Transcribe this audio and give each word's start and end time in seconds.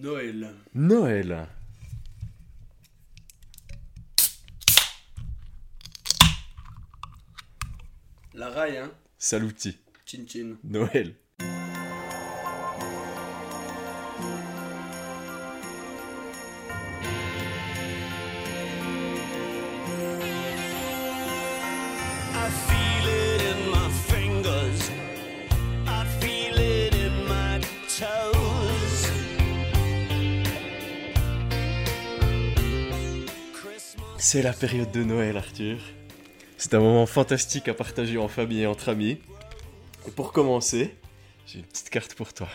Noël. 0.00 0.54
Noël. 0.74 1.48
La 8.34 8.48
raille, 8.50 8.78
hein 8.78 8.90
Saluti. 9.18 9.78
Chin 10.06 10.24
chin. 10.26 10.56
Noël. 10.64 11.14
C'est 34.32 34.40
la 34.40 34.54
période 34.54 34.90
de 34.90 35.04
Noël, 35.04 35.36
Arthur. 35.36 35.78
C'est 36.56 36.72
un 36.72 36.80
moment 36.80 37.04
fantastique 37.04 37.68
à 37.68 37.74
partager 37.74 38.16
en 38.16 38.28
famille 38.28 38.62
et 38.62 38.66
entre 38.66 38.88
amis. 38.88 39.18
Et 40.08 40.10
pour 40.10 40.32
commencer, 40.32 40.96
j'ai 41.46 41.58
une 41.58 41.66
petite 41.66 41.90
carte 41.90 42.14
pour 42.14 42.32
toi. 42.32 42.48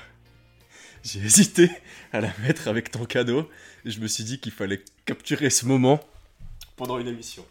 J'ai 1.04 1.20
hésité 1.20 1.70
à 2.12 2.20
la 2.20 2.34
mettre 2.40 2.68
avec 2.68 2.90
ton 2.90 3.06
cadeau 3.06 3.48
je 3.86 4.00
me 4.00 4.08
suis 4.08 4.24
dit 4.24 4.40
qu'il 4.40 4.54
fallait 4.54 4.84
capturer 5.06 5.52
ce 5.52 5.68
moment 5.68 6.00
pendant 6.78 6.98
une 6.98 7.08
émission. 7.08 7.46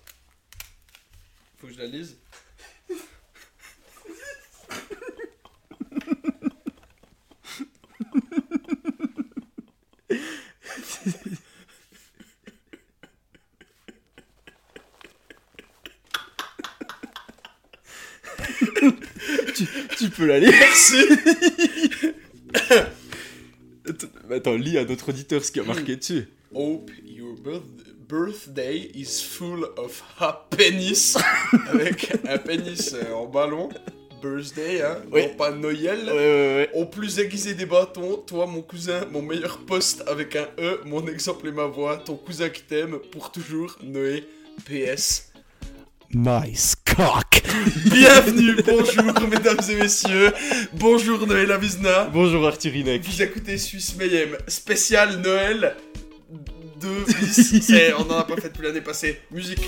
Faut 1.59 1.69
que 1.69 1.75
je 1.75 1.79
la 1.79 1.87
lise 1.87 2.19
Tu 19.99 20.11
peux 20.11 20.27
la 20.27 20.39
lire 20.41 20.53
Attends, 23.89 24.07
Attends, 24.31 24.57
lis 24.57 24.79
à 24.79 24.85
notre 24.85 25.11
auditeur 25.11 25.45
ce 25.45 25.53
qui 25.53 25.61
a 25.61 25.63
marqué 25.63 25.95
dessus. 25.97 26.29
Hope 26.55 26.91
your 27.05 27.35
birth- 27.37 27.63
birthday 28.09 28.91
is 28.95 29.23
full 29.23 29.67
of 29.77 30.03
happiness. 30.19 31.17
Avec 31.69 32.13
un 32.29 32.39
pénis 32.39 32.95
euh, 32.95 33.13
en 33.13 33.27
ballon. 33.27 33.69
Birthday, 34.23 34.81
hein 34.83 35.03
Oui. 35.13 35.23
Non, 35.23 35.29
pas 35.37 35.51
Noël. 35.53 36.05
Ouais, 36.07 36.13
ouais, 36.13 36.13
ouais. 36.13 36.71
Au 36.75 36.87
plus 36.87 37.19
aiguisé 37.19 37.55
des 37.55 37.67
bâtons, 37.67 38.17
toi 38.17 38.47
mon 38.47 38.63
cousin, 38.63 39.05
mon 39.13 39.21
meilleur 39.23 39.59
poste 39.59 40.03
avec 40.09 40.35
un 40.37 40.49
E, 40.59 40.81
mon 40.87 41.07
exemple 41.07 41.47
et 41.49 41.53
ma 41.53 41.67
voix, 41.67 41.99
ton 41.99 42.17
cousin 42.17 42.49
qui 42.49 42.63
t'aime 42.63 42.99
pour 43.13 43.31
toujours, 43.31 43.77
Noé, 43.83 44.27
PS. 44.65 45.31
Nice 46.15 46.76
Bienvenue, 46.97 48.57
bonjour 48.65 49.29
mesdames 49.29 49.59
et 49.71 49.75
messieurs, 49.75 50.33
bonjour 50.73 51.27
Noël 51.27 51.53
Avisna. 51.53 52.05
Bonjour 52.05 52.47
Arthur 52.47 52.75
Inek. 52.75 53.05
Vous 53.05 53.23
écoutez 53.23 53.59
Suisse 53.59 53.95
Mayhem, 53.99 54.31
spécial 54.49 55.21
Noël 55.21 55.77
2 56.81 56.89
bis. 57.21 57.61
C'est- 57.63 57.93
On 57.95 58.11
en 58.11 58.19
a 58.19 58.25
pas 58.25 58.37
fait 58.37 58.49
depuis 58.49 58.63
l'année 58.67 58.81
passée. 58.81 59.21
Musique. 59.31 59.61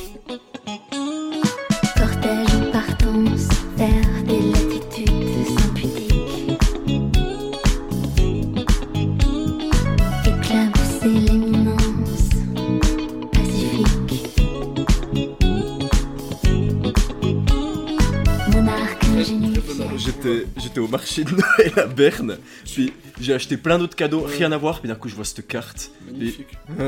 J'étais, 20.21 20.47
j'étais 20.57 20.81
au 20.81 20.89
marché 20.89 21.23
de 21.23 21.31
Noël 21.31 21.73
à 21.77 21.87
Berne, 21.87 22.39
puis 22.65 22.93
j'ai 23.21 23.35
acheté 23.35 23.57
plein 23.57 23.79
d'autres 23.79 23.95
cadeaux, 23.95 24.23
rien 24.23 24.51
à 24.51 24.57
voir, 24.57 24.81
puis 24.81 24.89
d'un 24.89 24.97
coup 24.97 25.09
je 25.09 25.15
vois 25.15 25.25
cette 25.25 25.47
carte, 25.47 25.93
Magnifique. 26.07 26.59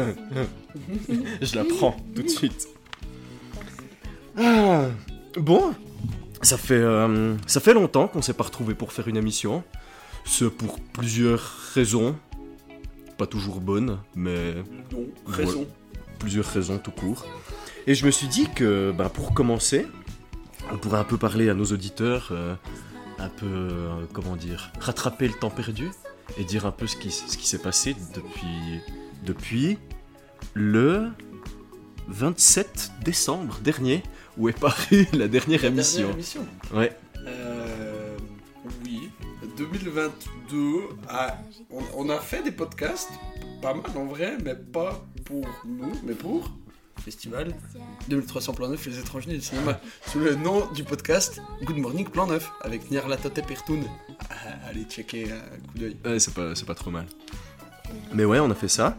je 1.41 1.57
la 1.57 1.65
prends 1.65 1.97
tout 2.15 2.23
de 2.23 2.29
suite. 2.29 2.67
Ah, 4.37 4.87
bon, 5.37 5.75
ça 6.43 6.57
fait, 6.57 6.75
euh, 6.75 7.37
ça 7.47 7.61
fait 7.61 7.75
longtemps 7.75 8.09
qu'on 8.09 8.23
s'est 8.23 8.33
pas 8.35 8.45
retrouvé 8.45 8.75
pour 8.75 8.93
faire 8.93 9.07
une 9.07 9.17
émission, 9.17 9.63
c'est 10.25 10.51
pour 10.51 10.81
plusieurs 10.81 11.57
raisons, 11.75 12.17
pas 13.17 13.27
toujours 13.27 13.61
bonnes, 13.61 13.99
mais 14.17 14.55
Non, 14.93 15.67
plusieurs 16.19 16.47
raisons 16.47 16.79
tout 16.79 16.91
court. 16.91 17.27
Et 17.87 17.95
je 17.95 18.05
me 18.07 18.11
suis 18.11 18.27
dit 18.27 18.49
que 18.55 18.93
bah, 18.97 19.09
pour 19.09 19.35
commencer, 19.35 19.87
on 20.73 20.79
pourrait 20.79 20.99
un 20.99 21.05
peu 21.05 21.17
parler 21.17 21.49
à 21.49 21.55
nos 21.55 21.67
auditeurs, 21.67 22.29
euh, 22.33 22.55
un 23.21 23.29
peu, 23.29 23.47
euh, 23.47 24.07
comment 24.13 24.37
dire, 24.37 24.73
rattraper 24.81 25.29
le 25.29 25.35
temps 25.35 25.51
perdu 25.51 25.91
et 26.39 26.45
dire 26.45 26.67
un 26.67 26.71
peu 26.73 26.87
ce 26.87 26.97
qui, 26.97 27.11
ce 27.11 27.37
qui 27.37 27.47
s'est 27.47 27.59
passé 27.59 27.95
depuis, 28.15 28.81
depuis 29.25 29.79
le 30.55 31.09
27 32.09 32.93
décembre 33.05 33.59
dernier, 33.63 34.03
où 34.37 34.49
est 34.49 34.59
parue 34.59 35.07
la 35.13 35.29
dernière 35.29 35.63
La 35.63 35.69
émission. 35.69 35.99
dernière 36.01 36.15
émission. 36.17 36.47
Ouais, 36.75 36.97
Euh, 37.27 38.17
oui, 38.85 39.11
2022, 39.57 40.81
ah, 41.09 41.37
on, 41.71 41.83
on 41.97 42.09
a 42.11 42.19
fait 42.19 42.43
des 42.43 42.53
podcasts, 42.53 43.11
pas 43.61 43.75
mal 43.75 43.91
en 43.97 44.07
vrai, 44.07 44.39
mais 44.43 44.55
pas 44.55 45.05
pour 45.25 45.47
nous, 45.67 45.93
mais 46.05 46.15
pour 46.15 46.51
Festival 47.05 47.55
2300 48.09 48.53
Plan 48.55 48.69
Neuf 48.69 48.87
et 48.87 48.91
les 48.91 48.99
étrangers 48.99 49.33
du 49.33 49.41
cinéma, 49.41 49.81
sous 50.07 50.19
le 50.19 50.35
nom 50.35 50.67
du 50.73 50.85
podcast 50.85 51.41
Good 51.65 51.79
Morning 51.79 52.07
Plan 52.09 52.27
Neuf, 52.27 52.51
avec 52.63 52.91
Nyarlathotep 52.91 53.47
Pertoun. 53.47 53.85
Ah, 54.31 54.35
allez 54.69 54.85
checker 54.85 55.33
un 55.33 55.37
coup 55.73 55.79
d'œil. 55.79 55.97
ouais, 56.05 56.19
c'est 56.19 56.35
pas, 56.35 56.55
c'est 56.55 56.67
pas 56.67 56.75
trop 56.75 56.91
mal. 56.91 57.07
Mais 58.13 58.25
ouais, 58.25 58.39
on 58.41 58.51
a 58.51 58.55
fait 58.55 58.69
ça. 58.69 58.97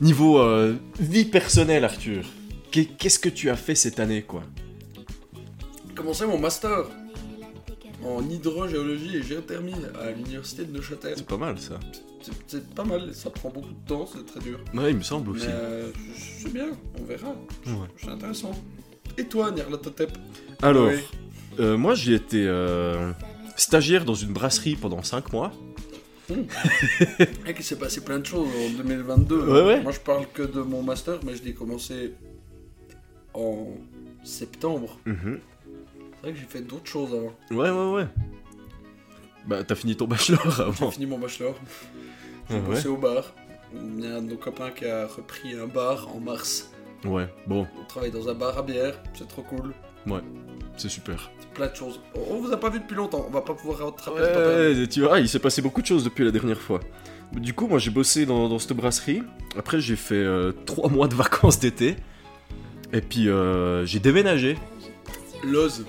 Niveau 0.00 0.38
euh, 0.40 0.76
vie 0.98 1.24
personnelle, 1.26 1.84
Arthur, 1.84 2.24
qu'est- 2.70 2.86
qu'est-ce 2.96 3.18
que 3.18 3.28
tu 3.28 3.50
as 3.50 3.56
fait 3.56 3.74
cette 3.74 4.00
année, 4.00 4.22
quoi? 4.22 4.42
Commencé 5.94 6.26
mon 6.26 6.38
master 6.38 6.86
en 8.04 8.28
hydrogéologie 8.28 9.16
et 9.18 9.22
géothermie 9.22 9.74
à 10.00 10.10
l'université 10.10 10.64
de 10.64 10.72
Neuchâtel. 10.72 11.14
C'est 11.16 11.26
pas 11.26 11.36
mal, 11.36 11.58
ça. 11.58 11.78
C'est- 12.46 12.68
pas 12.74 12.84
mal, 12.84 13.12
ça 13.14 13.30
prend 13.30 13.50
beaucoup 13.50 13.72
de 13.72 13.86
temps, 13.88 14.06
c'est 14.06 14.24
très 14.24 14.40
dur. 14.40 14.60
Ouais, 14.74 14.90
il 14.90 14.96
me 14.96 15.02
semble 15.02 15.30
aussi. 15.30 15.46
euh, 15.48 15.90
c'est 16.16 16.52
bien, 16.52 16.68
on 17.00 17.04
verra. 17.04 17.30
Ouais. 17.66 17.88
C'est 17.96 18.08
intéressant. 18.08 18.52
Et 19.18 19.24
toi, 19.24 19.50
Nyarlathotep 19.50 20.12
Alors, 20.62 20.88
Oui. 20.88 20.98
euh, 21.60 21.76
moi 21.76 21.94
j'ai 21.94 22.14
été 22.14 22.44
euh, 22.46 23.12
stagiaire 23.56 24.04
dans 24.04 24.14
une 24.14 24.32
brasserie 24.32 24.76
pendant 24.76 25.02
5 25.02 25.32
mois. 25.32 25.52
Et 27.46 27.52
qu'il 27.54 27.64
s'est 27.64 27.76
passé 27.78 28.00
plein 28.02 28.18
de 28.20 28.24
choses 28.26 28.48
en 28.48 28.70
2022. 28.78 29.36
Ouais, 29.48 29.62
ouais. 29.66 29.80
Moi, 29.82 29.92
je 29.92 30.00
parle 30.00 30.26
que 30.32 30.42
de 30.42 30.60
mon 30.62 30.82
master, 30.82 31.18
mais 31.26 31.36
je 31.36 31.42
l'ai 31.42 31.52
commencé 31.52 32.14
en 33.34 33.66
septembre. 34.24 34.98
Mhm. 35.04 35.40
C'est 36.22 36.28
vrai 36.28 36.32
que 36.34 36.38
j'ai 36.38 36.46
fait 36.46 36.60
d'autres 36.60 36.86
choses 36.86 37.10
avant. 37.12 37.32
Ouais, 37.50 37.68
ouais, 37.70 37.92
ouais. 37.94 38.06
Bah, 39.46 39.64
t'as 39.64 39.74
fini 39.74 39.96
ton 39.96 40.06
bachelor 40.06 40.40
J'ai 40.56 40.62
avant. 40.62 40.90
fini 40.92 41.06
mon 41.06 41.18
bachelor. 41.18 41.54
J'ai 42.48 42.56
Ah 42.56 42.60
bossé 42.60 42.86
ouais. 42.88 42.94
au 42.94 42.96
bar. 42.96 43.34
Il 43.74 44.04
y 44.04 44.06
a 44.06 44.16
un 44.16 44.22
de 44.22 44.30
nos 44.30 44.36
copains 44.36 44.70
qui 44.70 44.84
a 44.86 45.06
repris 45.06 45.54
un 45.54 45.66
bar 45.66 46.08
en 46.14 46.20
mars. 46.20 46.70
Ouais, 47.04 47.26
bon, 47.48 47.66
On 47.80 47.84
travaille 47.86 48.12
dans 48.12 48.28
un 48.28 48.34
bar 48.34 48.56
à 48.56 48.62
bière, 48.62 48.94
c'est 49.14 49.26
trop 49.26 49.42
cool. 49.42 49.72
c'est 50.76 50.88
super. 50.88 51.30
Plein 51.54 51.66
de 51.68 51.74
choses. 51.74 51.98
On 52.14 52.36
vous 52.40 52.52
a 52.52 52.56
pas 52.56 52.70
vu 52.70 52.78
depuis 52.78 52.94
longtemps, 52.94 53.24
on 53.26 53.30
va 53.32 53.40
pas 53.40 53.54
pouvoir 53.54 53.78
rattraper 53.78 54.20
le. 54.20 54.80
Ouais, 54.82 54.86
tu 54.86 55.00
vois, 55.00 55.18
il 55.18 55.28
s'est 55.28 55.40
passé 55.40 55.60
beaucoup 55.62 55.82
de 55.82 55.86
choses 55.86 56.04
depuis 56.04 56.24
la 56.24 56.30
dernière 56.30 56.60
fois. 56.60 56.78
Du 57.32 57.52
coup, 57.54 57.66
moi 57.66 57.78
j'ai 57.80 57.90
bossé 57.90 58.24
dans, 58.26 58.48
dans 58.48 58.58
cette 58.60 58.74
brasserie. 58.74 59.22
Après, 59.58 59.80
j'ai 59.80 59.96
fait 59.96 60.24
3 60.66 60.88
mois 60.90 61.08
de 61.08 61.14
vacances 61.16 61.58
d'été. 61.58 61.96
Et 62.92 63.00
puis, 63.00 63.28
euh, 63.28 63.84
j'ai 63.86 63.98
déménagé. 63.98 64.56
Loz. 65.42 65.84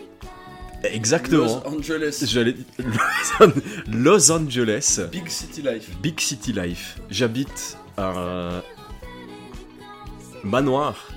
Exactement. 0.83 1.61
Los 1.63 1.67
Angeles. 1.77 2.23
J'allais. 2.27 2.55
Los 2.77 3.39
An- 3.41 3.53
Los 3.87 4.31
Angeles. 4.31 4.99
Big 5.11 5.29
City 5.29 5.61
Life. 5.61 5.89
Big 6.01 6.19
City 6.19 6.51
Life. 6.53 6.97
J'habite 7.09 7.77
à 7.97 8.09
un 8.09 8.63
manoir 10.43 11.07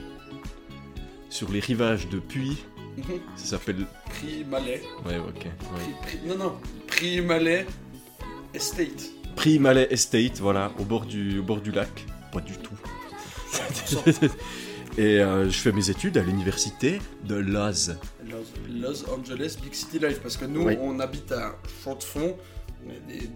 sur 1.30 1.50
les 1.50 1.60
rivages 1.60 2.08
de 2.08 2.18
Puy. 2.18 2.56
Mhm. 2.96 3.04
Ça 3.36 3.44
s'appelle. 3.58 3.86
Prix 4.08 4.44
Malais. 4.48 4.82
Ouais, 5.04 5.18
ok. 5.18 5.34
ouais. 5.44 5.50
Prix, 6.02 6.18
prix- 6.18 6.26
non, 6.28 6.36
non. 6.38 6.52
Prix 6.86 7.20
Malais 7.20 7.66
Estate. 8.54 9.10
Prix 9.34 9.58
Malais 9.58 9.88
Estate, 9.90 10.38
voilà, 10.40 10.72
au 10.78 10.84
bord 10.84 11.04
du, 11.04 11.40
au 11.40 11.42
bord 11.42 11.60
du 11.60 11.72
lac. 11.72 11.90
Pas 12.32 12.40
du 12.40 12.54
tout. 12.56 12.72
Et 14.98 15.20
euh, 15.20 15.44
je 15.50 15.58
fais 15.58 15.72
mes 15.72 15.90
études 15.90 16.16
à 16.16 16.22
l'université 16.22 17.00
de. 17.24 17.34
Los, 17.36 17.92
Los 18.70 19.08
Angeles 19.10 19.56
Big 19.62 19.74
City 19.74 19.98
Life. 19.98 20.20
Parce 20.22 20.36
que 20.36 20.46
nous, 20.46 20.62
Oui. 20.64 20.76
on 20.80 20.98
habite 21.00 21.30
à 21.32 21.56
Chaux-de-Fonds. 21.84 22.36
On 22.86 22.90
a 22.90 23.12
des, 23.12 23.30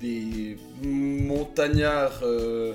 des 0.00 0.56
montagnards 0.82 2.20
euh, 2.22 2.74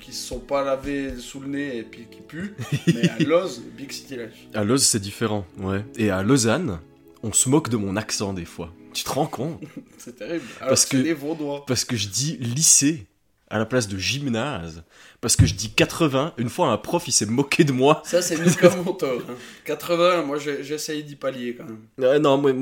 qui 0.00 0.12
se 0.12 0.26
sont 0.28 0.38
pas 0.40 0.62
lavés 0.64 1.16
sous 1.18 1.40
le 1.40 1.48
nez 1.48 1.78
et 1.78 1.82
puis 1.82 2.06
qui 2.10 2.20
puent. 2.20 2.54
mais 2.86 3.08
à 3.08 3.18
Loz, 3.18 3.60
Big 3.76 3.90
City 3.90 4.16
Life. 4.16 4.34
À 4.54 4.62
Loz, 4.64 4.78
c'est 4.84 5.00
différent, 5.00 5.44
ouais. 5.58 5.84
Et 5.96 6.10
à 6.10 6.22
Lausanne, 6.22 6.78
on 7.22 7.32
se 7.32 7.48
moque 7.48 7.68
de 7.70 7.76
mon 7.76 7.96
accent 7.96 8.32
des 8.34 8.44
fois. 8.44 8.72
Tu 8.92 9.04
te 9.04 9.10
rends 9.10 9.26
compte? 9.26 9.58
C'est 9.98 10.16
terrible. 10.16 10.44
Alors 10.60 10.68
Parce 10.68 10.84
que. 10.84 11.64
Parce 11.66 11.84
que 11.86 11.96
je 11.96 12.08
dis 12.08 12.36
lycée 12.36 13.06
à 13.52 13.58
la 13.58 13.66
place 13.66 13.86
de 13.86 13.96
gymnase. 13.98 14.82
Parce 15.20 15.36
que 15.36 15.46
je 15.46 15.54
dis 15.54 15.70
80. 15.70 16.32
Une 16.38 16.48
fois, 16.48 16.68
un 16.72 16.78
prof, 16.78 17.06
il 17.06 17.12
s'est 17.12 17.26
moqué 17.26 17.62
de 17.64 17.70
moi. 17.72 18.02
Ça, 18.04 18.20
c'est 18.22 18.38
nous 18.38 18.52
comme 18.54 18.82
mon 18.84 18.92
tort. 18.94 19.20
hein. 19.28 19.34
80, 19.66 20.22
moi 20.22 20.38
j'essaye 20.38 21.04
d'y 21.04 21.14
pallier 21.16 21.54
quand 21.54 21.64
même. 21.64 21.78
Euh, 22.00 22.18
non, 22.18 22.38
moi, 22.38 22.52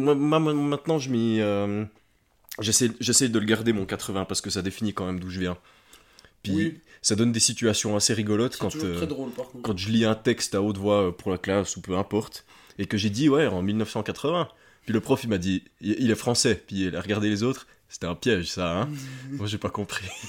maintenant, 0.40 0.98
je 0.98 1.08
m'y. 1.10 1.40
euh, 1.40 1.84
J'essaie 2.60 3.28
de 3.28 3.38
le 3.38 3.46
garder, 3.46 3.72
mon 3.72 3.86
80, 3.86 4.24
parce 4.26 4.40
que 4.40 4.50
ça 4.50 4.60
définit 4.60 4.92
quand 4.92 5.06
même 5.06 5.20
d'où 5.20 5.30
je 5.30 5.40
viens. 5.40 5.56
Puis 6.42 6.52
Oui. 6.54 6.80
ça 7.00 7.14
donne 7.14 7.32
des 7.32 7.40
situations 7.40 7.96
assez 7.96 8.12
rigolotes 8.12 8.56
quand, 8.56 8.74
euh, 8.76 8.96
très 8.96 9.06
drôle 9.06 9.30
par 9.30 9.46
contre. 9.48 9.62
quand 9.62 9.76
je 9.78 9.88
lis 9.90 10.04
un 10.04 10.14
texte 10.14 10.54
à 10.54 10.60
haute 10.62 10.76
voix 10.78 11.08
euh, 11.08 11.10
pour 11.12 11.30
la 11.30 11.38
classe 11.38 11.76
ou 11.76 11.80
peu 11.80 11.96
importe, 11.96 12.44
et 12.78 12.86
que 12.86 12.96
j'ai 12.98 13.10
dit, 13.10 13.28
ouais, 13.28 13.46
en 13.46 13.62
1980. 13.62 14.48
Puis 14.84 14.92
le 14.92 15.00
prof, 15.00 15.22
il 15.22 15.30
m'a 15.30 15.38
dit, 15.38 15.64
il 15.80 16.10
est 16.10 16.14
français. 16.14 16.62
Puis 16.66 16.86
il 16.86 16.96
a 16.96 17.00
regardé 17.00 17.28
les 17.30 17.42
autres. 17.42 17.66
C'était 17.90 18.06
un 18.06 18.14
piège, 18.14 18.46
ça, 18.52 18.82
hein 18.82 18.88
Moi, 19.32 19.48
j'ai 19.48 19.58
pas 19.58 19.68
compris. 19.68 20.06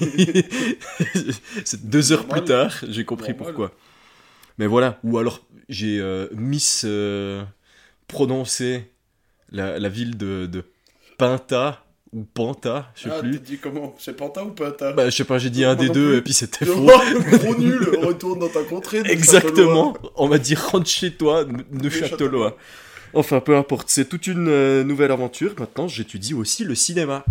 C'est 1.64 1.88
deux 1.88 2.10
heures 2.12 2.26
plus 2.26 2.42
tard, 2.44 2.74
j'ai 2.88 3.04
compris 3.04 3.34
pourquoi. 3.34 3.70
Mais 4.58 4.66
voilà. 4.66 4.98
Ou 5.04 5.16
alors, 5.18 5.40
j'ai 5.68 5.98
euh, 6.00 6.26
miss 6.32 6.82
euh, 6.84 7.44
prononcé 8.08 8.90
la, 9.52 9.78
la 9.78 9.88
ville 9.88 10.16
de, 10.16 10.46
de 10.46 10.64
Pinta 11.18 11.84
ou 12.12 12.24
Panta, 12.24 12.92
je 12.94 13.04
sais 13.04 13.08
ah, 13.10 13.20
plus. 13.20 13.38
t'as 13.38 13.46
dit 13.46 13.58
comment? 13.58 13.94
C'est 13.98 14.14
Panta 14.14 14.44
ou 14.44 14.50
Panta 14.50 14.92
Bah, 14.92 15.08
je 15.08 15.16
sais 15.16 15.24
pas, 15.24 15.38
j'ai 15.38 15.48
dit 15.48 15.64
un 15.64 15.74
des 15.76 15.88
deux 15.88 16.08
plus. 16.10 16.18
et 16.18 16.22
puis 16.22 16.32
c'était 16.34 16.66
faux. 16.66 16.84
gros 16.84 17.54
nul, 17.54 17.88
retourne 18.02 18.40
dans 18.40 18.48
ta 18.50 18.62
contrée. 18.64 19.00
Exactement. 19.06 19.96
On 20.16 20.28
m'a 20.28 20.38
dit 20.38 20.54
rentre 20.54 20.88
chez 20.90 21.12
toi, 21.12 21.44
ne- 21.44 21.62
Neuchâtelois. 21.70 21.80
Neuchâtelois. 21.80 22.56
Enfin, 23.14 23.40
peu 23.40 23.56
importe. 23.56 23.88
C'est 23.88 24.06
toute 24.08 24.26
une 24.26 24.48
euh, 24.48 24.84
nouvelle 24.84 25.10
aventure. 25.10 25.54
Maintenant, 25.58 25.88
j'étudie 25.88 26.34
aussi 26.34 26.64
le 26.64 26.74
cinéma. 26.74 27.24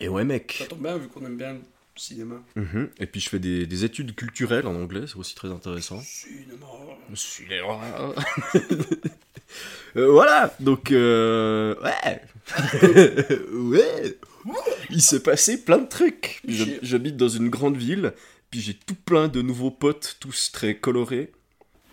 Et 0.00 0.08
ouais, 0.08 0.22
Ça 0.22 0.26
mec. 0.26 0.66
tombe 0.68 0.82
bien 0.82 0.96
vu 0.98 1.08
qu'on 1.08 1.24
aime 1.26 1.36
bien 1.36 1.52
le 1.54 1.60
cinéma. 1.96 2.36
Mhm. 2.56 2.88
Et 2.98 3.06
puis, 3.06 3.20
je 3.20 3.28
fais 3.28 3.38
des, 3.38 3.66
des 3.66 3.84
études 3.84 4.14
culturelles 4.14 4.66
en 4.66 4.74
anglais. 4.74 5.02
C'est 5.06 5.16
aussi 5.16 5.34
très 5.34 5.48
intéressant. 5.50 6.00
Cinéma. 6.00 6.66
Cinéma. 7.14 7.80
Euh, 9.96 10.10
voilà. 10.10 10.54
Donc, 10.60 10.92
euh, 10.92 11.74
ouais. 11.82 12.20
ouais. 13.52 14.16
Il 14.90 15.02
s'est 15.02 15.22
passé 15.22 15.62
plein 15.62 15.78
de 15.78 15.88
trucs. 15.88 16.40
J'hab-. 16.46 16.78
J'habite 16.82 17.16
dans 17.16 17.28
une 17.28 17.48
grande 17.50 17.76
ville. 17.76 18.12
Puis 18.50 18.60
j'ai 18.60 18.74
tout 18.74 18.94
plein 18.94 19.28
de 19.28 19.42
nouveaux 19.42 19.70
potes, 19.70 20.16
tous 20.18 20.50
très 20.52 20.74
colorés. 20.76 21.30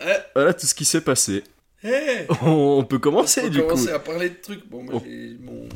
Eh. 0.02 0.06
Voilà 0.36 0.54
tout 0.54 0.66
ce 0.66 0.74
qui 0.74 0.86
s'est 0.86 1.02
passé. 1.02 1.44
Hey 1.84 2.26
On 2.42 2.84
peut 2.84 2.98
commencer 3.00 3.42
On 3.46 3.50
du 3.50 3.58
va 3.58 3.64
coup. 3.64 3.70
commencer 3.70 3.92
à 3.92 4.00
parler 4.00 4.30
de 4.30 4.36
trucs. 4.36 4.68
Bon, 4.68 4.82
moi 4.84 4.96
Oh. 4.98 5.04
j'ai 5.06 5.36
mon. 5.42 5.68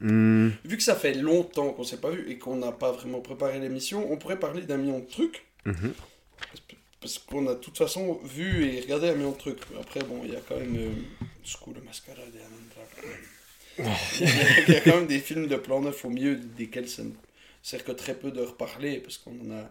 Hmm, 0.00 0.48
Vu 0.64 0.76
que 0.78 0.82
ça 0.82 0.94
fait 0.96 1.12
longtemps 1.14 1.72
qu'on 1.72 1.84
s'est 1.84 1.98
pas 2.00 2.10
vu 2.10 2.30
et 2.30 2.38
qu'on 2.38 2.56
n'a 2.56 2.72
pas 2.72 2.90
vraiment 2.92 3.20
préparé 3.20 3.58
l'émission, 3.60 4.10
on 4.10 4.16
pourrait 4.16 4.38
parler 4.38 4.62
d'un 4.62 4.78
million 4.78 4.98
de 5.00 5.06
trucs. 5.06 5.44
mhm. 5.64 5.92
Parce 7.00 7.18
qu'on 7.18 7.46
a 7.46 7.54
de 7.54 7.60
toute 7.60 7.78
façon 7.78 8.20
vu 8.24 8.66
et 8.66 8.80
regardé 8.82 9.08
un 9.08 9.14
million 9.14 9.32
de 9.32 9.36
trucs. 9.38 9.60
Après, 9.80 10.00
bon, 10.00 10.20
il 10.24 10.32
y 10.32 10.36
a 10.36 10.40
quand 10.40 10.56
même 10.56 10.76
euh, 10.76 10.90
School 11.44 11.76
of 11.78 11.84
Masquerade 11.84 12.28
et. 12.34 13.82
Il 14.68 14.74
y 14.74 14.76
a 14.76 14.80
quand 14.82 14.96
même 14.96 15.06
des 15.06 15.20
films 15.20 15.46
de 15.46 15.56
plan 15.56 15.80
neuf 15.80 16.04
au 16.04 16.10
milieu 16.10 16.36
desquels 16.36 16.88
ça 16.90 17.02
ne 17.02 17.10
sert 17.62 17.82
que 17.84 17.92
très 17.92 18.14
peu 18.14 18.30
de 18.30 18.42
reparler 18.42 18.98
parce 18.98 19.16
qu'on 19.16 19.30
en 19.48 19.50
a 19.56 19.70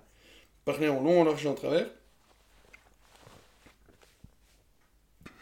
parlé 0.65 0.89
en 0.89 1.01
long, 1.03 1.21
en 1.21 1.23
large 1.25 1.45
et 1.45 1.49
en 1.49 1.53
travers. 1.53 1.87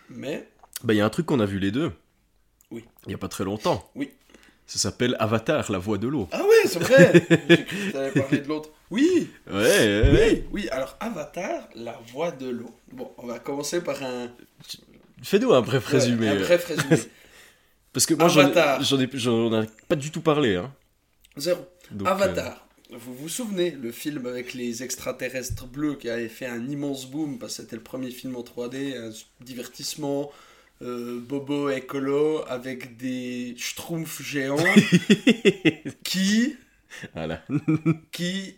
Mais, 0.09 0.47
Bah, 0.83 0.93
il 0.93 0.97
y 0.97 1.01
a 1.01 1.05
un 1.05 1.09
truc 1.09 1.25
qu'on 1.25 1.39
a 1.39 1.45
vu 1.45 1.59
les 1.59 1.71
deux. 1.71 1.91
Oui. 2.71 2.83
Il 3.05 3.11
y 3.11 3.15
a 3.15 3.17
pas 3.17 3.27
très 3.29 3.43
longtemps. 3.45 3.89
Oui. 3.95 4.11
Ça 4.67 4.79
s'appelle 4.79 5.15
Avatar, 5.19 5.71
la 5.71 5.77
voix 5.77 5.97
de 5.97 6.07
l'eau. 6.07 6.27
ah 6.31 6.43
ouais, 6.43 6.67
c'est 6.67 6.79
vrai 6.79 7.25
J'ai 7.49 7.65
cru 7.65 7.75
que 7.87 7.91
t'allais 7.93 8.11
parler 8.11 8.39
de 8.39 8.47
l'autre. 8.47 8.69
Oui 8.91 9.29
Ouais, 9.49 9.53
ouais, 9.53 10.11
ouais. 10.11 10.29
Oui, 10.31 10.43
oui, 10.51 10.69
alors 10.69 10.97
Avatar, 10.99 11.69
la 11.75 11.97
voix 12.11 12.31
de 12.31 12.49
l'eau. 12.49 12.75
Bon, 12.91 13.11
on 13.17 13.27
va 13.27 13.39
commencer 13.39 13.81
par 13.81 14.03
un, 14.03 14.29
Fais-nous 15.23 15.53
un 15.53 15.61
bref 15.61 15.87
ouais, 15.87 15.99
résumé. 15.99 16.27
un 16.27 16.35
bref 16.35 16.65
résumé. 16.65 16.97
Parce 17.93 18.05
que 18.05 18.13
moi, 18.13 18.27
j'en 18.27 18.49
ai, 19.61 19.67
pas 19.87 19.95
du 19.95 20.11
tout 20.11 20.21
parlé. 20.21 20.55
Hein. 20.55 20.71
Zéro. 21.37 21.65
Donc, 21.91 22.07
Avatar. 22.07 22.67
Vous 22.91 23.13
vous 23.13 23.29
souvenez, 23.29 23.71
le 23.71 23.91
film 23.91 24.27
avec 24.27 24.53
les 24.53 24.83
extraterrestres 24.83 25.65
bleus 25.65 25.95
qui 25.95 26.09
avait 26.09 26.29
fait 26.29 26.45
un 26.45 26.67
immense 26.67 27.07
boom 27.07 27.37
parce 27.37 27.57
que 27.57 27.63
c'était 27.63 27.75
le 27.75 27.83
premier 27.83 28.11
film 28.11 28.35
en 28.35 28.43
3D, 28.43 28.95
un 28.97 29.11
divertissement 29.43 30.31
euh, 30.81 31.19
bobo 31.19 31.69
écolo 31.69 32.43
avec 32.47 32.97
des 32.97 33.55
schtroumpfs 33.57 34.21
géants 34.21 34.57
qui, 36.03 36.55
Voilà. 37.13 37.43
qui, 38.11 38.55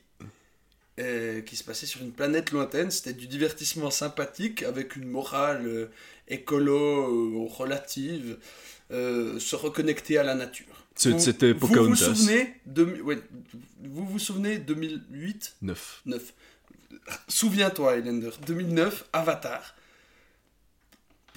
euh, 1.00 1.42
qui 1.42 1.56
se 1.56 1.64
passait 1.64 1.86
sur 1.86 2.02
une 2.02 2.12
planète 2.12 2.52
lointaine. 2.52 2.92
C'était 2.92 3.14
du 3.14 3.28
divertissement 3.28 3.90
sympathique 3.92 4.64
avec 4.64 4.96
une 4.96 5.08
morale 5.08 5.66
euh, 5.66 5.92
écolo 6.28 6.76
euh, 6.76 7.48
relative, 7.48 8.38
se 8.92 9.56
reconnecter 9.56 10.18
à 10.18 10.24
la 10.24 10.36
nature. 10.36 10.66
C'était 10.96 11.54
vous 11.54 11.68
vous 11.68 11.96
souvenez, 11.96 12.56
de, 12.66 12.84
ouais, 13.02 13.20
vous 13.84 14.06
vous 14.06 14.20
souvenez 14.20 14.58
2008 14.58 15.56
9. 15.62 16.02
9. 16.06 16.34
Souviens-toi, 17.30 17.94
Highlander, 17.94 18.32
2009, 18.46 19.06
Avatar. 19.14 19.76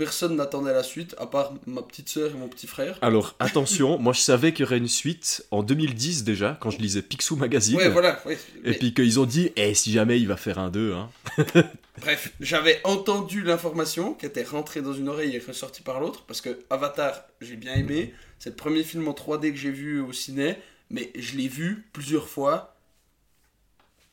Personne 0.05 0.37
n'attendait 0.37 0.73
la 0.73 0.83
suite, 0.83 1.15
à 1.19 1.27
part 1.27 1.55
ma 1.67 1.83
petite 1.83 2.09
sœur 2.09 2.31
et 2.31 2.35
mon 2.35 2.49
petit 2.49 2.67
frère. 2.67 2.99
Alors, 3.03 3.35
attention, 3.39 3.99
moi 4.01 4.13
je 4.13 4.21
savais 4.21 4.53
qu'il 4.53 4.65
y 4.65 4.67
aurait 4.67 4.79
une 4.79 4.89
suite 4.89 5.47
en 5.51 5.63
2010 5.63 6.25
déjà, 6.25 6.59
quand 6.61 6.71
je 6.71 6.79
lisais 6.79 7.03
Picsou 7.03 7.37
Magazine. 7.37 7.77
ouais, 7.77 7.89
voilà. 7.89 8.21
ouais. 8.27 8.39
Et 8.65 8.73
puis 8.73 8.95
qu'ils 8.95 9.21
ont 9.21 9.27
dit, 9.27 9.53
eh, 9.57 9.75
si 9.75 9.93
jamais 9.93 10.19
il 10.19 10.27
va 10.27 10.37
faire 10.37 10.59
un 10.59 10.71
2, 10.71 10.93
hein. 10.93 11.11
Bref, 12.01 12.33
j'avais 12.41 12.81
entendu 12.85 13.43
l'information 13.43 14.15
qui 14.15 14.27
était 14.27 14.43
rentrée 14.43 14.83
dans 14.83 14.93
une 14.93 15.09
oreille 15.09 15.37
et 15.37 15.39
ressortie 15.39 15.83
par 15.83 16.01
l'autre, 16.01 16.25
parce 16.27 16.41
que 16.41 16.59
Avatar, 16.71 17.23
j'ai 17.41 17.57
bien 17.57 17.75
aimé. 17.75 18.15
C'est 18.39 18.51
le 18.51 18.57
premier 18.57 18.83
film 18.83 19.07
en 19.07 19.13
3D 19.13 19.53
que 19.53 19.59
j'ai 19.59 19.71
vu 19.71 20.01
au 20.01 20.13
ciné, 20.13 20.57
mais 20.91 21.13
je 21.17 21.37
l'ai 21.37 21.49
vu 21.49 21.85
plusieurs 21.93 22.29
fois. 22.29 22.72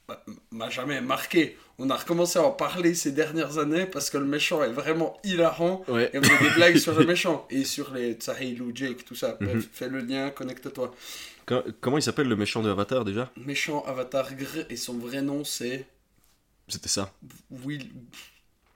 Bah, 0.10 0.24
m'a 0.52 0.70
jamais 0.72 1.02
marqué. 1.02 1.56
On 1.78 1.90
a 1.92 1.96
recommencé 1.96 2.40
à 2.40 2.44
en 2.44 2.52
parler 2.52 2.96
ces 2.96 3.12
dernières 3.12 3.60
années 3.60 3.86
parce 3.86 4.10
que 4.10 4.18
le 4.18 4.26
méchant 4.26 4.64
est 4.64 4.72
vraiment 4.72 5.18
hilarant 5.24 5.86
Ouais. 5.88 6.10
et 6.14 6.18
on 6.18 6.24
fait 6.24 6.44
des 6.44 6.50
blagues 6.56 6.78
sur 6.78 6.98
le 6.98 7.06
méchant 7.14 7.46
et 7.52 7.64
sur 7.64 7.94
les 7.94 8.14
Tsahei 8.14 8.56
Lou 8.56 8.72
Jake, 8.74 9.06
tout 9.06 9.14
ça. 9.16 9.38
Bref, 9.40 9.54
Mhm. 9.56 9.66
fais 9.72 9.88
le 9.88 10.00
lien, 10.00 10.32
connecte-toi. 10.32 10.94
Co- 11.46 11.62
Comment 11.80 11.98
il 12.00 12.02
s'appelle 12.02 12.28
le 12.28 12.36
méchant 12.36 12.64
de 12.64 12.70
Avatar 12.72 13.06
déjà? 13.06 13.32
Méchant 13.38 13.84
Avatar 13.86 14.34
Gr 14.36 14.66
et 14.70 14.76
son 14.76 14.98
vrai 14.98 15.22
nom 15.22 15.44
c'est 15.44 15.86
C'était 16.68 16.90
ça. 16.90 17.14
Will 17.52 17.86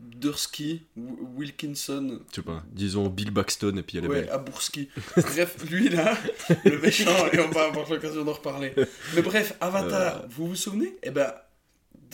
Dursky 0.03 0.83
Wi- 0.97 1.17
Wilkinson 1.35 2.19
Je 2.29 2.35
sais 2.35 2.41
pas. 2.41 2.63
Disons 2.71 3.07
Bill 3.07 3.31
Baxton 3.31 3.77
et 3.77 3.83
puis 3.83 3.97
elle 3.97 4.05
est 4.05 4.07
Ouais, 4.07 4.21
belle. 4.21 4.29
Aburski. 4.29 4.89
bref, 5.17 5.55
lui 5.69 5.89
là, 5.89 6.17
le 6.65 6.79
méchant, 6.79 7.27
et 7.31 7.39
on 7.39 7.49
va 7.49 7.65
avoir 7.65 7.89
l'occasion 7.89 8.23
d'en 8.23 8.33
reparler. 8.33 8.73
Mais 9.15 9.21
bref, 9.21 9.55
Avatar, 9.61 10.23
vous 10.29 10.47
vous 10.49 10.55
souvenez? 10.55 10.95
Eh 11.03 11.11
ben, 11.11 11.33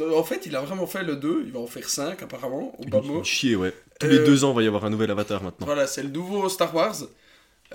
en 0.01 0.23
fait, 0.23 0.45
il 0.45 0.55
a 0.55 0.61
vraiment 0.61 0.87
fait 0.87 1.03
le 1.03 1.15
2, 1.17 1.43
il 1.45 1.51
va 1.51 1.59
en 1.59 1.67
faire 1.67 1.89
5 1.89 2.21
apparemment, 2.23 2.73
au 2.79 2.85
bas 2.85 3.01
mot. 3.01 3.23
Chier, 3.23 3.55
ouais. 3.55 3.73
Tous 3.99 4.07
Euh, 4.07 4.09
les 4.11 4.19
deux 4.19 4.43
ans, 4.45 4.51
il 4.51 4.55
va 4.55 4.63
y 4.63 4.67
avoir 4.67 4.85
un 4.85 4.89
nouvel 4.89 5.11
Avatar 5.11 5.43
maintenant. 5.43 5.65
Voilà, 5.65 5.87
c'est 5.87 6.03
le 6.03 6.09
nouveau 6.09 6.47
Star 6.49 6.73
Wars. 6.73 6.95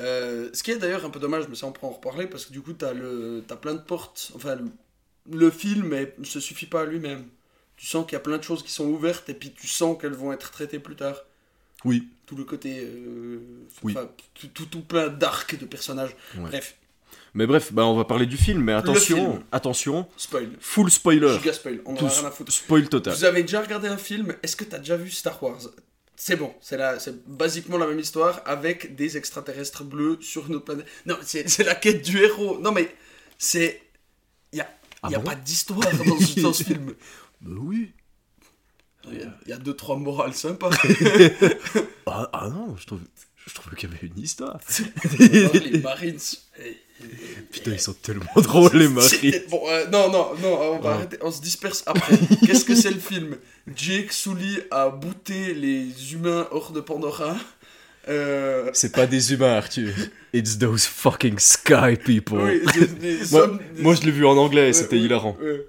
Euh, 0.00 0.48
ce 0.52 0.62
qui 0.62 0.70
est 0.72 0.78
d'ailleurs 0.78 1.04
un 1.04 1.10
peu 1.10 1.20
dommage, 1.20 1.44
mais 1.48 1.54
ça 1.54 1.66
on 1.66 1.72
pourra 1.72 1.88
en 1.92 1.94
reparler, 1.96 2.26
parce 2.26 2.46
que 2.46 2.52
du 2.52 2.60
coup, 2.62 2.72
t'as 2.72 2.92
le... 2.92 3.42
plein 3.60 3.74
de 3.74 3.80
portes. 3.80 4.32
Enfin, 4.34 4.56
le, 4.56 4.64
le 5.30 5.50
film 5.50 5.94
ne 6.18 6.24
se 6.24 6.40
suffit 6.40 6.66
pas 6.66 6.80
à 6.82 6.84
lui-même. 6.86 7.24
Tu 7.76 7.86
sens 7.86 8.04
qu'il 8.06 8.12
y 8.14 8.16
a 8.16 8.20
plein 8.20 8.38
de 8.38 8.42
choses 8.42 8.62
qui 8.62 8.70
sont 8.70 8.86
ouvertes, 8.86 9.28
et 9.28 9.34
puis 9.34 9.52
tu 9.52 9.66
sens 9.66 9.96
qu'elles 10.00 10.14
vont 10.14 10.32
être 10.32 10.50
traitées 10.50 10.78
plus 10.78 10.96
tard. 10.96 11.16
Oui. 11.84 12.08
Tout 12.26 12.36
le 12.36 12.44
côté. 12.44 12.80
euh, 12.84 13.40
Oui. 13.82 13.94
tout, 14.34 14.46
tout, 14.48 14.66
tout 14.66 14.80
plein 14.82 15.08
d'arcs 15.08 15.58
de 15.58 15.66
personnages. 15.66 16.16
Ouais. 16.36 16.48
Bref, 16.48 16.76
Mais 17.34 17.46
bref, 17.46 17.72
bah, 17.72 17.84
on 17.84 17.96
va 17.96 18.04
parler 18.04 18.26
du 18.26 18.36
film, 18.38 18.62
mais 18.62 18.72
attention, 18.72 19.32
film. 19.32 19.44
attention, 19.52 20.08
spoil. 20.16 20.48
full 20.60 20.90
spoiler. 20.90 21.36
Giga 21.38 21.52
spoil, 21.52 21.80
on 21.84 21.94
en 21.96 22.06
a 22.06 22.08
rien 22.08 22.24
à 22.24 22.30
foutre. 22.30 22.52
spoil 22.52 22.88
total. 22.88 23.12
Vous 23.14 23.24
avez 23.24 23.42
déjà 23.42 23.60
regardé 23.60 23.88
un 23.88 23.98
film, 23.98 24.34
est-ce 24.42 24.56
que 24.56 24.64
t'as 24.64 24.78
déjà 24.78 24.96
vu 24.96 25.10
Star 25.10 25.42
Wars? 25.42 25.60
C'est 26.16 26.36
bon, 26.36 26.54
c'est 26.60 26.78
c'est 27.00 27.26
basiquement 27.26 27.76
la 27.76 27.88
même 27.88 27.98
histoire 27.98 28.40
avec 28.46 28.94
des 28.94 29.16
extraterrestres 29.16 29.82
bleus 29.82 30.16
sur 30.20 30.46
une 30.46 30.54
autre 30.54 30.64
planète. 30.64 30.86
Non, 31.06 31.16
c'est 31.22 31.48
c'est 31.50 31.64
la 31.64 31.74
quête 31.74 32.02
du 32.02 32.18
héros. 32.22 32.58
Non 32.60 32.70
mais, 32.72 32.94
c'est... 33.36 33.82
Il 34.52 34.56
n'y 34.56 34.60
a, 34.62 34.70
Ah 35.02 35.10
y 35.10 35.14
a 35.16 35.18
bon? 35.18 35.24
pas 35.24 35.34
d'histoire 35.34 35.80
dans 36.40 36.52
ce 36.52 36.62
film. 36.62 36.94
Bah 37.44 37.60
oui. 37.62 37.92
Il 39.12 39.18
y 39.18 39.22
a- 39.22 39.38
il 39.44 39.50
y, 39.50 39.52
a 39.52 39.58
deux, 39.58 39.74
trois 39.74 39.96
morales 39.96 40.34
sympas. 40.34 40.70
Ah, 42.06 42.28
ah 42.32 42.48
non, 42.48 42.76
je 42.76 42.86
trouve, 42.86 43.00
je 43.46 43.54
trouvais 43.54 43.76
qu'il 43.76 43.90
y 43.90 43.92
avait 43.94 44.06
une 44.06 44.18
histoire. 44.22 44.60
Oh, 44.60 45.18
les 45.64 45.78
Marines. 45.80 46.18
eh, 46.60 46.76
Putain, 47.50 47.72
ils 47.72 47.80
sont 47.80 47.94
tellement 47.94 48.26
drôles, 48.36 48.76
les 48.76 48.88
maris. 48.88 49.34
Bon, 49.50 49.62
euh, 49.68 49.86
non, 49.90 50.10
non, 50.12 50.32
non, 50.40 50.58
on 50.74 50.78
va 50.78 50.90
Ouais. 50.90 50.94
arrêter, 50.96 51.16
on 51.22 51.30
se 51.32 51.40
disperse 51.40 51.82
après. 51.86 52.16
Qu'est-ce 52.46 52.64
que 52.64 52.74
c'est 52.74 52.90
le 52.92 53.00
film? 53.00 53.36
Jake 53.74 54.12
Sully 54.12 54.60
a 54.70 54.90
booté 54.90 55.54
les 55.54 56.12
humains 56.12 56.46
hors 56.52 56.72
de 56.72 56.80
Pandora. 56.80 57.36
Euh, 58.06 58.70
C'est 58.74 58.92
pas 58.92 59.06
des 59.06 59.32
humains, 59.32 59.54
Arthur. 59.56 59.92
It's 60.34 60.58
those 60.58 60.84
fucking 60.86 61.38
sky 61.38 61.96
people. 61.96 62.38
oui, 62.42 62.60
des- 62.74 62.86
des 62.86 63.30
Moi, 63.32 63.46
des- 63.74 63.82
moi, 63.82 63.94
je 63.94 64.02
l'ai 64.02 64.12
vu 64.12 64.26
en 64.26 64.36
anglais 64.36 64.66
Ouais, 64.66 64.72
c'était 64.74 64.96
ouais, 64.96 65.02
hilarant. 65.02 65.36
ouais. 65.40 65.66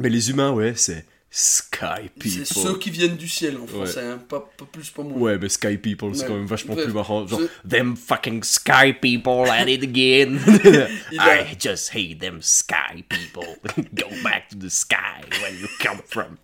Mais 0.00 0.08
les 0.08 0.30
humains, 0.30 0.52
ouais, 0.52 0.74
c'est 0.76 1.04
sky 1.30 1.76
C'est 2.04 2.08
people. 2.18 2.46
ceux 2.46 2.78
qui 2.78 2.90
viennent 2.90 3.16
du 3.16 3.28
ciel 3.28 3.58
en 3.58 3.66
français, 3.66 4.00
hein, 4.02 4.18
pas, 4.28 4.40
pas 4.56 4.64
plus, 4.70 4.88
pas 4.90 5.02
moins. 5.02 5.18
Ouais, 5.18 5.38
mais 5.38 5.48
sky 5.50 5.76
people, 5.76 6.14
c'est 6.14 6.22
Ouais. 6.22 6.28
quand 6.28 6.34
même 6.36 6.46
vachement 6.46 6.74
Bref, 6.74 6.86
plus 6.86 6.94
marrant. 6.94 7.26
Genre, 7.26 7.40
je- 7.40 7.68
them 7.68 7.94
fucking 7.96 8.42
sky 8.42 8.92
people 8.98 9.50
at 9.50 9.66
it 9.68 9.82
again. 9.82 10.38
A- 11.18 11.42
I 11.52 11.56
just 11.58 11.90
hate 11.94 12.20
them 12.20 12.40
sky 12.40 13.04
people. 13.08 13.44
Go 13.94 14.06
back 14.22 14.48
to 14.48 14.56
the 14.56 14.70
sky 14.70 14.96
where 15.42 15.52
you 15.52 15.66
come 15.82 16.00
from. 16.08 16.36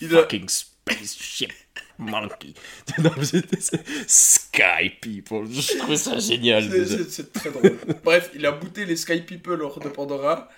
Il 0.00 0.14
a- 0.14 0.20
Fucking 0.20 0.48
spaceship 0.48 1.52
monkey. 1.98 2.54
Non, 2.98 3.10
c'est- 3.22 3.44
c'est- 3.60 3.82
sky 4.06 4.90
people. 5.00 5.46
Je 5.50 5.78
trouve 5.78 5.96
ça 5.96 6.18
génial. 6.20 6.70
C'est-. 6.70 6.86
C'est 6.86 7.10
c'est 7.10 7.32
très 7.32 7.50
drôle. 7.50 7.76
Bref, 8.04 8.30
il 8.36 8.46
a 8.46 8.52
booté 8.52 8.84
les 8.84 8.94
Sky 8.96 9.22
People 9.22 9.60
hors 9.62 9.80
de 9.80 9.88
Pandora. 9.88 10.48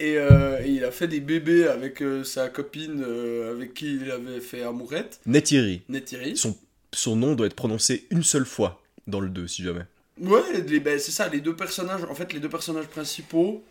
Et, 0.00 0.16
euh, 0.18 0.60
et 0.64 0.70
il 0.70 0.84
a 0.84 0.90
fait 0.90 1.06
des 1.06 1.20
bébés 1.20 1.66
avec 1.68 2.02
euh, 2.02 2.24
sa 2.24 2.48
copine 2.48 3.02
euh, 3.06 3.52
avec 3.52 3.74
qui 3.74 3.94
il 3.96 4.10
avait 4.10 4.40
fait 4.40 4.62
amourette, 4.62 5.20
Neytiri. 5.24 5.82
Neytiri. 5.88 6.36
Son, 6.36 6.56
son 6.92 7.14
nom 7.16 7.34
doit 7.34 7.46
être 7.46 7.54
prononcé 7.54 8.06
une 8.10 8.24
seule 8.24 8.44
fois 8.46 8.82
dans 9.06 9.20
le 9.20 9.28
2, 9.28 9.46
si 9.46 9.62
jamais. 9.62 9.82
Ouais, 10.20 10.40
les- 10.66 10.80
ben, 10.80 10.98
c'est 10.98 11.10
ça, 11.12 11.28
les 11.28 11.40
deux 11.40 11.54
personnages, 11.56 12.02
en 12.04 12.14
fait, 12.14 12.32
les 12.32 12.40
deux 12.40 12.48
personnages 12.48 12.86
principaux 12.86 13.62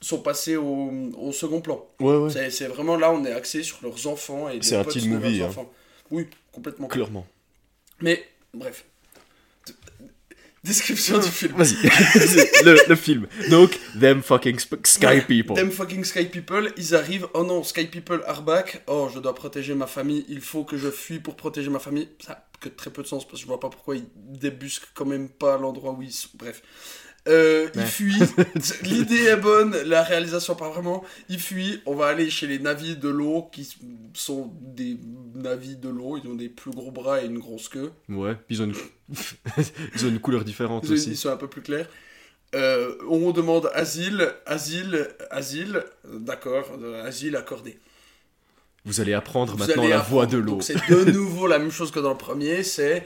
sont 0.00 0.18
passés 0.20 0.56
au, 0.56 0.90
au 1.18 1.32
second 1.32 1.60
plan. 1.60 1.84
Ouais, 2.00 2.16
ouais. 2.16 2.50
C'est 2.50 2.66
vraiment 2.68 2.96
là, 2.96 3.10
on 3.12 3.24
est 3.24 3.32
axé 3.32 3.62
sur 3.62 3.78
leurs 3.82 4.06
enfants 4.06 4.48
et 4.48 4.58
C'est 4.62 4.76
un 4.76 4.84
teen 4.84 5.08
movie, 5.08 5.42
hein. 5.42 5.50
Oui, 6.10 6.26
complètement. 6.52 6.86
Clairement. 6.88 7.26
Mais, 8.00 8.24
bref. 8.52 8.84
Description 10.64 11.18
du 11.18 11.28
film. 11.28 11.54
Vas-y, 11.58 11.74
le, 12.64 12.88
le 12.88 12.96
film. 12.96 13.26
Donc, 13.50 13.78
them 14.00 14.22
fucking 14.22 14.58
sp- 14.58 14.80
sky 14.86 15.20
people. 15.20 15.54
Them 15.54 15.70
fucking 15.70 16.04
Sky 16.04 16.24
People, 16.24 16.72
ils 16.78 16.94
arrivent. 16.94 17.28
Oh 17.34 17.44
non, 17.44 17.62
Sky 17.62 17.84
People 17.84 18.22
are 18.26 18.42
back. 18.42 18.82
Oh, 18.86 19.10
je 19.14 19.18
dois 19.20 19.34
protéger 19.34 19.74
ma 19.74 19.86
famille. 19.86 20.24
Il 20.28 20.40
faut 20.40 20.64
que 20.64 20.78
je 20.78 20.90
fuis 20.90 21.18
pour 21.20 21.36
protéger 21.36 21.68
ma 21.68 21.78
famille. 21.78 22.08
Ça 22.18 22.32
a 22.32 22.44
que 22.60 22.70
très 22.70 22.90
peu 22.90 23.02
de 23.02 23.06
sens 23.06 23.24
parce 23.28 23.34
que 23.36 23.42
je 23.42 23.46
vois 23.46 23.60
pas 23.60 23.68
pourquoi 23.68 23.96
ils 23.96 24.06
débusquent 24.16 24.88
quand 24.94 25.04
même 25.04 25.28
pas 25.28 25.58
l'endroit 25.58 25.92
où 25.92 26.00
ils 26.02 26.10
sont. 26.12 26.28
Bref. 26.34 26.62
Euh, 27.26 27.68
Ils 27.74 27.80
Ouais. 27.80 27.86
fuient. 27.86 28.20
L'idée 28.82 29.24
est 29.24 29.36
bonne, 29.36 29.74
la 29.86 30.02
réalisation 30.02 30.54
pas 30.54 30.68
vraiment. 30.68 31.02
Ils 31.28 31.38
fuient. 31.40 31.80
On 31.86 31.94
va 31.94 32.06
aller 32.08 32.28
chez 32.28 32.46
les 32.46 32.58
navis 32.58 32.96
de 32.96 33.08
l'eau 33.08 33.48
qui 33.50 33.66
sont 34.12 34.52
des 34.60 34.98
navis 35.34 35.76
de 35.76 35.88
l'eau. 35.88 36.18
Ils 36.22 36.28
ont 36.28 36.34
des 36.34 36.50
plus 36.50 36.70
gros 36.70 36.90
bras 36.90 37.22
et 37.22 37.26
une 37.26 37.38
grosse 37.38 37.68
queue. 37.70 37.92
Ouais, 38.10 38.34
puis 38.34 38.56
ils 38.56 38.62
ont 38.62 38.66
une, 38.66 38.74
ils 39.94 40.04
ont 40.04 40.08
une 40.08 40.20
couleur 40.20 40.44
différente 40.44 40.84
Ils, 40.84 40.90
ils 40.90 40.94
aussi. 40.94 41.16
sont 41.16 41.30
un 41.30 41.36
peu 41.38 41.48
plus 41.48 41.62
clairs. 41.62 41.88
Euh, 42.54 42.94
on 43.08 43.30
demande 43.32 43.70
asile, 43.74 44.30
asile, 44.46 45.08
asile, 45.30 45.82
d'accord, 46.08 46.66
euh, 46.80 47.04
asile 47.04 47.36
accordé. 47.36 47.78
Vous 48.84 49.00
allez 49.00 49.14
apprendre 49.14 49.52
Vous 49.54 49.58
maintenant 49.58 49.82
allez 49.82 49.90
la 49.90 50.00
apprendre. 50.00 50.14
voix 50.14 50.26
de 50.26 50.36
l'eau. 50.36 50.60
C'est 50.60 50.74
de 50.90 51.10
nouveau 51.10 51.46
la 51.46 51.58
même 51.58 51.70
chose 51.72 51.90
que 51.90 52.00
dans 52.00 52.10
le 52.12 52.18
premier, 52.18 52.62
c'est... 52.62 53.02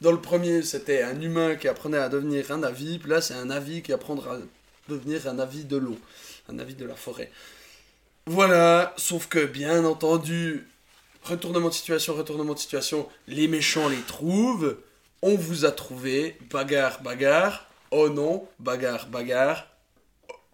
Dans 0.00 0.12
le 0.12 0.20
premier, 0.20 0.62
c'était 0.62 1.02
un 1.02 1.20
humain 1.20 1.56
qui 1.56 1.66
apprenait 1.66 1.98
à 1.98 2.08
devenir 2.08 2.52
un 2.52 2.62
avis, 2.62 2.98
puis 2.98 3.10
là, 3.10 3.20
c'est 3.20 3.34
un 3.34 3.50
avis 3.50 3.82
qui 3.82 3.92
apprendra 3.92 4.34
à 4.34 4.38
devenir 4.88 5.26
un 5.26 5.38
avis 5.38 5.64
de 5.64 5.76
l'eau, 5.76 5.98
un 6.48 6.58
avis 6.58 6.74
de 6.74 6.84
la 6.84 6.94
forêt. 6.94 7.30
Voilà, 8.26 8.94
sauf 8.96 9.26
que, 9.26 9.44
bien 9.44 9.84
entendu, 9.84 10.68
retournement 11.22 11.68
de 11.68 11.74
situation, 11.74 12.14
retournement 12.14 12.54
de 12.54 12.58
situation, 12.58 13.08
les 13.26 13.48
méchants 13.48 13.88
les 13.88 14.02
trouvent, 14.02 14.76
on 15.22 15.34
vous 15.34 15.64
a 15.64 15.72
trouvé, 15.72 16.38
bagarre, 16.50 17.02
bagarre, 17.02 17.66
oh 17.90 18.08
non, 18.08 18.46
bagarre, 18.60 19.08
bagarre, 19.08 19.66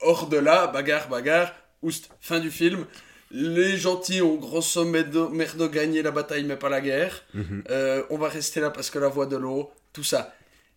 hors 0.00 0.26
de 0.28 0.38
là, 0.38 0.68
bagarre, 0.68 1.08
bagarre, 1.08 1.54
oust, 1.82 2.08
fin 2.20 2.40
du 2.40 2.50
film. 2.50 2.86
Les 3.30 3.76
gentils 3.76 4.22
ont 4.22 4.36
grosso 4.36 4.84
modo 4.84 5.28
merdo 5.28 5.68
gagné 5.68 6.02
la 6.02 6.10
bataille 6.12 6.44
mais 6.44 6.56
pas 6.56 6.68
la 6.68 6.80
guerre. 6.80 7.24
Mhm. 7.34 7.64
Euh, 7.70 8.02
on 8.10 8.18
va 8.18 8.28
rester 8.28 8.60
là 8.60 8.70
parce 8.70 8.90
que 8.90 8.98
la 8.98 9.08
voix 9.08 9.26
de 9.26 9.36
l'eau, 9.36 9.70
tout 9.92 10.04
ça. 10.04 10.34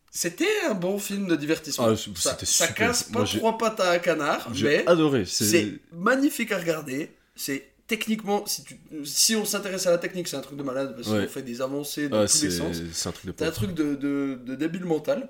C'était 0.09 0.47
un 0.69 0.73
bon 0.73 0.97
film 0.97 1.27
de 1.27 1.35
divertissement. 1.35 1.87
Ah, 1.89 1.95
ça, 1.95 2.67
casse 2.69 3.03
pas 3.03 3.19
Moi, 3.19 3.27
trois 3.27 3.57
pattes 3.57 3.79
à 3.81 3.91
un 3.91 3.99
canard, 3.99 4.49
mais 4.61 4.87
adoré. 4.87 5.25
c'est 5.25 5.73
magnifique 5.91 6.51
à 6.51 6.57
regarder. 6.57 7.11
C'est 7.35 7.67
techniquement, 7.85 8.45
si, 8.47 8.63
tu, 8.63 8.79
si 9.05 9.35
on 9.35 9.45
s'intéresse 9.45 9.85
à 9.85 9.91
la 9.91 9.97
technique, 9.97 10.27
c'est 10.27 10.37
un 10.37 10.41
truc 10.41 10.57
de 10.57 10.63
malade 10.63 10.95
parce 10.95 11.07
Ouais. 11.09 11.23
qu'on 11.25 11.29
fait 11.31 11.41
des 11.43 11.61
avancées 11.61 12.09
dans 12.09 12.21
ah, 12.21 12.27
tous 12.27 12.41
les 12.41 12.49
sens. 12.51 12.77
c'est 12.91 13.09
un 13.09 13.11
truc 13.11 13.25
de 13.27 13.33
C'est 13.37 13.45
un 13.45 13.51
truc 13.51 13.73
de, 13.73 13.95
de, 13.95 14.39
de 14.43 14.55
débile 14.55 14.85
mental. 14.85 15.29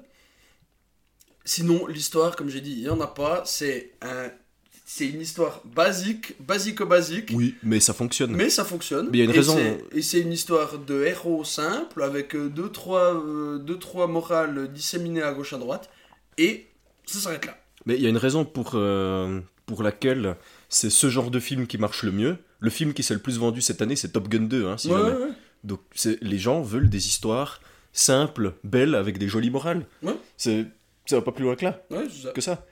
Sinon, 1.44 1.88
l'histoire, 1.88 2.36
comme 2.36 2.50
j'ai 2.50 2.62
dit, 2.62 2.72
il 2.74 2.82
n'y 2.84 2.90
en 2.90 3.00
a 3.02 3.08
pas. 3.08 3.44
C'est 3.46 3.92
un, 4.02 4.30
c'est 4.90 5.06
une 5.08 5.20
histoire 5.20 5.62
basique, 5.66 6.34
basique-basique. 6.42 7.32
Oui, 7.34 7.56
mais 7.62 7.82
ça 7.82 7.94
fonctionne. 7.94 8.32
Mais 8.34 8.50
ça 8.50 8.64
fonctionne. 8.64 9.10
Mais 9.12 9.18
il 9.18 9.20
y 9.20 9.22
a 9.22 9.26
une 9.26 9.32
Et 9.32 9.38
raison. 9.38 9.56
c'est- 9.58 9.98
Et 9.98 10.02
c'est 10.02 10.22
une 10.22 10.32
histoire 10.32 10.80
de 10.80 11.04
héros 11.04 11.44
simple, 11.44 12.02
avec 12.02 12.34
2-3 12.38 13.60
deux, 13.60 13.78
trois 13.78 14.08
morales 14.08 14.72
disséminées 14.72 15.22
à 15.24 15.34
gauche 15.34 15.52
à 15.52 15.58
droite. 15.58 15.90
Et 16.38 16.68
ça 17.06 17.20
s'arrête 17.20 17.46
là. 17.46 17.58
Mais 17.86 17.96
il 17.96 18.02
y 18.02 18.06
a 18.06 18.10
une 18.10 18.18
raison 18.18 18.46
pour, 18.46 18.72
euh, 18.76 19.42
pour 19.66 19.84
laquelle 19.84 20.38
c'est 20.70 20.90
ce 20.90 21.10
genre 21.10 21.32
de 21.32 21.40
film 21.42 21.68
qui 21.68 21.78
marche 21.78 22.04
le 22.04 22.12
mieux. 22.14 22.38
Le 22.62 22.70
film 22.70 22.94
qui 22.94 23.04
s'est 23.04 23.14
le 23.14 23.20
plus 23.20 23.38
vendu 23.38 23.60
cette 23.62 23.82
année, 23.82 23.98
c'est 23.98 24.10
Top 24.14 24.30
Gun 24.30 24.44
2, 24.44 24.68
hein, 24.68 24.78
si 24.78 24.88
Ouais, 24.88 24.98
jamais. 24.98 25.10
ouais, 25.16 25.22
ouais. 25.26 25.32
Donc 25.66 25.82
les 26.22 26.38
gens 26.38 26.62
veulent 26.62 26.90
des 26.90 27.08
histoires 27.08 27.60
simples, 27.92 28.54
belles, 28.64 28.96
avec 28.96 29.18
des 29.18 29.28
jolies 29.28 29.50
morales. 29.52 29.86
C'est 30.38 30.66
ça 31.06 31.18
va 31.18 31.22
pas 31.24 31.32
plus 31.34 31.44
loin 31.44 31.56
que 31.58 31.66
là, 31.66 31.82
ça. 32.24 32.32
que 32.32 32.42
ça. 32.42 32.66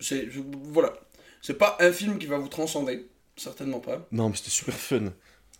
C'est, 0.00 0.28
voilà. 0.72 0.94
C'est 1.42 1.58
pas 1.58 1.76
un 1.80 1.92
film 1.92 2.18
qui 2.18 2.26
va 2.26 2.38
vous 2.38 2.48
transcender. 2.48 3.06
Certainement 3.36 3.80
pas. 3.80 4.06
Non, 4.12 4.28
mais 4.28 4.36
c'était 4.36 4.50
super 4.50 4.74
fun. 4.74 5.12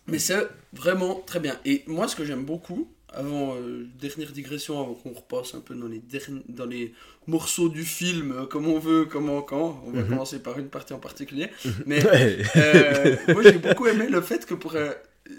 Mais 0.07 0.19
c'est 0.19 0.47
vraiment 0.73 1.15
très 1.25 1.39
bien. 1.39 1.57
Et 1.65 1.83
moi, 1.87 2.07
ce 2.07 2.15
que 2.15 2.25
j'aime 2.25 2.43
beaucoup, 2.43 2.91
avant, 3.09 3.55
euh, 3.55 3.87
dernière 3.99 4.31
digression, 4.31 4.79
avant 4.81 4.93
qu'on 4.93 5.13
repasse 5.13 5.55
un 5.55 5.61
peu 5.61 5.75
dans 5.75 5.87
les, 5.87 5.99
derni- 5.99 6.43
dans 6.49 6.65
les 6.65 6.93
morceaux 7.27 7.69
du 7.69 7.83
film, 7.85 8.31
euh, 8.31 8.45
comme 8.45 8.67
on 8.67 8.79
veut, 8.79 9.05
comment, 9.05 9.41
quand, 9.41 9.81
on 9.85 9.91
va 9.91 10.01
Mhm. 10.01 10.09
commencer 10.09 10.39
par 10.39 10.59
une 10.59 10.67
partie 10.69 10.93
en 10.93 10.99
particulier. 10.99 11.49
Mais 11.85 12.01
euh, 12.55 13.15
moi, 13.29 13.43
j'ai 13.43 13.53
beaucoup 13.59 13.87
aimé 13.87 14.07
le 14.09 14.21
fait 14.21 14.45
que 14.45 14.53
pour 14.55 14.75
un 14.75 14.93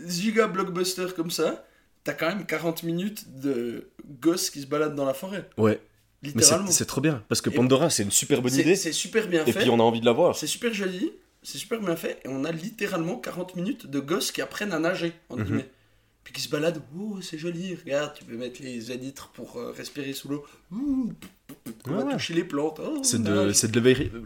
giga 0.06 0.47
blockbuster 0.47 1.06
comme 1.14 1.30
ça, 1.30 1.64
t'as 2.04 2.14
quand 2.14 2.28
même 2.28 2.47
40 2.47 2.82
minutes 2.85 3.38
de 3.40 3.88
gosses 4.20 4.50
qui 4.50 4.61
se 4.62 4.66
baladent 4.66 4.94
dans 4.94 5.04
la 5.06 5.14
forêt. 5.14 5.49
Ouais, 5.59 5.80
mais 6.23 6.43
c'est 6.71 6.85
trop 6.87 7.00
bien. 7.00 7.23
Parce 7.29 7.41
que 7.41 7.50
Et- 7.50 7.55
Pandora, 7.55 7.91
c'est 7.91 8.03
une 8.03 8.11
super 8.11 8.43
bonne 8.43 8.55
idée. 8.55 8.77
c'est 8.77 8.93
super 8.93 9.27
bien 9.29 9.45
Et 9.47 9.53
fait. 9.53 9.61
puis 9.61 9.71
on 9.71 9.79
a 9.81 9.83
envie 9.83 10.00
de 10.00 10.07
la 10.07 10.12
voir. 10.12 10.37
C'est 10.37 10.47
super 10.47 10.73
joli, 10.75 11.12
c'est 11.43 11.59
super 11.59 11.81
bien 11.81 11.97
fait, 11.97 12.21
et 12.25 12.29
on 12.29 12.45
a 12.45 12.53
littéralement 12.53 13.17
40 13.17 13.57
minutes 13.57 13.87
de 13.87 14.00
gosses 14.00 14.31
qui 14.33 14.43
apprennent 14.43 14.73
à 14.73 14.79
nager, 14.79 15.12
entre 15.29 15.41
Mhm. 15.43 15.47
guillemets. 15.47 15.71
Puis 16.23 16.35
qui 16.35 16.43
se 16.43 16.50
baladent, 16.50 16.83
ouh, 16.95 17.23
c'est 17.23 17.39
joli, 17.39 17.75
regarde, 17.83 18.12
tu 18.15 18.25
peux 18.25 18.37
mettre 18.37 18.61
les 18.62 18.93
élytres 18.93 19.29
pour 19.31 19.57
euh, 19.57 19.73
respirer 19.73 20.12
sous 20.12 20.29
l'eau, 20.29 20.45
ouh, 20.71 21.12
on 21.87 21.91
va 21.93 22.05
Ouais. 22.05 22.12
toucher 22.12 22.35
les 22.35 22.45
plantes, 22.45 22.79
oh, 22.85 23.00
C'est 23.03 23.23
de, 23.23 23.50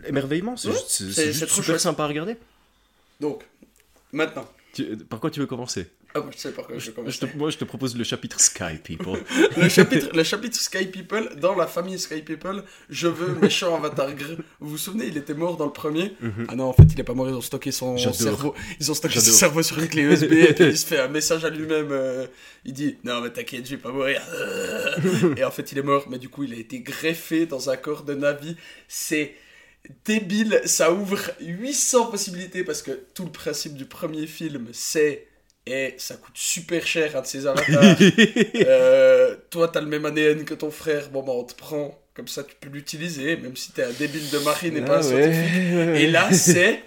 l'émerveillement. 0.05 0.57
C'est 0.57 0.69
Ouais, 0.69 0.75
juste, 0.75 0.89
c'est- 0.89 1.27
juste 1.33 1.47
trop 1.47 1.55
super 1.63 1.65
chouette. 1.75 1.81
sympa 1.81 2.03
à 2.05 2.09
regarder. 2.09 2.37
Donc, 3.21 3.45
maintenant, 4.13 4.45
Tu- 4.73 4.97
par 4.97 5.21
quoi 5.21 5.31
tu 5.31 5.39
veux 5.39 5.47
commencer? 5.47 5.87
Ah, 6.14 6.21
moi, 6.21 6.30
je 6.35 6.38
sais 6.38 6.52
par 6.52 6.66
quoi 6.66 6.76
je 6.78 6.80
Je- 6.85 6.87
vais 6.90 6.94
commencer. 6.94 7.18
je 7.21 7.26
te- 7.26 7.37
Moi, 7.37 7.50
je 7.50 7.59
te 7.59 7.64
propose 7.64 7.97
le 7.97 8.04
chapitre 8.04 8.40
Sky 8.40 8.78
People. 8.83 9.18
le, 9.56 9.68
chapitre, 9.68 10.09
le 10.14 10.23
chapitre 10.25 10.56
Sky 10.59 10.87
People, 10.87 11.30
dans 11.40 11.54
la 11.56 11.66
famille 11.66 11.99
Sky 11.99 12.23
People, 12.23 12.62
je 12.88 13.09
veux 13.09 13.35
méchant 13.35 13.75
avatar 13.76 14.12
gris. 14.14 14.37
Vous 14.61 14.71
vous 14.71 14.78
souvenez, 14.78 15.06
il 15.09 15.16
était 15.16 15.35
mort 15.35 15.56
dans 15.56 15.66
le 15.66 15.73
premier 15.73 16.14
Mhm. 16.21 16.47
Ah 16.49 16.54
non, 16.56 16.64
en 16.64 16.73
fait, 16.73 16.85
il 16.92 17.00
est 17.00 17.04
pas 17.04 17.14
mort, 17.14 17.28
ils 17.28 17.35
ont 17.35 17.40
stocké 17.40 17.73
son 17.73 17.97
cerveau. 17.99 18.54
Ils 18.80 18.90
ont 18.90 18.94
stocké 18.94 19.18
son 19.21 19.33
cerveau 19.33 19.62
sur 19.62 19.78
une 19.78 19.88
clé 19.88 20.02
USB 20.02 20.33
et 20.33 20.52
puis 20.54 20.64
il 20.66 20.78
se 20.78 20.87
fait 20.87 20.99
un 21.00 21.09
message 21.18 21.44
à 21.44 21.50
lui-même. 21.50 21.88
euh, 21.90 22.26
il 22.64 22.73
dit 22.73 22.97
Non, 23.04 23.21
mais 23.21 23.30
t'inquiète, 23.30 23.64
je 23.66 23.71
vais 23.73 23.83
pas 23.83 23.90
mourir. 23.92 24.23
et 25.37 25.44
en 25.44 25.50
fait, 25.50 25.73
il 25.73 25.78
est 25.78 25.83
mort, 25.83 26.06
mais 26.09 26.18
du 26.18 26.28
coup, 26.28 26.44
il 26.44 26.52
a 26.52 26.56
été 26.56 26.80
greffé 26.80 27.47
dans 27.47 27.71
un 27.71 27.76
corps 27.76 28.04
de 28.04 28.14
Navi. 28.14 28.56
C'est 28.88 29.35
débile, 30.06 30.61
ça 30.64 30.92
ouvre 30.92 31.18
800 31.40 32.06
possibilités 32.06 32.64
parce 32.64 32.83
que 32.83 32.92
tout 33.14 33.25
le 33.25 33.33
principe 33.33 33.75
du 33.75 33.85
premier 33.85 34.26
film, 34.26 34.68
c'est. 34.73 35.26
Et 35.66 35.94
ça 35.97 36.16
coûte 36.16 36.35
super 36.37 36.87
cher 36.87 37.16
un 37.16 37.23
de 37.23 37.26
ces 37.26 37.47
avatars. 37.47 37.97
Euh, 38.66 39.37
toi, 39.50 39.68
t'as 39.68 39.80
le 39.80 39.87
même 39.87 40.04
ADN 40.04 40.44
que 40.44 40.54
ton 40.54 40.71
frère, 40.71 41.09
bon 41.11 41.23
bah 41.23 41.33
on 41.35 41.44
te 41.44 41.54
prend, 41.54 41.99
comme 42.14 42.28
ça 42.28 42.44
tu 42.44 42.54
peux 42.61 42.68
l'utiliser, 42.68 43.37
même 43.37 43.56
si 43.56 43.73
t'es 43.73 43.83
un 43.85 43.92
débile 43.92 44.28
de 44.30 44.38
marine 44.38 44.76
et 44.76 44.83
pas 44.83 44.97
un 44.97 44.99
Ah 44.99 45.02
scientifique. 45.02 45.75
ouais. 45.75 46.02
Et 46.02 46.06
là, 46.11 46.33
c'est. 46.33 46.83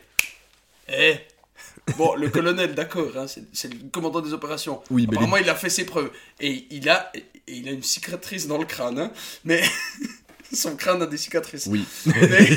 Eh, 0.89 1.15
Bon, 1.97 2.15
le 2.15 2.29
colonel, 2.29 2.75
d'accord, 2.75 3.15
hein, 3.17 3.27
c'est 3.53 3.71
le 3.73 3.79
commandant 3.91 4.19
des 4.19 4.33
opérations. 4.33 4.81
Oui, 4.91 5.07
mais 5.09 5.15
Apparemment, 5.15 5.37
il 5.37 5.49
a 5.49 5.55
fait 5.55 5.69
ses 5.69 5.85
preuves. 5.85 6.11
Et 6.41 6.65
il 6.69 6.89
a, 6.89 7.09
et 7.15 7.23
il 7.47 7.67
a 7.69 7.71
une 7.71 7.81
cicatrice 7.83 8.45
dans 8.47 8.57
le 8.57 8.65
crâne, 8.65 8.99
hein, 8.99 9.11
mais 9.45 9.63
son 10.53 10.75
crâne 10.75 11.01
a 11.01 11.05
des 11.05 11.15
cicatrices. 11.15 11.65
Oui. 11.67 11.85
Mais, 12.05 12.49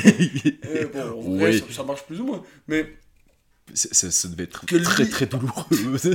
euh, 0.65 0.87
bon, 0.93 0.99
en 1.01 1.37
vrai, 1.37 1.51
Oui. 1.51 1.59
ça, 1.69 1.75
ça 1.77 1.83
marche 1.83 2.03
plus 2.03 2.19
ou 2.19 2.25
moins. 2.25 2.43
Mais 2.67 2.85
ça, 3.73 4.27
devait 4.27 4.43
être 4.45 4.65
Que 4.65 4.75
très 4.77 5.03
lui- 5.03 5.09
très 5.09 5.25
douloureux. 5.25 5.65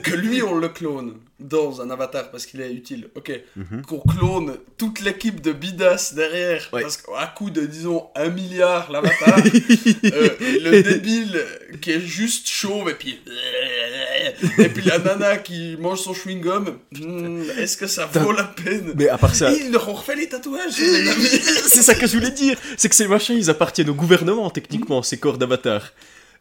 que 0.02 0.14
lui, 0.14 0.42
on 0.42 0.56
le 0.56 0.68
clone 0.68 1.14
dans 1.38 1.80
un 1.82 1.90
avatar 1.90 2.30
parce 2.30 2.46
qu'il 2.46 2.60
est 2.62 2.72
utile, 2.72 3.08
ok. 3.14 3.32
Mhm. 3.56 3.82
Qu'on 3.86 4.00
clone 4.00 4.56
toute 4.78 5.00
l'équipe 5.00 5.40
de 5.42 5.52
bidas 5.52 6.12
derrière, 6.16 6.68
Ouais. 6.72 6.82
parce 6.82 6.96
qu'à 6.96 7.26
coup 7.36 7.50
de, 7.50 7.66
disons, 7.66 8.06
un 8.14 8.28
milliard 8.30 8.90
l'avatar, 8.90 9.36
euh, 10.04 10.28
le 10.40 10.82
débile 10.82 11.42
qui 11.80 11.90
est 11.92 12.00
juste 12.00 12.48
chauve 12.48 12.88
et 12.88 12.94
puis. 12.94 13.20
Et 14.58 14.68
puis 14.68 14.82
la 14.84 14.98
nana 14.98 15.36
qui 15.38 15.76
mange 15.78 16.00
son 16.00 16.12
chewing-gum, 16.12 16.76
hmm, 16.98 17.42
est-ce 17.58 17.76
que 17.76 17.86
ça 17.86 18.06
vaut 18.06 18.32
la 18.32 18.44
peine? 18.44 18.92
Mais 18.96 19.08
à 19.08 19.18
part 19.18 19.34
ça, 19.34 19.52
Et 19.52 19.66
ils 19.66 19.72
leur 19.72 19.88
ont 19.88 19.94
refait 19.94 20.16
les 20.16 20.28
tatouages 20.28 20.72
c'est 21.66 21.82
ça 21.82 21.94
que 21.94 22.06
je 22.06 22.16
voulais 22.16 22.30
dire. 22.30 22.56
C'est 22.76 22.88
que 22.88 22.94
ces 22.94 23.06
machins, 23.08 23.36
ils 23.36 23.50
appartiennent 23.50 23.90
au 23.90 23.94
gouvernement, 23.94 24.50
techniquement, 24.50 25.02
ces 25.02 25.18
corps 25.18 25.38
d'avatar. 25.38 25.92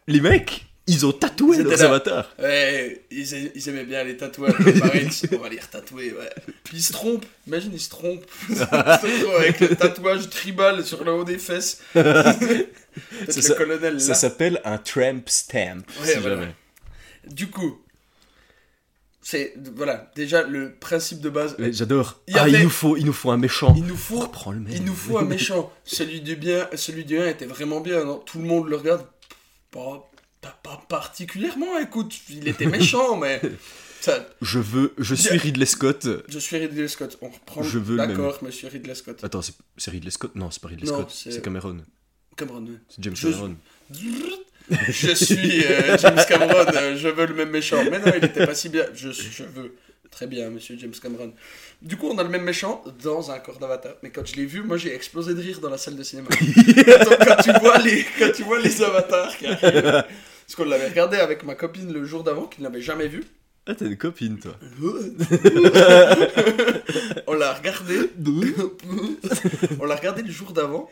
Les 0.08 0.22
mecs, 0.22 0.66
ils 0.88 1.06
ont 1.06 1.12
tatoué 1.12 1.58
leurs 1.64 1.78
là. 1.78 1.86
avatars. 1.86 2.34
Ouais, 2.38 3.06
ils, 3.10 3.70
aimaient 3.70 3.86
bien 3.86 4.04
les 4.04 4.18
tatouages. 4.18 4.54
Pareil, 4.80 5.10
on 5.34 5.38
va 5.38 5.50
les 5.50 5.60
retatouer, 5.60 6.12
ouais. 6.14 6.30
Puis 6.64 6.78
ils 6.78 6.84
se 6.84 6.94
trompent, 6.94 7.26
imagine, 7.48 7.72
ils 7.74 7.80
se 7.80 7.90
trompent. 7.90 8.26
Avec 9.40 9.60
le 9.60 9.76
tatouage 9.76 10.30
tribal 10.30 10.86
sur 10.86 11.04
le 11.04 11.12
haut 11.14 11.24
des 11.24 11.38
fesses. 11.40 11.82
C'est 11.94 13.36
le 13.36 13.42
ça- 13.42 13.56
colonel 13.56 14.00
Ça 14.00 14.14
s'appelle 14.14 14.62
un 14.64 14.78
tramp 14.78 15.24
stamp, 15.28 15.82
Ouais, 16.02 16.14
si 16.14 16.20
voilà. 16.20 16.36
jamais. 16.42 16.56
Du 17.28 17.48
coup, 17.50 17.82
c'est. 19.22 19.54
Voilà, 19.76 20.12
déjà 20.16 20.44
le 20.44 20.76
principe 20.76 21.20
de 21.20 21.30
base. 21.30 21.56
J'adore. 21.72 22.22
Il 22.28 22.38
Ah, 22.38 22.48
il 22.48 22.62
nous 22.62 22.70
faut, 22.70 22.96
il 22.96 23.06
nous 23.06 23.12
faut 23.14 23.32
un 23.32 23.38
méchant. 23.38 23.74
Il 23.76 23.84
nous 23.86 23.98
faut. 23.98 24.22
Le. 24.22 24.72
Il 24.72 24.86
nous 24.86 24.94
faut 24.94 25.18
un 25.18 25.26
méchant. 25.26 25.74
Celui 25.84 26.22
du 26.22 26.36
bien, 26.36 26.70
celui 26.76 27.04
du 27.04 27.18
1 27.20 27.28
était 27.30 27.48
vraiment 27.48 27.82
bien, 27.82 28.06
non? 28.06 28.20
Tout 28.20 28.38
le 28.38 28.46
monde 28.46 28.70
le 28.70 28.76
regarde. 28.76 29.06
Pas, 29.72 30.08
pas, 30.46 30.60
pas 30.64 30.84
particulièrement, 30.88 31.78
écoute, 31.80 32.14
il 32.30 32.48
était 32.48 32.66
méchant, 32.68 33.18
mais. 33.22 33.42
Ça, 34.02 34.24
Je 34.42 34.60
veux, 34.60 34.94
je 35.00 35.16
suis 35.16 35.36
Ridley 35.38 35.66
Scott. 35.66 36.08
je 36.28 36.38
suis 36.40 36.58
Ridley 36.58 36.88
Scott. 36.88 37.18
On 37.22 37.30
reprend. 37.30 37.64
Je 37.64 37.80
veux 37.80 37.98
le 37.98 38.06
D'accord, 38.08 38.38
monsieur 38.44 38.68
Ridley 38.68 38.94
Scott. 38.94 39.24
Attends, 39.24 39.42
c'est 39.42 39.90
Ridley 39.92 40.12
Scott? 40.12 40.36
Non, 40.36 40.52
c'est 40.52 40.62
pas 40.62 40.68
Ridley 40.68 40.86
Non, 40.86 40.94
Scott. 41.00 41.12
c'est- 41.12 41.32
C'est 41.32 41.42
Cameron. 41.42 41.78
Cameron, 42.38 42.62
ouais. 42.66 42.78
C'est 42.90 43.04
James 43.04 43.16
Je- 43.16 43.30
Cameron. 43.30 43.56
Je 44.90 45.14
suis 45.14 45.64
euh, 45.66 45.98
James 45.98 46.20
Cameron, 46.28 46.66
euh, 46.76 46.96
je 46.98 47.08
veux 47.08 47.26
le 47.26 47.34
même 47.34 47.50
méchant. 47.50 47.84
Mais 47.90 48.00
non, 48.00 48.12
il 48.16 48.26
était 48.26 48.46
pas 48.46 48.56
si 48.56 48.70
bien. 48.70 48.86
Je, 48.94 49.12
je 49.12 49.44
veux. 49.44 49.76
Très 50.12 50.28
bien, 50.28 50.50
monsieur 50.50 50.78
James 50.80 50.94
Cameron. 51.02 51.34
Du 51.82 51.98
coup, 51.98 52.08
on 52.10 52.18
a 52.18 52.24
le 52.24 52.30
même 52.30 52.44
méchant 52.44 52.84
dans 53.04 53.32
un 53.32 53.40
corps 53.40 53.58
d'avatar. 53.60 53.94
Mais 54.02 54.12
quand 54.12 54.26
je 54.26 54.36
l'ai 54.36 54.46
vu, 54.46 54.62
moi 54.64 54.78
j'ai 54.78 54.94
explosé 54.94 55.34
de 55.34 55.42
rire 55.42 55.60
dans 55.60 55.70
la 55.70 55.78
salle 55.78 55.96
de 55.98 56.04
cinéma. 56.04 56.30
quand, 56.30 57.26
quand 57.26 57.42
tu 57.44 57.52
vois 57.60 57.78
les, 57.80 58.06
quand 58.18 58.32
tu 58.34 58.44
vois 58.44 58.60
les 58.60 58.82
avatars 58.82 59.36
qui 59.38 59.46
arrivent. 59.48 60.04
Parce 60.46 60.56
qu'on 60.56 60.66
l'avait 60.66 60.90
regardé 60.90 61.18
avec 61.18 61.44
ma 61.44 61.56
copine 61.56 61.92
le 61.92 62.06
jour 62.06 62.24
d'avant, 62.24 62.46
qui 62.46 62.62
ne 62.62 62.68
l'avait 62.68 62.82
jamais 62.82 63.08
vu. 63.08 63.24
Ah, 63.68 63.74
t'as 63.74 63.86
une 63.86 63.98
copine, 63.98 64.38
toi. 64.38 64.56
on 67.26 67.34
l'a 67.34 67.54
regardé. 67.54 68.12
on 69.80 69.86
l'a 69.86 69.96
regardé 69.96 70.22
le 70.22 70.32
jour 70.32 70.52
d'avant. 70.52 70.88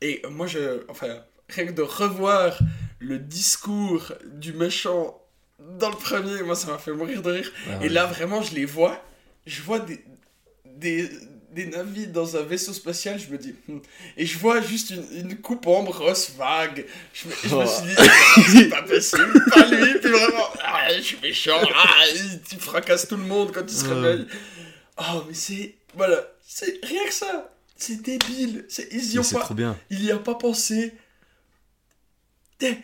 Et 0.00 0.22
moi, 0.30 0.46
je. 0.46 0.84
Enfin, 0.88 1.08
rien 1.48 1.66
que 1.66 1.72
de 1.72 1.82
revoir 1.82 2.56
le 3.00 3.18
discours 3.18 4.12
du 4.34 4.52
méchant 4.52 5.20
dans 5.80 5.90
le 5.90 5.96
premier, 5.96 6.42
moi, 6.42 6.54
ça 6.54 6.68
m'a 6.68 6.78
fait 6.78 6.92
mourir 6.92 7.22
de 7.22 7.32
rire. 7.32 7.50
Ah 7.68 7.84
Et 7.84 7.88
là, 7.88 8.06
vraiment, 8.06 8.40
je 8.40 8.54
les 8.54 8.66
vois. 8.66 9.02
Je 9.46 9.60
vois 9.62 9.80
des. 9.80 10.04
des 10.64 11.10
des 11.52 11.66
navires 11.66 12.08
dans 12.08 12.36
un 12.36 12.42
vaisseau 12.42 12.72
spatial, 12.72 13.18
je 13.18 13.28
me 13.30 13.38
dis, 13.38 13.54
hmm. 13.68 13.78
et 14.16 14.26
je 14.26 14.38
vois 14.38 14.60
juste 14.60 14.90
une, 14.90 15.04
une 15.12 15.36
coupe 15.38 15.66
en 15.66 15.82
brosse 15.82 16.32
vague. 16.36 16.86
Je 17.12 17.28
me, 17.28 17.34
je 17.44 17.54
me 17.56 17.66
suis 17.66 17.86
dit, 17.86 17.94
Ah, 17.98 18.40
c'est 18.52 18.68
pas 18.68 18.82
possible, 18.82 19.44
pas 19.50 19.66
lui, 19.66 19.98
puis 20.00 20.10
vraiment, 20.10 20.46
ah, 20.64 20.88
je 20.96 21.02
suis 21.02 21.18
méchant, 21.22 21.60
ah, 21.74 22.04
tu 22.48 22.56
fracasses 22.56 23.06
tout 23.08 23.16
le 23.16 23.24
monde 23.24 23.52
quand 23.52 23.64
il 23.66 23.76
se 23.76 23.84
réveille. 23.86 24.26
Oh, 24.98 25.24
mais 25.26 25.34
c'est. 25.34 25.74
Voilà, 25.94 26.26
c'est 26.46 26.80
rien 26.84 27.04
que 27.06 27.12
ça. 27.14 27.50
C'est 27.76 28.00
débile. 28.02 28.64
C'est, 28.68 28.88
ils 28.92 29.14
y 29.14 29.18
ont 29.18 29.22
c'est 29.22 29.34
pas. 29.34 29.40
trop 29.42 29.54
bien. 29.54 29.76
Il 29.90 30.04
y 30.04 30.10
a 30.10 30.18
pas 30.18 30.34
pensé. 30.34 30.92
Eh, 32.60 32.76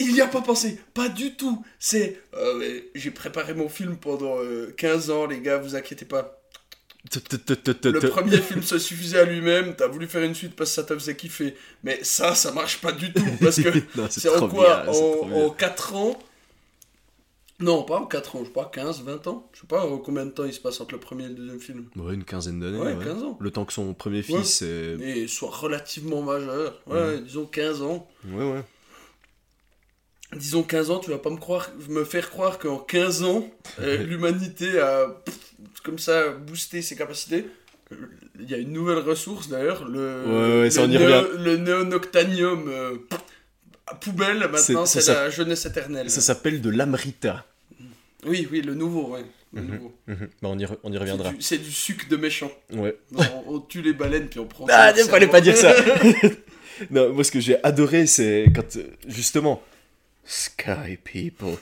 Il 0.00 0.14
y 0.14 0.20
a 0.20 0.26
pas 0.26 0.40
pensé. 0.40 0.78
Pas 0.94 1.08
du 1.08 1.34
tout. 1.34 1.64
C'est. 1.78 2.20
euh, 2.34 2.80
j'ai 2.94 3.10
préparé 3.10 3.54
mon 3.54 3.68
film 3.68 3.96
pendant 3.96 4.38
euh, 4.38 4.72
15 4.76 5.10
ans, 5.10 5.26
les 5.26 5.40
gars, 5.40 5.58
vous 5.58 5.74
inquiétez 5.74 6.04
pas. 6.04 6.35
Le 7.14 8.08
premier 8.08 8.38
film 8.38 8.62
se 8.62 8.78
suffisait 8.78 9.18
à 9.20 9.24
lui-même. 9.24 9.74
T'as 9.76 9.86
voulu 9.88 10.06
faire 10.06 10.22
une 10.22 10.34
suite 10.34 10.54
parce 10.56 10.70
que 10.70 10.74
ça 10.76 10.84
te 10.84 10.94
faisait 10.94 11.16
kiffer. 11.16 11.54
Mais 11.84 12.00
ça, 12.02 12.34
ça 12.34 12.52
marche 12.52 12.80
pas 12.80 12.92
du 12.92 13.12
tout. 13.12 13.24
Parce 13.40 13.60
que 13.60 13.68
c'est 14.10 14.28
en 14.28 14.48
quoi 14.48 14.84
bien, 14.84 14.92
en, 14.92 15.26
bien. 15.26 15.36
en 15.46 15.50
4 15.50 15.94
ans? 15.94 16.18
Non, 17.58 17.84
pas 17.84 17.96
en 18.00 18.06
4 18.06 18.36
ans, 18.36 18.38
je 18.40 18.44
sais 18.48 18.50
pas, 18.52 18.70
15, 18.70 19.02
20 19.02 19.26
ans 19.28 19.48
Je 19.54 19.60
sais 19.60 19.66
pas 19.66 19.86
euh, 19.86 19.96
combien 20.04 20.26
de 20.26 20.30
temps 20.30 20.44
il 20.44 20.52
se 20.52 20.60
passe 20.60 20.78
entre 20.80 20.92
le 20.92 21.00
premier 21.00 21.24
et 21.24 21.28
le 21.28 21.34
deuxième 21.34 21.58
film. 21.60 21.86
Ouais, 21.96 22.12
une 22.12 22.24
quinzaine 22.24 22.60
d'années. 22.60 22.78
Ouais, 22.78 22.92
ouais. 22.94 23.04
15 23.04 23.22
ans. 23.22 23.38
Le 23.40 23.50
temps 23.50 23.64
que 23.64 23.72
son 23.72 23.94
premier 23.94 24.18
Ouais. 24.18 24.22
fils 24.22 24.60
est... 24.60 24.96
Et 25.00 25.26
soit 25.26 25.50
relativement 25.50 26.20
majeur. 26.20 26.78
Ouais, 26.86 27.18
disons 27.22 27.46
15 27.46 27.80
ans. 27.82 28.06
Ouais, 28.28 28.44
ouais. 28.52 28.62
Disons 30.34 30.62
15 30.64 30.90
ans, 30.90 30.98
tu 30.98 31.10
vas 31.10 31.18
pas 31.18 31.30
me 31.30 31.36
croire, 31.36 31.70
me 31.88 32.04
faire 32.04 32.30
croire 32.30 32.58
qu'en 32.58 32.78
15 32.78 33.22
ans, 33.22 33.48
euh, 33.80 34.02
l'humanité 34.02 34.78
a 34.80 35.06
pff, 35.24 35.34
comme 35.84 35.98
ça 35.98 36.30
boosté 36.30 36.82
ses 36.82 36.96
capacités. 36.96 37.46
Il 38.40 38.50
y 38.50 38.54
a 38.54 38.58
une 38.58 38.72
nouvelle 38.72 38.98
ressource 38.98 39.48
d'ailleurs, 39.48 39.86
le, 39.88 40.24
Ouais, 40.26 40.68
ouais, 40.68 40.86
le, 40.86 41.56
néo- 41.56 41.58
néonoctanium 41.58 42.68
euh, 42.68 42.96
à 43.86 43.94
poubelle, 43.94 44.38
maintenant 44.50 44.84
C'est- 44.84 45.06
la 45.06 45.30
jeunesse 45.30 45.64
éternelle. 45.64 46.10
Ça 46.10 46.20
s'appelle 46.20 46.60
de 46.60 46.70
l'amrita. 46.70 47.46
Oui, 48.26 48.48
oui, 48.50 48.60
le 48.62 48.74
nouveau, 48.74 49.16
le 49.52 49.62
Mhm. 49.62 49.70
nouveau. 49.72 49.94
Mhm. 50.08 50.16
Bah, 50.42 50.48
on 50.50 50.58
y, 50.58 50.66
on 50.82 50.92
y 50.92 50.98
reviendra. 50.98 51.32
C'est 51.38 51.58
du, 51.58 51.70
sucre 51.70 52.08
de 52.10 52.16
méchant. 52.16 52.50
Ouais. 52.72 52.98
Non, 53.12 53.22
on, 53.46 53.54
on 53.54 53.60
tue 53.60 53.80
les 53.82 53.92
baleines 53.92 54.26
puis 54.28 54.40
on 54.40 54.46
prend. 54.46 54.66
Ah, 54.68 54.92
ne 54.92 55.02
fallait 55.04 55.28
pas 55.28 55.40
dire 55.40 55.56
ça. 55.56 55.72
non, 56.90 57.12
moi 57.12 57.22
ce 57.22 57.30
que 57.30 57.38
j'ai 57.40 57.62
adoré, 57.64 58.06
c'est 58.06 58.46
quand 58.54 58.76
justement 59.06 59.62
Sky 60.26 60.96
People, 61.02 61.56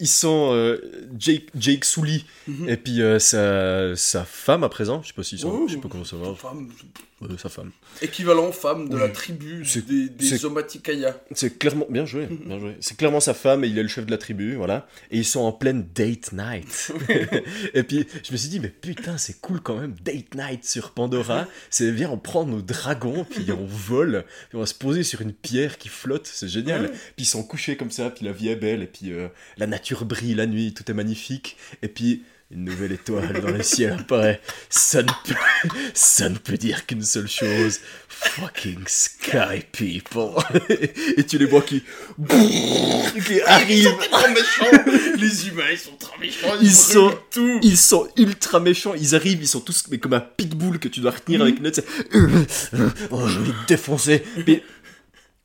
ils 0.00 0.08
sont 0.08 0.50
euh, 0.52 1.08
Jake, 1.18 1.48
Jake 1.56 1.84
Sully. 1.84 2.24
Mhm. 2.46 2.68
et 2.68 2.76
puis 2.76 3.02
euh, 3.02 3.18
sa, 3.18 3.96
sa 3.96 4.24
femme 4.24 4.64
à 4.64 4.68
présent, 4.68 5.02
je 5.02 5.08
sais 5.08 5.14
pas 5.14 5.22
si 5.22 5.40
Oh, 5.44 5.66
je 5.68 5.74
sais 5.74 5.80
pas 5.80 5.88
comment 5.88 6.04
ça 6.04 6.16
va, 6.16 6.34
Femme, 6.34 6.70
euh, 7.22 7.36
sa 7.36 7.48
femme. 7.48 7.70
équivalent 8.02 8.52
femme 8.52 8.88
de 8.88 8.96
la 8.96 9.08
tribu 9.08 9.64
des, 9.88 10.08
des 10.08 10.24
c'est- 11.34 11.58
clairement 11.58 11.86
bien 11.90 12.06
joué, 12.06 12.26
bien 12.46 12.58
joué. 12.58 12.76
C'est 12.80 12.96
clairement 12.96 13.20
sa 13.20 13.34
femme 13.34 13.64
et 13.64 13.68
il 13.68 13.78
est 13.78 13.82
le 13.82 13.88
chef 13.88 14.06
de 14.06 14.10
la 14.10 14.18
tribu, 14.18 14.54
voilà. 14.54 14.86
Et 15.10 15.18
ils 15.18 15.24
sont 15.24 15.40
en 15.40 15.52
pleine 15.52 15.86
date 15.94 16.32
night. 16.32 16.92
et 17.74 17.82
puis 17.82 18.06
je 18.24 18.32
me 18.32 18.36
suis 18.36 18.48
dit 18.48 18.60
mais 18.60 18.68
putain 18.68 19.18
c'est 19.18 19.40
cool 19.40 19.60
quand 19.60 19.76
même 19.76 19.94
date 20.04 20.34
night 20.34 20.64
sur 20.64 20.92
Pandora. 20.92 21.46
C'est 21.70 21.90
bien 21.92 22.10
on 22.10 22.18
prend 22.18 22.44
nos 22.44 22.62
dragons 22.62 23.24
puis 23.24 23.50
on 23.52 23.64
vole, 23.66 24.24
puis 24.48 24.56
on 24.56 24.60
va 24.60 24.66
se 24.66 24.74
poser 24.74 25.02
sur 25.02 25.20
une 25.20 25.32
pierre 25.32 25.78
qui 25.78 25.88
flotte, 25.88 26.26
c'est 26.26 26.48
génial. 26.48 26.82
Ouais. 26.82 26.90
Puis 27.16 27.24
ils 27.24 27.26
sont 27.26 27.42
couchés 27.42 27.76
comme 27.76 27.90
ça, 27.90 28.10
puis 28.10 28.24
la 28.24 28.32
vie 28.32 28.48
est 28.48 28.56
belle 28.56 28.82
et 28.82 28.86
puis 28.86 29.12
euh, 29.12 29.28
la 29.56 29.66
nature 29.66 30.04
brille 30.04 30.34
la 30.34 30.46
nuit, 30.46 30.72
tout 30.74 30.88
est 30.90 30.94
magnifique. 30.94 31.56
Et 31.82 31.88
puis 31.88 32.22
une 32.50 32.64
nouvelle 32.64 32.92
étoile 32.92 33.40
dans 33.42 33.50
le 33.50 33.62
ciel 33.62 33.92
apparaît. 34.00 34.40
Ça 34.70 35.02
ne 35.02 35.08
peut, 35.24 35.34
ça 35.92 36.28
ne 36.30 36.38
peut 36.38 36.56
dire 36.56 36.86
qu'une 36.86 37.02
seule 37.02 37.28
chose. 37.28 37.80
Fucking 38.08 38.80
sky 38.86 39.62
people. 39.70 40.30
Et 41.16 41.24
tu 41.24 41.36
les 41.38 41.44
vois 41.44 41.60
qui, 41.62 41.82
qui 43.26 43.40
arrivent. 43.42 43.94
trop 44.10 44.28
méchants. 44.28 44.82
Les 45.18 45.48
humains, 45.48 45.64
ils 45.70 45.78
sont 45.78 45.96
trop 45.98 46.18
méchants. 46.18 46.48
Ils, 46.60 46.66
Ils 46.68 46.74
sont- 46.74 47.14
tout. 47.30 47.60
Ils 47.62 47.76
sont 47.76 48.08
ultra 48.16 48.60
méchants, 48.60 48.94
ils 48.94 49.14
arrivent, 49.14 49.42
ils 49.42 49.46
sont 49.48 49.60
tous 49.60 49.84
mais 49.90 49.98
comme 49.98 50.14
un 50.14 50.20
pitbull 50.20 50.78
que 50.78 50.88
tu 50.88 51.00
dois 51.00 51.10
retenir 51.12 51.42
avec 51.42 51.58
une 51.58 51.64
note. 51.64 51.74
c'est, 51.76 51.84
Oh, 53.10 53.28
je 53.28 53.38
vais 53.40 53.52
te 53.52 53.66
défoncer. 53.68 54.22
Mais 54.46 54.62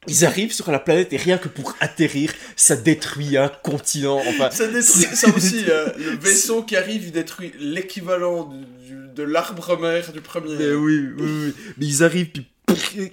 ils 0.08 0.26
arrivent 0.26 0.54
sur 0.54 0.72
la 0.72 0.80
planète 0.80 1.14
et 1.14 1.18
rien 1.18 1.38
que 1.38 1.48
pour 1.48 1.76
atterrir, 1.80 2.32
ça 2.56 2.76
détruit 2.76 3.38
un 3.38 3.50
continent. 3.50 4.22
Enfin, 4.28 4.50
Ça 4.52 4.68
détruit 4.68 5.06
ça 5.16 5.30
aussi. 5.36 5.66
euh, 5.70 5.88
le 5.98 6.18
vaisseau 6.18 6.64
qui 6.64 6.76
arrive, 6.76 7.04
il 7.06 7.12
détruit 7.12 7.54
l'équivalent 7.60 8.54
de 9.16 9.24
l'arbre 9.24 9.80
mère 9.80 10.12
du 10.12 10.22
premier. 10.22 10.56
Mais 10.56 10.74
oui, 10.74 11.08
oui, 11.18 11.26
oui. 11.46 11.54
Mais 11.78 11.86
ils 11.86 12.04
arrivent, 12.04 12.32
puis. 12.32 12.46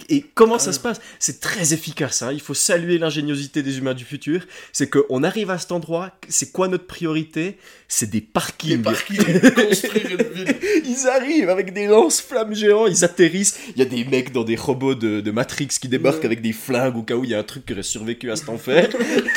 Et 0.08 0.24
comment 0.34 0.58
ça 0.58 0.72
se 0.72 0.80
passe 0.80 1.00
C'est 1.18 1.40
très 1.40 1.72
efficace, 1.74 2.22
hein. 2.22 2.32
il 2.32 2.40
faut 2.40 2.54
saluer 2.54 2.98
l'ingéniosité 2.98 3.62
des 3.62 3.78
humains 3.78 3.94
du 3.94 4.04
futur. 4.04 4.42
C'est 4.72 4.88
qu'on 4.90 5.22
arrive 5.22 5.50
à 5.50 5.58
cet 5.58 5.72
endroit, 5.72 6.12
c'est 6.28 6.52
quoi 6.52 6.68
notre 6.68 6.86
priorité? 6.86 7.56
C'est 7.88 8.10
des 8.10 8.20
parkings. 8.20 8.82
parkings, 8.82 9.18
construire 9.54 10.06
une 10.10 10.32
ville. 10.34 10.56
Ils 10.84 11.08
arrivent 11.08 11.48
avec 11.50 11.72
des 11.72 11.86
lance-flammes 11.86 12.54
géants, 12.54 12.86
ils 12.86 13.04
atterrissent. 13.04 13.58
Il 13.74 13.78
y 13.78 13.82
a 13.82 13.84
des 13.88 14.04
mecs 14.04 14.32
dans 14.32 14.44
des 14.44 14.56
robots 14.56 14.94
de, 14.94 15.20
de 15.20 15.30
Matrix 15.30 15.68
qui 15.80 15.88
débarquent 15.88 16.20
Ouais. 16.20 16.26
avec 16.26 16.42
des 16.42 16.52
flingues 16.52 16.96
au 16.96 17.02
cas 17.02 17.14
où 17.14 17.24
il 17.24 17.30
y 17.30 17.34
a 17.34 17.38
un 17.38 17.42
truc 17.44 17.64
qui 17.66 17.72
aurait 17.72 17.82
survécu 17.82 18.30
à 18.30 18.36
cet 18.36 18.48
enfer. 18.48 18.88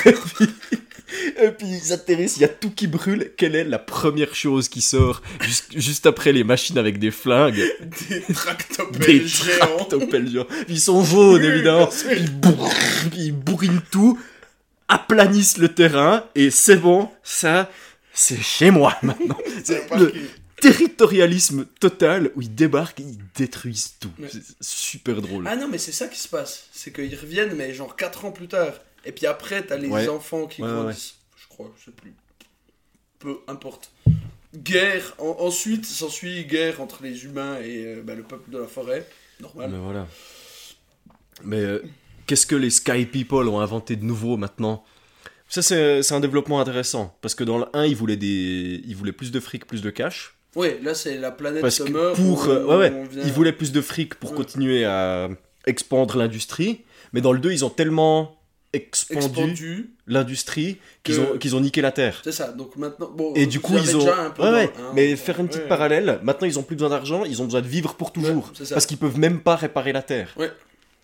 et 1.42 1.52
puis, 1.52 1.68
ils 1.68 1.94
atterrissent, 1.94 2.38
il 2.38 2.42
y 2.42 2.46
a 2.46 2.50
tout 2.50 2.72
qui 2.72 2.88
brûle. 2.88 3.32
Quelle 3.38 3.56
est 3.56 3.64
la 3.64 3.80
première 3.80 4.36
chose 4.36 4.70
qui 4.70 4.82
sort 4.82 5.22
juste, 5.42 5.78
juste 5.78 6.06
après 6.06 6.32
les 6.32 6.44
machines 6.44 6.78
avec 6.78 7.00
des 7.00 7.12
flingues? 7.12 7.64
Des 8.10 8.22
tractopelles 8.34 9.00
Des 9.06 9.28
géants. 9.28 9.88
géants. 9.90 10.48
Ils 10.70 10.80
sont 10.80 11.04
jaunes, 11.04 11.44
évidemment. 11.44 11.90
Ils, 12.16 12.32
bourrent, 12.32 12.74
ils 13.16 13.32
bourrinent 13.34 13.82
tout, 13.92 14.20
aplanissent 14.88 15.58
le 15.58 15.70
terrain, 15.70 16.26
et 16.36 16.52
c'est 16.52 16.78
bon, 16.78 17.10
ça, 17.24 17.70
c'est 18.14 18.42
chez 18.42 18.72
moi 18.72 18.98
maintenant. 19.04 19.38
C'est 19.64 19.90
le 19.96 20.14
territorialisme 20.62 21.66
total 21.80 22.32
où 22.36 22.42
ils 22.42 22.54
débarquent 22.54 23.02
et 23.02 23.04
ils 23.04 23.18
détruisent 23.36 23.96
tout. 24.00 24.12
Ouais. 24.20 24.30
C'est 24.32 24.42
super 24.62 25.22
drôle. 25.22 25.46
Ah 25.48 25.56
non, 25.56 25.68
mais 25.68 25.78
c'est 25.78 25.92
ça 25.92 26.08
qui 26.08 26.20
se 26.20 26.28
passe. 26.28 26.68
C'est 26.72 26.94
qu'ils 26.94 27.16
reviennent, 27.20 27.54
mais 27.56 27.74
genre 27.74 27.96
4 27.96 28.26
ans 28.26 28.32
plus 28.32 28.48
tard. 28.48 28.74
Et 29.06 29.12
puis 29.12 29.26
après, 29.26 29.64
t'as 29.66 29.78
les 29.78 29.88
Ouais. 29.88 30.08
enfants 30.08 30.48
qui 30.48 30.62
Ouais, 30.62 30.68
ouais, 30.70 30.74
grandissent. 30.74 31.16
Je 31.36 31.48
crois, 31.48 31.72
je 31.80 31.86
sais 31.86 31.92
plus. 31.92 32.14
Peu 33.20 33.38
importe. 33.48 33.92
Guerre. 34.56 35.16
en- 35.18 35.38
ensuite, 35.40 35.86
s'ensuit 35.86 36.46
guerre 36.46 36.80
entre 36.82 37.04
les 37.04 37.26
humains 37.26 37.58
et 37.62 37.86
euh, 37.86 38.02
bah, 38.04 38.14
le 38.16 38.24
peuple 38.24 38.52
de 38.52 38.60
la 38.60 38.68
forêt. 38.68 39.08
Normal. 39.40 39.70
Mais 39.72 39.78
voilà. 39.80 40.08
Mais 41.44 41.58
euh, 41.60 41.80
qu'est-ce 42.28 42.46
que 42.46 42.56
les 42.56 42.70
Sky 42.70 43.06
People 43.06 43.48
ont 43.48 43.60
inventé 43.60 43.96
de 43.96 44.04
nouveau 44.06 44.38
maintenant? 44.38 44.84
Ça, 45.50 45.62
c'est 45.62 46.02
c'est 46.04 46.14
un 46.14 46.20
développement 46.20 46.60
intéressant. 46.60 47.18
Parce 47.22 47.36
que 47.36 47.44
dans 47.44 47.58
le 47.58 47.66
1, 47.74 47.86
ils 47.86 47.96
voulaient, 47.96 48.16
des... 48.18 48.82
ils 48.86 48.96
voulaient 48.96 49.12
plus 49.12 49.32
de 49.32 49.40
fric, 49.40 49.66
plus 49.66 49.82
de 49.82 49.90
cash. 49.90 50.36
Ouais, 50.56 50.80
là, 50.84 50.94
c'est 50.94 51.18
la 51.18 51.32
planète 51.32 51.62
Parce 51.62 51.80
que 51.80 51.90
meurt. 51.92 52.16
pour. 52.16 52.46
où 52.48 52.52
euh, 52.52 52.66
ouais, 52.66 52.76
ouais, 52.92 53.08
vient- 53.08 53.24
ils 53.26 53.32
voulaient 53.34 53.52
plus 53.54 53.72
de 53.72 53.82
fric 53.82 54.16
pour 54.16 54.32
Ouais. 54.32 54.38
continuer 54.38 54.86
à 54.86 55.30
expandre 55.66 56.18
l'industrie. 56.18 56.84
Mais 57.12 57.22
dans 57.22 57.32
le 57.34 57.40
2, 57.40 57.52
ils 57.52 57.66
ont 57.66 57.70
tellement 57.72 58.40
expandu, 58.74 59.20
expandu. 59.26 59.90
l'industrie 60.08 60.80
qu'ils 61.04 61.20
ont, 61.22 61.38
qu'ils 61.38 61.56
ont 61.56 61.62
niqué 61.62 61.82
la 61.82 61.92
Terre. 61.92 62.20
C'est 62.24 62.32
ça. 62.32 62.52
Donc 62.52 62.76
maintenant. 62.76 63.10
Bon, 63.12 63.34
Et 63.36 63.46
du 63.46 63.60
coup, 63.60 63.74
ils 63.78 63.96
ont. 63.96 64.00
déjà 64.00 64.18
un 64.26 64.30
peu 64.32 64.42
Ouais, 64.44 64.50
ouais, 64.52 64.74
le 64.78 64.84
un, 64.84 64.94
mais 64.94 65.16
faire 65.16 65.40
une 65.40 65.48
petite 65.48 65.62
ouais. 65.64 65.68
parallèle, 65.68 66.20
maintenant 66.24 66.48
ils 66.48 66.58
ont 66.60 66.64
plus 66.64 66.76
besoin 66.76 66.90
d'argent, 66.90 67.24
ils 67.24 67.42
ont 67.42 67.46
besoin 67.46 67.62
de 67.62 67.68
vivre 67.68 67.96
pour 67.96 68.12
toujours. 68.12 68.52
parce 68.72 68.86
qu'ils 68.86 68.98
peuvent 68.98 69.18
même 69.20 69.42
pas 69.42 69.56
réparer 69.56 69.94
la 69.94 70.02
Terre. 70.02 70.36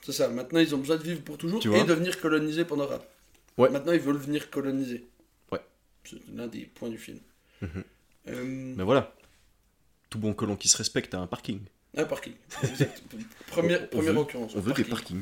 C'est 0.01 0.13
ça. 0.13 0.29
Maintenant, 0.29 0.59
ils 0.59 0.73
ont 0.73 0.77
besoin 0.79 0.95
de 0.97 1.03
vivre 1.03 1.21
pour 1.21 1.37
toujours 1.37 1.59
Tu 1.59 1.71
et 1.75 1.83
de 1.83 1.93
venir 1.93 2.19
coloniser 2.19 2.63
Pandora. 2.65 2.99
Ouais. 3.57 3.69
Maintenant, 3.69 3.91
ils 3.91 3.99
veulent 3.99 4.15
venir 4.17 4.49
coloniser. 4.49 5.05
Ouais. 5.51 5.59
C'est 6.05 6.15
l'un 6.33 6.47
des 6.47 6.61
points 6.73 6.89
du 6.89 6.97
film. 6.97 7.19
Mhm. 7.61 7.83
Euh, 8.29 8.73
Mais 8.77 8.83
voilà. 8.83 9.13
Tout 10.09 10.17
bon 10.17 10.33
colon 10.33 10.55
qui 10.55 10.69
se 10.69 10.77
respecte 10.77 11.13
a 11.13 11.19
un 11.19 11.27
parking. 11.27 11.59
Un 11.97 12.05
parking. 12.05 12.33
Exact. 12.63 13.03
Première, 13.47 13.81
On- 13.81 13.83
on 13.85 13.87
première 13.97 14.13
veut- 14.13 14.19
occurrence. 14.19 14.53
On 14.55 14.61
veut 14.61 14.73
des 14.73 14.83
parking. 14.85 15.21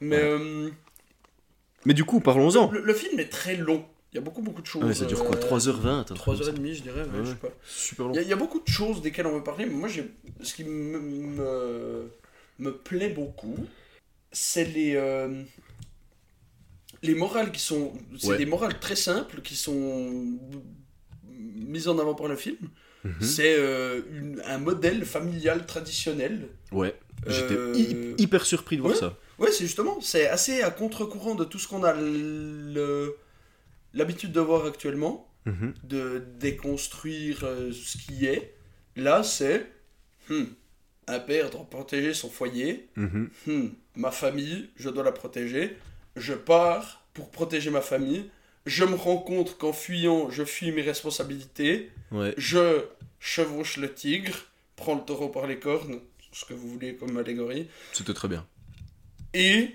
Mais 0.00 0.20
euh, 0.20 0.68
Mais 1.84 1.94
du 1.94 2.04
coup, 2.04 2.20
parlons-en. 2.20 2.70
le, 2.70 2.80
le 2.82 2.94
film 2.94 3.18
est 3.20 3.28
très 3.28 3.56
long. 3.56 3.84
Il 4.12 4.16
y 4.16 4.18
a 4.18 4.20
beaucoup, 4.20 4.42
beaucoup 4.42 4.60
de 4.60 4.66
choses. 4.66 4.82
Ah 4.84 4.88
ouais, 4.88 4.94
ça 4.94 5.06
dure 5.06 5.24
quoi 5.24 5.36
euh, 5.36 5.40
3h20 5.40 5.86
un 5.88 6.04
truc 6.04 6.18
comme 6.22 6.36
ça. 6.42 6.52
3h30, 6.52 6.74
je 6.74 6.82
dirais. 6.82 7.00
ouais, 7.02 7.18
Ouais, 7.18 7.24
je 7.24 7.30
sais 7.30 7.34
pas. 7.36 7.48
Super 7.64 8.04
Il 8.04 8.08
long. 8.08 8.14
y, 8.14 8.18
a- 8.18 8.22
il 8.22 8.28
y 8.28 8.32
a 8.32 8.36
beaucoup 8.36 8.60
de 8.60 8.68
choses 8.68 9.00
desquelles 9.00 9.26
on 9.26 9.34
veut 9.36 9.42
parler, 9.42 9.64
mais 9.66 9.72
moi, 9.74 9.88
ce 10.42 10.54
qui 10.54 10.64
me, 10.64 10.98
me, 11.00 12.10
me 12.58 12.70
plaît 12.72 13.08
beaucoup, 13.08 13.56
c'est 14.30 14.64
les, 14.66 14.96
euh, 14.96 15.42
les 17.02 17.14
morales 17.14 17.50
qui 17.52 17.60
sont. 17.60 17.92
C'est 18.18 18.36
des 18.36 18.46
morales 18.46 18.78
très 18.78 18.96
simples 18.96 19.40
qui 19.42 19.56
sont 19.56 20.38
mises 21.30 21.88
en 21.88 21.98
avant 21.98 22.14
par 22.14 22.28
le 22.28 22.36
film. 22.36 22.58
Mhm. 23.04 23.14
C'est 23.20 23.56
euh, 23.58 24.02
un 24.44 24.58
modèle 24.58 25.04
familial 25.04 25.66
traditionnel. 25.66 26.48
Ouais. 26.70 26.94
J'étais 27.26 27.54
Euh, 27.54 27.72
hy- 27.74 28.14
hyper 28.18 28.44
surpris 28.46 28.76
de 28.76 28.82
voir 28.82 28.94
ça. 28.94 29.16
Ouais, 29.42 29.52
c'est 29.52 29.64
justement, 29.64 30.00
c'est 30.00 30.28
assez 30.28 30.62
à 30.62 30.70
contre-courant 30.70 31.34
de 31.34 31.44
tout 31.44 31.58
ce 31.58 31.68
qu'on 31.68 31.84
a 31.84 31.94
l'habitude 33.92 34.32
de 34.32 34.40
voir 34.40 34.64
actuellement. 34.64 35.28
Mhm. 35.44 35.74
de 35.82 36.24
déconstruire 36.38 37.42
euh, 37.42 37.72
ce 37.72 37.98
qui 37.98 38.26
est. 38.26 38.54
Là, 38.94 39.24
c'est 39.24 39.66
hmm, 40.28 40.44
un 41.08 41.18
père 41.18 41.50
doit 41.50 41.68
protéger 41.68 42.14
son 42.14 42.30
foyer. 42.30 42.88
Mhm. 42.96 43.30
Hmm, 43.46 43.68
ma 43.96 44.12
famille, 44.12 44.70
je 44.76 44.88
dois 44.88 45.02
la 45.02 45.12
protéger. 45.12 45.76
Je 46.14 46.34
pars 46.34 47.04
pour 47.12 47.30
protéger 47.30 47.70
ma 47.70 47.80
famille. 47.80 48.30
Je 48.66 48.84
me 48.84 48.94
rends 48.94 49.18
compte 49.18 49.58
qu'en 49.58 49.72
fuyant, 49.72 50.30
je 50.30 50.44
fuis 50.44 50.70
mes 50.70 50.82
responsabilités. 50.82 51.90
Ouais. 52.12 52.34
Je 52.36 52.84
chevauche 53.18 53.78
le 53.78 53.92
tigre, 53.92 54.36
prends 54.76 54.94
le 54.94 55.02
taureau 55.02 55.28
par 55.28 55.48
les 55.48 55.58
cornes, 55.58 55.98
ce 56.30 56.44
que 56.44 56.54
vous 56.54 56.68
voulez 56.68 56.94
comme 56.94 57.16
allégorie. 57.16 57.66
C'était 57.92 58.14
très 58.14 58.28
bien. 58.28 58.46
Et 59.34 59.70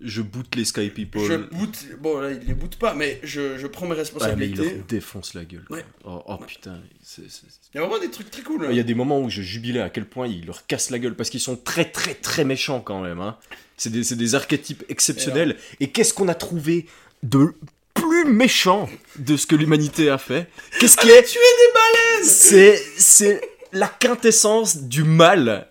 Je 0.00 0.22
boot 0.22 0.54
les 0.56 0.64
Sky 0.64 0.88
People. 0.88 1.20
je 1.26 1.34
boot. 1.36 1.86
Bon, 2.00 2.18
là, 2.20 2.30
il 2.30 2.40
les 2.46 2.54
boot 2.54 2.76
pas, 2.76 2.94
mais 2.94 3.20
je, 3.22 3.58
je 3.58 3.66
prends 3.66 3.84
mes 3.86 3.90
Ouais, 3.90 3.96
mais 3.96 3.98
il 3.98 4.00
responsabilités. 4.00 4.74
leur 4.76 4.84
défonce 4.86 5.34
la 5.34 5.44
gueule. 5.44 5.66
Ouais. 5.68 5.84
Oh, 6.04 6.22
oh, 6.26 6.32
Ouais. 6.40 6.46
putain. 6.46 6.80
c'est- 7.02 7.28
c'est- 7.28 7.42
Il 7.74 7.76
y 7.76 7.80
a 7.82 7.86
vraiment 7.86 8.00
des 8.00 8.10
trucs 8.10 8.30
très 8.30 8.42
cool. 8.42 8.64
hein. 8.64 8.68
Il 8.70 8.76
y 8.76 8.80
a 8.80 8.82
des 8.84 8.94
moments 8.94 9.20
où 9.20 9.28
je 9.28 9.42
jubilais 9.42 9.80
à 9.80 9.90
quel 9.90 10.06
point 10.06 10.26
ils 10.26 10.46
leur 10.46 10.66
cassent 10.66 10.88
la 10.90 10.98
gueule 10.98 11.14
parce 11.14 11.28
qu'ils 11.28 11.40
sont 11.40 11.56
très 11.56 11.84
très 11.84 12.14
très 12.14 12.44
méchants 12.46 12.80
quand 12.80 13.02
même. 13.02 13.20
Hein. 13.20 13.36
C'est 13.76 13.90
des, 13.90 14.02
c'est 14.02 14.16
des 14.16 14.34
archétypes 14.34 14.84
exceptionnels. 14.88 15.56
Et 15.80 15.90
qu'est-ce 15.90 16.14
qu'on 16.14 16.28
a 16.28 16.34
trouvé 16.34 16.86
de 17.22 17.52
plus 17.92 18.24
méchant 18.24 18.88
de 19.18 19.36
ce 19.36 19.46
que 19.46 19.54
l'humanité 19.54 20.08
a 20.08 20.16
fait? 20.18 20.48
Qu'est-ce 20.80 20.96
qui 20.96 21.08
est 21.10 21.22
Tuer 21.24 21.38
des 21.38 21.72
baleines 21.74 22.24
C'est 22.28 22.82
c'est 22.96 23.40
la 23.72 23.88
quintessence 23.88 24.78
du 24.84 25.04
mal. 25.04 25.68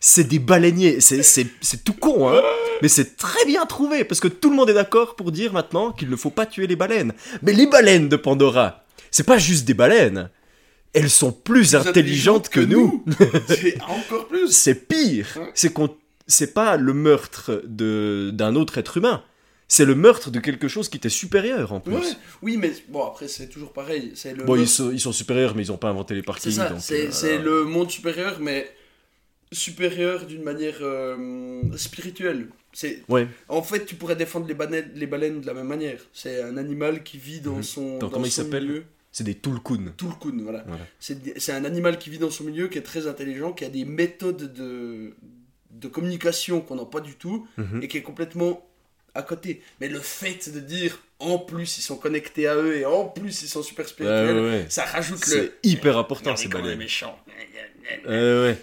C'est 0.00 0.24
des 0.24 0.38
baleiniers. 0.38 1.00
C'est 1.00 1.84
tout 1.84 1.92
con 1.92 2.30
hein. 2.30 2.40
Mais 2.82 2.88
c'est 2.88 3.16
très 3.16 3.44
bien 3.44 3.66
trouvé 3.66 4.04
parce 4.04 4.20
que 4.20 4.28
tout 4.28 4.48
le 4.48 4.56
monde 4.56 4.70
est 4.70 4.74
d'accord 4.74 5.14
pour 5.14 5.30
dire 5.30 5.52
maintenant 5.52 5.92
qu'il 5.92 6.08
ne 6.08 6.16
faut 6.16 6.30
pas 6.30 6.46
tuer 6.46 6.66
les 6.66 6.76
baleines. 6.76 7.12
Mais 7.42 7.52
les 7.52 7.66
baleines 7.66 8.08
de 8.08 8.16
Pandora, 8.16 8.84
c'est 9.10 9.26
pas 9.26 9.36
juste 9.36 9.66
des 9.66 9.74
baleines. 9.74 10.30
Elles 10.94 11.10
sont 11.10 11.30
plus 11.30 11.76
intelligentes 11.76 12.48
que 12.48 12.60
nous. 12.60 13.04
C'est 13.48 13.80
encore 13.82 14.26
plus. 14.26 14.50
C'est 14.50 14.74
pire. 14.74 15.38
C'est 15.54 15.72
qu'on 15.72 15.94
c'est 16.26 16.54
pas 16.54 16.76
le 16.76 16.94
meurtre 16.94 17.62
de 17.66 18.30
d'un 18.32 18.56
autre 18.56 18.78
être 18.78 18.96
humain. 18.96 19.22
C'est 19.68 19.84
le 19.84 19.94
meurtre 19.94 20.30
de 20.30 20.40
quelque 20.40 20.66
chose 20.66 20.88
qui 20.88 20.96
était 20.96 21.08
supérieur 21.08 21.72
en 21.72 21.78
plus. 21.78 21.94
Ouais, 21.94 22.00
oui, 22.42 22.56
mais 22.56 22.72
bon, 22.88 23.04
après, 23.04 23.28
c'est 23.28 23.48
toujours 23.48 23.72
pareil. 23.72 24.10
C'est 24.16 24.34
le, 24.34 24.42
Bon, 24.42 24.56
ils 24.56 24.66
sont, 24.66 24.90
ils 24.90 24.98
sont 24.98 25.12
supérieurs, 25.12 25.54
mais 25.54 25.62
ils 25.62 25.70
ont 25.70 25.76
pas 25.76 25.90
inventé 25.90 26.14
les 26.14 26.20
c'est 26.20 26.26
parkings. 26.26 26.52
ça, 26.52 26.76
c'est 26.80 27.06
euh, 27.06 27.10
c'est 27.12 27.38
le 27.38 27.64
monde 27.64 27.88
supérieur, 27.88 28.38
mais 28.40 28.68
supérieur 29.52 30.26
d'une 30.26 30.42
manière 30.42 30.78
euh, 30.80 31.62
spirituelle. 31.76 32.48
C'est 32.72 33.02
Ouais. 33.08 33.26
En 33.48 33.62
fait, 33.62 33.84
tu 33.84 33.96
pourrais 33.96 34.16
défendre 34.16 34.46
les 34.46 34.54
baleines, 34.54 34.90
les 34.94 35.06
baleines 35.06 35.40
de 35.40 35.46
la 35.46 35.54
même 35.54 35.66
manière. 35.66 36.00
C'est 36.12 36.40
un 36.42 36.56
animal 36.56 37.02
qui 37.02 37.18
vit 37.18 37.40
dans 37.40 37.56
Mhm. 37.56 37.62
son. 37.62 37.98
Dans 37.98 38.08
comment 38.10 38.24
il 38.26 38.30
son 38.30 38.44
s'appelle 38.44 38.66
milieu. 38.68 38.84
C'est 39.12 39.24
des 39.24 39.34
Tulkun. 39.34 39.92
Tulkun, 39.96 40.38
voilà. 40.42 40.62
Voilà. 40.68 40.86
C'est 41.00 41.38
c'est 41.40 41.52
un 41.52 41.64
animal 41.64 41.98
qui 41.98 42.10
vit 42.10 42.18
dans 42.18 42.30
son 42.30 42.44
milieu, 42.44 42.68
qui 42.68 42.78
est 42.78 42.82
très 42.82 43.08
intelligent, 43.08 43.52
qui 43.52 43.64
a 43.64 43.68
des 43.68 43.84
méthodes 43.84 44.52
de, 44.52 45.14
de 45.72 45.88
communication 45.88 46.60
qu'on 46.60 46.76
n'a 46.76 46.84
pas 46.84 47.00
du 47.00 47.16
tout, 47.16 47.46
Mhm. 47.56 47.82
et 47.82 47.88
qui 47.88 47.96
est 47.98 48.02
complètement 48.02 48.64
à 49.14 49.22
côté. 49.22 49.62
Mais 49.80 49.88
le 49.88 49.98
fait 49.98 50.52
de 50.54 50.60
dire, 50.60 51.02
en 51.18 51.38
plus, 51.38 51.78
ils 51.78 51.82
sont 51.82 51.96
connectés 51.96 52.46
à 52.46 52.54
eux, 52.54 52.76
et 52.76 52.84
en 52.86 53.06
plus, 53.06 53.42
ils 53.42 53.48
sont 53.48 53.64
super 53.64 53.88
spirituels, 53.88 54.36
ouais, 54.36 54.50
ouais. 54.50 54.66
ça 54.68 54.84
rajoute 54.84 55.26
le... 55.26 55.32
C'est 55.32 55.52
hyper 55.64 55.98
important 55.98 56.36
ces 56.36 56.46
baleines. 56.46 56.78
méchant. 56.78 57.18
Ouais. 58.06 58.56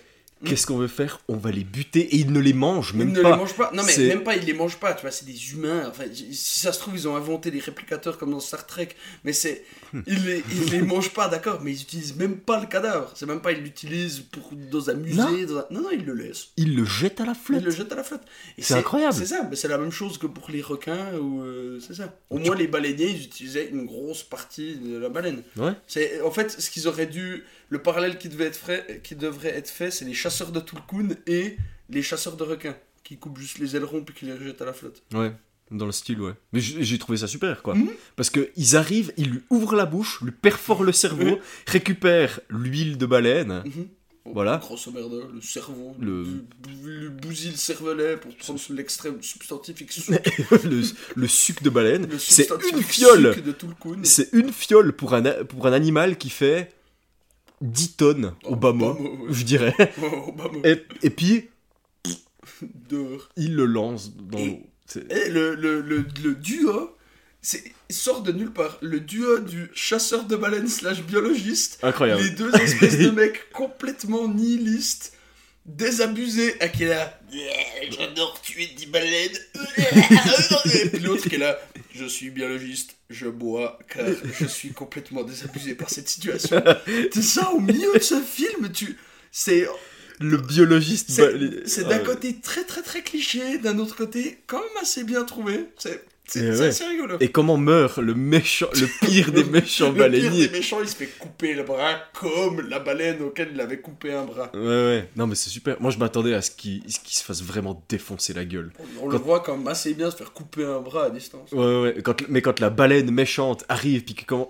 Qu'est-ce 0.45 0.67
qu'on 0.67 0.77
veut 0.77 0.87
faire? 0.87 1.19
On 1.27 1.35
va 1.35 1.51
les 1.51 1.63
buter 1.63 2.01
et 2.01 2.17
ils 2.17 2.31
ne 2.31 2.39
les 2.39 2.53
mangent 2.53 2.91
Ils 2.93 2.99
même 2.99 3.11
ne 3.11 3.21
pas. 3.21 3.31
les 3.31 3.37
mangent 3.37 3.55
pas. 3.55 3.71
Non, 3.73 3.83
mais 3.83 3.97
même 4.07 4.23
pas, 4.23 4.35
ils 4.35 4.45
les 4.45 4.53
mangent 4.53 4.77
pas, 4.79 4.93
tu 4.93 5.01
vois, 5.01 5.11
c'est 5.11 5.25
des 5.25 5.51
humains. 5.51 5.85
Enfin, 5.89 6.03
si 6.13 6.59
ça 6.59 6.71
se 6.71 6.79
trouve, 6.79 6.95
ils 6.95 7.07
ont 7.07 7.15
inventé 7.15 7.49
des 7.51 7.59
réplicateurs 7.59 8.17
comme 8.17 8.31
dans 8.31 8.39
Star 8.39 8.65
Trek, 8.67 8.89
mais 9.23 9.33
c'est. 9.33 9.63
Hmm. 9.93 10.01
Ils 10.05 10.23
les, 10.25 10.43
ils 10.51 10.71
les 10.71 10.81
mangent 10.83 11.13
pas, 11.13 11.27
d'accord, 11.27 11.61
mais 11.63 11.71
ils 11.71 11.81
utilisent 11.81 12.15
même 12.15 12.37
pas 12.37 12.59
le 12.59 12.67
cadavre. 12.67 13.11
C'est 13.15 13.25
même 13.25 13.41
pas, 13.41 13.51
ils 13.51 13.63
l'utilisent 13.63 14.19
pour, 14.31 14.51
dans 14.71 14.89
un 14.89 14.93
musée. 14.93 15.17
Non. 15.17 15.31
dans 15.45 15.57
un- 15.59 15.65
non, 15.71 15.81
non, 15.81 15.89
ils 15.91 16.05
le 16.05 16.13
laissent. 16.13 16.49
Ils 16.57 16.75
le 16.75 16.85
jettent 16.85 17.19
à 17.21 17.25
la 17.25 17.31
Ils 17.31 17.35
flotte. 17.35 17.63
le 17.63 17.71
jettent 17.71 17.91
à 17.91 17.95
la 17.95 18.03
flotte. 18.03 18.21
C'est 18.59 18.73
incroyable. 18.75 19.15
C'est 19.15 19.25
ça, 19.25 19.47
mais 19.49 19.55
c'est 19.55 19.67
la 19.67 19.77
même 19.77 19.91
chose 19.91 20.17
que 20.17 20.27
pour 20.27 20.49
les 20.51 20.61
requins 20.61 21.13
ou. 21.17 21.41
euh, 21.41 21.79
c'est 21.85 21.95
ça. 21.95 22.13
Au 22.29 22.37
moins, 22.37 22.55
les 22.55 22.67
baleiniers, 22.67 23.09
ils 23.09 23.23
utilisaient 23.23 23.69
une 23.69 23.85
grosse 23.85 24.23
partie 24.23 24.75
de 24.75 24.97
la 24.97 25.09
baleine. 25.09 25.41
Ouais. 25.57 25.71
C'est 25.87 26.21
en 26.21 26.31
fait 26.31 26.51
ce 26.61 26.69
qu'ils 26.69 26.87
auraient 26.87 27.05
dû 27.07 27.43
le 27.69 27.79
parallèle 27.81 28.17
qui 28.17 28.29
devait 28.29 28.45
être 28.45 28.55
fait, 28.57 29.01
qui 29.03 29.15
devrait 29.15 29.55
être 29.57 29.69
fait, 29.69 29.91
c'est 29.91 30.05
les 30.05 30.13
chasseurs 30.13 30.51
de 30.51 30.59
Tulkun 30.59 31.09
et 31.25 31.57
les 31.89 32.01
chasseurs 32.01 32.35
de 32.37 32.43
requins 32.43 32.75
qui 33.03 33.17
coupent 33.17 33.37
juste 33.39 33.59
les 33.59 33.75
ailerons 33.75 34.03
puis 34.03 34.13
qui 34.15 34.25
les 34.25 34.33
rejettent 34.33 34.61
à 34.61 34.65
la 34.65 34.73
flotte. 34.73 35.03
Ouais. 35.13 35.33
Dans 35.69 35.85
le 35.85 35.91
style, 35.91 36.21
ouais. 36.21 36.31
Mais 36.53 36.61
j'ai 36.61 36.97
trouvé 36.97 37.17
ça 37.17 37.27
super, 37.27 37.61
quoi. 37.61 37.75
Mhm. 37.75 37.89
Parce 38.15 38.29
que 38.29 38.49
ils 38.55 38.77
arrivent, 38.77 39.11
ils 39.17 39.29
lui 39.31 39.41
ouvrent 39.49 39.75
la 39.75 39.85
bouche, 39.85 40.21
lui 40.21 40.31
perforent 40.31 40.83
le 40.85 40.93
cerveau, 40.93 41.39
récupèrent 41.65 42.39
l'huile 42.49 42.97
de 42.97 43.05
baleine. 43.05 43.63
Mhm. 43.65 43.87
Voilà. 44.33 44.57
Grosso 44.57 44.91
merdo, 44.91 45.23
le 45.33 45.41
cerveau, 45.41 45.95
Le- 46.01 46.23
le, 46.83 46.99
le 46.99 47.09
bousille 47.09 47.55
cervelet 47.55 48.17
pour 48.17 48.35
prendre 48.35 48.59
l'extrême 48.71 49.21
substantifique 49.21 49.91
le, 50.65 50.81
le 51.15 51.27
suc 51.27 51.63
de 51.63 51.69
baleine. 51.69 52.07
le 52.09 52.19
C'est 52.19 52.49
une 52.73 52.81
fiole. 52.83 53.35
C'est 54.03 54.29
une 54.33 54.51
fiole 54.51 54.91
pour 54.93 55.13
un, 55.13 55.21
pour 55.45 55.65
un 55.67 55.71
animal 55.73 56.17
qui 56.17 56.29
fait 56.29 56.71
10 57.61 57.95
tonnes 57.97 58.33
au 58.45 58.55
bas 58.55 58.71
mot, 58.73 58.93
bas 58.93 58.99
mot, 58.99 59.09
ouais. 59.25 59.33
je 59.33 59.43
dirais. 59.43 59.75
Et, 60.63 60.83
et 61.03 61.09
puis, 61.09 61.49
Dehors. 62.89 63.29
il 63.35 63.55
le 63.55 63.65
lance 63.65 64.15
dans 64.15 64.37
l'eau. 64.39 64.59
Et 65.09 65.29
le, 65.29 65.53
le, 65.55 65.81
le, 65.81 66.05
le 66.23 66.35
duo, 66.35 66.95
sort 67.89 68.21
de 68.21 68.31
nulle 68.31 68.51
part. 68.51 68.77
Le 68.81 68.99
duo 68.99 69.39
du 69.39 69.69
chasseur 69.73 70.23
de 70.25 70.35
baleines 70.35 70.67
slash 70.67 71.01
biologiste, 71.03 71.79
Incroyable. 71.83 72.21
les 72.21 72.29
deux 72.31 72.53
espèces 72.55 72.97
de 72.99 73.09
mecs 73.11 73.49
complètement 73.51 74.27
nihilistes, 74.27 75.13
désabusés, 75.67 76.55
à 76.61 76.69
qui 76.69 76.83
est 76.83 76.87
là, 76.87 77.19
Yeah, 77.31 77.91
j'adore 77.91 78.39
tuer 78.41 78.67
10 78.67 78.85
baleines, 78.85 79.37
et 80.73 80.89
puis 80.89 80.99
l'autre 80.99 81.27
qui 81.27 81.35
est 81.35 81.39
là, 81.39 81.59
je 81.93 82.05
suis 82.05 82.29
biologiste, 82.29 82.95
je 83.09 83.27
bois, 83.27 83.77
car 83.89 84.05
je 84.39 84.45
suis 84.45 84.71
complètement 84.71 85.23
désabusé 85.23 85.75
par 85.75 85.89
cette 85.89 86.07
situation. 86.07 86.63
C'est 87.13 87.21
ça, 87.21 87.51
au 87.51 87.59
milieu 87.59 87.93
de 87.93 87.99
ce 87.99 88.21
film, 88.21 88.71
tu... 88.71 88.97
C'est 89.29 89.67
Le 90.19 90.37
biologiste. 90.37 91.11
c'est 91.11 91.67
c'est 91.67 91.83
d'un 91.83 91.99
ouais. 91.99 92.03
côté 92.03 92.39
très 92.39 92.63
très 92.63 92.81
très 92.81 93.01
cliché, 93.01 93.57
d'un 93.57 93.77
autre 93.77 93.95
côté 93.95 94.39
quand 94.47 94.59
même 94.59 94.77
assez 94.81 95.03
bien 95.03 95.25
trouvé. 95.25 95.65
C'est 95.77 96.01
c'est- 96.27 96.53
c'est 96.53 96.59
ouais. 96.61 96.67
assez 96.67 96.85
rigolo. 96.85 97.17
Et 97.19 97.29
comment 97.29 97.57
meurt 97.57 97.97
le 97.99 98.13
méchant, 98.13 98.67
le 98.73 98.87
pire 99.07 99.31
des 99.31 99.43
méchants 99.43 99.87
le 99.87 99.93
pire 99.93 100.03
baleiniers 100.03 100.47
des 100.47 100.57
méchants, 100.57 100.79
il 100.81 100.87
se 100.87 100.95
fait 100.95 101.07
couper 101.19 101.53
le 101.53 101.63
bras 101.63 101.95
comme 102.13 102.61
la 102.69 102.79
baleine 102.79 103.21
auquel 103.21 103.49
il 103.53 103.61
avait 103.61 103.79
coupé 103.79 104.13
un 104.13 104.25
bras. 104.25 104.51
Ouais, 104.53 104.59
ouais. 104.61 105.09
Non, 105.15 105.25
mais 105.27 105.35
c'est 105.35 105.49
super. 105.49 105.77
Moi, 105.79 105.91
je 105.91 105.97
m'attendais 105.97 106.33
à 106.33 106.41
ce 106.41 106.51
qu'il 106.51 106.83
se 106.87 107.23
fasse 107.23 107.41
vraiment 107.41 107.83
défoncer 107.89 108.33
la 108.33 108.45
gueule. 108.45 108.71
On, 109.01 109.05
on 109.05 109.09
le 109.09 109.17
voit 109.17 109.39
quand 109.39 109.57
même 109.57 109.67
assez 109.67 109.93
bien 109.93 110.11
se 110.11 110.15
faire 110.17 110.33
couper 110.33 110.65
un 110.65 110.79
bras 110.81 111.05
à 111.05 111.09
distance. 111.09 111.51
Ouais, 111.51 111.59
ouais. 111.59 111.81
ouais. 111.95 112.01
Quand, 112.03 112.15
mais 112.29 112.41
quand 112.41 112.59
la 112.59 112.69
baleine 112.69 113.09
méchante 113.11 113.63
arrive, 113.69 114.03
puis 114.03 114.13
que 114.15 114.25
comment. 114.25 114.49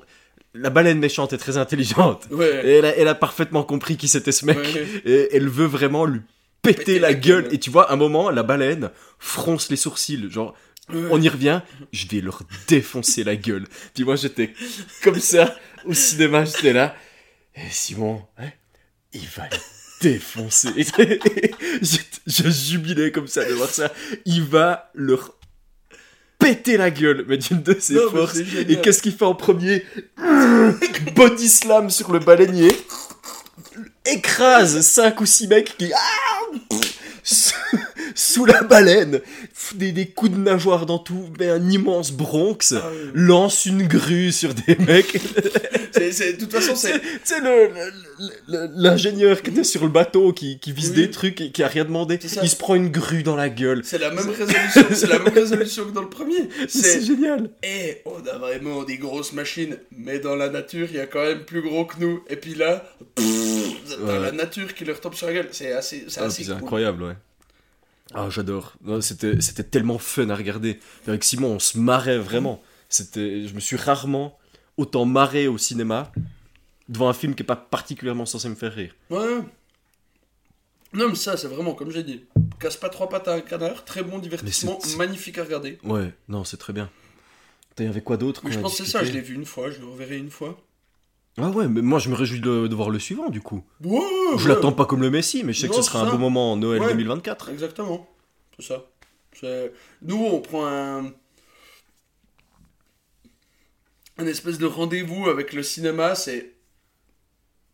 La 0.54 0.72
baleine 0.72 0.98
méchante 0.98 1.34
est 1.34 1.38
très 1.38 1.58
intelligente. 1.58 2.28
Ouais. 2.32 2.66
Et 2.66 2.70
elle 2.78 2.86
a, 2.86 2.96
elle 2.98 3.08
a 3.08 3.14
parfaitement 3.16 3.64
compris 3.64 3.96
qui 3.98 4.08
c'était 4.08 4.32
ce 4.32 4.44
mec. 4.46 4.58
Ouais. 4.58 4.88
Et 5.06 5.36
elle 5.36 5.48
veut 5.50 5.68
vraiment 5.68 6.06
lui 6.06 6.22
péter, 6.64 6.78
Péter 6.80 7.00
la, 7.00 7.14
gueule. 7.14 7.44
gueule. 7.44 7.54
Et 7.54 7.60
tu 7.60 7.70
vois, 7.70 7.92
à 7.92 7.94
un 7.94 7.98
moment, 7.98 8.32
la 8.32 8.42
baleine 8.42 8.90
fronce 9.20 9.70
les 9.70 9.76
sourcils. 9.76 10.32
Genre. 10.32 10.56
On 10.90 11.22
y 11.22 11.30
revient, 11.30 11.62
je 11.92 12.08
vais 12.08 12.22
leur 12.22 12.44
défoncer 12.68 13.24
la 13.24 13.36
gueule. 13.36 13.66
Puis 13.94 14.04
moi, 14.04 14.16
j'étais 14.16 14.54
comme 15.04 15.20
ça, 15.20 15.56
au 15.86 15.94
cinéma, 15.94 16.46
j'étais 16.46 16.74
là. 16.74 16.96
Et 17.56 17.70
Simon, 17.72 18.24
hein, 18.38 18.50
il 19.14 19.28
va 19.36 19.50
le 19.50 19.58
défoncer. 20.02 20.70
Je, 21.82 21.98
je 22.28 22.50
jubilais 22.50 23.12
comme 23.12 23.28
ça 23.28 23.44
de 23.46 23.54
voir 23.54 23.70
ça. 23.70 23.92
Il 24.26 24.44
va 24.44 24.92
leur 24.94 25.36
péter 26.40 26.78
la 26.78 26.92
gueule, 26.92 27.26
mais 27.28 27.38
d'une 27.38 27.62
de 27.64 27.76
ses 27.80 27.96
Non, 27.96 28.12
forces. 28.12 28.38
Et 28.38 28.80
qu'est-ce 28.82 29.02
qu'il 29.02 29.14
fait 29.14 29.26
en 29.26 29.36
premier? 29.36 29.86
Body 31.16 31.50
slam 31.50 31.90
sur 31.90 32.12
le 32.12 32.20
baleinier. 32.20 32.72
Écrase 34.06 34.82
5 34.82 35.20
ou 35.22 35.26
6 35.26 35.48
mecs 35.48 35.78
qui. 35.78 35.92
Sous, 38.20 38.46
la 38.46 38.64
baleine. 38.64 39.22
Des, 39.76 39.92
des 39.92 40.08
coups 40.08 40.32
de 40.32 40.38
nageoire 40.38 40.88
dans 40.88 40.98
tout. 40.98 41.30
Mais 41.40 41.50
un 41.50 41.70
immense 41.70 42.12
bronx. 42.12 42.74
Ah. 42.76 42.90
Lance 43.14 43.66
une 43.68 43.88
grue 43.88 44.32
sur 44.32 44.54
des 44.56 44.76
mecs. 44.78 45.20
C'est- 46.12 46.34
De 46.34 46.40
toute 46.40 46.52
façon, 46.52 46.76
c'est. 46.76 46.94
Le- 47.42 48.70
l'ingénieur 48.76 49.42
qui 49.42 49.50
était 49.52 49.64
sur 49.64 49.84
le 49.84 49.90
bateau, 49.90 50.32
qui, 50.34 50.60
qui 50.60 50.72
vise 50.72 50.90
Oui. 50.92 50.96
des 50.96 51.12
trucs 51.12 51.42
et 51.42 51.52
qui 51.52 51.64
a 51.64 51.68
rien 51.68 51.86
demandé, 51.86 52.20
il 52.44 52.50
se 52.50 52.56
prend 52.56 52.76
une 52.76 52.90
grue 52.90 53.24
dans 53.24 53.36
la 53.36 53.50
gueule. 53.50 53.82
C'est 53.84 53.98
la 53.98 54.12
même 54.12 54.30
résolution, 54.30 54.84
c'est 54.92 55.08
la 55.08 55.20
même 55.20 55.34
résolution 55.34 55.86
que 55.86 55.92
dans 55.92 56.02
le 56.02 56.10
premier. 56.10 56.50
C'est 56.68 57.02
génial. 57.04 57.50
Eh, 57.64 57.98
on 58.06 58.26
a 58.28 58.38
vraiment 58.38 58.84
des 58.84 58.98
grosses 58.98 59.34
machines, 59.34 59.78
mais 59.98 60.20
dans 60.20 60.36
la 60.36 60.50
nature, 60.50 60.88
il 60.90 60.98
y 60.98 61.00
a 61.00 61.08
quand 61.08 61.24
même 61.24 61.46
plus 61.46 61.62
gros 61.62 61.86
que 61.86 62.00
nous. 62.00 62.24
Et 62.30 62.36
puis 62.36 62.54
là, 62.56 62.84
pff, 63.16 63.26
dans 64.00 64.08
Ouais. 64.08 64.20
la 64.20 64.32
nature 64.32 64.74
qui 64.76 64.86
leur 64.86 65.00
tombe 65.02 65.14
sur 65.16 65.28
la 65.28 65.34
gueule, 65.34 65.48
c'est 65.52 65.72
assez, 65.72 66.06
c'est 66.08 66.22
Ah, 66.22 66.28
cool. 66.30 66.54
incroyable, 66.54 67.04
ouais. 67.04 67.14
Ah, 68.14 68.30
j'adore. 68.30 68.74
C'était, 69.02 69.42
c'était 69.42 69.64
tellement 69.64 69.98
fun 69.98 70.30
à 70.30 70.36
regarder. 70.36 70.80
Avec 71.08 71.24
Simon, 71.24 71.56
on 71.56 71.60
se 71.60 71.78
marrait 71.78 72.18
vraiment. 72.18 72.62
C'était, 72.90 73.48
je 73.48 73.54
me 73.54 73.60
suis 73.60 73.76
rarement 73.76 74.38
autant 74.78 75.06
marré 75.06 75.48
au 75.48 75.58
cinéma 75.58 76.12
devant 76.88 77.10
un 77.10 77.14
film 77.14 77.36
qui 77.36 77.44
est 77.44 77.46
pas 77.46 77.56
particulièrement 77.56 78.26
censé 78.26 78.48
me 78.50 78.56
faire 78.56 78.74
rire. 78.74 78.96
Ouais. 79.10 79.40
Non, 80.94 81.10
mais 81.10 81.16
ça, 81.16 81.36
c'est 81.36 81.48
vraiment 81.48 81.74
comme 81.74 81.92
j'ai 81.92 82.04
dit. 82.04 82.24
Casse 82.60 82.78
pas 82.78 82.90
trois 82.90 83.10
pattes 83.10 83.28
à 83.28 83.34
un 83.34 83.42
canard, 83.42 83.86
très 83.86 84.04
bon 84.04 84.20
divertissement, 84.20 84.80
magnifique 84.98 85.38
à 85.38 85.44
regarder. 85.44 85.78
Ouais, 85.84 86.14
non, 86.28 86.44
c'est 86.44 86.58
très 86.58 86.74
bien. 86.74 86.90
T'as 87.76 87.84
y 87.84 87.88
avait 87.88 88.02
quoi 88.02 88.18
d'autre 88.18 88.42
Mais 88.46 88.52
je 88.52 88.60
pense 88.60 88.78
que 88.78 88.86
c'est 88.86 88.90
ça, 88.90 89.04
je 89.04 89.12
l'ai 89.12 89.22
vu 89.22 89.36
une 89.36 89.46
fois, 89.46 89.70
je 89.70 89.80
le 89.80 89.86
reverrai 89.86 90.18
une 90.18 90.32
fois. 90.32 90.58
Ah 91.40 91.50
ouais, 91.50 91.68
mais 91.68 91.82
moi 91.82 92.00
je 92.00 92.10
me 92.10 92.16
réjouis 92.16 92.40
de, 92.42 92.68
de 92.68 92.76
voir 92.76 92.90
le 92.90 92.98
suivant 93.00 93.30
du 93.30 93.42
coup. 93.42 93.64
Ouais, 93.84 94.00
Je 94.38 94.44
ouais. 94.48 94.56
l'attends 94.56 94.72
pas 94.72 94.86
comme 94.86 95.02
le 95.02 95.12
Messi, 95.12 95.44
mais 95.44 95.54
je 95.54 95.62
sais 95.62 95.70
que 95.70 95.76
ce 95.76 95.82
sera 95.84 96.02
un 96.02 96.10
bon 96.12 96.18
moment 96.18 96.54
en 96.54 96.58
Noël 96.58 96.82
Ouais. 96.82 96.90
2024. 96.90 97.50
Exactement. 97.50 98.10
C'est 98.60 98.66
ça. 98.66 98.86
C'est- 99.34 99.72
Nous, 100.02 100.18
on 100.18 100.40
prend 100.42 100.66
un. 100.66 101.14
Un 104.18 104.26
espèce 104.26 104.58
de 104.58 104.66
rendez-vous 104.66 105.30
avec 105.30 105.54
le 105.54 105.62
cinéma, 105.62 106.16
c'est. 106.16 106.54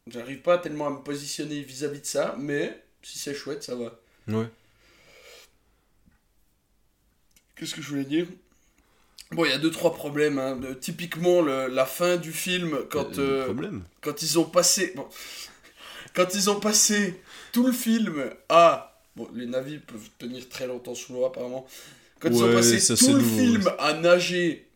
J'arrive 0.08 0.42
pas 0.42 0.58
tellement 0.58 0.88
à 0.88 0.90
me 0.90 0.98
positionner 1.02 1.62
vis-à-vis 1.62 2.02
de 2.02 2.06
ça, 2.06 2.36
mais 2.38 2.84
si 3.02 3.18
c'est 3.18 3.34
chouette, 3.34 3.64
ça 3.64 3.76
va. 3.76 3.98
Ouais. 4.28 4.50
Qu'est-ce 7.56 7.76
que 7.76 7.82
je 7.82 7.90
voulais 7.90 8.04
dire? 8.04 8.28
Bon, 9.34 9.46
il 9.46 9.52
y 9.52 9.54
a 9.54 9.58
deux, 9.58 9.72
trois 9.72 9.94
problèmes. 9.94 10.38
hein. 10.40 10.56
De- 10.56 10.74
typiquement, 10.74 11.42
le- 11.42 11.68
la 11.68 11.86
fin 11.86 12.18
du 12.18 12.32
film, 12.32 12.78
quand, 12.90 13.18
Euh, 13.18 13.42
euh, 13.42 13.46
problème. 13.46 13.84
quand 14.02 14.22
ils 14.22 14.38
ont 14.40 14.46
passé. 14.46 14.94
bon, 14.96 15.08
quand 16.14 16.34
ils 16.36 16.50
ont 16.50 16.60
passé 16.60 17.22
tout 17.52 17.66
le 17.66 17.72
film 17.74 18.32
à. 18.50 18.90
Bon, 19.16 19.28
les 19.36 19.46
navires 19.46 19.82
peuvent 19.86 20.10
tenir 20.18 20.48
très 20.50 20.66
longtemps 20.68 20.96
sous 20.96 21.14
l'eau, 21.14 21.26
apparemment. 21.26 21.68
Quand 22.20 22.30
ils 22.30 22.44
ont 22.44 22.54
passé 22.54 22.80
ça, 22.80 22.96
tout 22.96 23.14
le 23.14 23.22
film 23.24 23.64
ouais. 23.66 23.76
à 23.80 23.94
nager 23.94 24.68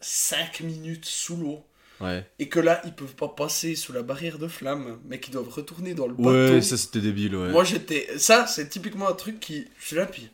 5 0.00 0.60
minutes 0.60 1.04
sous 1.04 1.36
l'eau, 1.36 1.64
Ouais. 2.00 2.24
et 2.38 2.48
que 2.48 2.58
là, 2.60 2.80
ils 2.84 2.92
peuvent 2.92 3.14
pas 3.14 3.28
passer 3.28 3.74
sous 3.76 3.92
la 3.92 4.02
barrière 4.02 4.38
de 4.38 4.46
flamme, 4.48 4.98
mais 5.04 5.18
qu'ils 5.20 5.32
doivent 5.32 5.48
retourner 5.48 5.94
dans 5.94 6.06
le 6.06 6.14
bateau. 6.14 6.30
Ouais, 6.54 6.60
ça 6.62 6.76
c'était 6.76 7.00
débile, 7.00 7.34
ouais. 7.36 7.50
Moi, 7.50 7.64
j'étais. 7.64 8.08
Ça, 8.18 8.46
c'est 8.46 8.68
typiquement 8.68 9.08
un 9.08 9.14
truc 9.14 9.40
qui. 9.40 9.66
Je 9.80 9.86
suis 9.86 9.96
là, 9.96 10.06
puis. 10.06 10.28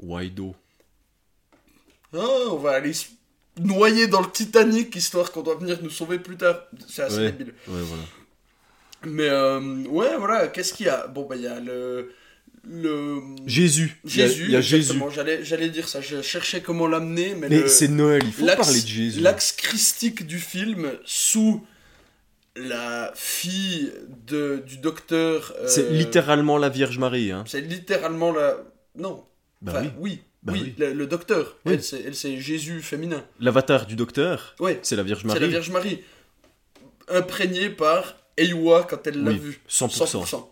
Wido. 0.00 0.54
Ah, 2.14 2.18
on 2.50 2.56
va 2.56 2.72
aller 2.72 2.92
se 2.92 3.06
noyer 3.60 4.06
dans 4.06 4.20
le 4.20 4.30
Titanic, 4.30 4.94
histoire 4.96 5.30
qu'on 5.32 5.42
doit 5.42 5.56
venir 5.56 5.78
nous 5.82 5.90
sauver 5.90 6.18
plus 6.18 6.36
tard. 6.36 6.62
C'est 6.88 7.02
assez 7.02 7.16
Ouais. 7.18 7.32
débile. 7.32 7.54
Ouais, 7.68 7.80
voilà. 7.82 8.02
Mais 9.06 9.28
euh, 9.28 9.60
ouais, 9.88 10.16
voilà, 10.18 10.48
qu'est-ce 10.48 10.74
qu'il 10.74 10.86
y 10.86 10.88
a? 10.88 11.06
Bon, 11.06 11.26
bah, 11.26 11.36
il 11.36 11.42
y 11.42 11.46
a 11.46 11.60
le. 11.60 12.12
Le. 12.70 13.20
Jésus. 13.46 13.98
Jésus, 14.04 14.44
Il 14.46 14.50
y 14.50 14.56
a, 14.56 14.60
Jésus. 14.60 15.00
J'allais, 15.14 15.44
j'allais 15.44 15.70
dire 15.70 15.88
ça, 15.88 16.00
je 16.00 16.20
cherchais 16.20 16.60
comment 16.60 16.86
l'amener, 16.86 17.34
mais, 17.34 17.48
Mais 17.48 17.60
le- 17.60 17.68
c'est 17.68 17.88
Noël, 17.88 18.22
il 18.26 18.32
faut 18.32 18.44
parler 18.44 18.80
de 18.82 18.86
Jésus. 18.86 19.20
L'axe 19.20 19.52
christique 19.52 20.26
du 20.26 20.38
film, 20.38 20.90
sous 21.04 21.64
la 22.56 23.12
fille 23.14 23.92
de, 24.26 24.62
du 24.66 24.78
docteur. 24.78 25.54
euh, 25.60 25.68
C'est 25.68 25.88
littéralement 25.90 26.58
la 26.58 26.68
Vierge 26.68 26.98
Marie, 26.98 27.30
hein. 27.30 27.44
C'est 27.46 27.60
littéralement 27.60 28.32
la. 28.32 28.56
Non. 28.96 29.24
Bah 29.62 29.72
Enfin, 29.76 29.82
oui. 29.84 29.90
oui. 29.98 30.22
Bah 30.48 30.52
oui, 30.54 30.62
oui. 30.64 30.74
Le, 30.78 30.92
le 30.92 31.06
docteur. 31.06 31.56
Oui. 31.64 31.74
Elle, 31.74 31.82
c'est, 31.82 32.00
elle, 32.02 32.14
c'est 32.14 32.38
Jésus 32.40 32.82
féminin. 32.82 33.24
L'avatar 33.40 33.86
du 33.86 33.96
docteur, 33.96 34.54
Ouais. 34.60 34.78
c'est 34.82 34.96
la 34.96 35.02
Vierge 35.02 35.20
C'est 35.22 35.26
Marie. 35.28 35.40
la 35.40 35.46
Vierge 35.46 35.70
Marie. 35.70 36.02
Imprégnée 37.08 37.70
par 37.70 38.16
Eywa 38.36 38.86
quand 38.88 39.06
elle 39.06 39.22
l'a 39.24 39.30
Oui, 39.30 39.38
vue. 39.38 39.60
100%. 39.68 40.48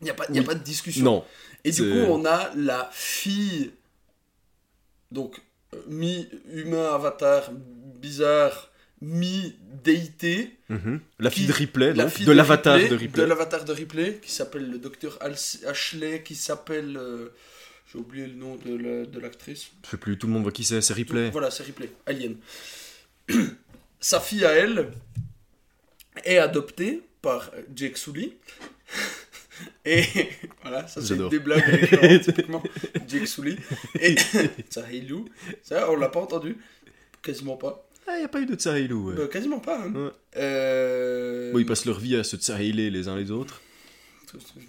Il 0.00 0.04
n'y 0.04 0.10
a, 0.10 0.14
pas- 0.14 0.26
y 0.30 0.38
a 0.38 0.40
Oui. 0.40 0.46
pas 0.46 0.54
de 0.54 0.64
discussion. 0.64 1.04
Non. 1.04 1.24
Et 1.64 1.70
du 1.70 1.76
c'est- 1.76 1.82
coup, 1.82 1.98
on 2.10 2.24
a 2.24 2.50
la 2.56 2.88
fille. 2.92 3.70
Donc, 5.12 5.40
euh, 5.74 5.78
mi-humain 5.88 6.92
avatar 6.94 7.50
bizarre, 7.52 8.70
mi-déité. 9.00 10.56
Mhm. 10.68 11.00
La 11.18 11.30
Qui- 11.30 11.40
fille 11.40 11.46
de 11.48 11.52
Ripley, 11.52 11.92
La 11.94 12.04
donc, 12.04 12.12
fille 12.14 12.26
de 12.26 12.32
l'avatar 12.32 12.78
de 12.78 12.86
De 12.88 12.94
Ripley. 12.96 13.26
l'avatar 13.26 13.64
de 13.64 13.72
Ripley, 13.72 14.18
qui 14.22 14.32
s'appelle 14.32 14.70
le 14.70 14.78
docteur 14.78 15.18
Ashley, 15.66 16.22
qui 16.24 16.34
s'appelle. 16.34 16.96
euh, 16.96 17.28
J'ai 17.92 17.98
oublié 17.98 18.26
le 18.26 18.34
nom 18.34 18.56
de 18.56 18.74
la- 18.76 19.04
de 19.06 19.20
l'actrice. 19.20 19.70
Je 19.84 19.90
sais 19.90 19.96
plus, 19.98 20.16
tout 20.16 20.26
le 20.26 20.32
monde 20.32 20.42
voit 20.44 20.52
qui 20.52 20.64
c'est, 20.64 20.80
c'est 20.80 20.94
Ripley. 20.94 21.30
Voilà, 21.30 21.50
c'est 21.50 21.62
Ripley, 21.62 21.90
Alien. 22.06 22.36
Sa 24.00 24.18
fille 24.20 24.44
à 24.44 24.52
elle 24.52 24.88
est 26.24 26.38
adoptée 26.38 27.02
par 27.20 27.50
Jake 27.74 27.96
Sully. 27.98 28.34
Et 29.84 30.02
voilà, 30.62 30.86
ça 30.88 31.00
c'est 31.02 31.16
des 31.28 31.38
blagues 31.38 31.62
avec 32.02 32.22
typiquement 32.22 32.62
Jake 33.06 33.28
Sully. 33.28 33.56
Et 34.00 34.16
Sahilou, 34.70 35.26
ça 35.62 35.90
on 35.90 35.96
l'a 35.96 36.08
pas 36.08 36.20
entendu. 36.20 36.56
Quasiment 37.22 37.56
pas. 37.56 37.88
Ah, 38.08 38.18
y 38.18 38.24
a 38.24 38.28
pas 38.28 38.40
eu 38.40 38.46
de 38.46 38.56
Tsahailou, 38.56 39.10
ouais. 39.10 39.14
Bah, 39.14 39.28
quasiment 39.28 39.60
pas. 39.60 39.78
hein. 39.80 39.92
Ouais. 39.94 40.10
Euh, 40.36 41.52
Bon, 41.52 41.58
ils 41.60 41.66
passent 41.66 41.84
leur 41.84 42.00
vie 42.00 42.16
à 42.16 42.24
se 42.24 42.36
Tsahailer 42.36 42.90
les 42.90 43.06
uns 43.06 43.16
les 43.16 43.30
autres. 43.30 43.60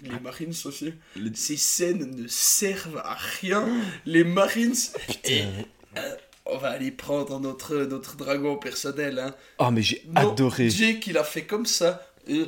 Les 0.02 0.20
Marines 0.20 0.52
aussi. 0.64 0.92
Les- 1.16 1.30
Ces 1.34 1.56
scènes 1.56 2.10
ne 2.16 2.26
servent 2.28 2.98
à 3.04 3.16
rien. 3.40 3.66
Les 4.06 4.24
Marines. 4.24 4.74
Et, 5.24 5.42
euh, 5.96 6.14
on 6.46 6.58
va 6.58 6.70
aller 6.70 6.90
prendre 6.90 7.38
notre, 7.40 7.76
notre 7.84 8.16
dragon 8.16 8.56
personnel. 8.56 9.18
Hein. 9.18 9.34
Oh, 9.58 9.70
mais 9.70 9.82
j'ai 9.82 10.02
Non, 10.14 10.32
adoré. 10.32 10.68
Jake, 10.70 11.06
il 11.06 11.16
a 11.18 11.24
fait 11.24 11.44
comme 11.44 11.66
ça 11.66 12.06
Et- 12.26 12.46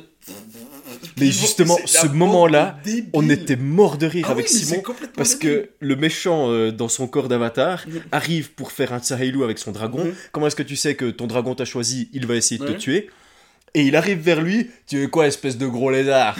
Mais 1.19 1.27
justement, 1.31 1.77
ce 1.85 2.07
moment-là. 2.07 2.79
On 3.13 3.29
était 3.29 3.55
mort 3.55 3.97
de 3.99 4.07
rire 4.07 4.25
Ah 4.27 4.31
avec 4.31 4.47
Simon 4.49 4.81
parce 5.15 5.37
débile. 5.37 5.61
que 5.61 5.69
le 5.79 5.95
méchant 5.95 6.49
euh, 6.51 6.71
dans 6.71 6.87
son 6.89 7.07
corps 7.07 7.27
d'avatar 7.27 7.85
arrive 8.11 8.53
pour 8.53 8.71
faire 8.71 8.91
un 8.93 8.99
Tsahailu 8.99 9.43
avec 9.43 9.59
son 9.59 9.71
dragon. 9.71 10.11
Comment 10.31 10.47
est-ce 10.47 10.55
que 10.55 10.63
tu 10.63 10.75
sais 10.75 10.95
que 10.95 11.09
ton 11.11 11.27
dragon 11.27 11.53
t'a 11.55 11.65
choisi 11.65 12.09
Il 12.13 12.25
va 12.25 12.35
essayer 12.35 12.59
de 12.59 12.65
Ouais. 12.65 12.73
te 12.73 12.79
tuer? 12.79 13.09
Et 13.77 13.83
il 13.83 13.95
arrive 13.95 14.17
vers 14.17 14.41
lui, 14.41 14.71
tu 14.87 14.97
veux 14.97 15.07
quoi, 15.07 15.27
espèce 15.27 15.55
de 15.55 15.67
gros 15.67 15.91
lézard? 15.91 16.35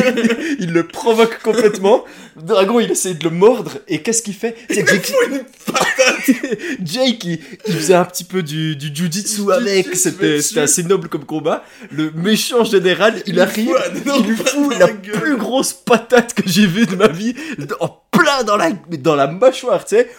Il 0.58 0.72
le 0.72 0.84
provoque 0.84 1.38
complètement. 1.38 2.04
Le 2.34 2.42
dragon, 2.42 2.80
il 2.80 2.90
essaie 2.90 3.14
de 3.14 3.22
le 3.22 3.30
mordre. 3.30 3.78
Et 3.86 4.02
qu'est-ce 4.02 4.20
qu'il 4.20 4.34
fait? 4.34 4.56
C'est 4.68 4.84
Jake, 4.84 5.12
Jake 6.82 7.24
il, 7.24 7.38
il 7.68 7.74
faisait 7.74 7.94
un 7.94 8.04
petit 8.04 8.24
peu 8.24 8.42
du, 8.42 8.74
du 8.74 8.92
jujitsu 8.92 9.52
avec. 9.52 9.94
C'était 9.94 10.40
assez 10.58 10.82
noble 10.82 11.08
comme 11.08 11.24
combat. 11.24 11.62
Le 11.92 12.10
méchant 12.10 12.64
général, 12.64 13.22
il, 13.26 13.38
arrive, 13.38 13.68
fout 13.68 14.14
il 14.18 14.26
lui 14.26 14.36
fout 14.36 14.76
la 14.76 14.88
gueule. 14.88 15.20
plus 15.20 15.36
grosse 15.36 15.72
patate 15.72 16.34
que 16.34 16.42
j'ai 16.46 16.66
vue 16.66 16.86
de 16.86 16.96
ma 16.96 17.06
vie, 17.06 17.36
en 17.78 17.90
plein 18.10 18.42
dans 18.42 18.56
la, 18.56 18.72
dans 18.72 19.14
la 19.14 19.28
mâchoire, 19.28 19.84
tu 19.84 19.94
sais. 19.98 20.10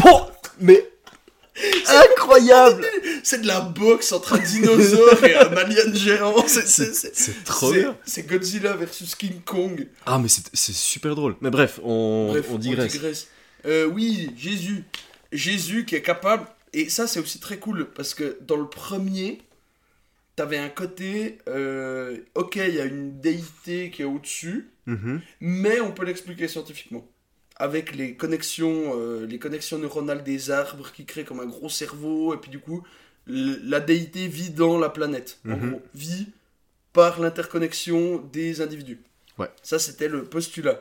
Mais 0.60 0.84
incroyable 2.10 2.84
C'est 3.22 3.42
de 3.42 3.46
la 3.46 3.60
boxe 3.60 4.12
entre 4.12 4.34
un 4.34 4.38
dinosaure 4.38 5.22
et 5.24 5.34
un 5.34 5.56
alien 5.56 5.94
géant. 5.94 6.46
C'est- 6.46 7.44
trop 7.44 7.72
c'est- 7.72 7.80
bien 7.80 7.96
C'est 8.04 8.26
Godzilla 8.26 8.74
versus 8.76 9.14
King 9.14 9.40
Kong. 9.44 9.86
Ah 10.06 10.18
mais 10.18 10.28
c'est 10.28 10.74
super 10.74 11.14
drôle. 11.14 11.36
Mais 11.40 11.50
bref, 11.50 11.80
on, 11.82 12.28
Bref, 12.32 12.46
on 12.50 12.58
digresse. 12.58 13.28
Euh, 13.66 13.86
oui, 13.86 14.30
Jésus. 14.36 14.84
Jésus 15.32 15.84
qui 15.84 15.94
est 15.94 16.02
capable. 16.02 16.46
Et 16.72 16.88
ça, 16.88 17.06
c'est 17.06 17.18
aussi 17.20 17.40
très 17.40 17.58
cool 17.58 17.86
parce 17.94 18.14
que 18.14 18.38
dans 18.42 18.56
le 18.56 18.68
premier, 18.68 19.38
t'avais 20.36 20.58
un 20.58 20.68
côté. 20.68 21.38
euh, 21.48 22.16
ok, 22.34 22.56
il 22.56 22.74
y 22.74 22.80
a 22.80 22.84
une 22.84 23.20
déité 23.20 23.90
qui 23.90 24.02
est 24.02 24.04
au-dessus, 24.04 24.68
Mhm. 24.86 25.20
mais 25.40 25.80
on 25.80 25.90
peut 25.92 26.04
l'expliquer 26.04 26.46
scientifiquement. 26.48 27.06
Avec 27.58 27.94
les 27.94 28.14
connexions, 28.14 28.92
euh, 28.96 29.26
les 29.26 29.38
connexions 29.38 29.78
neuronales 29.78 30.22
des 30.22 30.50
arbres 30.50 30.92
qui 30.92 31.04
créent 31.04 31.24
comme 31.24 31.40
un 31.40 31.46
gros 31.46 31.68
cerveau, 31.68 32.34
et 32.34 32.38
puis 32.38 32.50
du 32.50 32.60
coup, 32.60 32.84
la 33.26 33.80
déité 33.80 34.28
vit 34.28 34.50
dans 34.50 34.78
la 34.78 34.88
planète. 34.88 35.38
En 35.46 35.56
gros, 35.56 35.82
vit 35.94 36.28
par 36.92 37.20
l'interconnexion 37.20 38.18
des 38.32 38.60
individus. 38.60 39.00
Ouais. 39.38 39.48
Ça, 39.62 39.78
c'était 39.78 40.08
le 40.08 40.24
postulat. 40.24 40.80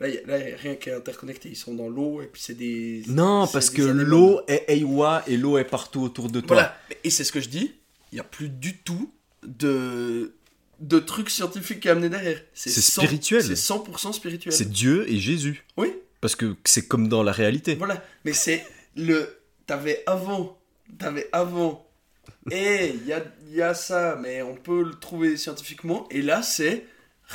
Là, 0.00 0.08
il 0.08 0.22
n'y 0.24 0.32
a, 0.32 0.56
rien 0.56 0.76
qui 0.76 0.90
est 0.90 0.94
interconnecté. 0.94 1.48
Ils 1.48 1.56
sont 1.56 1.74
dans 1.74 1.88
l'eau, 1.88 2.22
et 2.22 2.26
puis 2.26 2.40
c'est 2.40 2.54
des. 2.54 3.02
Non, 3.08 3.48
parce 3.48 3.70
des 3.70 3.78
que 3.78 3.82
l'eau 3.82 4.40
est 4.46 4.64
Eiwa 4.68 5.24
et 5.26 5.36
l'eau 5.36 5.58
est 5.58 5.64
partout 5.64 6.02
autour 6.02 6.30
de 6.30 6.40
toi. 6.40 6.54
Voilà. 6.56 6.78
Et 7.02 7.10
c'est 7.10 7.24
ce 7.24 7.32
que 7.32 7.40
je 7.40 7.48
dis. 7.48 7.74
Il 8.12 8.14
n'y 8.14 8.20
a 8.20 8.24
plus 8.24 8.48
du 8.48 8.78
tout 8.78 9.10
de, 9.42 10.32
de 10.80 10.98
trucs 10.98 11.30
scientifiques 11.30 11.86
à 11.86 11.92
amener 11.92 12.08
derrière. 12.08 12.40
C'est 12.54 12.70
100 12.70 13.02
spirituel. 13.02 13.42
C'est 13.42 13.54
100% 13.54 14.12
spirituel. 14.12 14.52
C'est 14.52 14.70
Dieu 14.70 15.10
et 15.10 15.18
Jésus. 15.18 15.64
Oui. 15.76 15.92
Parce 16.20 16.36
que 16.36 16.56
c'est 16.64 16.86
comme 16.86 17.08
dans 17.08 17.22
la 17.22 17.32
réalité. 17.32 17.74
Voilà, 17.74 18.02
mais 18.24 18.32
c'est 18.32 18.64
le. 18.96 19.38
T'avais 19.66 20.02
avant. 20.06 20.58
T'avais 20.98 21.28
avant. 21.32 21.86
Et 22.50 22.92
il 22.94 23.06
y 23.06 23.12
a, 23.12 23.22
y 23.50 23.62
a 23.62 23.74
ça, 23.74 24.18
mais 24.20 24.42
on 24.42 24.54
peut 24.54 24.82
le 24.82 24.94
trouver 24.94 25.36
scientifiquement. 25.36 26.06
Et 26.10 26.22
là, 26.22 26.42
c'est. 26.42 26.84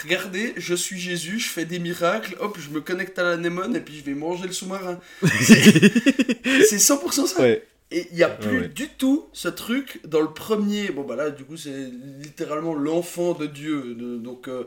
Regardez, 0.01 0.53
je 0.57 0.73
suis 0.73 0.99
Jésus, 0.99 1.39
je 1.39 1.49
fais 1.49 1.65
des 1.65 1.77
miracles, 1.77 2.35
hop, 2.39 2.57
je 2.59 2.69
me 2.71 2.81
connecte 2.81 3.19
à 3.19 3.23
l'anémone 3.23 3.75
et 3.75 3.79
puis 3.79 3.95
je 3.95 4.03
vais 4.03 4.15
manger 4.15 4.47
le 4.47 4.51
sous-marin. 4.51 4.99
C'est 5.21 6.77
100% 6.77 7.27
ça. 7.27 7.41
Ouais. 7.41 7.63
Et 7.95 8.07
il 8.11 8.15
n'y 8.17 8.23
a 8.23 8.29
plus 8.29 8.61
ouais. 8.61 8.67
du 8.69 8.89
tout 8.89 9.29
ce 9.33 9.47
truc 9.47 10.01
dans 10.05 10.21
le 10.21 10.33
premier. 10.33 10.89
Bon, 10.89 11.03
bah 11.03 11.15
là, 11.15 11.29
du 11.29 11.45
coup, 11.45 11.57
c'est 11.57 11.89
littéralement 12.19 12.73
l'enfant 12.73 13.33
de 13.33 13.45
Dieu. 13.45 13.93
de- 13.95 14.17
donc, 14.17 14.47
euh, 14.47 14.63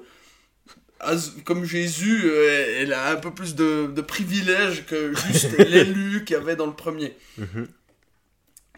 as- 1.00 1.32
comme 1.44 1.64
Jésus, 1.64 2.22
euh, 2.24 2.76
elle 2.80 2.92
a 2.92 3.10
un 3.10 3.16
peu 3.16 3.32
plus 3.34 3.54
de, 3.54 3.86
de 3.94 4.00
privilèges 4.00 4.86
que 4.86 5.12
juste 5.14 5.56
l'élu 5.58 6.24
qu'il 6.24 6.34
y 6.34 6.40
avait 6.40 6.56
dans 6.56 6.66
le 6.66 6.74
premier. 6.74 7.14
Mhm. 7.36 7.66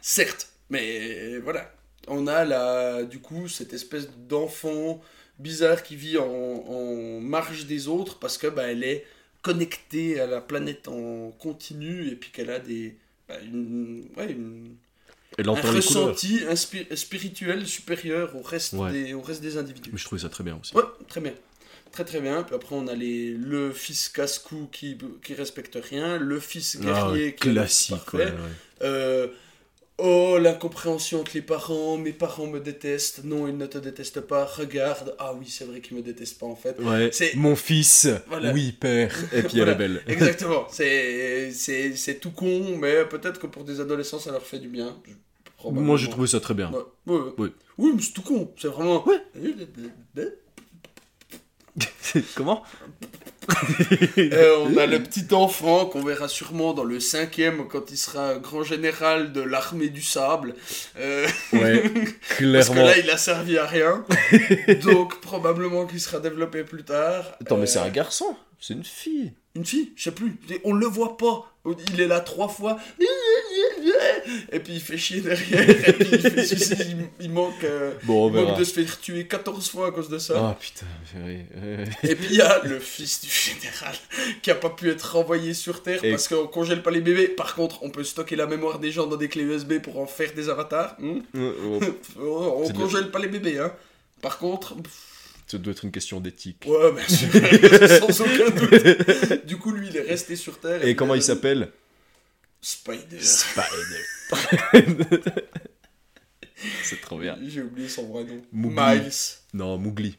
Certes, 0.00 0.48
mais 0.70 1.38
voilà. 1.38 1.72
On 2.06 2.26
a 2.26 2.44
là, 2.44 3.02
du 3.02 3.18
coup, 3.18 3.48
cette 3.48 3.74
espèce 3.74 4.08
d'enfant 4.28 5.02
bizarre 5.38 5.82
qui 5.82 5.94
vit 5.94 6.16
en, 6.18 6.24
en 6.24 7.20
marge 7.20 7.66
des 7.66 7.86
autres 7.86 8.18
parce 8.18 8.38
que 8.38 8.46
bah, 8.46 8.62
elle 8.68 8.82
est 8.82 9.04
connectée 9.42 10.18
à 10.20 10.26
la 10.26 10.40
planète 10.40 10.88
en 10.88 11.30
continu 11.32 12.08
et 12.08 12.16
puis 12.16 12.30
qu'elle 12.30 12.50
a 12.50 12.58
des. 12.60 12.96
Bah, 13.28 13.34
une, 13.44 14.04
ouais, 14.16 14.32
une- 14.32 14.76
un 15.38 15.52
ressenti 15.52 16.40
spirituel 16.94 17.66
supérieur 17.66 18.34
au 18.34 18.42
reste, 18.42 18.72
Ouais. 18.72 18.90
des, 18.90 19.14
au 19.14 19.20
reste 19.20 19.40
des 19.42 19.56
individus. 19.56 19.90
Mais 19.92 19.98
je 19.98 20.04
trouvais 20.04 20.22
ça 20.22 20.28
très 20.28 20.42
bien 20.44 20.58
aussi. 20.60 20.74
Ouais, 20.74 20.82
très 21.08 21.20
bien. 21.20 21.34
Très 21.92 22.04
très 22.04 22.20
bien. 22.20 22.42
Puis 22.42 22.54
après, 22.54 22.74
on 22.74 22.86
a 22.88 22.94
les, 22.94 23.30
le 23.32 23.72
fils 23.72 24.08
casse-cou 24.08 24.68
qui, 24.72 24.98
qui 25.22 25.34
respecte 25.34 25.78
rien, 25.80 26.18
le 26.18 26.38
fils 26.40 26.76
Ah, 26.80 26.84
guerrier 26.84 27.34
qui 27.34 27.48
est 27.48 27.52
classique, 27.52 28.12
ouais. 28.14 28.32
Euh, 28.82 29.28
oh, 29.98 30.38
l'incompréhension 30.40 31.20
entre 31.20 31.32
les 31.34 31.42
parents, 31.42 31.96
mes 31.96 32.12
parents 32.12 32.46
me 32.46 32.60
détestent, 32.60 33.24
non, 33.24 33.46
ils 33.48 33.56
ne 33.56 33.66
te 33.66 33.78
détestent 33.78 34.20
pas, 34.20 34.44
regarde, 34.44 35.14
ah 35.18 35.34
oui, 35.34 35.46
c'est 35.48 35.64
vrai 35.64 35.80
qu'ils 35.80 35.96
me 35.96 36.02
détestent 36.02 36.38
pas 36.38 36.46
en 36.46 36.56
fait. 36.56 36.78
Ouais, 36.80 37.10
C'est- 37.12 37.34
mon 37.34 37.56
fils, 37.56 38.08
Voilà. 38.28 38.52
oui 38.52 38.72
père, 38.72 39.14
et 39.32 39.42
puis 39.42 39.58
Voilà. 39.58 39.72
elle 39.72 39.76
est 39.82 39.88
belle. 39.88 40.02
Exactement, 40.08 40.66
c'est 40.70 42.18
tout 42.20 42.30
con, 42.30 42.76
mais 42.78 43.04
peut-être 43.06 43.38
que 43.40 43.46
pour 43.46 43.64
des 43.64 43.80
adolescents 43.80 44.18
ça 44.18 44.30
leur 44.32 44.42
fait 44.46 44.58
du 44.60 44.68
bien. 44.68 44.96
Moi 45.64 45.96
j'ai 45.96 46.08
trouvé 46.08 46.28
ça 46.28 46.38
très 46.40 46.54
bien. 46.54 46.70
Ouais, 46.72 46.78
ouais, 47.06 47.16
ouais. 47.20 47.32
Oui. 47.38 47.48
Oui, 47.78 47.92
mais 47.94 48.02
c'est 48.02 48.12
tout 48.12 48.22
con, 48.22 48.52
c'est 48.56 48.68
vraiment. 48.68 49.04
Comment? 52.34 52.62
Euh, 54.18 54.56
on 54.66 54.76
a 54.76 54.86
le 54.86 55.02
petit 55.02 55.32
enfant 55.32 55.86
qu'on 55.86 56.02
verra 56.02 56.28
sûrement 56.28 56.74
dans 56.74 56.84
le 56.84 57.00
cinquième 57.00 57.66
quand 57.68 57.90
il 57.90 57.96
sera 57.96 58.34
grand 58.36 58.62
général 58.62 59.32
de 59.32 59.40
l'armée 59.40 59.88
du 59.88 60.02
sable. 60.02 60.54
Euh, 60.98 61.26
Ouais, 61.52 61.82
Parce 61.88 61.88
que 62.30 62.36
clairement. 62.36 62.74
là, 62.84 62.98
il 62.98 63.08
a 63.10 63.16
servi 63.16 63.58
à 63.58 63.66
rien. 63.66 64.04
Donc, 64.82 65.20
probablement 65.20 65.86
qu'il 65.86 66.00
sera 66.00 66.18
développé 66.20 66.64
plus 66.64 66.84
tard. 66.84 67.24
Attends, 67.40 67.56
mais 67.56 67.62
Euh, 67.62 67.66
c'est 67.66 67.78
un 67.78 67.88
garçon, 67.90 68.36
c'est 68.60 68.74
une 68.74 68.84
fille. 68.84 69.32
Une 69.54 69.64
fille, 69.64 69.92
je 69.96 70.04
sais 70.04 70.10
plus. 70.12 70.36
On 70.64 70.72
le 70.72 70.86
voit 70.86 71.16
pas. 71.16 71.52
Il 71.92 72.00
est 72.00 72.06
là 72.06 72.20
trois 72.20 72.48
fois. 72.48 72.78
Et 74.52 74.60
puis 74.60 74.74
il 74.74 74.80
fait 74.80 74.96
chier 74.98 75.20
derrière. 75.20 75.88
Et 75.88 75.92
puis 75.92 76.08
il, 76.12 76.20
fait 76.20 76.44
ceci, 76.44 76.74
il, 76.80 76.96
il 77.20 77.30
manque, 77.30 77.64
euh, 77.64 77.92
Bon, 78.04 78.26
on 78.26 78.28
il 78.28 78.34
manque 78.34 78.44
verra. 78.46 78.58
de 78.58 78.64
se 78.64 78.72
faire 78.72 79.00
tuer 79.00 79.26
14 79.26 79.68
fois 79.70 79.88
à 79.88 79.90
cause 79.90 80.08
de 80.08 80.18
ça. 80.18 80.34
Ah 80.36 80.56
putain, 80.60 80.86
ouais. 81.24 81.44
Et 82.02 82.14
puis 82.14 82.28
il 82.30 82.36
y 82.36 82.40
a 82.42 82.60
le 82.64 82.78
fils 82.78 83.20
du 83.22 83.28
général 83.30 83.94
qui 84.42 84.50
a 84.50 84.54
pas 84.54 84.70
pu 84.70 84.90
être 84.90 85.12
renvoyé 85.16 85.54
sur 85.54 85.82
Terre 85.82 86.04
Et- 86.04 86.10
parce 86.10 86.28
qu'on 86.28 86.46
congèle 86.46 86.82
pas 86.82 86.90
les 86.90 87.00
bébés. 87.00 87.28
Par 87.28 87.54
contre, 87.54 87.82
on 87.82 87.90
peut 87.90 88.04
stocker 88.04 88.36
la 88.36 88.46
mémoire 88.46 88.78
des 88.78 88.90
gens 88.90 89.06
dans 89.06 89.16
des 89.16 89.28
clés 89.28 89.42
USB 89.44 89.78
pour 89.78 89.98
en 89.98 90.06
faire 90.06 90.32
des 90.34 90.48
avatars. 90.48 90.96
Hmm 90.98 91.20
Oh, 91.34 91.80
oh, 92.20 92.64
on 92.64 92.72
congèle 92.72 93.10
pas 93.10 93.18
les 93.18 93.28
bébés, 93.28 93.58
hein. 93.58 93.72
Par 94.20 94.38
contre, 94.38 94.74
Ça 95.46 95.58
doit 95.58 95.72
être 95.72 95.84
une 95.84 95.92
question 95.92 96.20
d'éthique. 96.20 96.64
Ouais, 96.66 96.92
bien 96.92 97.06
sûr, 97.08 97.28
sans 98.12 98.20
aucun 98.22 98.50
doute. 98.50 99.46
Du 99.46 99.56
coup, 99.56 99.72
lui, 99.72 99.88
il 99.88 99.96
est 99.96 100.02
resté 100.02 100.36
sur 100.36 100.58
Terre. 100.58 100.84
Et 100.84 100.94
comment 100.96 101.14
il 101.14 101.22
s'appelle? 101.22 101.70
Spider. 102.60 103.20
Spider. 103.20 104.04
c'est 106.82 107.00
trop 107.00 107.18
bien. 107.18 107.38
J'ai 107.46 107.62
oublié 107.62 107.88
son 107.88 108.06
vrai 108.08 108.24
nom. 108.24 108.40
Mougli. 108.52 108.76
Miles. 108.76 109.12
Non, 109.54 109.78
Mougli. 109.78 110.16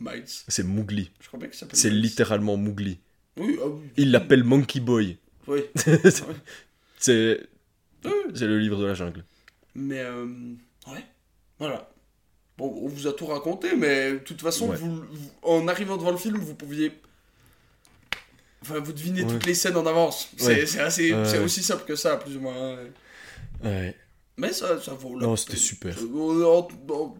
Miles. 0.00 0.24
C'est 0.26 0.62
Mougli. 0.64 1.10
Je 1.20 1.26
crois 1.28 1.38
bien 1.40 1.48
qu'il 1.48 1.58
s'appelle 1.58 1.78
C'est 1.78 1.90
littéralement 1.90 2.56
Mougli. 2.56 2.98
Oui, 3.36 3.56
ah 3.62 3.66
oui. 3.68 3.88
Il 3.96 4.10
l'appelle 4.10 4.44
Monkey 4.44 4.80
Boy. 4.80 5.16
Oui. 5.46 5.62
C'est 6.98 7.40
c'est 8.34 8.46
le 8.46 8.58
livre 8.58 8.80
de 8.80 8.86
la 8.86 8.94
jungle. 8.94 9.24
Mais, 9.74 10.00
euh, 10.00 10.26
ouais. 10.88 11.04
Voilà. 11.58 11.88
Bon, 12.58 12.66
on 12.82 12.88
vous 12.88 13.06
a 13.06 13.12
tout 13.12 13.26
raconté, 13.26 13.76
mais 13.76 14.12
de 14.14 14.18
toute 14.18 14.40
façon, 14.40 14.68
Ouais. 14.70 14.76
vous, 14.76 14.96
vous- 15.02 15.30
en 15.42 15.68
arrivant 15.68 15.96
devant 15.96 16.10
le 16.10 16.16
film, 16.16 16.36
vous 16.38 16.54
pouviez. 16.54 16.92
Enfin, 18.62 18.78
vous 18.80 18.92
devinez 18.92 19.22
Ouais. 19.24 19.30
toutes 19.32 19.46
les 19.46 19.54
scènes 19.54 19.76
en 19.76 19.84
avance. 19.86 20.28
C'est 20.36 20.46
Ouais. 20.46 20.66
c'est 20.66 20.80
assez, 20.80 21.12
Ouais, 21.12 21.24
c'est 21.26 21.38
ouais. 21.38 21.44
aussi 21.44 21.62
simple 21.62 21.84
que 21.84 21.96
ça, 21.96 22.16
plus 22.16 22.36
ou 22.36 22.40
moins. 22.40 22.76
Ouais. 23.64 23.96
Mais 24.38 24.52
ça, 24.52 24.80
ça 24.80 24.94
vaut 24.94 25.18
la 25.18 25.26
Non, 25.26 25.36
c'était 25.36 25.56
super. 25.58 25.94
Euh, 25.98 26.62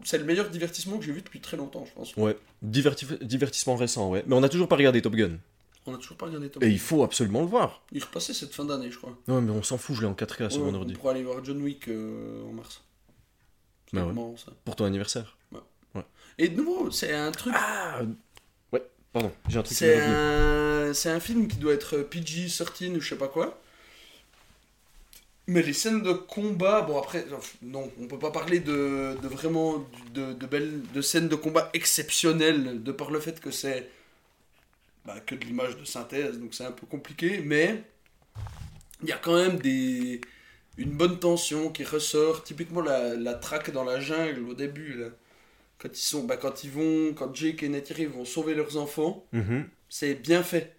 C'est 0.03 0.17
le 0.17 0.23
meilleur 0.25 0.49
divertissement 0.49 0.97
que 0.97 1.05
j'ai 1.05 1.11
vu 1.11 1.21
depuis 1.21 1.39
très 1.39 1.57
longtemps, 1.57 1.85
je 1.85 1.93
pense. 1.93 2.15
Ouais. 2.17 2.35
Diverti- 2.65 3.21
divertissement 3.23 3.75
récent, 3.75 4.09
ouais. 4.09 4.23
Mais 4.25 4.35
on 4.35 4.41
a 4.43 4.49
toujours 4.49 4.67
pas 4.67 4.75
regardé 4.77 5.01
Top 5.01 5.15
Gun. 5.15 5.37
On 5.85 5.93
a 5.93 5.97
toujours 5.97 6.17
pas 6.17 6.25
regardé 6.27 6.49
Tom. 6.49 6.63
Et 6.63 6.69
il 6.69 6.79
faut 6.79 7.03
absolument 7.03 7.41
le 7.41 7.47
voir. 7.47 7.83
Il 7.91 8.01
repassait 8.03 8.33
cette 8.33 8.53
fin 8.53 8.65
d'année, 8.65 8.89
je 8.89 8.97
crois. 8.97 9.15
Non, 9.27 9.41
mais 9.41 9.51
on 9.51 9.61
s'en 9.63 9.77
fout, 9.77 9.95
je 9.97 10.01
l'ai 10.01 10.07
en 10.07 10.13
4K 10.15 10.49
sur 10.49 10.63
Ouais, 10.63 10.71
mon 10.71 10.81
on 10.81 10.89
pourra 10.93 11.11
aller 11.11 11.23
voir 11.23 11.43
John 11.43 11.61
Wick 11.61 11.87
euh, 11.89 12.41
en 12.49 12.53
mars. 12.53 12.81
C'est 13.91 13.97
Bah 13.99 14.05
ouais. 14.05 14.13
marrant, 14.13 14.35
ça. 14.37 14.51
Pour 14.65 14.75
ton 14.75 14.85
anniversaire. 14.85 15.37
Et 16.39 16.47
de 16.49 16.55
nouveau, 16.57 16.89
c'est 16.89 17.13
un 17.13 17.31
truc. 17.31 17.53
Ah 17.55 17.99
Ouais, 18.01 18.07
pardon, 19.13 19.31
j'ai 19.47 19.59
un 19.59 19.63
truc 19.63 19.77
qui 19.77 19.85
c'est 19.85 20.01
un... 20.01 20.93
c'est 20.93 21.09
un 21.09 21.19
film 21.19 21.47
qui 21.47 21.57
doit 21.57 21.73
être 21.73 21.97
PG-13 21.99 22.97
ou 22.97 23.01
je 23.01 23.09
sais 23.09 23.17
pas 23.17 23.27
quoi. 23.27 23.59
Mais 25.47 25.61
les 25.61 25.73
scènes 25.73 26.01
de 26.01 26.13
combat, 26.13 26.81
bon 26.83 26.97
après, 26.97 27.25
non, 27.61 27.91
on 27.99 28.07
peut 28.07 28.19
pas 28.19 28.31
parler 28.31 28.59
de, 28.61 29.17
de 29.21 29.27
vraiment 29.27 29.85
de, 30.13 30.31
de 30.33 30.45
belles 30.45 30.81
de 30.93 31.01
scènes 31.01 31.27
de 31.27 31.35
combat 31.35 31.69
exceptionnelles 31.73 32.81
de 32.81 32.91
par 32.93 33.11
le 33.11 33.19
fait 33.19 33.39
que 33.41 33.51
c'est 33.51 33.89
bah, 35.05 35.19
que 35.25 35.35
de 35.35 35.45
l'image 35.45 35.77
de 35.77 35.85
synthèse, 35.85 36.39
donc 36.39 36.53
c'est 36.53 36.65
un 36.65 36.71
peu 36.71 36.85
compliqué, 36.87 37.41
mais 37.45 37.83
il 39.01 39.09
y 39.09 39.11
a 39.11 39.17
quand 39.17 39.35
même 39.35 39.59
des 39.59 40.21
une 40.77 40.91
bonne 40.91 41.19
tension 41.19 41.69
qui 41.71 41.83
ressort. 41.83 42.43
Typiquement 42.43 42.81
la, 42.81 43.15
la 43.15 43.33
traque 43.35 43.71
dans 43.71 43.83
la 43.83 43.99
jungle 43.99 44.47
au 44.49 44.53
début, 44.55 44.93
là. 44.95 45.07
Quand 45.83 45.89
ils 45.93 46.01
sont, 46.01 46.23
bah, 46.23 46.37
quand 46.37 46.63
ils 46.63 46.71
vont, 46.71 47.13
quand 47.13 47.35
Jake 47.35 47.61
et 47.61 47.67
Neytiri 47.69 48.05
vont 48.05 48.23
sauver 48.25 48.55
leurs 48.55 48.77
enfants, 48.77 49.25
Mhm. 49.33 49.67
c'est 49.89 50.15
bien 50.15 50.41
fait. 50.41 50.75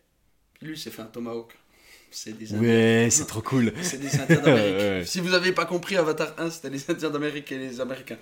Lui, 0.62 0.78
c'est 0.78 0.90
fait 0.90 1.02
un 1.02 1.06
tomahawk. 1.06 1.52
C'est 2.10 2.38
des. 2.38 2.52
Ouais, 2.54 3.08
c'est 3.10 3.26
trop 3.26 3.42
cool. 3.42 3.72
C'est 3.82 3.98
des 4.00 4.06
Indiens 4.18 4.40
d'Amérique. 4.40 4.74
Ouais, 4.76 4.98
ouais. 5.00 5.04
Si 5.04 5.18
vous 5.20 5.34
avez 5.34 5.50
pas 5.52 5.66
compris, 5.66 5.96
Avatar 5.96 6.32
1, 6.38 6.48
c'était 6.48 6.70
les 6.70 6.88
Indiens 6.90 7.10
d'Amérique 7.10 7.50
et 7.52 7.58
les 7.58 7.80
Américains. 7.80 8.18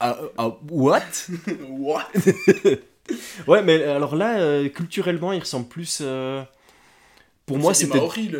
Ah, 0.00 0.18
ah, 0.36 0.48
what? 0.70 1.00
What? 1.68 2.08
Ouais, 3.46 3.62
mais 3.62 3.82
alors 3.84 4.16
là, 4.16 4.38
euh, 4.40 4.68
culturellement, 4.68 5.32
il 5.32 5.40
ressemble 5.40 5.66
plus. 5.68 6.00
euh, 6.02 6.42
Pour 7.46 7.56
moi, 7.58 7.72
c'était. 7.72 7.96
Maoris. 7.96 8.30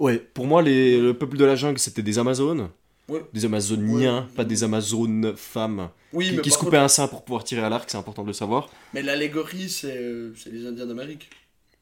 Ouais, 0.00 0.18
pour 0.18 0.46
moi, 0.46 0.62
les... 0.62 1.00
le 1.00 1.14
peuple 1.16 1.36
de 1.36 1.44
la 1.44 1.54
jungle, 1.54 1.78
c'était 1.78 2.02
des 2.02 2.18
Amazones. 2.18 2.68
Ouais. 3.08 3.24
Des 3.32 3.44
Amazoniens, 3.44 4.22
Ouais. 4.22 4.34
pas 4.34 4.44
des 4.44 4.64
Amazones 4.64 5.34
femmes. 5.36 5.90
Oui, 6.12 6.30
qui 6.30 6.36
mais 6.36 6.42
qui 6.42 6.50
se 6.50 6.58
coupaient 6.58 6.70
contre- 6.72 6.82
un 6.82 6.88
sein 6.88 7.06
pour 7.08 7.24
pouvoir 7.24 7.44
tirer 7.44 7.62
à 7.62 7.68
l'arc, 7.68 7.88
c'est 7.88 7.98
important 7.98 8.22
de 8.22 8.28
le 8.28 8.32
savoir. 8.32 8.68
Mais 8.94 9.02
l'allégorie, 9.02 9.68
c'est 9.68 9.96
euh, 9.96 10.32
les 10.50 10.66
Indiens 10.66 10.86
d'Amérique. 10.86 11.30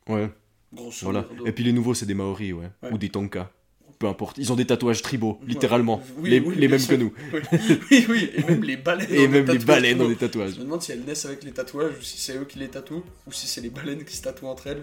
Ouais, 0.09 0.31
Grosso 0.75 0.99
voilà. 1.05 1.25
Et 1.47 1.53
puis 1.53 1.65
les 1.65 1.73
nouveaux, 1.73 1.95
c'est 1.95 2.05
des 2.07 2.15
Maoris, 2.15 2.53
ouais. 2.53 2.69
Ouais. 2.83 2.93
Ou 2.93 2.99
des 2.99 3.09
Tonka. 3.09 3.51
Peu 3.99 4.07
importe. 4.09 4.37
Ils 4.39 4.53
ont 4.53 4.57
des 4.57 4.67
tatouages 4.67 5.01
tribaux, 5.03 5.39
littéralement. 5.47 6.03
Oui, 6.19 6.29
les 6.29 6.41
oui, 6.41 6.57
les 6.57 6.67
mêmes 6.69 6.85
que 6.85 6.97
nous. 6.97 7.13
Oui, 7.33 7.41
oui, 7.91 8.07
oui, 8.11 8.31
et 8.35 8.43
même 8.43 8.63
les 8.65 8.77
baleines. 8.77 9.07
Et 9.11 9.27
ont 9.27 9.31
même 9.31 9.45
des 9.47 9.53
les 9.53 9.59
tatouages 9.61 9.67
baleines 9.67 10.03
ont 10.03 10.09
des 10.09 10.17
tatouages. 10.17 10.51
Je 10.55 10.59
me 10.59 10.65
demande 10.65 10.83
si 10.83 10.93
elles 10.93 11.05
naissent 11.05 11.25
avec 11.27 11.45
les 11.45 11.53
tatouages 11.53 11.93
ou 11.99 12.03
si 12.03 12.19
c'est 12.19 12.37
eux 12.37 12.45
qui 12.45 12.59
les 12.59 12.69
tatouent 12.69 13.05
ou 13.27 13.33
si 13.33 13.47
c'est 13.47 13.61
les 13.63 13.71
baleines 13.71 14.05
qui 14.05 14.17
se 14.17 14.23
tatouent 14.23 14.49
entre 14.49 14.67
elles. 14.67 14.83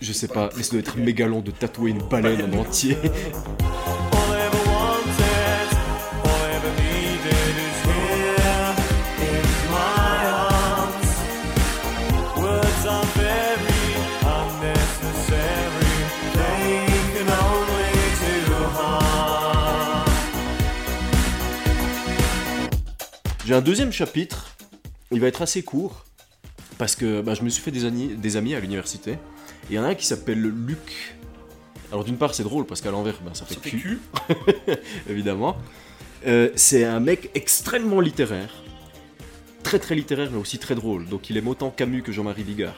Je 0.00 0.12
sais 0.12 0.28
Pas 0.28 0.48
pas, 0.48 0.56
mais 0.56 0.62
ça 0.62 0.70
doit 0.70 0.80
être 0.80 0.86
compliqué. 0.86 1.04
méga 1.06 1.26
long 1.26 1.40
de 1.40 1.50
tatouer 1.50 1.90
une 1.90 2.02
baleine 2.08 2.54
en 2.54 2.58
entier. 2.60 2.96
J'ai 23.52 23.58
un 23.58 23.60
deuxième 23.60 23.92
chapitre, 23.92 24.56
il 25.10 25.20
va 25.20 25.26
être 25.26 25.42
assez 25.42 25.62
court, 25.62 26.06
parce 26.78 26.96
que 26.96 27.20
bah, 27.20 27.34
je 27.34 27.42
me 27.42 27.50
suis 27.50 27.62
fait 27.62 27.70
des, 27.70 27.84
amis- 27.84 28.14
des 28.16 28.38
amis 28.38 28.54
à 28.54 28.60
l'université, 28.60 29.10
et 29.10 29.18
il 29.68 29.74
y 29.76 29.78
en 29.78 29.84
a 29.84 29.88
un 29.88 29.94
qui 29.94 30.06
s'appelle 30.06 30.40
Luc. 30.40 31.14
Alors 31.90 32.02
d'une 32.02 32.16
part 32.16 32.34
c'est 32.34 32.44
drôle, 32.44 32.64
parce 32.64 32.80
qu'à 32.80 32.90
l'envers, 32.90 33.20
bah, 33.22 33.32
ça 33.34 33.44
fait 33.44 33.52
Ça 33.52 33.60
fait 33.60 34.80
évidemment. 35.10 35.58
Euh, 36.26 36.48
c'est 36.56 36.84
un 36.86 36.98
mec 36.98 37.28
extrêmement 37.34 38.00
littéraire, 38.00 38.62
très 39.62 39.78
très 39.78 39.96
littéraire, 39.96 40.30
mais 40.32 40.38
aussi 40.38 40.58
très 40.58 40.74
drôle, 40.74 41.06
donc 41.06 41.28
il 41.28 41.36
aime 41.36 41.48
autant 41.48 41.68
Camus 41.68 42.02
que 42.02 42.10
Jean-Marie 42.10 42.44
Bigard. 42.44 42.76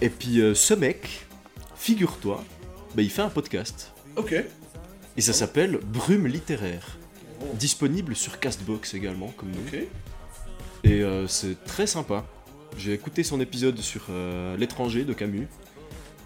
Et 0.00 0.10
puis 0.10 0.40
euh, 0.40 0.56
ce 0.56 0.74
mec, 0.74 1.24
figure-toi, 1.76 2.42
bah, 2.96 3.02
il 3.02 3.10
fait 3.10 3.22
un 3.22 3.30
podcast, 3.30 3.92
Ok. 4.16 4.32
et 5.16 5.20
ça 5.20 5.32
s'appelle 5.32 5.78
Brume 5.84 6.26
littéraire. 6.26 6.96
Oh. 7.40 7.44
Disponible 7.54 8.16
sur 8.16 8.40
Castbox 8.40 8.94
également, 8.94 9.28
comme 9.36 9.50
nous. 9.50 9.78
Et 10.84 11.02
euh, 11.02 11.26
c'est 11.26 11.62
très 11.64 11.86
sympa. 11.86 12.24
J'ai 12.76 12.92
écouté 12.92 13.22
son 13.22 13.40
épisode 13.40 13.78
sur 13.78 14.02
euh, 14.10 14.56
l'étranger 14.56 15.04
de 15.04 15.12
Camus. 15.12 15.48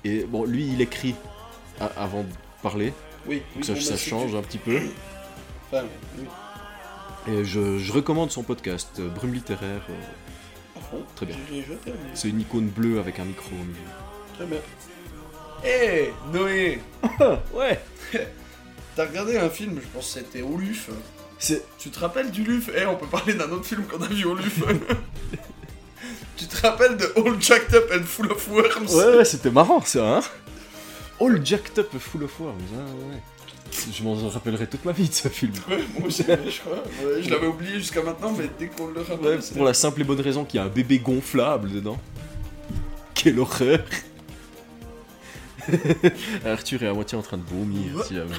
Et 0.05 0.25
bon, 0.25 0.45
lui, 0.45 0.67
il 0.67 0.81
écrit 0.81 1.15
avant 1.97 2.23
de 2.23 2.29
parler. 2.63 2.93
Oui. 3.27 3.43
Donc 3.55 3.65
oui, 3.69 3.83
ça, 3.83 3.97
change 3.97 4.33
que- 4.33 4.37
un 4.37 4.43
petit 4.43 4.59
peu. 4.59 4.81
Enfin, 5.71 5.85
oui. 6.19 6.25
Et 7.33 7.45
je, 7.45 7.79
je 7.79 7.93
recommande 7.93 8.31
son 8.31 8.43
podcast, 8.43 8.89
euh, 8.99 9.09
Brume 9.09 9.33
littéraire. 9.35 9.87
À 10.77 10.81
fond. 10.81 11.03
Très 11.15 11.27
bien. 11.27 11.37
C'est 12.15 12.29
une 12.29 12.41
icône 12.41 12.67
bleue 12.69 12.99
avec 12.99 13.21
un 13.21 13.25
micro 13.25 13.51
au 13.55 13.65
milieu. 13.65 13.79
Très 14.35 14.47
bien. 14.47 14.59
Hé, 15.65 16.11
Noé, 16.33 16.81
Ouais 17.55 17.81
t'as 18.97 19.07
regardé 19.07 19.37
un 19.37 19.51
film, 19.51 19.79
je 19.83 19.87
pense 19.95 20.13
que 20.15 20.21
c'était 20.21 20.43
au 20.43 20.57
LUF. 20.57 20.89
C'est. 21.39 21.65
Tu 21.79 21.91
te 21.91 21.99
rappelles 21.99 22.31
du 22.31 22.45
LUF 22.45 22.71
Eh, 22.77 22.87
on 22.87 22.97
peut 22.97 23.07
parler 23.07 23.35
d'un 23.35 23.51
autre 23.51 23.65
film 23.67 23.85
qu'on 23.85 24.03
a 24.03 24.07
vu 24.09 24.25
au 24.25 24.35
LUF. 24.35 24.61
tu 26.37 26.47
te 26.47 26.61
rappelles 26.67 26.97
de 26.97 27.13
All 27.17 27.41
Jacked 27.41 27.75
Up 27.75 27.91
and 27.95 28.05
Full 28.05 28.31
of 28.33 28.49
Worms 28.49 28.95
Ouais, 28.95 29.17
ouais, 29.19 29.25
c'était 29.25 29.51
marrant 29.51 29.81
ça, 29.83 30.19
hein 30.19 30.21
All 31.21 31.41
jacked 31.45 31.79
up 31.79 31.89
full 32.01 32.25
of 32.25 32.41
worms, 32.41 32.57
hein, 32.75 32.85
ouais. 33.11 33.19
Je 33.93 34.03
m'en 34.03 34.15
rappellerai 34.29 34.67
toute 34.67 34.85
ma 34.85 34.91
vie 34.93 35.09
de 35.09 35.15
ce 35.15 35.29
film. 35.29 35.53
Ouais, 35.71 35.79
moi 35.99 36.09
aussi, 36.09 36.25
je 36.27 36.61
crois. 36.61 36.83
Ouais, 37.05 37.23
je 37.23 37.31
l'avais 37.31 37.47
oublié 37.47 37.75
jusqu'à 37.75 38.03
maintenant, 38.03 38.33
mais 38.37 38.51
dès 38.59 38.67
qu'on 38.67 38.89
le 38.89 39.01
rappelle, 39.03 39.37
Ouais, 39.37 39.39
c'est- 39.41 39.55
pour 39.55 39.65
la 39.65 39.73
simple 39.75 40.01
et 40.01 40.05
bonne 40.05 40.21
raison 40.21 40.45
qu'il 40.45 40.59
y 40.59 40.63
a 40.63 40.67
un 40.67 40.69
bébé 40.69 40.99
gonflable 40.99 41.71
dedans. 41.71 41.99
Quelle 43.15 43.39
horreur 43.39 43.79
Arthur 46.45 46.83
est 46.83 46.89
à 46.89 46.93
moitié 46.93 47.17
en 47.17 47.23
train 47.23 47.37
de 47.39 47.45
vomir. 47.45 48.05
si 48.05 48.15
jamais. 48.17 48.35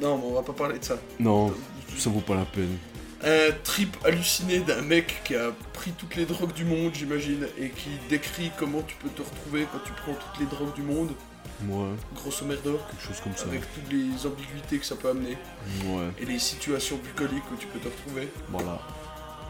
Non, 0.00 0.16
mais 0.18 0.24
on 0.26 0.34
va 0.34 0.42
pas 0.42 0.52
parler 0.52 0.78
de 0.78 0.84
ça. 0.84 0.96
Non, 1.18 1.52
ça 1.96 2.10
vaut 2.10 2.20
pas 2.20 2.34
la 2.36 2.44
peine. 2.44 2.76
Un 3.24 3.50
trip 3.64 3.96
halluciné 4.04 4.60
d'un 4.60 4.80
mec 4.82 5.22
qui 5.24 5.34
a 5.34 5.50
pris 5.72 5.90
toutes 5.92 6.14
les 6.14 6.24
drogues 6.24 6.52
du 6.52 6.64
monde, 6.64 6.92
j'imagine, 6.94 7.46
et 7.58 7.70
qui 7.70 7.90
décrit 8.08 8.52
comment 8.56 8.82
tu 8.82 8.94
peux 8.96 9.08
te 9.08 9.22
retrouver 9.22 9.66
quand 9.72 9.80
tu 9.84 9.90
prends 9.92 10.12
toutes 10.14 10.40
les 10.40 10.46
drogues 10.46 10.72
du 10.74 10.82
monde, 10.82 11.10
Moi, 11.62 11.88
grosso 12.14 12.44
merdo, 12.46 12.78
quelque 12.90 13.04
chose 13.04 13.20
comme 13.20 13.34
ça. 13.36 13.46
avec 13.46 13.62
toutes 13.74 13.92
les 13.92 14.24
ambiguïtés 14.24 14.78
que 14.78 14.86
ça 14.86 14.94
peut 14.94 15.08
amener, 15.08 15.36
Ouais, 15.86 16.06
et 16.20 16.26
les 16.26 16.38
situations 16.38 16.96
bucoliques 17.02 17.42
où 17.52 17.56
tu 17.56 17.66
peux 17.66 17.80
te 17.80 17.88
retrouver, 17.88 18.28
voilà. 18.50 18.78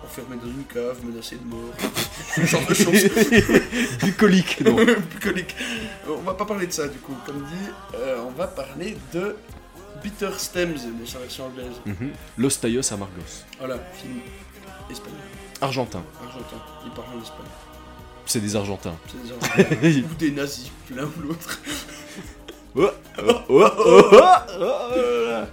enfermé 0.02 0.36
dans 0.36 0.48
une 0.48 0.64
cave, 0.64 1.04
menacé 1.04 1.36
de 1.36 1.44
mort, 1.44 1.74
ce 2.36 2.40
genre 2.46 2.66
de 2.66 2.72
choses. 2.72 3.04
Bucolique, 4.02 4.62
non. 4.64 4.76
bucolique. 5.12 5.54
On 6.08 6.22
va 6.22 6.32
pas 6.32 6.46
parler 6.46 6.66
de 6.68 6.72
ça, 6.72 6.88
du 6.88 6.98
coup, 7.00 7.14
comme 7.26 7.42
dit, 7.42 7.70
euh, 7.96 8.22
on 8.26 8.30
va 8.30 8.46
parler 8.46 8.96
de 9.12 9.36
Bitter 10.02 10.30
Stems, 10.38 10.74
dans 10.98 11.06
sa 11.06 11.18
version 11.18 11.46
anglaise. 11.46 11.80
Mhm. 11.86 12.12
Los 12.38 12.50
Tallos 12.60 12.92
Amargos. 12.92 13.44
Voilà, 13.58 13.78
film 13.94 14.20
espagnol, 14.90 15.20
Argentin. 15.60 16.02
argentin, 16.24 16.62
il 16.84 16.90
parle 16.92 17.08
en 17.16 17.22
espagnol. 17.22 17.46
C'est 18.26 18.40
des 18.40 18.56
Argentins. 18.56 18.96
C'est 19.06 19.22
des 19.22 19.32
Argentins. 19.32 20.08
ou 20.10 20.14
des 20.14 20.30
nazis, 20.32 20.70
l'un 20.94 21.04
ou 21.04 21.20
l'autre. 21.22 21.60
Oh, 22.76 22.90
oh, 23.18 23.22
oh, 23.48 23.64
oh, 23.78 24.10
oh, 24.60 24.64
oh. 24.92 25.44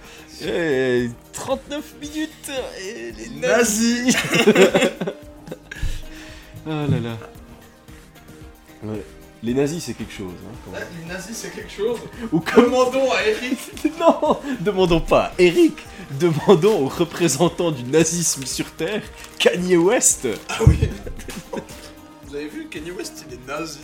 Eh, 0.42 1.08
39 1.32 1.94
minutes 2.00 2.50
et 2.78 3.12
les 3.12 3.28
Nazis 3.40 4.14
Ah 6.68 6.86
là 6.90 7.00
là. 7.00 7.16
Ouais. 8.82 9.02
Les 9.46 9.54
nazis, 9.54 9.84
c'est 9.84 9.94
quelque 9.94 10.12
chose. 10.12 10.32
Hein. 10.74 10.78
Les 11.00 11.06
nazis, 11.08 11.36
c'est 11.36 11.54
quelque 11.54 11.70
chose. 11.72 12.00
Ou 12.32 12.40
comme... 12.40 12.64
Demandons 12.64 13.12
à 13.12 13.24
Eric. 13.24 13.58
Non 14.00 14.38
Demandons 14.60 15.00
pas 15.00 15.26
à 15.26 15.32
Eric, 15.38 15.74
demandons 16.18 16.80
au 16.84 16.88
représentant 16.88 17.70
du 17.70 17.84
nazisme 17.84 18.44
sur 18.44 18.68
Terre, 18.72 19.02
Kanye 19.38 19.76
West. 19.76 20.26
Ah 20.48 20.58
oui 20.66 20.76
Vous 22.26 22.34
avez 22.34 22.48
vu, 22.48 22.66
Kanye 22.68 22.90
West, 22.90 23.24
il 23.28 23.34
est 23.34 23.46
nazi. 23.46 23.78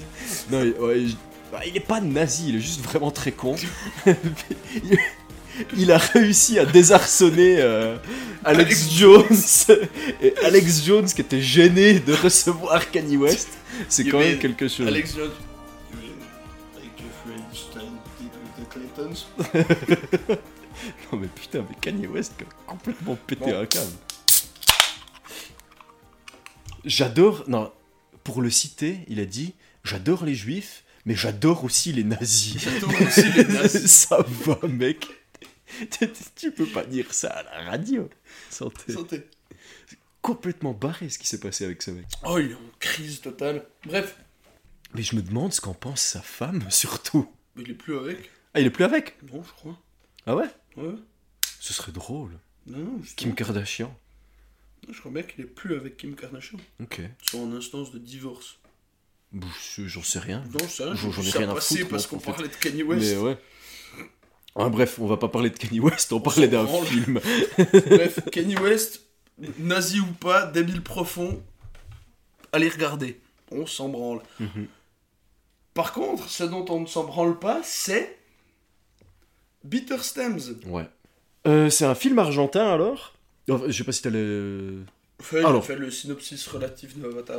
Non, 0.51 0.65
il, 0.65 0.73
ouais, 0.83 1.01
il- 1.03 1.17
bah, 1.53 1.61
il 1.65 1.77
est 1.77 1.81
pas 1.81 2.01
nazi, 2.01 2.49
il 2.49 2.57
est 2.57 2.61
juste 2.61 2.81
vraiment 2.83 3.13
très 3.13 3.31
con. 3.31 3.55
il, 4.05 4.99
il 5.77 5.93
a 5.93 5.99
réussi 5.99 6.59
à 6.59 6.65
désarçonner 6.65 7.57
euh, 7.61 7.97
Alex, 8.43 8.89
Alex 8.89 8.91
Jones. 8.91 9.79
Et 10.21 10.35
Alex 10.43 10.83
Jones 10.85 11.07
qui 11.07 11.21
était 11.21 11.41
gêné 11.43 12.01
de 12.01 12.15
recevoir 12.15 12.91
Kanye 12.91 13.17
West, 13.17 13.49
c'est 13.89 14.05
quand 14.07 14.19
même 14.19 14.39
quelque 14.39 14.67
chose. 14.67 14.89
Alex 14.89 15.15
Jones. 15.15 15.31
Non 21.12 21.18
mais 21.18 21.28
putain, 21.28 21.64
mais 21.68 21.76
Kanye 21.80 22.07
West 22.07 22.32
a 22.40 22.44
complètement 22.70 23.16
pété 23.26 23.53
un 23.53 23.66
câble. 23.66 23.90
J'adore. 26.84 27.44
Non, 27.48 27.72
pour 28.24 28.42
le 28.42 28.50
citer, 28.50 29.00
il 29.09 29.20
a 29.20 29.24
dit 29.26 29.55
J'adore 29.84 30.24
les 30.24 30.34
juifs, 30.34 30.84
mais 31.05 31.14
j'adore 31.14 31.64
aussi 31.64 31.92
les 31.92 32.05
nazis. 32.05 32.59
J'adore 32.59 32.94
aussi 33.03 33.30
les 33.32 33.44
nazis. 33.44 33.86
ça 33.86 34.24
va, 34.26 34.59
mec. 34.66 35.07
tu 36.36 36.53
peux 36.53 36.66
pas 36.66 36.84
dire 36.84 37.12
ça 37.12 37.28
à 37.28 37.42
la 37.42 37.70
radio. 37.70 38.09
Santé. 38.50 38.92
Santé. 38.92 39.26
Complètement 40.20 40.72
barré 40.72 41.09
ce 41.09 41.18
qui 41.18 41.26
s'est 41.26 41.40
passé 41.40 41.64
avec 41.64 41.82
ce 41.82 41.90
mec. 41.90 42.07
Oh, 42.24 42.38
il 42.38 42.53
est 42.53 42.55
en 42.55 42.59
crise 42.78 43.20
totale. 43.20 43.66
Bref, 43.84 44.16
Mais 44.94 45.03
je 45.03 45.16
me 45.16 45.22
demande 45.22 45.53
ce 45.53 45.61
qu'en 45.61 45.74
pense 45.74 46.00
sa 46.00 46.22
femme, 46.22 46.64
surtout. 46.70 47.28
mais 47.57 47.64
il 47.64 47.72
est 47.72 47.74
plus 47.74 47.96
avec. 47.98 48.30
Ah, 48.55 48.61
il 48.61 48.66
est 48.66 48.70
plus 48.70 48.84
avec? 48.84 49.16
Non, 49.32 49.42
je 49.42 49.53
crois. 49.53 49.78
Ah 50.26 50.36
ouais? 50.36 50.48
Ouais. 50.76 50.94
Ce 51.61 51.72
serait 51.72 51.92
drôle. 51.92 52.38
Non, 52.66 52.78
non, 52.78 52.98
justement. 53.03 53.30
Kim 53.30 53.34
Kardashian. 53.34 53.96
Je 54.90 54.98
crois 54.98 55.12
bien 55.12 55.22
qu'il 55.22 55.44
est 55.44 55.48
plus 55.48 55.74
avec 55.76 55.96
Kim 55.96 56.14
Kardashian. 56.14 56.59
Ok. 56.80 57.00
Ils 57.00 57.28
sont 57.30 57.40
en 57.42 57.53
instance 57.57 57.92
de 57.92 57.98
divorce. 57.98 58.59
Bon, 59.32 59.46
J'en 59.78 60.03
sais 60.03 60.18
rien. 60.18 60.42
Non, 60.53 60.59
je 60.64 60.66
sais 60.68 60.84
rien, 60.84 60.94
J'en- 60.94 61.11
ai 61.11 61.22
ça 61.24 61.38
rien 61.38 61.48
à 61.50 61.61
foutre, 61.61 61.88
parce 61.88 62.07
qu'on 62.07 62.18
parlait 62.18 62.48
de 62.48 62.55
Kanye 62.55 62.82
West. 62.82 63.03
Mais 63.03 63.16
ouais. 63.16 63.38
Ah, 64.55 64.68
bref, 64.68 64.98
on 64.98 65.07
va 65.07 65.16
pas 65.16 65.28
parler 65.28 65.48
de 65.48 65.57
Kanye 65.57 65.80
West, 65.80 66.12
on, 66.12 66.16
On 66.16 66.20
parlait 66.20 66.48
d'un 66.48 66.66
film. 66.66 67.18
Bref, 67.72 68.18
Kanye 68.30 68.59
West, 68.59 69.00
nazi 69.59 70.00
ou 70.00 70.07
pas, 70.12 70.44
débile 70.44 70.82
profond, 70.82 71.42
allez 72.53 72.68
regarder. 72.68 73.18
On 73.50 73.64
s'en 73.66 73.88
branle. 73.88 74.20
Mhm. 74.40 74.66
Par 75.72 75.92
contre, 75.94 76.28
ce 76.28 76.44
dont 76.44 76.66
on 76.68 76.80
ne 76.80 76.86
s'en 76.86 77.05
branle 77.05 77.38
pas, 77.38 77.62
c'est 77.64 78.18
Bitter 79.65 79.99
Stems. 79.99 80.57
Ouais. 80.67 80.89
Euh, 81.47 81.71
c'est 81.71 81.85
un 81.85 81.95
film 81.95 82.19
argentin 82.19 82.69
alors? 82.71 83.15
Enfin, 83.51 83.65
Je 83.69 83.73
sais 83.73 83.85
pas 83.85 83.93
si 83.93 84.03
t'as 84.03 84.11
le. 84.11 84.83
Fais, 85.21 85.45
Alors. 85.45 85.65
fais 85.65 85.77
le 85.77 85.91
synopsis 85.91 86.47
relatif 86.49 86.99
de 86.99 87.07
Avatar. 87.07 87.39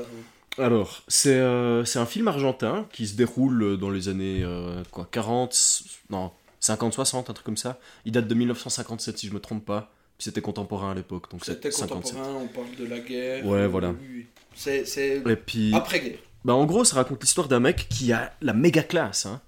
Alors, 0.58 1.02
c'est 1.08 1.36
euh, 1.36 1.84
c'est 1.86 2.00
un 2.00 2.06
film 2.06 2.28
argentin 2.28 2.88
qui 2.92 3.08
se 3.08 3.16
déroule 3.16 3.78
dans 3.78 3.90
les 3.90 4.08
années 4.08 4.42
euh, 4.44 4.84
quoi, 4.92 5.08
40, 5.12 5.56
non, 6.12 6.32
50-60, 6.62 7.18
un 7.20 7.24
truc 7.34 7.44
comme 7.44 7.58
ça. 7.58 7.80
Il 8.06 8.12
date 8.12 8.28
de 8.28 8.34
1957 8.36 9.18
si 9.18 9.28
je 9.28 9.34
me 9.34 9.40
trompe 9.40 9.66
pas. 9.66 9.92
C'était 10.20 10.42
contemporain 10.42 10.92
à 10.92 10.94
l'époque, 10.94 11.30
donc 11.32 11.44
C'était 11.44 11.72
c'est 11.72 11.80
57. 11.82 12.14
contemporain, 12.14 12.40
on 12.44 12.48
parle 12.48 12.76
de 12.78 12.86
la 12.86 13.00
guerre. 13.00 13.46
Ouais, 13.46 13.62
euh, 13.62 13.68
voilà. 13.68 13.90
oui. 14.00 14.28
C'est 14.56 14.86
c'est 14.86 15.24
Et 15.28 15.36
puis, 15.36 15.74
après-guerre. 15.74 16.20
bah, 16.46 16.54
en 16.54 16.66
gros, 16.66 16.86
ça 16.86 16.98
raconte 16.98 17.22
l'histoire 17.24 17.48
d'un 17.48 17.60
mec 17.60 17.88
qui 17.90 18.14
a 18.14 18.32
la 18.42 18.54
méga 18.54 18.84
classe. 18.84 19.26
hein. 19.26 19.42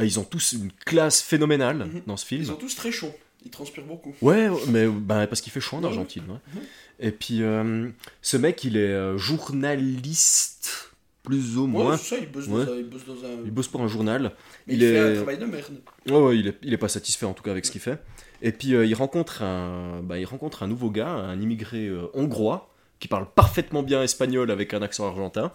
Euh, 0.00 0.04
Ils 0.06 0.18
ont 0.20 0.24
tous 0.24 0.52
une 0.52 0.70
classe 0.72 1.20
phénoménale 1.22 1.78
Mhm. 1.78 2.02
dans 2.06 2.16
ce 2.16 2.24
film. 2.26 2.42
Ils 2.42 2.46
sont 2.46 2.54
tous 2.56 2.74
très 2.76 2.92
chauds. 2.92 3.14
Ils 3.44 3.50
transpirent 3.50 3.84
beaucoup. 3.84 4.14
Ouais, 4.20 4.48
mais 4.68 4.86
bah, 4.88 5.26
parce 5.26 5.40
qu'il 5.40 5.52
fait 5.52 5.60
chaud 5.60 5.76
en 5.76 5.80
Ouais. 5.80 5.86
Argentine. 5.86 6.24
ouais. 6.28 6.38
Mhm. 6.54 6.60
Et 7.00 7.10
puis, 7.12 7.42
euh, 7.42 7.88
ce 8.22 8.36
mec, 8.36 8.64
il 8.64 8.76
est 8.76 8.80
euh, 8.80 9.16
journaliste, 9.18 10.90
plus 11.22 11.56
ou 11.56 11.66
moins. 11.66 11.96
ça, 11.96 12.16
Ouais. 12.16 12.26
dans 12.32 12.40
dans 12.40 13.24
un. 13.24 13.30
Il 13.44 13.50
bosse 13.50 13.68
pour 13.68 13.80
un 13.80 13.88
journal. 13.88 14.32
Mais 14.66 14.74
il 14.74 14.82
il, 14.82 14.88
fait 14.88 14.94
est- 14.94 15.12
un 15.12 15.14
travail 15.16 15.38
de 15.38 15.46
merde. 15.46 15.80
Ouais, 16.08 16.16
ouais, 16.20 16.38
il 16.38 16.48
est, 16.48 16.58
il 16.62 16.72
est 16.72 16.78
pas 16.78 16.88
satisfait 16.88 17.26
en 17.26 17.34
tout 17.34 17.42
cas 17.42 17.50
avec 17.52 17.64
ce 17.64 17.70
qu'il 17.70 17.80
fait. 17.80 18.02
Et 18.42 18.52
puis, 18.52 18.74
euh, 18.74 18.84
il, 18.86 18.94
rencontre 18.94 19.42
un, 19.42 20.00
bah, 20.02 20.18
il 20.18 20.24
rencontre 20.24 20.62
un 20.62 20.68
nouveau 20.68 20.90
gars, 20.90 21.08
un 21.08 21.40
immigré 21.40 21.86
euh, 21.86 22.06
hongrois, 22.14 22.72
qui 23.00 23.08
parle 23.08 23.26
parfaitement 23.34 23.82
bien 23.82 24.02
espagnol 24.02 24.50
avec 24.50 24.74
un 24.74 24.82
accent 24.82 25.06
argentin. 25.06 25.52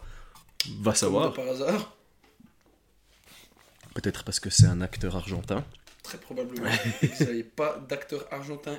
Va 0.79 0.91
Comme 0.91 0.95
savoir. 0.95 1.31
de 1.31 1.35
par 1.35 1.47
hasard. 1.47 1.95
Peut-être 3.93 4.23
parce 4.23 4.39
que 4.39 4.49
c'est 4.49 4.65
un 4.67 4.81
acteur 4.81 5.15
argentin. 5.15 5.63
Très 6.03 6.17
probablement. 6.17 6.67
Ils 7.01 7.25
n'avaient 7.25 7.43
pas 7.43 7.83
d'acteur 7.87 8.25
argentin 8.31 8.73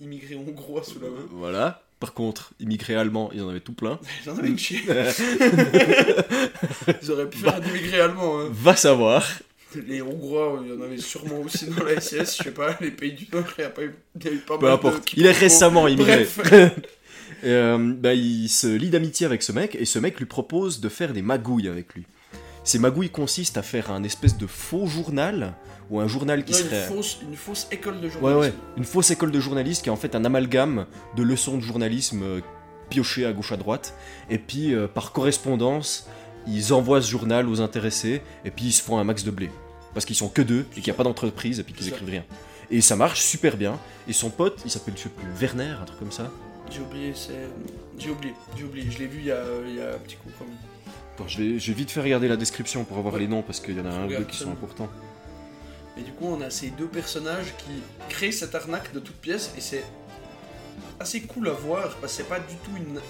immigré 0.00 0.34
hongrois 0.34 0.82
sous 0.84 1.00
la 1.00 1.08
main. 1.08 1.26
Voilà. 1.30 1.82
Par 2.00 2.12
contre, 2.14 2.52
immigré 2.60 2.94
allemand, 2.94 3.30
ils 3.32 3.42
en 3.42 3.48
avaient 3.48 3.60
tout 3.60 3.72
plein. 3.72 3.98
Ils 4.24 4.30
en 4.30 4.38
avaient 4.38 4.48
une 4.48 4.58
chier. 4.58 4.82
Ils 7.02 7.10
auraient 7.10 7.28
pu 7.28 7.38
faire 7.38 7.56
un 7.56 7.62
immigré 7.62 8.00
allemand. 8.00 8.40
hein. 8.40 8.48
Va 8.52 8.76
savoir. 8.76 9.26
Les 9.86 10.00
Hongrois, 10.00 10.62
il 10.64 10.72
y 10.72 10.76
en 10.76 10.80
avait 10.80 10.96
sûrement 10.98 11.40
aussi 11.40 11.66
dans 11.66 11.84
la 11.84 12.00
SIS. 12.00 12.18
Je 12.38 12.44
sais 12.44 12.50
pas, 12.52 12.76
les 12.80 12.90
pays 12.90 13.12
du 13.12 13.26
Nord, 13.32 13.44
il 13.58 13.62
y 13.62 13.64
a, 13.64 13.70
pas 13.70 13.82
eu, 13.82 13.94
il 14.18 14.24
y 14.24 14.28
a 14.28 14.32
eu 14.32 14.38
pas 14.38 14.56
Peu 14.56 14.64
mal 14.64 14.74
importe. 14.74 15.12
Il 15.14 15.26
est 15.26 15.32
récemment 15.32 15.86
immigré. 15.88 16.26
Et, 17.42 17.50
euh, 17.50 17.76
bah, 17.78 18.14
il 18.14 18.48
se 18.48 18.66
lie 18.66 18.90
d'amitié 18.90 19.26
avec 19.26 19.42
ce 19.42 19.52
mec 19.52 19.76
et 19.78 19.84
ce 19.84 19.98
mec 20.00 20.18
lui 20.18 20.26
propose 20.26 20.80
de 20.80 20.88
faire 20.88 21.12
des 21.12 21.22
magouilles 21.22 21.68
avec 21.68 21.94
lui. 21.94 22.04
Ces 22.68 22.78
magouilles 22.78 23.08
consistent 23.08 23.56
à 23.56 23.62
faire 23.62 23.90
un 23.90 24.02
espèce 24.02 24.36
de 24.36 24.46
faux 24.46 24.86
journal 24.86 25.54
ou 25.88 26.00
un 26.00 26.06
journal 26.06 26.44
qui 26.44 26.52
serait 26.52 26.82
une, 26.82 26.96
fausse, 26.96 27.18
une 27.22 27.34
fausse 27.34 27.66
école 27.70 27.98
de 28.02 28.08
ouais 28.08 28.12
journalisme. 28.12 28.40
ouais 28.40 28.52
une 28.76 28.84
fausse 28.84 29.10
école 29.10 29.30
de 29.30 29.40
journaliste 29.40 29.84
qui 29.84 29.88
est 29.88 29.92
en 29.92 29.96
fait 29.96 30.14
un 30.14 30.22
amalgame 30.26 30.84
de 31.16 31.22
leçons 31.22 31.56
de 31.56 31.62
journalisme 31.62 32.22
euh, 32.22 32.40
piochées 32.90 33.24
à 33.24 33.32
gauche 33.32 33.52
à 33.52 33.56
droite 33.56 33.94
et 34.28 34.36
puis 34.36 34.74
euh, 34.74 34.86
par 34.86 35.12
correspondance 35.12 36.08
ils 36.46 36.74
envoient 36.74 37.00
ce 37.00 37.08
journal 37.10 37.48
aux 37.48 37.62
intéressés 37.62 38.20
et 38.44 38.50
puis 38.50 38.66
ils 38.66 38.72
se 38.72 38.82
font 38.82 38.98
un 38.98 39.04
max 39.04 39.24
de 39.24 39.30
blé 39.30 39.48
parce 39.94 40.04
qu'ils 40.04 40.16
sont 40.16 40.28
que 40.28 40.42
deux 40.42 40.66
et 40.72 40.82
qu'il 40.82 40.84
n'y 40.84 40.90
a 40.90 40.94
pas 40.98 41.04
d'entreprise 41.04 41.60
et 41.60 41.62
puis 41.62 41.72
qu'ils 41.72 41.88
écrivent 41.88 42.10
rien 42.10 42.24
et 42.70 42.82
ça 42.82 42.96
marche 42.96 43.22
super 43.22 43.56
bien 43.56 43.78
et 44.06 44.12
son 44.12 44.28
pote 44.28 44.60
il 44.66 44.70
s'appelle 44.70 44.92
je 44.94 45.04
sais 45.04 45.08
plus 45.08 45.26
Werner 45.40 45.74
un 45.80 45.86
truc 45.86 46.00
comme 46.00 46.12
ça 46.12 46.30
J'ai 46.70 46.80
oublié, 46.80 47.14
c'est. 47.14 47.48
J'ai 47.98 48.10
oublié, 48.10 48.34
j'ai 48.54 48.64
oublié. 48.64 48.90
Je 48.90 48.98
l'ai 48.98 49.06
vu 49.06 49.20
il 49.20 49.26
y 49.26 49.32
a, 49.32 49.40
il 49.66 49.76
y 49.76 49.80
a 49.80 49.94
un 49.94 49.98
petit 50.04 50.16
coup 50.16 50.28
même. 50.40 50.54
Attends, 51.18 51.28
je 51.28 51.42
vais, 51.42 51.58
je 51.58 51.72
vais 51.72 51.76
vite 51.78 51.90
faire 51.90 52.04
regarder 52.04 52.28
la 52.28 52.36
description 52.36 52.84
pour 52.84 52.98
avoir 52.98 53.14
Ouais. 53.14 53.20
les 53.20 53.28
noms 53.28 53.42
parce 53.42 53.58
qu'il 53.60 53.76
y 53.76 53.80
en 53.80 53.86
a 53.86 53.90
un 53.90 54.06
ou 54.06 54.08
deux 54.08 54.24
qui 54.24 54.36
sont 54.36 54.50
importants. 54.52 54.88
Et 55.98 56.02
du 56.02 56.12
coup, 56.12 56.26
on 56.26 56.40
a 56.42 56.48
ces 56.50 56.70
deux 56.70 56.86
personnages 56.86 57.54
qui 57.58 57.82
créent 58.08 58.30
cette 58.30 58.54
arnaque 58.54 58.92
de 58.92 59.00
toutes 59.00 59.16
pièces 59.16 59.52
et 59.58 59.60
c'est 59.60 59.82
assez 61.00 61.22
cool 61.22 61.48
à 61.48 61.52
voir 61.52 61.96
parce 61.96 62.12
que 62.12 62.18
c'est 62.22 62.28
pas 62.28 62.38
du 62.38 62.54
tout 62.64 62.70
une. 62.76 63.00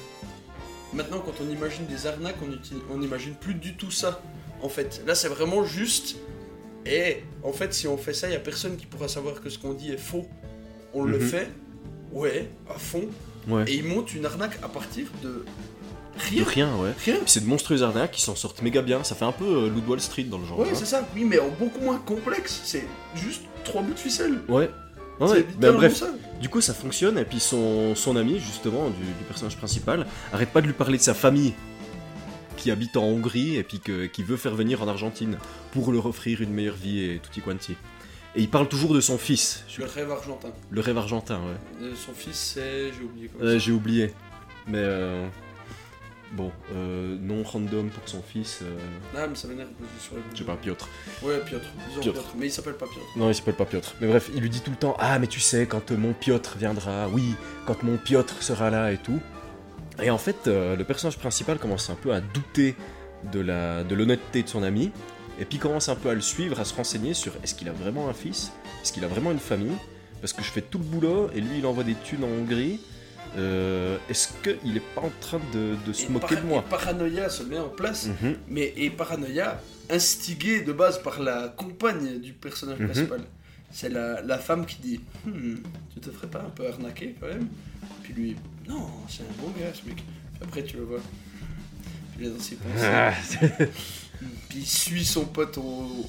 Maintenant, 0.94 1.18
quand 1.20 1.34
on 1.46 1.50
imagine 1.50 1.84
des 1.84 2.06
arnaques, 2.06 2.36
on, 2.42 2.50
utilise... 2.50 2.82
on 2.90 3.02
imagine 3.02 3.34
plus 3.34 3.52
du 3.52 3.74
tout 3.76 3.90
ça. 3.90 4.22
En 4.62 4.70
fait, 4.70 5.02
là, 5.06 5.14
c'est 5.14 5.28
vraiment 5.28 5.64
juste. 5.64 6.16
Et 6.86 7.18
en 7.42 7.52
fait, 7.52 7.74
si 7.74 7.86
on 7.88 7.98
fait 7.98 8.14
ça, 8.14 8.26
il 8.28 8.32
y 8.32 8.36
a 8.36 8.40
personne 8.40 8.78
qui 8.78 8.86
pourra 8.86 9.09
savoir 9.09 9.42
que 9.42 9.50
ce 9.50 9.59
qu'on 9.59 9.74
dit 9.74 9.92
est 9.92 9.98
faux. 9.98 10.26
On 10.94 11.04
le 11.04 11.18
Mhm. 11.18 11.28
fait, 11.28 11.48
ouais, 12.12 12.48
à 12.74 12.78
fond, 12.78 13.04
Ouais. 13.46 13.64
et 13.70 13.74
ils 13.74 13.84
montent 13.84 14.14
une 14.14 14.24
arnaque 14.24 14.59
à 14.62 14.68
partir 14.70 15.06
de 15.22 15.44
De 16.19 16.35
rien. 16.35 16.45
rien, 16.45 16.77
ouais. 16.77 16.93
Rien. 17.05 17.16
C'est 17.27 17.41
de 17.41 17.47
monstrueuses 17.47 17.83
arnaques 17.83 18.11
qui 18.12 18.21
s'en 18.23 18.35
sortent 18.35 18.61
méga 18.62 18.83
bien. 18.83 19.03
Ça 19.05 19.14
fait 19.14 19.25
un 19.25 19.33
peu 19.33 19.45
euh, 19.45 19.71
de 19.71 19.81
Wall 19.89 20.01
Street 20.01 20.25
dans 20.25 20.39
le 20.39 20.45
genre. 20.47 20.59
Ouais, 20.59 20.66
hein. 20.71 20.75
c'est 20.75 20.87
ça. 20.87 21.07
Oui, 21.14 21.25
mais 21.25 21.39
en 21.39 21.49
beaucoup 21.49 21.81
moins 21.81 21.99
complexe. 21.99 22.61
C'est 22.64 22.85
juste 23.14 23.43
trois 23.64 23.83
bouts 23.83 23.95
de 23.95 23.99
ficelle. 23.99 24.41
Ouais. 24.49 24.71
Ouais. 25.21 25.45
Ben, 25.59 25.73
bref, 25.73 25.97
ça. 25.97 26.07
du 26.41 26.49
coup 26.49 26.61
ça 26.61 26.73
fonctionne 26.73 27.19
et 27.19 27.25
puis 27.25 27.41
son, 27.41 27.97
son 27.97 28.14
ami 28.14 28.39
justement 28.39 28.89
du, 28.89 29.03
du 29.05 29.25
personnage 29.27 29.57
principal 29.57 30.07
arrête 30.33 30.51
pas 30.51 30.61
de 30.61 30.66
lui 30.69 30.73
parler 30.75 30.97
de 30.97 31.03
sa 31.03 31.12
famille 31.12 31.55
qui 32.57 32.71
habite 32.71 32.97
en 32.97 33.03
Hongrie 33.03 33.57
et 33.57 33.64
puis 33.64 33.81
que- 33.81 34.07
qui 34.07 34.23
veut 34.23 34.37
faire 34.37 34.55
venir 34.55 34.81
en 34.81 34.87
Argentine 34.87 35.37
pour 35.73 35.91
leur 35.93 36.07
offrir 36.07 36.41
une 36.41 36.51
meilleure 36.53 36.77
vie 36.77 37.01
et 37.01 37.19
tutti 37.21 37.41
quanti. 37.41 37.73
Et 38.37 38.43
il 38.43 38.49
parle 38.49 38.69
toujours 38.69 38.95
de 38.95 39.01
son 39.01 39.19
fils, 39.19 39.64
Le 39.79 39.87
rêve 39.87 40.11
argentin. 40.12 40.51
le 40.71 40.81
rêve 40.81 40.99
argentin, 40.99 41.39
ouais. 41.41 41.87
Euh, 41.87 41.93
son 41.97 42.12
fils, 42.12 42.53
c'est. 42.55 42.93
J'ai 42.93 43.03
oublié 43.05 43.31
Euh, 43.43 43.59
J'ai 43.59 43.73
oublié. 43.73 44.14
Mais 44.69 44.79
euh, 44.79 45.27
bon, 46.33 46.51
euh, 46.74 47.16
nom 47.20 47.43
random 47.43 47.89
pour 47.91 48.09
son 48.09 48.22
fils, 48.22 48.61
euh, 48.62 48.76
Ah, 49.16 49.26
mais 49.29 49.35
ça 49.35 49.49
m'énerve 49.49 49.68
sur 50.01 50.14
le 50.16 50.22
je 50.33 50.39
sais 50.39 50.45
pas, 50.45 50.57
Piotr. 50.57 50.89
Ouais, 51.22 51.39
Piotr. 51.45 51.66
Disons 51.89 52.01
Piotr. 52.01 52.20
Piotr. 52.20 52.35
Mais 52.37 52.47
il 52.47 52.51
s'appelle 52.53 52.74
pas 52.74 52.87
Piotr. 52.87 53.07
Non, 53.16 53.29
il 53.29 53.35
s'appelle 53.35 53.55
pas 53.55 53.64
Piotr. 53.64 53.95
Mais 54.01 54.09
bref, 54.09 54.31
il 54.35 54.41
lui 54.41 54.51
dit 54.51 54.61
tout 54.61 54.70
le 54.70 54.76
temps 54.76 54.97
Ah, 54.99 55.18
mais 55.18 55.26
tu 55.26 55.41
sais, 55.41 55.66
quand 55.66 55.91
euh, 55.91 55.97
mon 55.97 56.12
Piotr 56.12 56.57
viendra, 56.59 57.09
oui, 57.09 57.35
quand 57.66 57.83
mon 57.83 57.97
Piotr 57.97 58.43
sera 58.43 58.70
là 58.70 58.93
et 58.93 58.99
tout. 58.99 59.20
Et 60.03 60.11
en 60.11 60.18
fait, 60.18 60.47
euh, 60.47 60.76
le 60.76 60.85
personnage 60.85 61.18
principal 61.18 61.59
commence 61.59 61.91
un 61.91 61.95
peu 61.97 62.12
à 62.12 62.20
douter 62.20 62.76
de 63.33 63.41
la 63.41 63.83
de 63.83 63.95
l'honnêteté 63.95 64.43
de 64.43 64.49
son 64.49 64.62
ami. 64.62 64.93
Et 65.41 65.45
puis 65.45 65.59
commence 65.59 65.89
un 65.89 65.95
peu 65.95 66.09
à 66.11 66.14
le 66.14 66.20
suivre, 66.20 66.59
à 66.59 66.64
se 66.64 66.74
renseigner 66.74 67.14
sur 67.14 67.33
est-ce 67.43 67.55
qu'il 67.55 67.68
a 67.68 67.72
vraiment 67.72 68.09
un 68.09 68.12
fils? 68.12 68.53
Est-ce 68.83 68.93
qu'il 68.93 69.05
a 69.05 69.09
vraiment 69.09 69.31
une 69.31 69.39
famille? 69.39 69.76
Parce 70.20 70.33
que 70.33 70.43
je 70.43 70.51
fais 70.51 70.62
tout 70.62 70.79
le 70.79 70.85
boulot 70.85 71.31
et 71.33 71.41
lui 71.41 71.59
il 71.59 71.66
envoie 71.66 71.85
des 71.85 71.95
thunes 71.95 72.24
en 72.24 72.26
Hongrie. 72.29 72.81
Euh, 73.37 73.99
est-ce 74.09 74.29
qu'il 74.43 74.76
est 74.76 74.95
pas 74.95 75.03
en 75.03 75.12
train 75.20 75.41
de, 75.53 75.74
de 75.87 75.93
se 75.93 76.07
Et 76.07 76.09
moquer 76.09 76.37
de 76.37 76.41
moi 76.43 76.64
et 76.66 76.70
paranoïa 76.70 77.29
se 77.29 77.43
met 77.43 77.59
en 77.59 77.68
place. 77.68 78.07
Mhm. 78.22 78.37
Mais 78.49 78.72
et 78.76 78.91
paranoïa 78.91 79.61
instigé 79.91 80.62
de 80.62 80.72
base 80.72 81.03
par 81.03 81.20
la 81.20 81.49
compagne 81.49 82.18
du 82.20 82.33
personnage 82.33 82.79
Mhm. 82.79 82.87
principal. 82.89 83.20
C'est 83.70 83.91
la, 83.91 84.22
la 84.22 84.39
femme 84.39 84.64
qui 84.64 84.79
dit 84.81 85.01
Hmm, 85.26 85.57
Tu 85.95 86.01
te 86.01 86.11
ferais 86.11 86.26
pas 86.29 86.41
un 86.41 86.51
peu 86.51 86.66
arnaquer 86.68 87.14
quand 87.20 87.26
même? 87.29 87.49
Puis 88.03 88.14
lui 88.14 88.37
Non, 88.68 88.87
c'est 89.09 89.22
un 89.22 89.43
bon 89.43 89.49
gars 89.59 89.72
ce 89.74 89.87
mec. 89.87 89.97
Puis 89.97 90.43
après 90.43 90.64
tu 90.64 90.76
le 90.79 90.85
vois. 90.85 91.01
Puis 92.16 92.29
dans 92.29 92.39
ses 92.41 92.57
pensées. 92.57 92.85
Ah, 92.85 93.12
Puis 94.49 94.59
il 94.61 94.66
suit 94.66 95.05
son 95.05 95.26
pote 95.26 95.59
au 95.59 96.07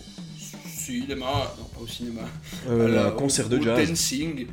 cinéma. 0.67 1.53
Non, 1.59 1.65
pas 1.65 1.81
au 1.81 1.87
cinéma. 1.87 2.21
euh, 2.67 2.85
à 2.85 3.05
la- 3.05 3.11
concert 3.11 3.45
au- 3.45 3.49
de 3.49 3.61
jazz. 3.61 3.87
dancing. 3.89 4.47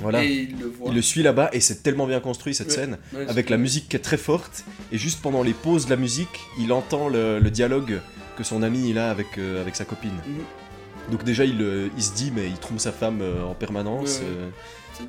Voilà. 0.00 0.24
Et 0.24 0.28
il 0.50 0.58
le 0.58 0.66
voit. 0.66 0.88
Il 0.88 0.94
le 0.94 1.02
suit 1.02 1.22
là-bas 1.22 1.50
et 1.52 1.60
c'est 1.60 1.82
tellement 1.82 2.06
bien 2.06 2.20
construit 2.20 2.54
cette 2.54 2.68
Ouais. 2.68 2.74
scène. 2.74 2.98
Ouais, 3.14 3.26
avec 3.28 3.50
la 3.50 3.56
musique 3.58 3.88
qui 3.88 3.96
est 3.96 4.00
très 4.00 4.16
forte 4.16 4.64
et 4.92 4.98
juste 4.98 5.20
pendant 5.22 5.42
les 5.42 5.52
pauses 5.54 5.84
de 5.86 5.90
la 5.90 5.96
musique 5.96 6.40
il 6.58 6.72
entend 6.72 7.08
le, 7.08 7.38
le 7.38 7.50
dialogue 7.50 8.00
que 8.36 8.42
son 8.44 8.62
ami 8.62 8.88
il 8.90 8.98
a 8.98 9.10
avec, 9.10 9.36
euh, 9.38 9.60
avec 9.60 9.76
sa 9.76 9.84
copine 9.84 10.10
Mhm. 10.26 10.44
donc 11.12 11.24
déjà 11.24 11.44
il, 11.44 11.60
euh, 11.60 11.88
il 11.96 12.02
se 12.02 12.12
dit 12.14 12.32
mais 12.34 12.46
il 12.46 12.56
trompe 12.58 12.80
sa 12.80 12.92
femme 12.92 13.20
euh, 13.20 13.44
en 13.44 13.54
permanence 13.54 14.20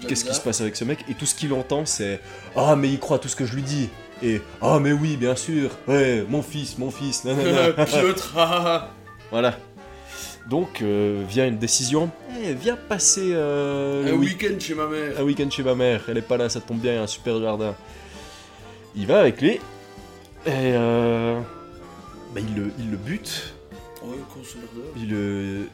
qu'est-ce 0.08 0.26
qui 0.26 0.34
se 0.34 0.42
passe 0.42 0.62
avec 0.62 0.76
ce 0.76 0.84
mec? 0.86 1.00
Et 1.10 1.14
tout 1.14 1.26
ce 1.26 1.36
qu'il 1.36 1.54
entend 1.54 1.86
c'est 1.86 2.20
ah 2.56 2.76
mais 2.76 2.90
il 2.90 3.00
croit 3.00 3.20
tout 3.20 3.28
ce 3.30 3.36
que 3.36 3.46
je 3.46 3.56
lui 3.56 3.62
dis 3.62 3.90
et 4.24 4.42
ah 4.62 4.80
mais 4.82 4.92
oui 4.92 5.16
bien 5.18 5.36
sûr 5.36 5.70
ouais 5.88 6.26
mon 6.30 6.42
fils 6.42 6.78
mon 6.78 6.92
fils 6.92 7.24
nanana. 7.24 7.86
Piotr, 7.86 8.34
ah. 8.38 8.92
voilà 9.32 9.58
donc 10.50 10.82
euh, 10.82 11.24
vient 11.28 11.48
une 11.48 11.58
décision 11.58 12.10
Eh, 12.44 12.54
viens 12.54 12.76
passer 12.76 13.32
euh, 13.34 14.08
un 14.12 14.16
week- 14.18 14.42
week-end 14.42 14.60
chez 14.60 14.74
ma 14.76 14.88
mère. 14.88 15.20
un 15.20 15.24
week-end 15.24 15.50
chez 15.50 15.64
ma 15.64 15.76
mère, 15.76 16.04
elle 16.08 16.18
est 16.18 16.22
pas 16.22 16.38
là, 16.38 16.50
ça 16.50 16.60
tombe 16.60 16.80
bien, 16.80 16.94
il 16.94 16.96
y 16.96 17.00
a 17.00 17.04
un 17.04 17.08
super 17.08 17.40
jardin. 17.40 17.76
Il 18.96 19.08
va 19.08 19.20
avec 19.22 19.42
lui, 19.42 19.52
et 19.52 19.60
euh, 20.48 21.40
bah, 22.36 22.42
il, 22.42 22.56
le, 22.56 22.72
il 22.80 22.92
le 22.92 22.98
bute, 22.98 23.54
Ouais, 24.04 24.16
il 24.98 25.10
le, 25.10 25.68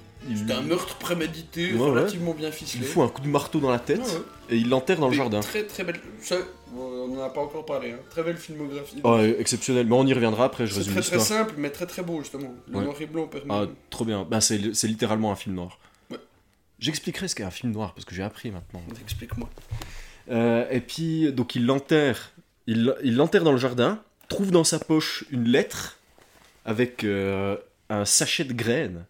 un 0.53 0.61
meurtre 0.61 0.95
prémédité, 0.97 1.73
Ouais, 1.73 1.79
ouais. 1.79 1.89
relativement 1.91 2.33
bien 2.33 2.49
il 2.49 2.53
ficelé. 2.53 2.83
fout 2.85 3.03
un 3.03 3.07
coup 3.07 3.21
de 3.21 3.27
marteau 3.29 3.59
dans 3.59 3.71
la 3.71 3.79
tête 3.79 3.99
Ouais, 4.01 4.21
et 4.49 4.57
il 4.57 4.69
l'enterre 4.69 4.99
dans 4.99 5.07
le 5.07 5.13
jardin. 5.15 5.39
Très 5.39 5.63
très 5.63 5.83
belle. 5.85 5.99
ça, 6.21 6.35
on 6.75 7.07
n'en 7.07 7.21
a 7.23 7.29
pas 7.29 7.41
encore 7.41 7.65
parlé. 7.65 7.91
hein. 7.91 7.99
Très 8.09 8.23
belle 8.23 8.37
filmographie. 8.37 8.99
Oh, 9.03 9.19
exceptionnel, 9.19 9.85
mais 9.87 9.93
on 9.95 10.05
y 10.05 10.13
reviendra 10.13 10.45
après, 10.45 10.65
je 10.67 10.71
c'est 10.73 10.79
résume 10.79 10.93
très 10.95 11.03
très 11.03 11.19
simple, 11.19 11.53
mais 11.57 11.69
très 11.69 11.85
très 11.85 12.01
beau 12.03 12.19
justement. 12.21 12.53
Le 12.67 12.77
Ouais. 12.77 12.83
noir 12.83 12.95
et 13.01 13.05
blanc 13.05 13.27
permet. 13.27 13.53
Ah, 13.53 13.65
trop 13.89 14.05
bien. 14.05 14.25
Ben, 14.29 14.41
c'est 14.41 14.73
c'est 14.75 14.87
littéralement 14.87 15.31
un 15.31 15.35
film 15.35 15.55
noir. 15.55 15.79
Ouais. 16.11 16.17
J'expliquerai 16.79 17.27
ce 17.27 17.35
qu'est 17.35 17.43
un 17.43 17.51
film 17.51 17.71
noir 17.71 17.93
parce 17.93 18.05
que 18.05 18.13
j'ai 18.15 18.23
appris 18.23 18.51
maintenant. 18.51 18.81
Explique-moi. 19.01 19.49
Euh, 20.29 20.67
et 20.69 20.81
puis, 20.81 21.31
donc 21.31 21.55
il 21.55 21.65
l'enterre. 21.65 22.31
Il 22.67 22.93
il 23.03 23.15
l'enterre 23.15 23.43
dans 23.43 23.53
le 23.53 23.57
jardin, 23.57 24.03
trouve 24.27 24.51
dans 24.51 24.63
sa 24.65 24.77
poche 24.79 25.23
une 25.31 25.45
lettre 25.45 25.97
avec 26.65 27.03
euh, 27.05 27.55
un 27.89 28.03
sachet 28.05 28.43
de 28.43 28.53
graines. 28.53 29.05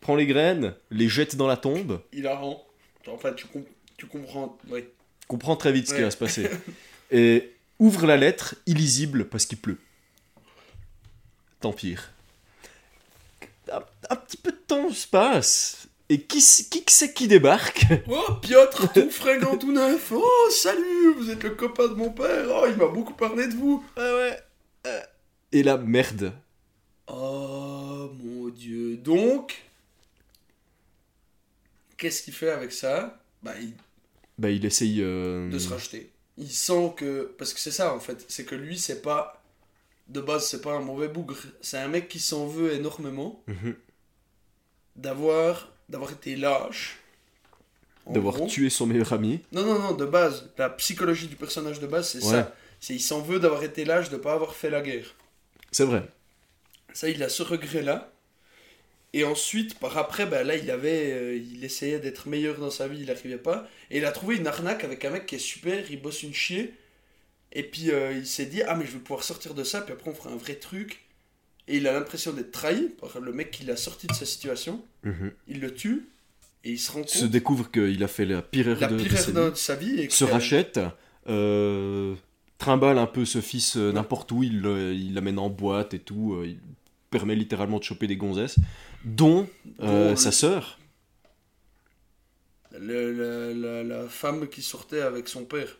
Prend 0.00 0.14
les 0.14 0.26
graines, 0.26 0.74
les 0.92 1.08
jette 1.08 1.34
dans 1.34 1.48
la 1.48 1.56
tombe. 1.56 2.00
Il 2.12 2.28
a 2.28 2.36
rend. 2.36 2.64
Enfin, 3.08 3.32
tu, 3.32 3.46
com- 3.48 3.64
tu 3.96 4.06
comprends. 4.06 4.56
Oui. 4.70 4.84
Comprend 5.28 5.56
très 5.56 5.72
vite 5.72 5.88
ce 5.88 5.94
qui 5.94 6.02
va 6.02 6.10
se 6.10 6.16
passer. 6.16 6.48
Et 7.10 7.52
ouvre 7.78 8.06
la 8.06 8.16
lettre, 8.16 8.54
illisible 8.66 9.26
parce 9.28 9.46
qu'il 9.46 9.58
pleut. 9.58 9.78
Tant 11.60 11.72
pire. 11.72 12.10
Un, 13.72 13.82
un 14.10 14.16
petit 14.16 14.36
peu 14.36 14.52
de 14.52 14.56
temps 14.56 14.90
se 14.90 15.06
passe. 15.06 15.88
Et 16.08 16.20
qui, 16.20 16.38
qui 16.38 16.84
c'est 16.86 17.12
qui 17.12 17.26
débarque 17.26 17.84
Oh, 18.08 18.34
Piotr, 18.40 18.92
tout 18.92 19.10
fringant, 19.10 19.56
tout 19.58 19.72
neuf. 19.72 20.12
Oh, 20.14 20.48
salut, 20.50 21.14
vous 21.16 21.30
êtes 21.30 21.42
le 21.42 21.50
copain 21.50 21.88
de 21.88 21.94
mon 21.94 22.10
père. 22.10 22.46
Oh, 22.48 22.66
il 22.68 22.76
m'a 22.76 22.86
beaucoup 22.86 23.14
parlé 23.14 23.48
de 23.48 23.54
vous. 23.54 23.84
Ouais, 23.96 24.02
ouais. 24.14 24.40
Euh, 24.86 25.00
Et 25.50 25.64
la 25.64 25.76
merde. 25.78 26.32
Oh 27.08 28.10
mon 28.22 28.48
dieu. 28.50 28.96
Donc, 28.98 29.60
qu'est-ce 31.96 32.22
qu'il 32.22 32.34
fait 32.34 32.50
avec 32.50 32.70
ça? 32.70 33.18
Bah, 33.42 33.54
il 33.60 33.72
Bah, 34.38 34.50
il 34.50 34.64
essaye. 34.64 35.00
euh, 35.02 35.48
de 35.50 35.58
se 35.58 35.68
racheter. 35.68 36.10
Il 36.38 36.50
sent 36.50 36.92
que. 36.96 37.34
Parce 37.38 37.54
que 37.54 37.60
c'est 37.60 37.70
ça 37.70 37.94
en 37.94 38.00
fait, 38.00 38.24
c'est 38.28 38.44
que 38.44 38.54
lui, 38.54 38.78
c'est 38.78 39.02
pas. 39.02 39.42
De 40.08 40.20
base, 40.20 40.46
c'est 40.46 40.60
pas 40.60 40.72
un 40.74 40.80
mauvais 40.80 41.08
bougre. 41.08 41.36
C'est 41.60 41.78
un 41.78 41.88
mec 41.88 42.08
qui 42.08 42.20
s'en 42.20 42.46
veut 42.46 42.72
énormément 42.72 43.42
mhm. 43.48 43.74
d'avoir 44.94 45.72
d'avoir 45.88 46.12
été 46.12 46.36
lâche. 46.36 46.98
D'avoir 48.08 48.46
tué 48.46 48.70
son 48.70 48.86
meilleur 48.86 49.12
ami. 49.12 49.40
Non, 49.50 49.64
non, 49.64 49.78
non, 49.80 49.92
de 49.92 50.04
base. 50.04 50.48
La 50.58 50.70
psychologie 50.70 51.26
du 51.26 51.34
personnage 51.34 51.80
de 51.80 51.88
base, 51.88 52.10
c'est 52.10 52.24
Ouais. 52.24 52.30
ça. 52.30 52.54
C'est 52.78 52.94
il 52.94 53.00
s'en 53.00 53.20
veut 53.20 53.40
d'avoir 53.40 53.64
été 53.64 53.84
lâche, 53.84 54.10
de 54.10 54.16
pas 54.16 54.32
avoir 54.34 54.54
fait 54.54 54.70
la 54.70 54.80
guerre. 54.80 55.14
C'est 55.72 55.84
vrai. 55.84 56.08
Ça, 56.92 57.08
il 57.08 57.20
a 57.22 57.28
ce 57.28 57.42
regret-là. 57.42 58.12
Et 59.18 59.24
ensuite, 59.24 59.78
par 59.78 59.96
après, 59.96 60.26
bah, 60.26 60.44
là, 60.44 60.56
il 60.56 60.70
avait, 60.70 61.12
euh, 61.12 61.36
il 61.54 61.64
essayait 61.64 61.98
d'être 62.00 62.28
meilleur 62.28 62.58
dans 62.58 62.70
sa 62.70 62.86
vie, 62.86 62.98
il 63.00 63.06
n'arrivait 63.06 63.38
pas. 63.38 63.66
Et 63.90 63.96
il 63.98 64.04
a 64.04 64.12
trouvé 64.12 64.36
une 64.36 64.46
arnaque 64.46 64.84
avec 64.84 65.04
un 65.06 65.10
mec 65.10 65.24
qui 65.26 65.36
est 65.36 65.38
super, 65.54 65.90
il 65.90 66.00
bosse 66.02 66.22
une 66.22 66.34
chier. 66.34 66.74
Et 67.52 67.62
puis 67.62 67.90
euh, 67.90 68.12
il 68.12 68.26
s'est 68.26 68.44
dit, 68.46 68.62
ah 68.62 68.74
mais 68.76 68.84
je 68.84 68.90
vais 68.92 68.98
pouvoir 68.98 69.24
sortir 69.24 69.54
de 69.54 69.64
ça, 69.64 69.80
puis 69.80 69.94
après 69.94 70.10
on 70.10 70.14
fera 70.14 70.30
un 70.30 70.36
vrai 70.36 70.56
truc. 70.56 71.00
Et 71.68 71.78
il 71.78 71.88
a 71.88 71.92
l'impression 71.94 72.32
d'être 72.32 72.52
trahi 72.52 72.90
par 73.00 73.18
le 73.20 73.32
mec 73.32 73.50
qui 73.50 73.64
l'a 73.64 73.76
sorti 73.76 74.06
de 74.06 74.12
sa 74.12 74.26
situation. 74.26 74.84
Mhm. 75.04 75.32
Il 75.48 75.60
le 75.60 75.72
tue, 75.72 76.08
et 76.64 76.72
il 76.72 76.78
se 76.78 76.92
rend 76.92 77.06
Se 77.06 77.20
compte 77.20 77.30
découvre 77.30 77.70
qu'il 77.70 78.02
a 78.04 78.08
fait 78.08 78.26
la 78.26 78.42
pire 78.42 78.68
erreur 78.68 78.80
la 78.82 78.96
de, 78.96 79.02
de 79.02 79.08
pire 79.08 79.18
sa 79.18 79.30
erreur 79.30 79.46
vie. 79.46 79.50
de 79.52 79.56
sa 79.56 79.74
vie. 79.76 80.00
Et 80.00 80.10
Se 80.10 80.24
rachète. 80.24 80.78
euh, 81.28 82.14
trimballe 82.58 82.98
un 82.98 83.06
peu 83.06 83.24
ce 83.24 83.40
fils 83.40 83.76
euh, 83.76 83.92
n'importe 83.92 84.30
où. 84.32 84.42
Il 84.42 85.14
l'amène 85.14 85.38
en 85.38 85.48
boîte 85.48 85.94
et 85.94 85.98
tout. 86.00 86.38
il 86.44 86.58
permet 87.10 87.34
littéralement 87.34 87.78
de 87.78 87.84
choper 87.84 88.06
des 88.06 88.16
gonzesses. 88.16 88.56
Dont 89.04 89.48
euh, 89.82 90.16
sa 90.16 90.28
le- 90.28 90.32
sœur. 90.32 90.78
le- 92.78 93.12
la, 93.12 93.54
la- 93.54 93.82
la 94.02 94.08
femme 94.08 94.48
qui 94.48 94.62
sortait 94.62 95.00
avec 95.00 95.28
son 95.28 95.44
père. 95.44 95.76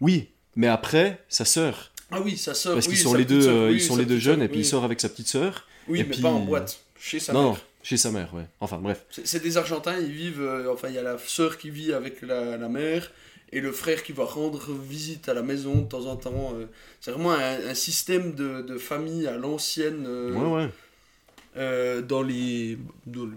Oui, 0.00 0.28
mais 0.56 0.66
après, 0.66 1.24
sa 1.28 1.44
sœur. 1.44 1.92
Ah 2.10 2.20
oui, 2.20 2.36
sa 2.36 2.54
sœur. 2.54 2.74
Parce 2.74 2.86
oui, 2.86 2.94
qu'ils 2.94 3.02
sont 3.02 3.14
les 3.14 3.24
deux, 3.24 3.48
euh, 3.48 3.68
oui, 3.68 3.76
ils 3.76 3.80
sont 3.80 3.96
les 3.96 4.04
deux 4.04 4.18
jeunes 4.18 4.42
et 4.42 4.48
puis 4.48 4.58
oui. 4.58 4.62
il 4.62 4.66
sort 4.66 4.84
avec 4.84 5.00
sa 5.00 5.08
petite 5.08 5.28
sœur. 5.28 5.66
Oui, 5.88 6.00
et 6.00 6.04
mais 6.04 6.10
puis- 6.10 6.22
pas 6.22 6.28
en 6.30 6.40
boîte, 6.40 6.80
chez 6.98 7.18
sa 7.20 7.32
non, 7.32 7.42
mère. 7.42 7.50
non, 7.52 7.58
chez 7.82 7.96
sa 7.96 8.10
mère, 8.10 8.34
ouais. 8.34 8.46
Enfin 8.60 8.78
bref. 8.78 9.04
C'est 9.10 9.26
c'est 9.26 9.40
des 9.40 9.56
Argentins, 9.56 9.98
ils 9.98 10.12
vivent. 10.12 10.42
euh, 10.42 10.72
enfin, 10.72 10.88
il 10.88 10.94
y 10.94 10.98
a 10.98 11.02
la 11.02 11.16
sœur 11.18 11.58
qui 11.58 11.70
vit 11.70 11.92
avec 11.92 12.22
la, 12.22 12.56
la 12.56 12.68
mère 12.68 13.10
et 13.52 13.60
le 13.60 13.72
frère 13.72 14.02
qui 14.02 14.12
va 14.12 14.24
rendre 14.24 14.72
visite 14.72 15.28
à 15.28 15.34
la 15.34 15.42
maison 15.42 15.76
de 15.76 15.86
temps 15.88 16.06
en 16.06 16.16
temps. 16.16 16.52
euh. 16.56 16.66
c'est 17.00 17.10
vraiment 17.12 17.32
un, 17.32 17.68
un 17.68 17.74
système 17.74 18.34
de, 18.34 18.62
de 18.62 18.76
famille 18.78 19.26
à 19.26 19.36
l'ancienne 19.36 20.04
euh, 20.06 20.32
Ouais, 20.32 20.64
ouais. 20.64 20.70
euh, 21.56 22.02
dans 22.02 22.22
les. 22.22 22.78
dans 23.06 23.28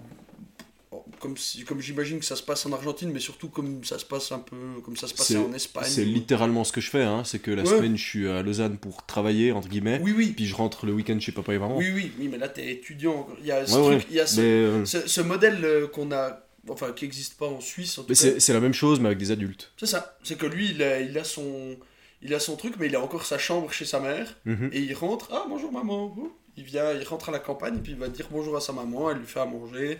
comme, 1.20 1.36
si- 1.38 1.64
comme 1.66 1.82
j'imagine 1.82 2.20
que 2.20 2.26
ça 2.26 2.36
se 2.38 2.42
passe 2.44 2.66
en 2.66 2.72
Argentine, 2.72 3.12
mais 3.12 3.20
surtout 3.20 3.50
comme 3.50 3.84
ça 3.84 4.00
se 4.00 4.06
passe 4.06 4.32
un 4.32 4.40
peu. 4.40 4.56
comme 4.84 4.96
ça 4.96 5.06
se 5.08 5.14
passait 5.14 5.36
en 5.38 5.52
Espagne. 5.54 5.84
C'est 5.88 6.06
littéralement 6.06 6.64
ce 6.64 6.72
que 6.72 6.80
je 6.82 6.90
fais. 6.90 7.04
Hein. 7.04 7.24
C'est 7.26 7.40
que 7.40 7.52
la 7.52 7.64
Ouais. 7.64 7.70
semaine, 7.70 7.98
je 7.98 8.04
suis 8.04 8.28
à 8.28 8.42
Lausanne 8.42 8.78
pour 8.78 9.06
travailler, 9.06 9.52
entre 9.52 9.68
guillemets. 9.68 10.00
Oui, 10.04 10.14
oui. 10.16 10.34
Puis 10.36 10.46
je 10.48 10.56
rentre 10.56 10.86
le 10.86 10.94
week-end 10.94 11.20
chez 11.20 11.32
papa 11.34 11.54
et 11.54 11.60
maman. 11.60 11.78
Oui, 11.78 11.92
oui, 11.94 12.12
oui, 12.18 12.28
mais 12.32 12.38
là, 12.38 12.48
t'es 12.48 12.72
étudiant. 12.72 13.28
Il 13.42 13.48
y 13.48 13.52
a 13.52 13.66
ce, 13.68 13.74
truc, 13.74 14.08
il 14.10 14.16
y 14.16 14.20
a 14.20 14.26
ce, 14.26 14.40
Mais, 14.42 14.48
euh, 14.48 14.86
ce, 14.86 15.08
ce 15.08 15.22
modèle 15.22 15.88
qu'on 15.94 16.12
a. 16.12 16.40
Enfin, 16.70 16.92
qui 16.92 17.06
n'existe 17.06 17.38
pas 17.38 17.48
en 17.48 17.60
Suisse, 17.62 17.98
en 17.98 18.04
tout 18.04 18.10
mais 18.10 18.16
cas. 18.16 18.40
c'est 18.40 18.54
la 18.54 18.60
même 18.60 18.74
chose, 18.74 19.00
mais 19.00 19.08
avec 19.08 19.18
des 19.18 19.32
adultes. 19.32 19.72
C'est 19.78 19.86
ça. 19.86 20.18
C'est 20.24 20.38
que 20.38 20.46
lui, 20.46 20.72
il 20.72 20.82
a, 20.84 21.00
il 21.02 21.18
a 21.18 21.24
son, 21.24 21.78
il 22.22 22.34
a 22.34 22.40
son 22.40 22.56
truc, 22.56 22.76
mais 22.80 22.88
il 22.88 22.96
a 22.96 23.02
encore 23.02 23.26
sa 23.26 23.38
chambre 23.38 23.72
chez 23.72 23.86
sa 23.86 24.00
mère. 24.00 24.38
Mhm. 24.46 24.70
Et 24.74 24.80
il 24.80 24.94
rentre. 24.94 25.30
Ah 25.32 25.46
bonjour 25.50 25.72
maman. 25.72 26.16
Il 26.58 26.64
vient, 26.64 26.92
il 26.94 27.04
rentre 27.08 27.30
à 27.30 27.32
la 27.32 27.40
campagne 27.40 27.78
et 27.78 27.80
puis 27.80 27.94
il 27.94 27.98
va 27.98 28.08
dire 28.10 28.28
bonjour 28.32 28.56
à 28.58 28.62
sa 28.62 28.74
maman. 28.74 29.10
Elle 29.12 29.18
lui 29.20 29.26
fait 29.28 29.40
à 29.40 29.46
manger. 29.46 29.98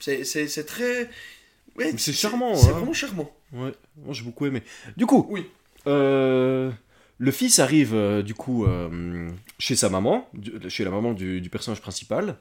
C'est, 0.00 0.24
c'est, 0.24 0.48
c'est 0.48 0.64
très. 0.64 1.10
Ouais, 1.76 1.92
c'est 1.96 2.12
charmant, 2.12 2.54
C'est 2.56 2.68
hein. 2.70 2.72
vraiment 2.72 2.92
charmant. 2.92 3.30
Ouais, 3.52 3.72
moi 3.96 4.12
j'ai 4.14 4.24
beaucoup 4.24 4.46
aimé. 4.46 4.62
Du 4.96 5.06
coup, 5.06 5.26
Oui. 5.30 5.46
euh, 5.86 6.70
le 7.18 7.30
fils 7.30 7.58
arrive 7.58 7.94
euh, 7.94 8.22
du 8.22 8.34
coup 8.34 8.64
euh, 8.64 9.30
chez 9.58 9.76
sa 9.76 9.88
maman, 9.88 10.28
du- 10.34 10.52
chez 10.70 10.84
la 10.84 10.90
maman 10.90 11.12
du, 11.12 11.40
du 11.40 11.50
personnage 11.50 11.80
principal, 11.80 12.36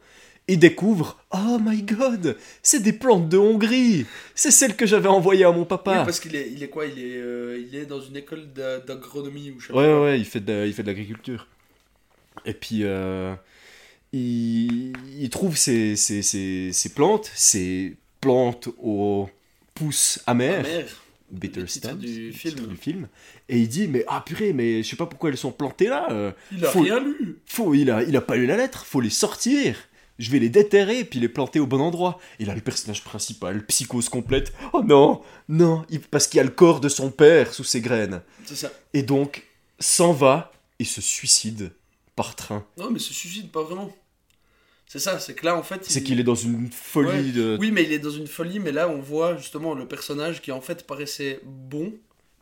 et 0.47 0.55
découvre 0.57 1.19
Oh 1.31 1.57
my 1.61 1.81
god, 1.83 2.37
c'est 2.63 2.81
des 2.81 2.93
plantes 2.93 3.27
de 3.29 3.37
Hongrie 3.37 4.05
C'est 4.35 4.51
celles 4.51 4.75
que 4.75 4.85
j'avais 4.85 5.09
envoyées 5.09 5.43
à 5.45 5.51
mon 5.51 5.65
papa 5.65 5.91
Oui, 5.99 6.05
parce 6.05 6.19
qu'il 6.19 6.35
est, 6.35 6.49
il 6.51 6.63
est 6.63 6.69
quoi 6.69 6.85
Il 6.85 6.99
est, 6.99 7.17
euh, 7.17 7.61
il 7.67 7.75
est 7.75 7.85
dans 7.85 7.99
une 8.01 8.15
école 8.15 8.51
d'a- 8.53 8.79
d'agronomie 8.79 9.51
ou 9.51 9.59
je 9.59 9.67
sais 9.67 9.73
pas 9.73 9.79
Ouais, 9.79 10.01
ouais, 10.03 10.19
il 10.19 10.25
fait 10.25 10.39
de, 10.39 10.65
il 10.65 10.73
fait 10.73 10.83
de 10.83 10.87
l'agriculture. 10.87 11.47
Et 12.45 12.53
puis, 12.53 12.79
euh, 12.83 13.33
il, 14.13 14.93
il 15.19 15.29
trouve 15.29 15.57
ces, 15.57 15.95
ces, 15.95 16.21
ces, 16.21 16.71
ces 16.71 16.89
plantes, 16.93 17.29
ces 17.35 17.97
plantes 18.21 18.69
aux 18.81 19.29
pousses 19.73 20.21
amères, 20.25 20.63
mère. 20.63 20.87
bitter 21.29 21.67
stems, 21.67 21.97
du 21.97 22.31
film. 22.31 22.67
du 22.67 22.75
film, 22.77 23.07
et 23.49 23.59
il 23.59 23.67
dit, 23.67 23.87
mais 23.87 24.03
ah 24.07 24.23
purée, 24.25 24.53
mais 24.53 24.81
je 24.81 24.89
sais 24.89 24.95
pas 24.95 25.05
pourquoi 25.05 25.29
elles 25.29 25.37
sont 25.37 25.51
plantées 25.51 25.87
là, 25.89 26.07
euh, 26.11 26.31
Il 26.51 26.65
a 26.65 26.69
Faut- 26.69 26.81
rien 26.81 26.99
lu. 26.99 27.37
faut, 27.45 27.73
il, 27.73 27.91
a, 27.91 28.03
il 28.03 28.15
a 28.15 28.21
pas 28.21 28.35
lu 28.37 28.45
la 28.45 28.57
lettre, 28.57 28.85
faut 28.85 29.01
les 29.01 29.09
sortir 29.09 29.75
je 30.19 30.31
vais 30.31 30.39
les 30.39 30.49
déterrer 30.49 31.03
puis 31.05 31.19
les 31.19 31.29
planter 31.29 31.59
au 31.59 31.67
bon 31.67 31.79
endroit. 31.81 32.19
Et 32.39 32.45
là, 32.45 32.55
le 32.55 32.61
personnage 32.61 33.03
principal, 33.03 33.65
psychose 33.65 34.09
complète. 34.09 34.53
Oh 34.73 34.81
non, 34.83 35.21
non, 35.49 35.85
il- 35.89 35.99
parce 36.01 36.27
qu'il 36.27 36.37
y 36.37 36.41
a 36.41 36.43
le 36.43 36.49
corps 36.49 36.79
de 36.79 36.89
son 36.89 37.11
père 37.11 37.53
sous 37.53 37.63
ses 37.63 37.81
graines. 37.81 38.21
C'est 38.45 38.55
ça. 38.55 38.71
Et 38.93 39.03
donc, 39.03 39.43
s'en 39.79 40.13
va 40.13 40.51
et 40.79 40.83
se 40.85 41.01
suicide 41.01 41.71
par 42.15 42.35
train. 42.35 42.65
Non, 42.77 42.89
mais 42.91 42.99
se 42.99 43.13
suicide 43.13 43.51
pas 43.51 43.63
vraiment. 43.63 43.93
C'est 44.89 44.99
ça, 44.99 45.19
c'est 45.19 45.33
que 45.35 45.45
là 45.45 45.55
en 45.57 45.63
fait. 45.63 45.83
C'est 45.83 46.01
qu'il 46.01 46.17
est 46.19 46.23
dans 46.23 46.33
une 46.35 46.71
folie 46.71 47.09
Ouais. 47.09 47.31
de. 47.31 47.57
Oui, 47.59 47.71
mais 47.71 47.83
il 47.83 47.91
est 47.91 47.99
dans 47.99 48.09
une 48.09 48.25
folie, 48.27 48.59
mais 48.59 48.71
là 48.71 48.87
on 48.87 48.99
voit 49.01 49.35
justement 49.35 49.73
le 49.73 49.85
personnage 49.87 50.41
qui 50.41 50.51
en 50.53 50.61
fait 50.61 50.87
paraissait 50.87 51.41
bon, 51.43 51.93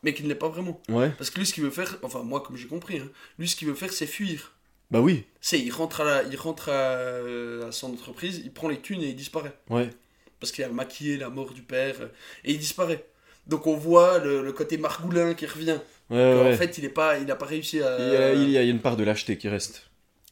mais 0.04 0.14
qui 0.14 0.22
ne 0.22 0.28
l'est 0.28 0.36
pas 0.36 0.48
vraiment. 0.48 0.80
Ouais, 0.88 1.10
Parce 1.18 1.30
que 1.30 1.40
lui, 1.40 1.46
ce 1.46 1.52
qu'il 1.52 1.64
veut 1.64 1.70
faire, 1.70 1.98
enfin 2.04 2.22
moi 2.22 2.40
comme 2.40 2.56
j'ai 2.56 2.68
compris, 2.68 2.98
hein, 2.98 3.08
lui 3.40 3.48
ce 3.48 3.56
qu'il 3.56 3.66
veut 3.66 3.74
faire 3.74 3.92
c'est 3.92 4.06
fuir. 4.06 4.52
Bah 4.90 5.00
oui, 5.00 5.24
C'est 5.40 5.58
il 5.58 5.70
rentre, 5.70 6.00
à, 6.02 6.04
la- 6.04 6.22
il 6.24 6.36
rentre 6.36 6.68
à, 6.70 7.66
à 7.66 7.72
son 7.72 7.92
entreprise, 7.92 8.40
il 8.44 8.52
prend 8.52 8.68
les 8.68 8.80
thunes 8.80 9.02
et 9.02 9.08
il 9.08 9.16
disparaît. 9.16 9.52
ouais. 9.70 9.90
Parce 10.38 10.52
qu'il 10.52 10.62
a 10.64 10.68
maquillé 10.68 11.16
la 11.16 11.30
mort 11.30 11.52
du 11.54 11.62
père, 11.62 11.96
euh, 12.00 12.08
et 12.44 12.52
il 12.52 12.58
disparaît. 12.58 13.04
Donc 13.46 13.66
on 13.66 13.74
voit 13.76 14.18
le, 14.18 14.42
le 14.42 14.52
côté 14.52 14.76
margoulin 14.76 15.32
qui 15.34 15.46
revient. 15.46 15.78
Ouais. 16.10 16.52
En 16.52 16.56
fait, 16.56 16.76
il 16.78 16.84
n'a 16.84 16.90
pas, 16.90 17.18
il 17.18 17.30
a 17.30 17.36
pas 17.36 17.46
réussi 17.46 17.80
à... 17.82 17.96
il, 17.98 18.12
y 18.12 18.16
a, 18.16 18.32
il 18.34 18.50
y 18.50 18.58
a 18.58 18.62
une 18.62 18.80
part 18.80 18.96
de 18.98 19.02
lâcheté 19.04 19.38
qui 19.38 19.48
reste. 19.48 19.88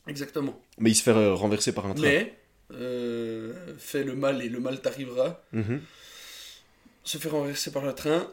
Exactement. 0.07 0.61
Mais 0.79 0.91
il 0.91 0.95
se 0.95 1.03
fait 1.03 1.11
euh, 1.13 1.33
renverser 1.35 1.73
par 1.73 1.87
un 1.87 1.95
train. 1.95 2.03
Mais, 2.03 2.35
euh, 2.75 3.53
fais 3.79 4.05
le 4.05 4.15
mal 4.15 4.43
et 4.43 4.49
le 4.51 4.61
mal 4.61 4.81
t'arrivera. 4.83 5.43
Mhm. 5.53 5.81
se 7.03 7.19
fait 7.19 7.29
renverser 7.29 7.71
par 7.73 7.85
le 7.85 7.95
train. 7.95 8.31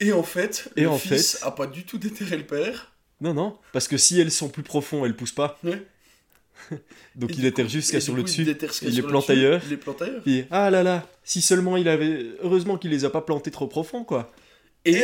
Et 0.00 0.12
en 0.12 0.22
fait, 0.24 0.70
Et 0.76 0.82
le 0.82 0.90
en 0.90 0.98
fils 0.98 1.38
fait- 1.38 1.44
a 1.46 1.50
pas 1.52 1.66
du 1.66 1.84
tout 1.84 1.98
déterré 1.98 2.36
le 2.36 2.44
père. 2.46 2.92
Non, 3.20 3.32
non, 3.34 3.58
parce 3.72 3.88
que 3.88 3.96
si 3.96 4.20
elles 4.20 4.30
sont 4.30 4.48
plus 4.48 4.62
profondes, 4.62 5.06
elles 5.06 5.16
poussent 5.16 5.32
pas. 5.32 5.58
Ouais. 5.64 5.82
Donc 7.16 7.30
Et 7.30 7.34
il 7.34 7.42
déterre 7.42 7.68
jusqu'à 7.68 7.98
et 7.98 8.00
sur 8.00 8.14
le 8.14 8.22
dessus. 8.22 8.46
il 8.82 8.94
les 8.94 9.02
plante 9.02 9.28
ailleurs. 9.30 9.60
Il 9.64 9.70
les 9.70 9.76
plante 9.76 10.02
ailleurs. 10.02 10.22
Puis, 10.22 10.44
ah 10.50 10.70
là 10.70 10.82
là, 10.82 11.08
si 11.24 11.40
seulement 11.42 11.76
il 11.76 11.88
avait. 11.88 12.26
Heureusement 12.42 12.76
qu'il 12.78 12.90
les 12.90 13.04
a 13.04 13.10
pas 13.10 13.20
plantés 13.22 13.50
trop 13.50 13.66
profond, 13.66 14.04
quoi. 14.04 14.32
Et, 14.84 15.02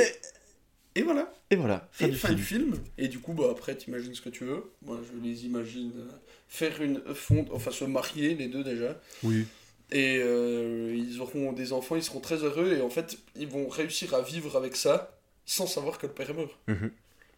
et 0.94 1.02
voilà. 1.02 1.32
Et 1.50 1.56
voilà, 1.56 1.88
fin 1.92 2.06
Et 2.06 2.10
du 2.10 2.16
fin 2.16 2.28
film. 2.28 2.38
du 2.38 2.44
film. 2.44 2.74
Et 2.96 3.08
du 3.08 3.18
coup, 3.18 3.34
bah, 3.34 3.44
après, 3.50 3.74
t'imagines 3.76 4.14
ce 4.14 4.22
que 4.22 4.30
tu 4.30 4.44
veux. 4.44 4.72
Moi, 4.82 4.98
je 5.06 5.22
les 5.28 5.44
imagine 5.44 5.92
euh, 5.98 6.08
faire 6.48 6.80
une 6.80 7.02
fonte, 7.14 7.48
enfin 7.52 7.70
se 7.70 7.84
marier, 7.84 8.34
les 8.34 8.48
deux 8.48 8.64
déjà. 8.64 8.98
Oui. 9.22 9.44
Et 9.90 10.18
euh, 10.22 10.94
ils 10.96 11.20
auront 11.20 11.52
des 11.52 11.74
enfants, 11.74 11.96
ils 11.96 12.02
seront 12.02 12.20
très 12.20 12.36
heureux, 12.36 12.72
et 12.72 12.80
en 12.80 12.88
fait, 12.88 13.18
ils 13.36 13.48
vont 13.48 13.68
réussir 13.68 14.14
à 14.14 14.22
vivre 14.22 14.56
avec 14.56 14.76
ça 14.76 15.18
sans 15.44 15.66
savoir 15.66 15.98
que 15.98 16.06
le 16.06 16.12
père 16.14 16.30
est 16.30 16.34
mort. 16.34 16.58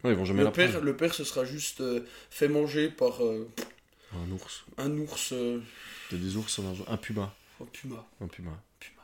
Ouais, 0.04 0.10
ils 0.10 0.16
vont 0.16 0.24
jamais 0.24 0.42
Le 0.44 0.52
père, 0.52 0.80
le 0.80 0.96
père 0.96 1.14
se 1.14 1.24
sera 1.24 1.44
juste 1.44 1.80
euh, 1.80 2.06
fait 2.30 2.48
manger 2.48 2.88
par 2.90 3.24
euh, 3.24 3.48
Un 4.14 4.30
ours. 4.30 4.64
un 4.78 4.90
ours. 4.98 5.32
euh, 5.32 5.60
des 6.12 6.36
ours 6.36 6.58
en 6.58 6.68
argent. 6.68 6.84
Un 6.88 6.96
puma. 6.98 7.34
oh, 7.60 7.64
puma. 7.64 8.06
Un 8.20 8.26
puma. 8.28 8.60
Puma. 8.78 9.02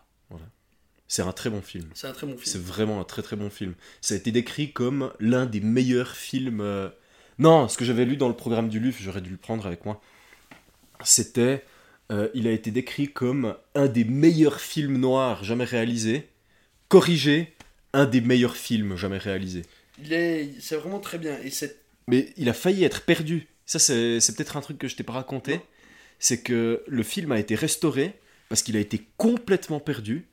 C'est 1.08 1.22
un 1.22 1.32
très 1.32 1.50
bon 1.50 1.60
film. 1.62 1.88
C'est 1.94 2.06
un 2.06 2.12
très 2.12 2.26
bon 2.26 2.36
C'est 2.44 2.52
film. 2.52 2.62
vraiment 2.64 3.00
un 3.00 3.04
très 3.04 3.22
très 3.22 3.34
bon 3.34 3.50
film. 3.50 3.74
Ça 4.00 4.14
a 4.14 4.16
été 4.18 4.30
décrit 4.30 4.72
comme 4.72 5.12
l'un 5.18 5.46
des 5.46 5.60
meilleurs 5.60 6.14
films. 6.14 6.60
euh, 6.60 6.88
Non, 7.38 7.66
ce 7.68 7.76
que 7.76 7.84
j'avais 7.84 8.04
lu 8.04 8.16
dans 8.16 8.28
le 8.28 8.36
programme 8.36 8.68
du 8.68 8.78
LUF, 8.78 9.00
j'aurais 9.02 9.20
dû 9.22 9.30
le 9.30 9.36
prendre 9.36 9.66
avec 9.66 9.84
moi. 9.84 10.00
C'était. 11.02 11.64
il 12.34 12.46
a 12.46 12.52
été 12.52 12.70
décrit 12.70 13.08
comme 13.12 13.56
un 13.74 13.86
des 13.86 14.04
meilleurs 14.04 14.60
films 14.60 14.98
noirs 14.98 15.42
jamais 15.44 15.64
réalisés. 15.64 16.28
Corrigé, 16.88 17.54
un 17.92 18.04
des 18.06 18.20
meilleurs 18.20 18.56
films 18.56 18.96
jamais 18.96 19.18
réalisés. 19.18 19.62
Il 20.02 20.12
est, 20.12 20.50
c'est 20.60 20.76
vraiment 20.76 21.00
très 21.00 21.18
bien. 21.18 21.38
Et 21.42 21.50
c'est 21.50 21.80
Mais 22.06 22.32
il 22.36 22.48
a 22.48 22.52
failli 22.52 22.84
être 22.84 23.02
perdu. 23.04 23.48
Ça, 23.66 23.78
c'est 23.78 24.20
c'est 24.20 24.36
peut-être 24.36 24.56
un 24.56 24.60
truc 24.60 24.78
que 24.78 24.88
je 24.88 24.96
t'ai 24.96 25.02
pas 25.02 25.12
raconté. 25.12 25.54
Non. 25.54 25.62
C'est 26.18 26.42
que 26.42 26.82
le 26.86 27.02
film 27.02 27.32
a 27.32 27.38
été 27.38 27.54
restauré 27.54 28.18
parce 28.48 28.62
qu'il 28.62 28.76
a 28.76 28.80
été 28.80 29.06
complètement 29.16 29.80
perdu. 29.80 30.26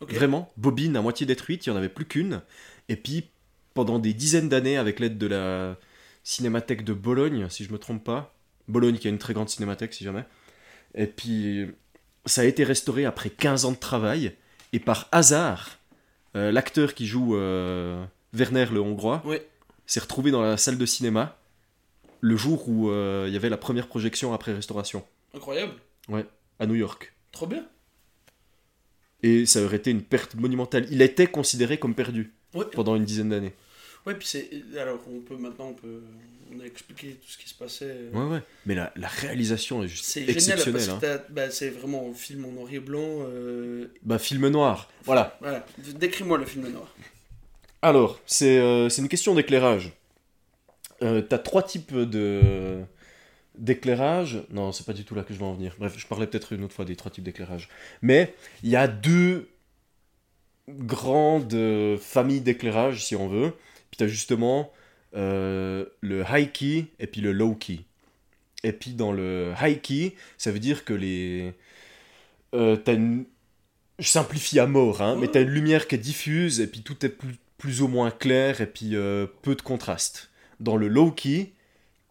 Vraiment, 0.00 0.52
bobine 0.56 0.96
à 0.96 1.02
moitié 1.02 1.24
détruite, 1.24 1.64
il 1.64 1.70
n'y 1.70 1.74
en 1.74 1.78
avait 1.78 1.88
plus 1.88 2.04
qu'une. 2.04 2.42
Et 2.90 2.96
puis, 2.96 3.30
pendant 3.72 3.98
des 3.98 4.12
dizaines 4.12 4.50
d'années, 4.50 4.76
avec 4.76 5.00
l'aide 5.00 5.16
de 5.16 5.26
la 5.26 5.78
Cinémathèque 6.24 6.84
de 6.84 6.92
Bologne, 6.92 7.48
si 7.48 7.64
je 7.64 7.72
me 7.72 7.78
trompe 7.78 8.04
pas, 8.04 8.34
Bologne 8.68 8.98
qui 8.98 9.06
a 9.08 9.10
une 9.10 9.18
très 9.18 9.32
grande 9.32 9.48
cinémathèque, 9.48 9.94
si 9.94 10.04
jamais. 10.04 10.24
Et 10.94 11.06
puis, 11.06 11.66
ça 12.26 12.42
a 12.42 12.44
été 12.44 12.64
restauré 12.64 13.04
après 13.04 13.30
15 13.30 13.64
ans 13.64 13.72
de 13.72 13.76
travail. 13.76 14.34
Et 14.72 14.78
par 14.78 15.08
hasard, 15.12 15.78
euh, 16.36 16.50
l'acteur 16.50 16.94
qui 16.94 17.06
joue 17.06 17.36
euh, 17.36 18.04
Werner 18.34 18.66
le 18.72 18.80
Hongrois 18.80 19.22
Ouais. 19.24 19.46
s'est 19.86 20.00
retrouvé 20.00 20.30
dans 20.30 20.42
la 20.42 20.56
salle 20.56 20.78
de 20.78 20.86
cinéma 20.86 21.38
le 22.20 22.36
jour 22.36 22.68
où 22.68 22.90
euh, 22.90 23.24
il 23.28 23.32
y 23.34 23.36
avait 23.36 23.48
la 23.50 23.56
première 23.58 23.86
projection 23.86 24.32
après 24.32 24.52
restauration, 24.54 25.04
incroyable. 25.34 25.74
à 26.58 26.66
New 26.66 26.74
York. 26.74 27.12
Trop 27.32 27.46
bien. 27.46 27.66
Et 29.22 29.46
ça 29.46 29.62
aurait 29.62 29.76
été 29.76 29.90
une 29.90 30.02
perte 30.02 30.34
monumentale. 30.34 30.86
Il 30.90 31.00
était 31.02 31.26
considéré 31.26 31.78
comme 31.78 31.94
perdu 31.94 32.32
Ouais. 32.54 32.66
pendant 32.72 32.94
une 32.94 33.04
dizaine 33.04 33.30
d'années. 33.30 33.52
Ouais, 34.06 34.14
puis 34.14 34.26
c'est. 34.28 34.50
Alors, 34.78 35.00
on 35.10 35.20
peut 35.20 35.36
maintenant, 35.36 35.68
on 35.68 35.74
peut. 35.74 36.02
On 36.54 36.60
a 36.60 36.64
expliqué 36.64 37.14
tout 37.14 37.26
ce 37.28 37.38
qui 37.38 37.48
se 37.48 37.54
passait. 37.54 37.86
euh, 37.88 38.10
Ouais, 38.12 38.34
ouais. 38.34 38.42
Mais 38.66 38.74
la, 38.74 38.92
la 38.96 39.08
réalisation 39.08 39.82
est 39.82 39.88
juste 39.88 40.04
C'est 40.04 40.26
génial 40.26 40.58
parce 40.72 40.86
que 41.00 41.06
hein. 41.06 41.20
bah, 41.30 41.50
c'est 41.50 41.70
vraiment 41.70 42.08
un 42.10 42.14
film 42.14 42.44
en 42.44 42.52
noir 42.52 42.68
et 42.70 42.80
blanc. 42.80 43.00
euh, 43.26 43.86
Bah, 44.02 44.18
film 44.18 44.46
noir. 44.48 44.90
Voilà. 45.04 45.36
Voilà. 45.40 45.64
Décris-moi 45.78 46.36
le 46.38 46.44
film 46.44 46.68
noir. 46.68 46.94
Alors, 47.84 48.18
c'est 48.24 48.58
euh, 48.58 48.88
c'est 48.88 49.02
une 49.02 49.08
question 49.08 49.34
d'éclairage. 49.34 49.92
Euh, 51.02 51.20
T'as 51.20 51.38
trois 51.38 51.62
types 51.62 51.94
de 51.94 52.80
d'éclairage. 53.58 54.42
Non, 54.50 54.72
c'est 54.72 54.86
pas 54.86 54.94
du 54.94 55.04
tout 55.04 55.14
là 55.14 55.22
que 55.22 55.34
je 55.34 55.38
vais 55.38 55.44
en 55.44 55.52
venir. 55.54 55.74
Bref, 55.78 55.94
je 55.98 56.06
parlais 56.06 56.26
peut-être 56.26 56.54
une 56.54 56.64
autre 56.64 56.74
fois 56.74 56.86
des 56.86 56.96
trois 56.96 57.10
types 57.10 57.24
d'éclairage. 57.24 57.68
Mais 58.00 58.34
il 58.62 58.70
y 58.70 58.76
a 58.76 58.88
deux 58.88 59.48
grandes 60.68 61.98
familles 62.00 62.40
d'éclairage, 62.40 63.04
si 63.04 63.16
on 63.16 63.28
veut. 63.28 63.52
Puis 63.90 63.98
t'as 63.98 64.06
justement 64.06 64.72
euh, 65.14 65.84
le 66.00 66.24
high 66.28 66.50
key 66.50 66.86
et 66.98 67.06
puis 67.06 67.20
le 67.20 67.32
low 67.32 67.54
key. 67.54 67.80
Et 68.62 68.72
puis 68.72 68.92
dans 68.92 69.12
le 69.12 69.52
high 69.60 69.80
key, 69.80 70.14
ça 70.38 70.50
veut 70.50 70.58
dire 70.58 70.84
que 70.86 70.94
les. 70.94 71.52
Euh, 72.54 72.76
t'as 72.76 72.94
une. 72.94 73.26
Je 73.98 74.08
simplifie 74.08 74.58
à 74.58 74.66
mort, 74.66 75.02
hein, 75.02 75.16
mais 75.20 75.26
Ouais. 75.26 75.28
t'as 75.28 75.42
une 75.42 75.50
lumière 75.50 75.86
qui 75.86 75.96
est 75.96 75.98
diffuse 75.98 76.60
et 76.60 76.66
puis 76.66 76.82
tout 76.82 77.04
est 77.06 77.10
plus, 77.10 77.36
plus 77.64 77.80
ou 77.80 77.88
moins 77.88 78.10
clair 78.10 78.60
et 78.60 78.66
puis 78.66 78.94
euh, 78.94 79.26
peu 79.40 79.54
de 79.54 79.62
contraste. 79.62 80.28
Dans 80.60 80.76
le 80.76 80.86
low 80.86 81.10
key, 81.10 81.52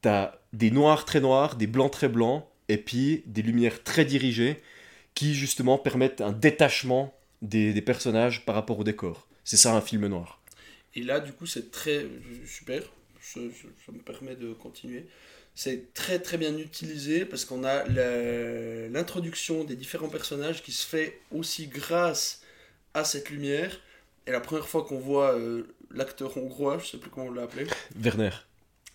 t'as 0.01 0.33
des 0.51 0.71
noirs 0.71 1.05
très 1.05 1.19
noirs, 1.19 1.57
des 1.57 1.67
blancs 1.67 1.91
très 1.91 2.09
blancs 2.09 2.43
et 2.69 2.77
puis 2.77 3.21
des 3.27 3.43
lumières 3.43 3.83
très 3.83 4.03
dirigées 4.03 4.63
qui 5.13 5.35
justement 5.35 5.77
permettent 5.77 6.21
un 6.21 6.31
détachement 6.31 7.15
des, 7.43 7.79
personnages 7.83 8.45
par 8.45 8.55
rapport 8.55 8.79
au 8.79 8.83
décor. 8.83 9.27
C'est 9.43 9.57
ça 9.57 9.75
un 9.75 9.81
film 9.81 10.07
noir. 10.07 10.41
Et 10.95 11.03
là, 11.03 11.19
du 11.19 11.31
coup, 11.33 11.45
c'est 11.45 11.69
très 11.69 12.07
super. 12.47 12.81
Ça 13.21 13.39
me 13.39 14.01
permet 14.03 14.35
de 14.35 14.53
continuer. 14.53 15.05
C'est 15.53 15.93
très 15.93 16.17
très 16.17 16.39
bien 16.39 16.57
utilisé 16.57 17.25
parce 17.25 17.45
qu'on 17.45 17.63
a 17.63 17.83
l'introduction 18.89 19.65
des 19.65 19.75
différents 19.75 20.09
personnages 20.09 20.63
qui 20.63 20.71
se 20.71 20.87
fait 20.87 21.19
aussi 21.29 21.67
grâce 21.67 22.41
à 22.95 23.03
cette 23.03 23.29
lumière. 23.29 23.79
Et 24.25 24.31
la 24.31 24.39
première 24.39 24.67
fois 24.67 24.83
qu'on 24.83 24.99
voit 24.99 25.33
euh, 25.33 25.63
l'acteur 25.91 26.37
hongrois, 26.37 26.79
je 26.79 26.87
sais 26.87 26.97
plus 26.97 27.09
comment 27.09 27.27
on 27.27 27.31
l'a 27.31 27.43
appelé, 27.43 27.67
Werner. 27.95 28.31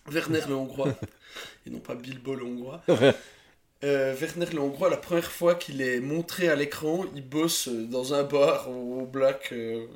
Werner 0.07 0.41
le 0.47 0.55
hongrois, 0.55 0.93
et 1.65 1.69
non 1.69 1.79
pas 1.79 1.95
Bilbo 1.95 2.35
le 2.35 2.45
hongrois. 2.45 2.83
Euh, 3.83 4.13
Werner 4.13 4.47
le 4.51 4.59
hongrois, 4.59 4.89
la 4.89 4.97
première 4.97 5.31
fois 5.31 5.55
qu'il 5.55 5.81
est 5.81 6.01
montré 6.01 6.49
à 6.49 6.55
l'écran, 6.55 7.05
il 7.15 7.25
bosse 7.25 7.69
euh, 7.69 7.85
dans 7.85 8.13
un 8.13 8.23
bar 8.23 8.69
au, 8.69 9.05
black 9.05 9.53
euh, 9.53 9.87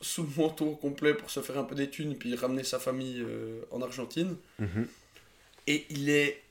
sous 0.00 0.24
le 0.24 0.28
manteau 0.36 0.72
complet 0.72 1.14
pour 1.14 1.30
se 1.30 1.38
faire 1.38 1.56
un 1.56 1.62
peu 1.62 1.76
des 1.76 1.88
thunes 1.88 2.16
puis 2.16 2.34
ramener 2.34 2.64
sa 2.64 2.80
famille 2.80 3.24
en 3.70 3.80
Argentine. 3.80 4.36
Mhm. 4.58 4.88
Et 5.68 5.86
il 5.90 6.10
est. 6.10 6.42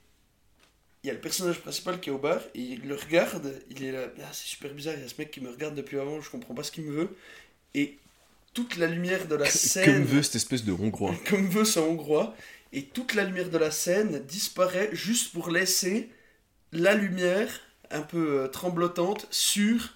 Il 1.04 1.08
y 1.08 1.10
a 1.10 1.14
le 1.14 1.20
personnage 1.20 1.60
principal 1.60 2.00
qui 2.00 2.10
est 2.10 2.14
au 2.14 2.20
bar 2.20 2.40
et 2.54 2.60
il 2.60 2.88
le 2.88 2.96
regarde. 2.96 3.54
Il 3.70 3.84
est 3.84 3.92
là. 3.92 4.08
Ah, 4.20 4.30
c'est 4.32 4.48
super 4.48 4.72
bizarre. 4.74 4.94
Il 4.96 5.02
y 5.02 5.06
a 5.06 5.10
ce 5.10 5.16
mec 5.18 5.32
qui 5.32 5.42
me 5.42 5.50
regarde 5.50 5.76
depuis 5.76 6.00
avant. 6.00 6.22
Je 6.22 6.30
comprends 6.30 6.54
pas 6.54 6.64
ce 6.64 6.72
qu'il 6.72 6.86
me 6.86 6.92
veut. 6.94 7.10
Et 7.74 7.98
toute 8.54 8.78
la 8.78 8.88
lumière 8.88 9.28
de 9.28 9.36
la 9.36 9.46
scène. 9.50 9.86
Comme 9.86 10.04
veut 10.04 10.24
cette 10.24 10.36
espèce 10.36 10.64
de 10.66 10.72
hongrois. 10.74 11.16
Comme 11.30 11.48
veut 11.48 11.66
ce 11.66 11.80
hongrois. 11.80 12.36
Et 12.74 12.84
toute 12.86 13.14
la 13.16 13.24
lumière 13.24 13.50
de 13.50 13.58
la 13.58 13.72
scène 13.72 14.20
disparaît 14.26 14.90
juste 14.94 15.34
pour 15.34 15.50
laisser 15.50 16.10
la 16.72 16.94
lumière 16.96 17.50
un 17.90 18.02
peu 18.02 18.42
euh, 18.44 18.48
tremblotante 18.48 19.28
sur 19.30 19.94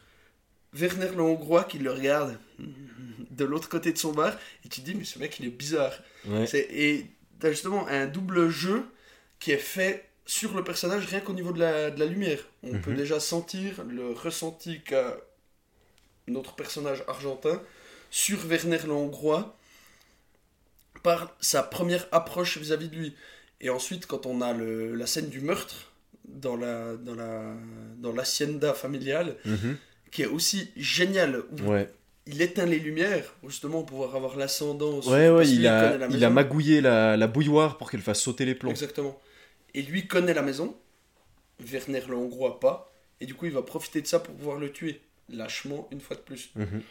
Werner 0.73 1.09
le 1.15 1.21
hongrois 1.21 1.63
qui 1.63 1.77
le 1.79 1.91
regarde 1.91 2.37
de 2.59 3.45
l'autre 3.45 3.69
côté 3.69 3.93
de 3.93 3.97
son 3.97 4.11
bar. 4.11 4.37
Et 4.65 4.69
tu 4.69 4.81
te 4.81 4.85
dis, 4.85 4.95
mais 4.95 5.05
ce 5.05 5.19
mec 5.19 5.39
il 5.39 5.45
est 5.45 5.49
bizarre. 5.49 5.93
Ouais. 6.27 6.45
C'est- 6.47 6.67
Et 6.71 7.07
t'as 7.39 7.51
justement 7.51 7.87
un 7.87 8.07
double 8.07 8.49
jeu 8.49 8.83
qui 9.39 9.51
est 9.51 9.57
fait 9.57 10.09
sur 10.25 10.53
le 10.55 10.63
personnage 10.63 11.05
rien 11.05 11.19
qu'au 11.21 11.33
niveau 11.33 11.51
de 11.53 11.59
la, 11.59 11.91
de 11.91 11.99
la 11.99 12.05
lumière. 12.07 12.39
On 12.63 12.73
Mhm. 12.73 12.81
peut 12.81 12.93
déjà 12.93 13.19
sentir 13.21 13.83
le 13.85 14.11
ressenti 14.11 14.81
qu'a 14.81 15.15
notre 16.27 16.55
personnage 16.55 17.03
argentin 17.07 17.61
sur 18.11 18.45
Werner 18.45 18.79
le 18.85 18.91
Hongrois 18.93 19.57
par 21.03 21.35
sa 21.39 21.63
première 21.63 22.07
approche 22.11 22.57
vis-à-vis 22.57 22.89
de 22.89 22.95
lui. 22.95 23.15
Et 23.61 23.69
ensuite, 23.69 24.05
quand 24.05 24.25
on 24.25 24.41
a 24.41 24.53
le- 24.53 24.95
la 24.95 25.05
scène 25.07 25.29
du 25.29 25.39
meurtre 25.41 25.91
dans 26.27 26.55
la 26.57 26.95
dans 26.95 27.15
la 27.15 27.53
dans 27.97 28.11
l'hacienda 28.11 28.73
familiale, 28.73 29.35
Mhm. 29.45 29.77
qui 30.11 30.23
est 30.23 30.27
aussi 30.27 30.71
géniale, 30.75 31.43
où 31.51 31.69
Ouais, 31.71 31.89
il 32.25 32.41
éteint 32.41 32.65
les 32.65 32.79
lumières, 32.79 33.33
justement 33.47 33.79
pour 33.83 33.97
pouvoir 33.97 34.15
avoir 34.15 34.35
l'ascendant. 34.37 35.01
sur- 35.01 35.11
ouais, 35.11 35.29
ouais 35.29 35.47
il, 35.47 35.67
a, 35.67 35.97
la 35.97 36.07
il 36.07 36.23
a 36.23 36.29
magouillé 36.29 36.81
la, 36.81 37.15
la 37.17 37.27
bouilloire 37.27 37.77
pour 37.77 37.91
qu'elle 37.91 38.01
fasse 38.01 38.21
sauter 38.21 38.45
les 38.45 38.55
plombs. 38.55 38.71
Exactement. 38.71 39.19
Et 39.73 39.81
lui 39.83 40.07
connaît 40.07 40.33
la 40.33 40.41
maison. 40.41 40.75
Werner 41.59 42.01
le 42.07 42.15
Hongrois 42.15 42.59
pas. 42.59 42.91
Et 43.21 43.25
du 43.25 43.33
coup, 43.33 43.45
il 43.45 43.51
va 43.53 43.61
profiter 43.61 44.01
de 44.01 44.07
ça 44.07 44.19
pour 44.19 44.33
pouvoir 44.35 44.57
le 44.57 44.71
tuer. 44.71 45.01
Lâchement, 45.29 45.87
une 45.91 46.01
fois 46.01 46.15
de 46.17 46.21
plus. 46.21 46.49
Mhm. 46.55 46.81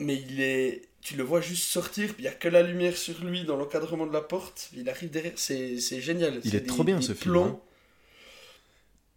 Mais 0.00 0.16
il 0.28 0.40
est. 0.40 0.82
Tu 1.00 1.16
le 1.16 1.24
vois 1.24 1.40
juste 1.40 1.64
sortir, 1.64 2.06
puis 2.14 2.18
il 2.20 2.22
n'y 2.22 2.28
a 2.28 2.32
que 2.32 2.48
la 2.48 2.62
lumière 2.62 2.96
sur 2.96 3.22
lui 3.24 3.44
dans 3.44 3.56
l'encadrement 3.56 4.06
de 4.06 4.12
la 4.12 4.20
porte. 4.20 4.70
Il 4.76 4.88
arrive 4.88 5.10
derrière. 5.10 5.32
C'est 5.36 5.78
c'est 5.80 6.00
génial. 6.00 6.40
Il 6.44 6.54
est 6.54 6.66
trop 6.66 6.84
bien, 6.84 7.00
ce 7.00 7.12
film, 7.12 7.36
hein. 7.36 7.58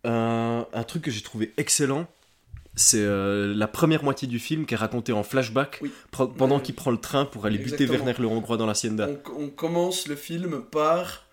Un, 0.04 0.68
un 0.74 0.84
truc 0.84 1.04
que 1.04 1.12
j'ai 1.12 1.22
trouvé 1.22 1.52
excellent, 1.58 2.08
c'est 2.76 3.00
euh, 3.02 3.54
la 3.56 3.68
première 3.68 4.04
moitié 4.04 4.28
du 4.28 4.38
film 4.38 4.66
qui 4.68 4.76
est 4.76 4.78
racontée 4.78 5.14
en 5.14 5.24
flashback 5.24 5.80
Oui. 5.82 5.92
pendant 6.12 6.58
Ouais. 6.58 6.62
qu'il 6.62 6.76
prend 6.76 6.92
le 6.92 7.00
train 7.00 7.26
pour 7.26 7.46
aller 7.48 7.58
buter. 7.58 7.86
Werner 7.88 8.14
le 8.20 8.28
Hongrois 8.28 8.58
dans 8.58 8.68
l'hacienda. 8.68 9.10
On, 9.36 9.46
on 9.46 9.50
commence 9.50 10.08
le 10.08 10.16
film 10.16 10.62
par 10.64 11.25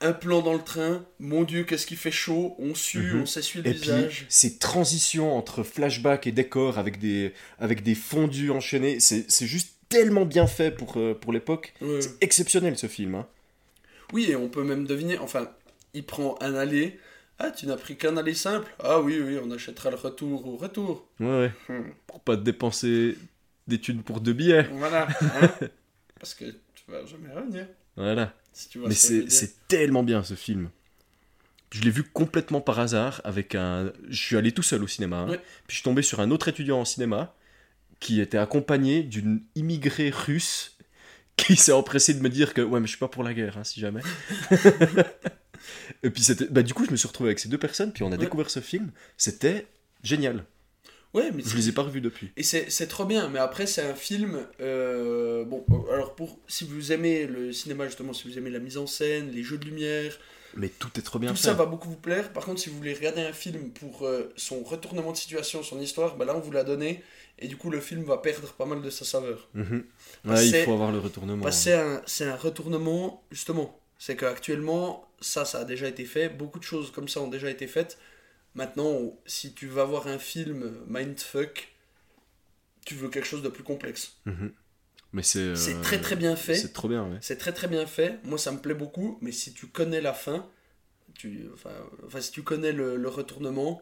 un 0.00 0.12
plan 0.12 0.42
dans 0.42 0.52
le 0.54 0.62
train. 0.62 1.04
Mon 1.18 1.42
Dieu, 1.44 1.64
qu'est-ce 1.64 1.86
qui 1.86 1.96
fait 1.96 2.10
chaud. 2.10 2.54
On 2.58 2.74
sue, 2.74 2.98
Mhm. 3.14 3.22
on 3.22 3.26
s'essuie 3.26 3.60
le 3.62 3.66
Et 3.68 3.72
puis, 3.74 3.80
visage. 3.82 4.26
ces 4.28 4.58
transitions 4.58 5.36
entre 5.36 5.62
flashback 5.62 6.26
et 6.26 6.32
décor 6.32 6.78
avec 6.78 6.98
des, 6.98 7.32
avec 7.58 7.82
des 7.82 7.94
fondus 7.94 8.50
enchaînés, 8.50 9.00
c'est 9.00 9.46
juste 9.46 9.74
tellement 9.88 10.24
bien 10.26 10.46
fait 10.46 10.70
pour, 10.70 10.96
euh, 10.98 11.14
pour 11.14 11.32
l'époque. 11.32 11.74
Ouais. 11.80 12.00
C'est 12.02 12.22
exceptionnel 12.22 12.76
ce 12.78 12.86
film. 12.86 13.14
hein. 13.16 13.26
Oui, 14.12 14.26
et 14.30 14.36
on 14.36 14.48
peut 14.48 14.62
même 14.64 14.86
deviner, 14.86 15.18
enfin, 15.18 15.50
il 15.94 16.04
prend 16.04 16.36
un 16.40 16.54
aller. 16.54 16.98
Ah, 17.40 17.50
tu 17.50 17.66
n'as 17.66 17.76
pris 17.76 17.96
qu'un 17.96 18.16
aller 18.16 18.34
simple 18.34 18.68
Ah 18.80 19.00
oui, 19.00 19.20
oui, 19.20 19.38
on 19.42 19.50
achètera 19.50 19.90
le 19.90 19.96
retour 19.96 20.46
au 20.46 20.56
retour. 20.56 21.08
Ouais, 21.20 21.26
ouais. 21.26 21.52
Hmm. 21.68 21.90
Pour 22.06 22.20
pas 22.20 22.36
dépenser 22.36 23.16
des 23.66 23.80
thunes 23.80 24.02
pour 24.02 24.20
deux 24.20 24.32
billets. 24.32 24.64
Voilà. 24.72 25.06
hein. 25.40 25.50
Parce 26.20 26.34
que 26.34 26.44
tu 26.46 26.82
vas 26.88 27.04
jamais 27.06 27.32
revenir. 27.32 27.66
Voilà. 27.98 28.34
Si 28.52 28.68
tu 28.68 28.78
vois 28.78 28.88
Mais 28.88 28.94
c'est 28.94 29.68
tellement 29.68 30.02
bien 30.02 30.22
ce 30.24 30.34
film. 30.34 30.70
Je 31.70 31.82
l'ai 31.82 31.90
vu 31.90 32.02
complètement 32.02 32.60
par 32.62 32.78
hasard 32.78 33.20
avec 33.24 33.54
un. 33.54 33.92
Je 34.08 34.16
suis 34.20 34.36
allé 34.36 34.52
tout 34.52 34.62
seul 34.62 34.82
au 34.82 34.86
cinéma. 34.86 35.18
hein. 35.18 35.28
Ouais. 35.30 35.36
Puis 35.66 35.70
je 35.70 35.74
suis 35.74 35.82
tombé 35.82 36.00
sur 36.02 36.20
un 36.20 36.30
autre 36.30 36.48
étudiant 36.48 36.80
en 36.80 36.84
cinéma 36.86 37.34
qui 38.00 38.20
était 38.20 38.38
accompagné 38.38 39.02
d'une 39.02 39.42
immigrée 39.54 40.08
russe 40.10 40.78
qui 41.36 41.56
s'est 41.56 41.72
empressé 41.72 42.14
de 42.14 42.20
me 42.20 42.28
dire 42.30 42.54
que 42.54 42.62
ouais 42.62 42.80
mais 42.80 42.86
je 42.86 42.92
suis 42.92 42.98
pas 42.98 43.08
pour 43.08 43.22
la 43.22 43.34
guerre 43.34 43.58
hein, 43.58 43.64
si 43.64 43.80
jamais. 43.80 44.00
Et 46.02 46.10
puis 46.10 46.22
c'était 46.22 46.46
bah 46.46 46.62
du 46.62 46.74
coup 46.74 46.84
je 46.84 46.90
me 46.90 46.96
suis 46.96 47.08
retrouvé 47.08 47.28
avec 47.30 47.38
ces 47.38 47.48
deux 47.48 47.58
personnes 47.58 47.92
puis 47.92 48.02
on 48.04 48.08
a 48.08 48.10
Ouais. 48.12 48.18
découvert 48.18 48.50
ce 48.50 48.60
film. 48.60 48.90
C'était 49.16 49.66
génial. 50.02 50.44
Ouais, 51.14 51.30
mais 51.32 51.42
Je 51.44 51.56
les 51.56 51.68
ai 51.70 51.72
pas 51.72 51.82
revus 51.82 52.00
depuis. 52.02 52.30
Et 52.36 52.42
c'est 52.42 52.86
trop 52.86 53.04
bien, 53.06 53.28
mais 53.28 53.38
après 53.38 53.66
c'est 53.66 53.82
un 53.82 53.94
film. 53.94 54.46
euh, 54.60 55.44
bon, 55.44 55.64
alors 55.92 56.14
pour 56.14 56.38
si 56.48 56.64
vous 56.64 56.92
aimez 56.92 57.26
le 57.26 57.52
cinéma 57.52 57.86
justement, 57.86 58.12
si 58.12 58.28
vous 58.28 58.36
aimez 58.38 58.50
la 58.50 58.58
mise 58.58 58.76
en 58.78 58.86
scène, 58.86 59.30
les 59.30 59.42
jeux 59.42 59.56
de 59.58 59.64
lumière, 59.64 60.18
Mais 60.54 60.68
tout 60.68 60.90
est 60.98 61.02
trop 61.02 61.18
bien 61.18 61.30
tout 61.30 61.36
fait. 61.36 61.42
ça 61.44 61.54
va 61.54 61.64
beaucoup 61.66 61.88
vous 61.88 61.96
plaire. 61.96 62.32
Par 62.32 62.44
contre, 62.44 62.60
si 62.60 62.68
vous 62.68 62.76
voulez 62.76 62.92
regarder 62.94 63.22
un 63.22 63.32
film 63.32 63.70
pour 63.70 64.06
euh, 64.06 64.32
son 64.36 64.62
retournement 64.62 65.12
de 65.12 65.16
situation, 65.16 65.62
son 65.62 65.80
histoire, 65.80 66.16
bah 66.16 66.24
là 66.26 66.36
on 66.36 66.40
vous 66.40 66.50
l'a 66.52 66.64
donné, 66.64 67.02
et 67.38 67.48
du 67.48 67.56
coup 67.56 67.70
le 67.70 67.80
film 67.80 68.02
va 68.04 68.18
perdre 68.18 68.52
pas 68.52 68.66
mal 68.66 68.82
de 68.82 68.90
sa 68.90 69.04
saveur. 69.06 69.48
Parce 69.54 69.70
Ouais, 70.40 70.46
il 70.46 70.50
c'est- 70.50 70.64
faut 70.64 70.72
avoir 70.74 70.92
le 70.92 70.98
retournement. 70.98 71.42
Parce 71.42 71.56
que 71.56 71.62
c'est 71.64 71.74
un, 71.74 72.02
c'est 72.06 72.24
un 72.24 72.36
retournement, 72.36 73.24
justement. 73.30 73.80
C'est 73.98 74.14
qu'actuellement, 74.16 75.08
ça, 75.20 75.44
ça 75.46 75.60
a 75.60 75.64
déjà 75.64 75.88
été 75.88 76.04
fait. 76.04 76.28
Beaucoup 76.28 76.58
de 76.58 76.64
choses 76.64 76.92
comme 76.92 77.08
ça 77.08 77.20
ont 77.20 77.28
déjà 77.28 77.50
été 77.50 77.66
faites. 77.66 77.98
Maintenant, 78.58 79.16
si 79.24 79.54
tu 79.54 79.68
vas 79.68 79.84
voir 79.84 80.08
un 80.08 80.18
film 80.18 80.74
mindfuck, 80.88 81.72
tu 82.84 82.96
veux 82.96 83.08
quelque 83.08 83.24
chose 83.28 83.42
de 83.44 83.48
plus 83.48 83.62
complexe. 83.62 84.16
Mhm. 84.26 84.52
Mais 85.12 85.22
c'est. 85.22 85.38
euh, 85.38 85.54
C'est 85.54 85.80
très 85.80 86.00
très 86.00 86.16
bien 86.16 86.34
fait. 86.34 86.56
C'est 86.56 86.72
trop 86.72 86.88
bien, 86.88 87.04
ouais. 87.08 87.18
C'est 87.20 87.36
très 87.38 87.52
très 87.52 87.68
bien 87.68 87.86
fait. 87.86 88.18
Moi, 88.24 88.36
ça 88.36 88.50
me 88.50 88.58
plaît 88.58 88.74
beaucoup. 88.74 89.16
Mais 89.22 89.30
si 89.30 89.52
tu 89.54 89.68
connais 89.68 90.00
la 90.00 90.12
fin, 90.12 90.44
tu, 91.14 91.46
enfin, 91.54 91.70
enfin, 92.04 92.20
si 92.20 92.32
tu 92.32 92.42
connais 92.42 92.72
le, 92.72 92.96
le 92.96 93.08
retournement, 93.08 93.80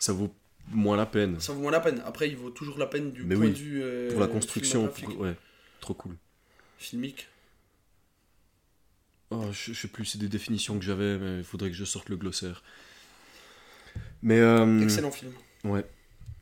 Ça 0.00 0.12
vaut 0.12 0.34
moins 0.72 0.96
la 0.96 1.06
peine. 1.06 1.38
ça 1.38 1.52
vaut 1.52 1.60
moins 1.60 1.70
la 1.70 1.78
peine. 1.80 2.02
Après, 2.04 2.28
il 2.28 2.36
vaut 2.36 2.50
toujours 2.50 2.78
la 2.78 2.86
peine 2.88 3.12
du 3.12 3.22
Mais 3.22 3.36
point 3.36 3.44
oui, 3.44 3.52
de 3.52 3.56
vue 3.58 3.80
euh, 3.84 4.10
Pour 4.10 4.18
la 4.20 4.26
construction, 4.26 4.88
pour- 4.88 5.20
ouais, 5.20 5.36
trop 5.80 5.94
cool. 5.94 6.16
filmique. 6.78 7.28
Oh, 9.30 9.52
je, 9.52 9.72
je 9.72 9.80
sais 9.80 9.88
plus, 9.88 10.04
c'est 10.04 10.18
des 10.18 10.28
définitions 10.28 10.78
que 10.80 10.84
j'avais, 10.84 11.16
mais 11.16 11.38
il 11.38 11.44
faudrait 11.44 11.70
que 11.70 11.76
je 11.76 11.84
sorte 11.84 12.08
le 12.08 12.16
glossaire. 12.16 12.64
Mais. 14.24 14.40
euh, 14.40 14.80
Excellent 14.82 15.12
film. 15.12 15.30
Ouais. 15.62 15.84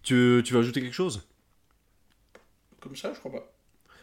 Tu, 0.03 0.41
tu 0.45 0.55
veux 0.55 0.61
ajouter 0.61 0.81
quelque 0.81 0.95
chose? 0.95 1.23
Comme 2.81 2.97
ça, 2.97 3.13
je 3.15 3.19
crois 3.19 3.33
pas. 3.33 3.53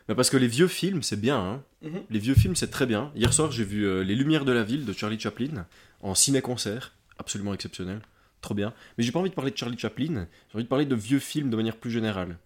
Bah 0.07 0.15
Parce 0.15 0.29
que 0.29 0.37
les 0.37 0.47
vieux 0.47 0.67
films, 0.67 1.03
c'est 1.03 1.19
bien. 1.19 1.37
Hein. 1.37 1.63
Mhm. 1.81 2.01
Les 2.09 2.19
vieux 2.19 2.33
films, 2.35 2.55
c'est 2.55 2.69
très 2.69 2.85
bien. 2.85 3.11
Hier 3.15 3.33
soir, 3.33 3.51
j'ai 3.51 3.63
vu 3.63 3.85
euh, 3.85 4.03
Les 4.03 4.15
Lumières 4.15 4.45
de 4.45 4.51
la 4.51 4.63
Ville 4.63 4.85
de 4.85 4.93
Charlie 4.93 5.19
Chaplin 5.19 5.65
en 6.01 6.15
ciné-concert. 6.15 6.93
Absolument 7.17 7.53
exceptionnel. 7.53 8.01
Trop 8.41 8.53
bien. 8.53 8.73
Mais 8.97 9.03
j'ai 9.03 9.11
pas 9.11 9.19
envie 9.19 9.29
de 9.29 9.35
parler 9.35 9.51
de 9.51 9.57
Charlie 9.57 9.77
Chaplin. 9.77 10.27
J'ai 10.49 10.55
envie 10.55 10.63
de 10.63 10.69
parler 10.69 10.85
de 10.85 10.95
vieux 10.95 11.19
films 11.19 11.49
de 11.49 11.55
manière 11.57 11.75
plus 11.75 11.91
générale. 11.91 12.37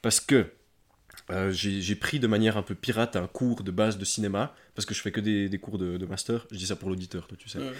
Parce 0.00 0.20
que 0.20 0.46
euh, 1.30 1.50
j'ai 1.52 1.94
pris 1.94 2.18
de 2.18 2.26
manière 2.26 2.56
un 2.56 2.62
peu 2.62 2.74
pirate 2.74 3.16
un 3.16 3.26
cours 3.26 3.62
de 3.62 3.70
base 3.70 3.98
de 3.98 4.04
cinéma. 4.04 4.54
Parce 4.74 4.86
que 4.86 4.94
je 4.94 5.02
fais 5.02 5.12
que 5.12 5.20
des, 5.20 5.48
des 5.48 5.58
cours 5.58 5.78
de, 5.78 5.98
de 5.98 6.06
master. 6.06 6.46
Je 6.50 6.56
dis 6.56 6.66
ça 6.66 6.76
pour 6.76 6.88
l'auditeur, 6.88 7.26
toi, 7.26 7.36
tu 7.38 7.48
sais. 7.48 7.58
Ouais. 7.58 7.72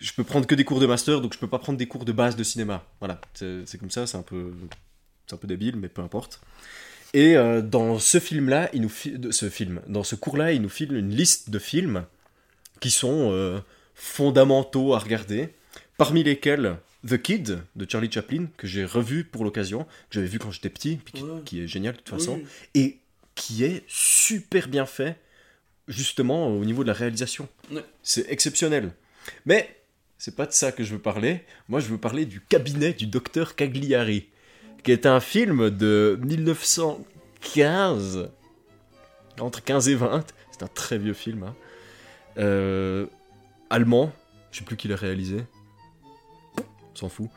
Je 0.00 0.12
peux 0.12 0.24
prendre 0.24 0.46
que 0.46 0.54
des 0.54 0.64
cours 0.64 0.80
de 0.80 0.86
master, 0.86 1.20
donc 1.20 1.34
je 1.34 1.38
peux 1.38 1.46
pas 1.46 1.58
prendre 1.58 1.78
des 1.78 1.86
cours 1.86 2.04
de 2.04 2.12
base 2.12 2.36
de 2.36 2.42
cinéma. 2.42 2.84
Voilà, 3.00 3.20
c'est 3.34 3.78
comme 3.78 3.90
ça, 3.90 4.06
c'est 4.06 4.16
un 4.16 4.22
peu, 4.22 4.52
un 5.30 5.36
peu 5.36 5.46
débile, 5.46 5.76
mais 5.76 5.88
peu 5.88 6.00
importe. 6.00 6.40
Et 7.14 7.36
euh, 7.36 7.62
dans 7.62 7.98
ce 7.98 8.18
film-là, 8.18 8.70
il 8.72 8.82
nous 8.82 8.90
ce 9.30 9.48
film, 9.50 9.80
dans 9.86 10.04
ce 10.04 10.14
cours-là, 10.14 10.52
il 10.52 10.62
nous 10.62 10.68
file 10.68 10.94
une 10.94 11.10
liste 11.10 11.50
de 11.50 11.58
films 11.58 12.04
qui 12.80 12.90
sont 12.90 13.30
euh, 13.32 13.58
fondamentaux 13.94 14.94
à 14.94 14.98
regarder, 14.98 15.50
parmi 15.96 16.22
lesquels 16.22 16.76
The 17.06 17.20
Kid 17.20 17.60
de 17.76 17.86
Charlie 17.88 18.10
Chaplin 18.10 18.46
que 18.56 18.66
j'ai 18.66 18.84
revu 18.84 19.24
pour 19.24 19.44
l'occasion, 19.44 19.84
que 19.84 19.90
j'avais 20.10 20.26
vu 20.26 20.38
quand 20.38 20.50
j'étais 20.50 20.70
petit, 20.70 20.96
puis 20.96 21.12
qui, 21.14 21.22
Ouais. 21.22 21.40
qui 21.44 21.60
est 21.62 21.68
génial 21.68 21.92
de 21.94 21.98
toute 21.98 22.08
façon 22.10 22.40
Oui. 22.42 22.46
et 22.74 22.98
qui 23.34 23.62
est 23.64 23.84
super 23.86 24.66
bien 24.68 24.84
fait, 24.86 25.16
justement 25.86 26.48
au 26.48 26.64
niveau 26.64 26.82
de 26.82 26.88
la 26.88 26.94
réalisation. 26.94 27.48
Ouais. 27.70 27.84
C'est 28.02 28.26
exceptionnel. 28.30 28.90
Mais 29.46 29.76
c'est 30.18 30.34
pas 30.34 30.46
de 30.46 30.52
ça 30.52 30.72
que 30.72 30.82
je 30.82 30.92
veux 30.94 30.98
parler. 31.00 31.44
Moi, 31.68 31.78
je 31.80 31.86
veux 31.86 31.98
parler 31.98 32.24
du 32.26 32.40
cabinet 32.40 32.92
du 32.94 33.06
docteur 33.06 33.54
Cagliari, 33.54 34.26
qui 34.82 34.90
est 34.90 35.06
un 35.06 35.20
film 35.20 35.70
de 35.70 36.18
1915, 36.20 38.28
entre 39.40 39.62
15 39.62 39.88
et 39.88 39.94
20. 39.94 40.24
C'est 40.50 40.64
un 40.64 40.68
très 40.68 40.98
vieux 40.98 41.14
film. 41.14 41.44
hein. 41.44 41.54
Euh, 42.38 43.06
allemand, 43.70 44.12
je 44.52 44.58
sais 44.58 44.64
plus 44.64 44.76
qui 44.76 44.88
l'a 44.88 44.96
réalisé. 44.96 45.38
S'en 46.98 47.08
fout. 47.08 47.28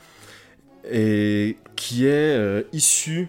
Et 0.92 1.58
qui 1.76 2.06
est 2.06 2.10
euh, 2.36 2.64
issu 2.74 3.28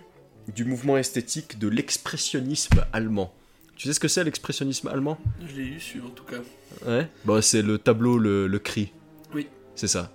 du 0.54 0.64
mouvement 0.64 0.96
esthétique 0.96 1.58
de 1.58 1.68
l'expressionnisme 1.68 2.84
allemand. 2.92 3.32
Tu 3.76 3.86
sais 3.88 3.94
ce 3.94 4.00
que 4.00 4.08
c'est 4.08 4.24
l'expressionnisme 4.24 4.88
allemand? 4.88 5.18
Je 5.46 5.54
l'ai 5.56 5.62
eu 5.66 5.78
en 6.04 6.08
tout 6.10 6.24
cas. 6.24 6.38
Ouais. 6.86 7.06
Bah, 7.26 7.42
c'est 7.42 7.60
le 7.62 7.76
tableau 7.78 8.16
le, 8.16 8.46
le 8.46 8.58
cri. 8.58 8.92
Oui. 9.34 9.46
C'est 9.74 9.88
ça. 9.88 10.10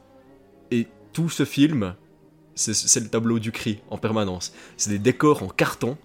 Et 0.72 0.88
tout 1.14 1.30
ce 1.30 1.46
film, 1.46 1.94
c'est 2.56 3.00
le 3.00 3.08
tableau 3.10 3.38
du 3.38 3.52
cri 3.52 3.80
en 3.92 3.98
permanence. 4.00 4.54
C'est 4.78 4.90
des 4.90 5.00
décors 5.00 5.44
en 5.44 5.48
carton 5.50 5.98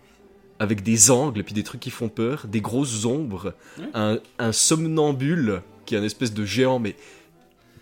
avec 0.59 0.83
des 0.83 1.11
angles 1.11 1.41
et 1.41 1.43
puis 1.43 1.55
des 1.55 1.63
trucs 1.65 1.81
qui 1.81 1.91
font 1.91 2.09
peur, 2.11 2.47
des 2.47 2.61
grosses 2.61 3.07
ombres, 3.07 3.55
Ouais. 3.79 3.87
un, 3.95 4.19
un 4.39 4.53
somnambule 4.53 5.63
qui 5.87 5.95
est 5.95 5.99
un 5.99 6.05
espèce 6.05 6.35
de 6.35 6.45
géant 6.45 6.79
mais 6.79 6.95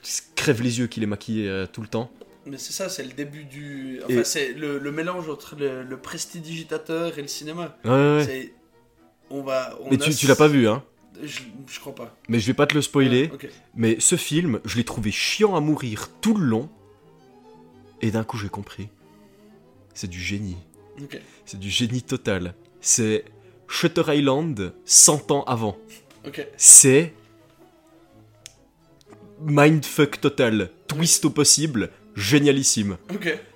qui 0.03 0.21
crève 0.37 0.63
les 0.63 0.79
yeux 0.79 0.87
qu'il 0.87 1.03
est 1.03 1.07
maquillé 1.07 1.49
euh, 1.49 1.67
tout 1.67 1.83
le 1.83 1.89
temps. 1.89 2.11
Mais 2.47 2.57
c'est 2.59 2.73
ça, 2.73 2.89
c'est 2.89 3.03
le 3.03 3.13
début 3.13 3.45
du. 3.45 4.01
Enfin, 4.05 4.21
Et- 4.21 4.25
c'est 4.25 4.53
le, 4.55 4.79
le 4.79 4.93
mélange 4.93 5.29
entre 5.29 5.57
le, 5.57 5.83
le 5.83 5.97
prestidigitateur 5.99 7.19
et 7.19 7.23
le 7.23 7.29
cinéma. 7.29 7.77
Ouais, 7.85 7.91
ouais, 7.91 8.27
ouais. 8.27 8.53
On 9.31 9.43
va. 9.43 9.79
on 9.83 9.91
Mais 9.91 9.99
tu, 9.99 10.27
l'as 10.27 10.37
pas 10.37 10.49
vu, 10.49 10.67
hein 10.69 10.83
je, 11.23 11.41
je 11.69 11.81
crois 11.81 11.95
pas. 11.95 12.17
Mais 12.29 12.41
je 12.41 12.47
vais 12.47 12.55
pas 12.55 12.67
te 12.67 12.75
le 12.75 12.83
spoiler. 12.83 13.29
Ah, 13.31 13.35
ok. 13.35 13.49
Mais 13.75 14.01
ce 14.01 14.17
film, 14.17 14.61
je 14.65 14.77
l'ai 14.77 14.85
trouvé 14.85 15.11
chiant 15.11 15.55
à 15.55 15.61
mourir 15.61 16.09
tout 16.21 16.35
le 16.35 16.45
long. 16.47 16.69
Et 18.01 18.11
d'un 18.11 18.25
coup, 18.25 18.39
j'ai 18.39 18.49
compris. 18.49 18.89
C'est 19.93 20.09
du 20.09 20.21
génie. 20.21 20.57
Ok. 21.03 21.21
C'est 21.45 21.61
du 21.61 21.69
génie 21.69 22.03
total. 22.03 22.55
C'est 22.81 23.25
Shutter 23.69 24.03
Island 24.09 24.73
100 24.87 25.31
ans 25.31 25.45
avant. 25.45 25.77
Ok. 26.27 26.47
C'est 26.57 27.13
mindfuck 29.43 30.21
total, 30.21 30.71
twist 30.87 31.25
au 31.25 31.31
possible, 31.31 31.91
génialissime. 32.17 32.97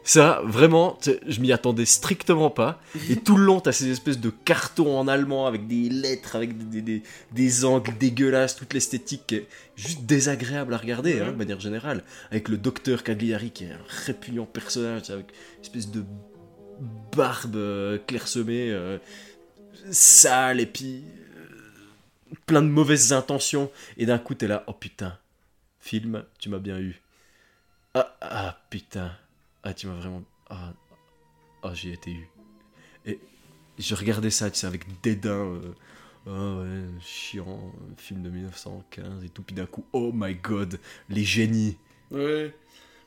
Ça, 0.05 0.41
vraiment, 0.45 0.99
je 1.27 1.41
m'y 1.41 1.51
attendais 1.53 1.85
strictement 1.87 2.51
pas. 2.51 2.81
Et 3.09 3.17
tout 3.17 3.37
le 3.37 3.45
long, 3.45 3.61
t'as 3.61 3.73
ces 3.73 3.89
espèces 3.91 4.19
de 4.21 4.31
cartons 4.31 4.99
en 4.99 5.09
allemand 5.09 5.47
avec 5.47 5.67
des 5.67 5.89
lettres, 5.89 6.37
avec 6.37 6.57
des, 6.71 6.83
des- 6.83 7.03
des- 7.33 7.65
angles 7.65 7.97
dégueulasses, 7.99 8.57
toute 8.57 8.73
l'esthétique 8.75 9.23
qui 9.27 9.37
est 9.37 9.47
juste 9.77 10.03
désagréable 10.05 10.75
à 10.75 10.77
regarder, 10.77 11.21
hein, 11.21 11.33
de 11.33 11.37
manière 11.37 11.59
générale. 11.61 12.05
Avec 12.31 12.49
le 12.49 12.57
docteur 12.59 13.03
Cagliari 13.03 13.51
qui 13.51 13.65
est 13.65 13.73
un 13.73 13.79
répugnant 14.07 14.45
personnage, 14.47 15.11
avec 15.11 15.27
une 15.59 15.63
espèce 15.63 15.91
de 15.91 16.05
barbe 17.17 17.57
euh, 17.57 17.99
clairsemée, 18.07 18.71
euh, 18.71 18.99
sale, 19.91 20.61
et 20.61 20.67
puis 20.67 21.03
euh, 21.39 22.35
plein 22.47 22.63
de 22.63 22.69
mauvaises 22.69 23.13
intentions. 23.13 23.71
Et 23.97 24.07
d'un 24.07 24.19
coup, 24.19 24.35
t'es 24.35 24.47
là, 24.49 24.65
oh 24.67 24.73
putain, 24.73 25.17
film, 25.81 26.25
tu 26.39 26.49
m'as 26.51 26.59
bien 26.59 26.79
eu. 26.79 27.01
Ah, 27.95 28.17
ah 28.21 28.59
putain. 28.71 29.13
Ah, 29.63 29.73
tu 29.75 29.87
m'as 29.87 29.95
vraiment. 29.95 30.23
Ah, 30.51 30.73
ah 31.63 31.73
j'ai 31.75 31.93
été 31.93 32.11
eu. 32.11 32.29
Et 33.07 33.19
je 33.79 33.95
regardais 33.95 34.31
ça, 34.31 34.51
tu 34.51 34.59
sais, 34.59 34.67
avec 34.67 34.85
dédain. 35.03 35.31
euh, 35.31 35.73
Ah 36.27 36.57
ouais, 36.63 37.01
chiant, 37.01 37.73
film 37.99 38.23
de 38.23 38.31
1915 38.31 39.25
et 39.25 39.29
tout. 39.29 39.43
Puis 39.43 39.55
d'un 39.55 39.67
coup, 39.67 39.85
oh 39.93 40.11
my 40.15 40.35
god, 40.35 40.79
les 41.09 41.25
génies. 41.25 41.77
Ouais. 42.11 42.55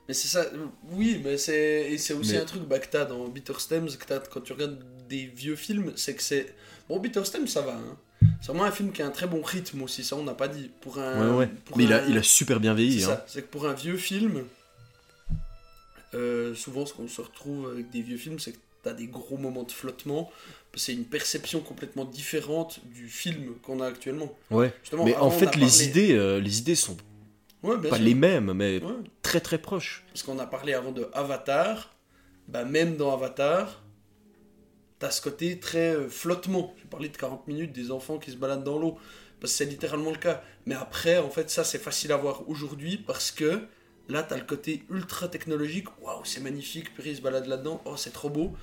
Mais 0.08 0.14
c'est 0.14 0.28
ça. 0.28 0.46
Oui, 0.92 1.22
mais 1.24 1.38
c'est. 1.38 1.98
C'est 1.98 2.14
aussi 2.14 2.34
Mais- 2.34 2.40
un 2.40 2.46
truc 2.46 2.64
bah, 2.64 2.80
que 2.80 2.88
t'as 2.88 3.06
dans 3.06 3.28
Bitter 3.28 3.54
Stems, 3.58 3.88
que 3.98 4.06
t'as 4.06 4.20
quand 4.20 4.42
tu 4.42 4.54
regardes 4.54 4.82
des 5.10 5.26
vieux 5.26 5.56
films, 5.56 5.94
c'est 5.96 6.16
que 6.16 6.24
c'est. 6.24 6.54
Bon, 6.88 7.00
Bitter 7.00 7.24
Stems, 7.26 7.48
ça 7.48 7.62
va, 7.62 7.74
hein. 7.74 7.98
C'est 8.42 8.48
vraiment 8.48 8.64
un 8.66 8.72
film 8.72 8.92
qui 8.92 9.02
a 9.02 9.08
un 9.08 9.12
très 9.12 9.28
bon 9.28 9.42
rythme 9.42 9.82
aussi, 9.82 10.04
ça 10.04 10.16
on 10.16 10.24
n'a 10.24 10.34
pas 10.34 10.48
dit. 10.48 10.70
Pour 10.82 11.00
un. 11.00 11.32
Ouais, 11.32 11.38
ouais. 11.40 11.48
pour 11.66 11.78
Mais 11.78 11.84
il 11.86 11.94
a, 11.94 12.04
un- 12.04 12.08
il 12.08 12.18
a 12.18 12.24
super 12.24 12.60
bien 12.60 12.72
C'est 12.76 12.82
vieilli. 12.84 13.04
Hein. 13.04 13.08
ça, 13.08 13.26
c'est 13.28 13.42
que 13.42 13.48
pour 13.48 13.68
un 13.68 13.74
vieux 13.74 13.98
film, 13.98 14.44
euh, 16.14 16.56
souvent 16.56 16.86
ce 16.86 16.94
qu'on 16.94 17.08
se 17.08 17.22
retrouve 17.22 17.70
avec 17.72 17.90
des 17.90 18.02
vieux 18.02 18.18
films, 18.18 18.40
c'est 18.40 18.54
que 18.54 18.58
t'as 18.84 18.94
des 18.94 19.08
gros 19.08 19.38
moments 19.38 19.64
de 19.64 19.72
flottement. 19.72 20.32
C'est 20.76 20.94
une 20.94 21.06
perception 21.06 21.60
complètement 21.62 22.06
différente 22.06 22.80
du 22.86 23.08
film 23.10 23.56
qu'on 23.64 23.80
a 23.82 23.88
actuellement. 23.88 24.32
Ouais. 24.52 24.74
Justement, 24.82 25.06
Mais 25.06 25.16
en 25.16 25.32
fait, 25.32 25.56
les 25.56 25.62
parlé- 25.68 25.86
idées, 25.86 26.12
euh, 26.14 26.40
les 26.40 26.60
idées 26.60 26.76
sont 26.76 26.98
Ouais, 27.64 27.78
pas 27.78 27.96
sûr. 27.96 28.06
les 28.06 28.14
mêmes, 28.14 28.54
mais 28.54 28.82
Ouais. 28.84 28.92
très 29.24 29.40
très 29.42 29.58
proches. 29.58 30.06
Parce 30.10 30.24
qu'on 30.24 30.38
a 30.40 30.46
parlé 30.46 30.74
avant 30.74 30.92
de 30.92 31.10
Avatar, 31.14 31.94
bah 32.48 32.64
même 32.66 32.96
dans 32.96 33.12
Avatar, 33.14 33.84
t'as 35.00 35.10
ce 35.12 35.22
côté 35.22 35.60
très 35.60 35.96
euh, 35.96 36.10
flottement. 36.10 36.74
J'ai 36.80 36.86
parlé 36.88 37.10
de 37.10 37.18
40 37.18 37.48
minutes 37.48 37.72
des 37.74 37.92
enfants 37.92 38.18
qui 38.20 38.32
se 38.32 38.36
baladent 38.38 38.64
dans 38.64 38.78
l'eau, 38.80 38.98
parce 39.40 39.52
que 39.54 39.58
c'est 39.58 39.66
littéralement 39.66 40.12
le 40.12 40.18
cas. 40.18 40.44
Mais 40.66 40.76
après, 40.76 41.18
en 41.18 41.30
fait, 41.30 41.50
ça 41.50 41.64
c'est 41.64 41.80
facile 41.80 42.12
à 42.12 42.18
voir 42.18 42.48
aujourd'hui 42.48 42.98
parce 42.98 43.32
que 43.32 43.62
Là, 44.10 44.24
t'as 44.24 44.38
le 44.38 44.44
côté 44.46 44.84
ultra 44.90 45.28
technologique. 45.28 45.88
Waouh, 46.02 46.24
c'est 46.24 46.40
magnifique. 46.42 46.94
Puis 46.94 47.10
il 47.10 47.16
se 47.18 47.22
balade 47.22 47.46
là-dedans. 47.46 47.82
Oh, 47.86 47.98
c'est 47.98 48.12
trop 48.14 48.30
beau. 48.30 48.56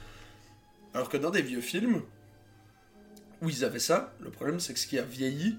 Alors 0.95 1.09
que 1.09 1.17
dans 1.17 1.31
des 1.31 1.43
vieux 1.43 1.61
films, 1.61 2.03
où 3.43 3.51
ils 3.51 3.65
avaient 3.65 3.79
ça, 3.79 4.15
le 4.21 4.31
problème, 4.31 4.61
c'est 4.61 4.73
que 4.73 4.79
ce 4.79 4.87
qui 4.87 4.99
a 4.99 5.03
vieilli, 5.03 5.57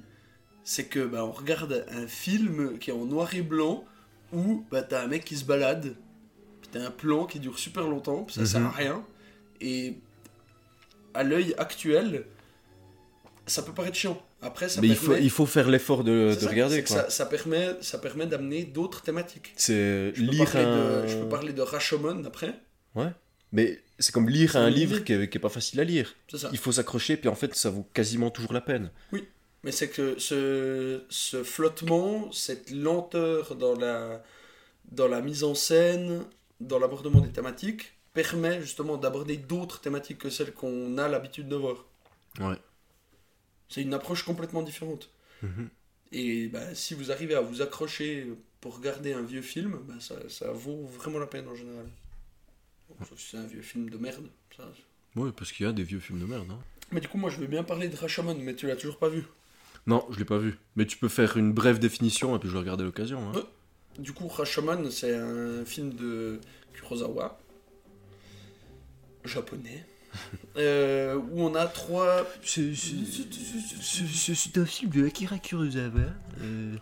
c'est 0.64 0.86
que 0.86 1.06
bah, 1.06 1.24
on 1.24 1.32
regarde 1.32 1.86
un 1.92 2.08
film 2.08 2.80
qui 2.80 2.90
est 2.90 2.94
en 2.94 3.06
noir 3.06 3.34
et 3.36 3.42
blanc, 3.44 3.86
où 4.34 4.66
bah, 4.72 4.82
t'as 4.82 5.04
un 5.04 5.08
mec 5.08 5.24
qui 5.24 5.36
se 5.38 5.46
balade, 5.46 5.96
puis 6.62 6.70
t'as 6.72 6.84
un 6.88 6.90
plan 6.92 7.26
qui 7.28 7.40
dure 7.40 7.60
super 7.60 7.84
longtemps, 7.88 8.24
puis 8.24 8.34
ça 8.36 8.46
sert 8.46 8.62
à 8.62 8.70
Mhm. 8.70 8.76
rien. 8.76 9.06
Et 9.62 9.98
à 11.14 11.24
l'œil 11.24 11.54
actuel, 11.60 12.26
ça 13.46 13.62
peut 13.62 13.74
paraître 13.74 13.96
chiant. 13.98 14.20
Après, 14.46 14.70
ça 14.70 14.80
Mais 14.80 14.88
il 14.88 14.96
permet... 14.96 15.16
faut, 15.18 15.24
il 15.24 15.30
faut 15.30 15.46
faire 15.46 15.70
l'effort 15.70 16.04
de, 16.04 16.30
c'est 16.30 16.36
de 16.38 16.42
ça, 16.42 16.50
regarder 16.50 16.84
quoi. 16.84 16.96
Ça, 16.96 17.10
ça 17.10 17.26
permet, 17.26 17.76
ça 17.82 17.98
permet 17.98 18.28
d'amener 18.28 18.64
d'autres 18.64 19.02
thématiques. 19.02 19.54
C'est 19.56 20.14
Je 20.14 20.24
peux, 20.24 20.32
lire 20.32 20.52
parler 20.52 20.68
un. 20.68 21.02
de, 21.02 21.08
je 21.08 21.18
peux 21.18 21.30
parler 21.30 21.54
de 21.54 21.62
Rashomon 21.62 22.24
après. 22.26 22.54
Ouais. 22.94 23.12
Mais 23.52 23.82
c'est 24.00 24.14
comme 24.14 24.30
lire 24.30 24.56
un 24.56 24.70
livre 24.70 25.00
qui 25.00 25.14
est, 25.14 25.30
qui 25.30 25.38
est 25.38 25.42
pas 25.42 25.50
facile 25.50 25.80
à 25.80 25.84
lire. 25.84 26.14
Ça. 26.34 26.50
Il 26.52 26.58
faut 26.58 26.72
s'accrocher, 26.72 27.18
puis 27.18 27.30
en 27.30 27.36
fait, 27.36 27.56
ça 27.56 27.70
vaut 27.70 27.88
quasiment 27.94 28.30
toujours 28.30 28.54
la 28.54 28.62
peine. 28.62 28.92
Mais 29.64 29.72
c'est 29.72 29.90
que 29.90 30.20
ce, 30.20 31.04
ce 31.10 31.44
flottement, 31.44 32.32
cette 32.32 32.70
lenteur 32.70 33.56
dans 33.56 33.74
la, 33.76 34.22
dans 34.92 35.08
la 35.08 35.22
mise 35.22 35.44
en 35.44 35.56
scène, 35.56 36.24
dans 36.60 36.78
l'abordement 36.78 37.20
des 37.20 37.32
thématiques, 37.32 37.94
permet 38.14 38.62
justement 38.62 38.98
d'aborder 38.98 39.38
d'autres 39.38 39.82
thématiques 39.82 40.20
que 40.20 40.30
celles 40.30 40.54
qu'on 40.54 40.98
a 41.00 41.08
l'habitude 41.08 41.48
de 41.48 41.56
voir. 41.56 41.86
Ouais. 42.40 42.58
C'est 43.70 43.82
une 43.82 43.94
approche 43.94 44.24
complètement 44.24 44.62
différente. 44.62 45.10
Mhm. 45.42 45.70
Et 46.12 46.48
bah, 46.48 46.74
si 46.76 46.94
vous 46.94 47.12
arrivez 47.12 47.36
à 47.36 47.42
vous 47.42 47.62
accrocher 47.62 48.28
pour 48.62 48.78
regarder 48.78 49.14
un 49.14 49.22
vieux 49.22 49.42
film, 49.42 49.80
bah, 49.88 49.96
ça, 50.00 50.16
ça 50.30 50.52
vaut 50.52 50.86
vraiment 50.86 51.20
la 51.20 51.28
peine 51.28 51.48
en 51.48 51.56
général. 51.56 51.88
Bon, 52.90 53.06
sauf 53.06 53.20
si 53.20 53.32
c'est 53.32 53.38
un 53.38 53.48
vieux 53.48 53.62
film 53.62 53.90
de 53.90 53.98
merde. 53.98 54.28
ça, 54.56 54.64
Ouais, 55.16 55.32
parce 55.32 55.52
qu'il 55.52 55.66
y 55.66 55.70
a 55.70 55.72
des 55.72 55.84
vieux 55.84 56.00
films 56.00 56.20
de 56.20 56.26
merde. 56.26 56.48
Hein. 56.52 56.60
Mais 56.92 57.00
du 57.00 57.08
coup, 57.08 57.18
moi, 57.18 57.30
je 57.30 57.38
veux 57.38 57.48
bien 57.48 57.64
parler 57.64 57.88
de 57.90 57.96
Rashomon, 57.96 58.36
mais 58.36 58.56
tu 58.56 58.68
l'as 58.68 58.76
toujours 58.76 58.98
pas 58.98 59.10
vu. 59.10 59.24
Non, 59.88 60.06
je 60.12 60.20
l'ai 60.20 60.26
pas 60.26 60.38
vu. 60.38 60.58
Mais 60.76 60.86
tu 60.86 60.98
peux 60.98 61.10
faire 61.10 61.38
une 61.38 61.54
brève 61.54 61.80
définition 61.80 62.36
et 62.36 62.40
puis 62.40 62.50
je 62.50 62.54
vais 62.54 62.60
regarder 62.60 62.84
à 62.84 62.86
l'occasion. 62.86 63.32
Hein. 63.32 63.44
Du 64.00 64.14
coup, 64.14 64.28
Rashomon, 64.28 64.92
c'est 64.92 65.16
un 65.16 65.64
film 65.66 65.94
de 65.94 66.40
Kurosawa, 66.74 67.40
japonais, 69.24 69.86
euh, 70.58 71.16
où 71.16 71.42
on 71.42 71.56
a 71.56 71.66
trois... 71.68 72.26
C'est 72.44 72.72
un 74.58 74.66
film 74.66 74.92
de 74.92 75.06
Akira 75.06 75.38
Kurosawa, 75.38 76.02
euh, 76.42 76.76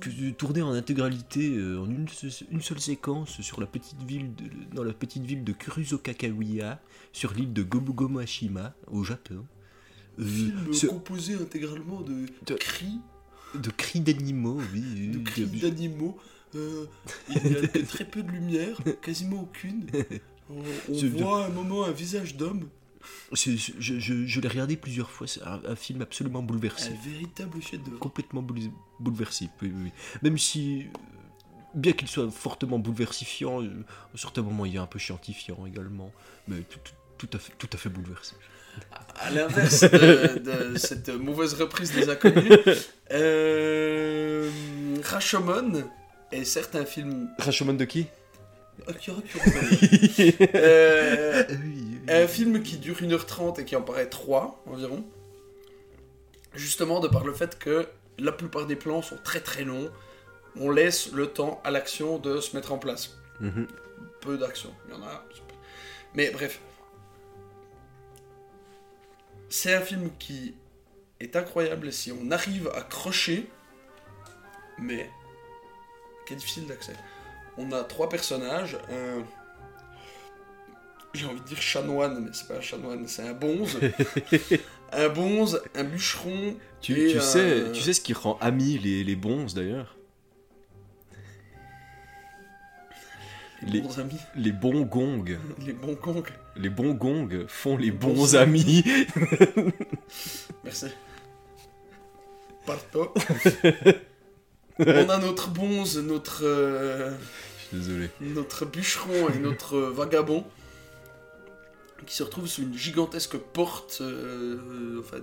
que- 0.00 0.30
tourné 0.30 0.62
en 0.62 0.72
intégralité 0.72 1.56
euh, 1.56 1.80
en 1.80 1.88
une, 1.90 2.08
se- 2.08 2.44
une 2.50 2.62
seule 2.62 2.80
séquence 2.80 3.40
sur 3.40 3.60
la 3.60 3.66
petite 3.66 4.00
ville 4.02 4.34
de, 4.34 4.44
dans 4.74 4.84
la 4.84 4.92
petite 4.92 5.24
ville 5.24 5.44
de 5.44 5.52
Kuruzokakawiya, 5.52 6.80
sur 7.12 7.32
l'île 7.34 7.52
de 7.52 7.62
Gobugomashima, 7.62 8.74
au 8.88 9.02
Japon. 9.04 9.44
Euh, 10.18 10.24
Film 10.24 10.72
ce- 10.72 10.86
composé 10.86 11.34
intégralement 11.34 12.00
de, 12.02 12.26
De- 12.46 12.54
cris, 12.54 13.00
de 13.54 13.70
cris 13.70 14.00
d'animaux, 14.00 14.60
oui. 14.72 15.08
de 15.08 15.18
cris 15.18 15.46
d'animaux. 15.46 16.16
Il 16.54 16.60
y 17.34 17.56
a 17.56 17.66
que 17.66 17.78
très 17.86 18.04
peu 18.04 18.22
de 18.22 18.30
lumière, 18.30 18.78
quasiment 19.02 19.42
aucune. 19.42 19.86
On, 20.48 20.62
on 20.94 21.06
voit 21.08 21.42
à 21.42 21.46
un 21.46 21.48
moment 21.48 21.84
un 21.84 21.90
visage 21.90 22.36
d'homme, 22.36 22.68
c'est- 23.34 23.56
je 23.56 23.98
je- 23.98 24.26
je 24.26 24.40
l'ai 24.40 24.48
regardé 24.48 24.76
plusieurs 24.76 25.10
fois, 25.10 25.26
c'est 25.26 25.42
un, 25.42 25.60
un 25.66 25.76
film 25.76 26.02
absolument 26.02 26.42
bouleversant. 26.42 26.90
un 26.90 27.08
véritable 27.10 27.60
chef-d'œuvre. 27.62 27.98
complètement 27.98 28.42
boule- 28.42 28.70
bouleversif, 29.00 29.50
oui, 29.62 29.72
oui. 29.74 29.92
Même 30.22 30.38
si, 30.38 30.82
euh, 30.82 30.98
bien 31.74 31.92
qu'il 31.92 32.08
soit 32.08 32.30
fortement 32.30 32.78
bouleversifiant, 32.78 33.62
euh, 33.62 33.84
à 34.14 34.18
certains 34.18 34.42
moments 34.42 34.64
il 34.66 34.74
est 34.76 34.78
un 34.78 34.86
peu 34.86 34.98
chiantifiant 34.98 35.66
également, 35.66 36.12
mais 36.48 36.58
tout, 36.62 36.78
tout- 36.84 36.92
tout 37.26 37.36
à, 37.36 37.40
fait, 37.40 37.52
tout 37.58 37.68
à 37.72 37.76
fait 37.76 37.88
bouleversif. 37.88 38.36
À 39.20 39.30
l'inverse 39.30 39.80
de, 39.84 40.38
de 40.72 40.76
cette 40.78 41.08
mauvaise 41.08 41.54
reprise 41.54 41.92
des 41.92 42.10
inconnus, 42.10 42.52
euh, 43.10 44.50
Rashomon 45.02 45.84
est 46.32 46.44
certes 46.44 46.76
un 46.76 46.84
film 46.84 47.28
Rashomon 47.38 47.74
de 47.74 47.84
qui? 47.86 48.06
Akira 48.86 49.16
Kurosawa. 49.22 49.62
Euh, 50.54 51.44
oui. 51.64 51.95
Un 52.08 52.26
film 52.26 52.62
qui 52.62 52.78
dure 52.78 52.96
1h30 53.00 53.60
et 53.60 53.64
qui 53.64 53.76
en 53.76 53.82
paraît 53.82 54.08
3 54.08 54.62
environ. 54.66 55.04
Justement 56.54 57.00
de 57.00 57.08
par 57.08 57.24
le 57.24 57.32
fait 57.32 57.58
que 57.58 57.88
la 58.18 58.32
plupart 58.32 58.66
des 58.66 58.76
plans 58.76 59.02
sont 59.02 59.18
très 59.22 59.40
très 59.40 59.64
longs. 59.64 59.90
On 60.58 60.70
laisse 60.70 61.12
le 61.12 61.26
temps 61.26 61.60
à 61.64 61.70
l'action 61.70 62.18
de 62.18 62.40
se 62.40 62.56
mettre 62.56 62.72
en 62.72 62.78
place. 62.78 63.16
Mhm. 63.40 63.66
Peu 64.20 64.38
d'action, 64.38 64.72
il 64.88 64.94
y 64.94 64.96
en 64.96 65.02
a. 65.02 65.24
Mais 66.14 66.30
bref. 66.30 66.60
C'est 69.48 69.74
un 69.74 69.80
film 69.80 70.10
qui 70.18 70.54
est 71.20 71.36
incroyable 71.36 71.92
si 71.92 72.12
on 72.12 72.30
arrive 72.30 72.70
à 72.74 72.82
crocher, 72.82 73.48
mais 74.78 75.10
qui 76.26 76.32
est 76.32 76.36
difficile 76.36 76.66
d'accès. 76.66 76.94
On 77.56 77.72
a 77.72 77.84
trois 77.84 78.08
personnages, 78.08 78.76
un... 78.90 79.24
J'ai 81.16 81.26
envie 81.26 81.40
de 81.40 81.46
dire 81.46 81.60
chanoine, 81.62 82.24
mais 82.24 82.30
c'est 82.32 82.46
pas 82.46 82.56
un 82.56 82.60
chanoine, 82.60 83.08
c'est 83.08 83.26
un 83.26 83.32
bonze. 83.32 83.78
un 84.92 85.08
bonze, 85.08 85.62
un 85.74 85.84
bûcheron, 85.84 86.56
Tu, 86.82 86.92
Et, 86.92 87.12
tu 87.12 87.18
euh, 87.18 87.20
sais, 87.20 87.72
tu 87.72 87.80
sais 87.80 87.92
ce 87.94 88.00
qui 88.02 88.12
rend 88.12 88.36
amis 88.40 88.78
les, 88.78 89.02
les 89.02 89.16
bons 89.16 89.54
d'ailleurs? 89.54 89.96
Les 93.62 93.80
bons 93.80 93.98
amis, 93.98 94.18
Les 94.36 94.52
bons 94.52 94.82
gongs. 94.82 95.24
les 95.66 95.72
bons 95.72 95.94
congs. 95.96 96.22
Les 96.56 96.68
bons 96.68 96.92
gongs 96.92 97.46
font 97.48 97.76
les 97.78 97.90
bons 97.90 98.12
bons 98.12 98.36
amis. 98.36 98.84
Merci. 100.64 100.86
Parto. 102.66 103.14
On 104.78 105.08
a 105.08 105.18
notre 105.18 105.48
bonze, 105.48 105.98
notre, 105.98 106.44
euh, 106.44 107.10
Je 107.58 107.64
suis 107.64 107.76
désolé. 107.78 108.10
notre 108.20 108.66
bûcheron 108.66 109.30
et 109.34 109.38
notre 109.38 109.78
vagabond 109.78 110.44
qui 112.06 112.14
se 112.14 112.22
retrouvent 112.22 112.46
sur 112.46 112.62
une 112.62 112.76
gigantesque 112.76 113.36
porte, 113.36 113.98
euh, 114.00 115.00
enfin, 115.00 115.18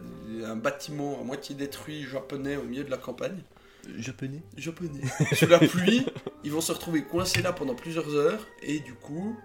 un 0.46 0.56
bâtiment 0.56 1.20
à 1.20 1.24
moitié 1.24 1.56
détruit 1.56 2.04
japonais 2.04 2.58
au 2.58 2.64
milieu 2.64 2.84
de 2.84 2.92
la 2.92 2.98
campagne. 2.98 3.42
Japonais 3.98 4.42
Japonais. 4.56 5.02
Sous 5.34 5.48
la 5.48 5.60
pluie, 5.60 6.06
ils 6.44 6.52
vont 6.52 6.62
se 6.62 6.72
retrouver 6.72 7.04
coincés 7.04 7.42
là 7.42 7.52
pendant 7.52 7.76
plusieurs 7.76 8.16
heures 8.16 8.48
et 8.62 8.80
du 8.80 8.94
coup, 8.94 9.36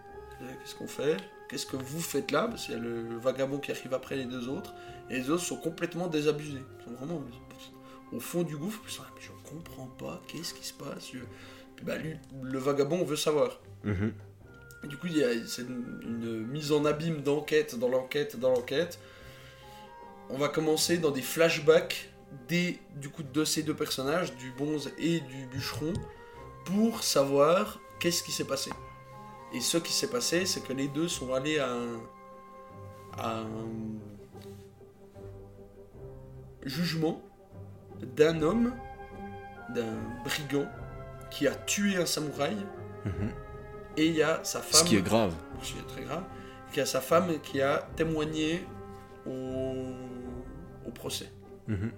euh, 0.43 0.47
qu'est-ce 0.61 0.75
qu'on 0.75 0.87
fait? 0.87 1.17
Qu'est-ce 1.49 1.67
que 1.67 1.77
vous 1.77 2.01
faites 2.01 2.31
là? 2.31 2.47
Parce 2.47 2.67
qu'il 2.67 2.75
y 2.75 2.77
a 2.77 2.81
le, 2.81 3.03
le 3.03 3.17
vagabond 3.17 3.59
qui 3.59 3.71
arrive 3.71 3.95
après 3.95 4.17
les 4.17 4.27
deux 4.27 4.49
autres 4.49 4.75
et 5.11 5.15
les 5.15 5.31
autres 5.31 5.43
sont 5.43 5.57
complètement 5.57 6.07
désabusés. 6.07 6.63
Ils 6.81 6.85
sont 6.85 6.91
vraiment 6.93 7.23
au 8.13 8.21
fond 8.21 8.43
du 8.43 8.57
gouffre. 8.57 8.81
Je 8.87 9.31
comprends 9.49 9.87
pas, 9.87 10.23
qu'est-ce 10.29 10.55
qui 10.55 10.67
se 10.67 10.75
passe? 10.75 11.13
Bah, 11.83 11.97
lui, 11.97 12.17
le 12.43 12.59
vagabond 12.59 13.05
veut 13.05 13.17
savoir. 13.17 13.61
Mhm. 13.85 14.13
Du 14.85 14.97
coup, 14.97 15.09
c'est 15.47 15.63
une, 15.63 16.01
une 16.03 16.47
mise 16.47 16.73
en 16.73 16.85
abîme 16.85 17.23
d'enquête 17.23 17.79
dans 17.79 17.89
l'enquête 17.89 18.39
dans 18.39 18.51
l'enquête. 18.51 18.99
On 20.31 20.39
va 20.39 20.49
commencer 20.49 20.99
dans 20.99 21.11
des 21.11 21.23
flashbacks 21.23 22.11
des, 22.49 22.79
du 22.97 23.09
coup, 23.09 23.23
de 23.23 23.45
ces 23.45 23.63
deux 23.63 23.75
personnages, 23.75 24.37
du 24.37 24.51
bonze 24.53 24.93
et 24.99 25.21
du 25.21 25.47
bûcheron, 25.47 25.93
pour 26.67 27.03
savoir 27.03 27.81
qu'est-ce 27.99 28.23
qui 28.23 28.33
s'est 28.33 28.45
passé. 28.45 28.71
Et 29.55 29.61
ce 29.61 29.79
qui 29.79 29.93
s'est 29.93 30.11
passé, 30.11 30.45
c'est 30.45 30.61
que 30.61 30.73
les 30.75 30.89
deux 30.89 31.09
sont 31.09 31.33
allés 31.33 31.59
à 31.59 31.73
un, 31.73 32.01
à 33.17 33.39
un 33.41 33.49
jugement 36.65 37.23
d'un 38.03 38.43
homme, 38.43 38.75
d'un 39.75 39.97
brigand, 40.25 40.69
qui 41.31 41.47
a 41.47 41.55
tué 41.55 41.97
un 41.97 42.07
samouraï, 42.07 42.57
Mhm. 43.05 43.33
Et 43.99 44.07
il 44.07 44.15
y 44.15 44.23
a 44.23 44.41
sa 44.45 44.61
femme 44.61 44.81
Ce 44.81 44.85
qui 44.85 44.97
est 44.97 45.03
grave. 45.03 45.35
ce 45.63 45.73
qui 45.73 45.79
est 45.79 45.87
très 45.87 46.03
grave, 46.03 46.23
qui 46.73 46.81
a 46.81 46.87
sa 46.87 47.01
femme 47.01 47.33
qui 47.43 47.61
a 47.61 47.89
témoigné 47.97 48.65
au, 49.27 49.75
au 50.87 50.91
procès. 50.95 51.31
Mhm. 51.67 51.91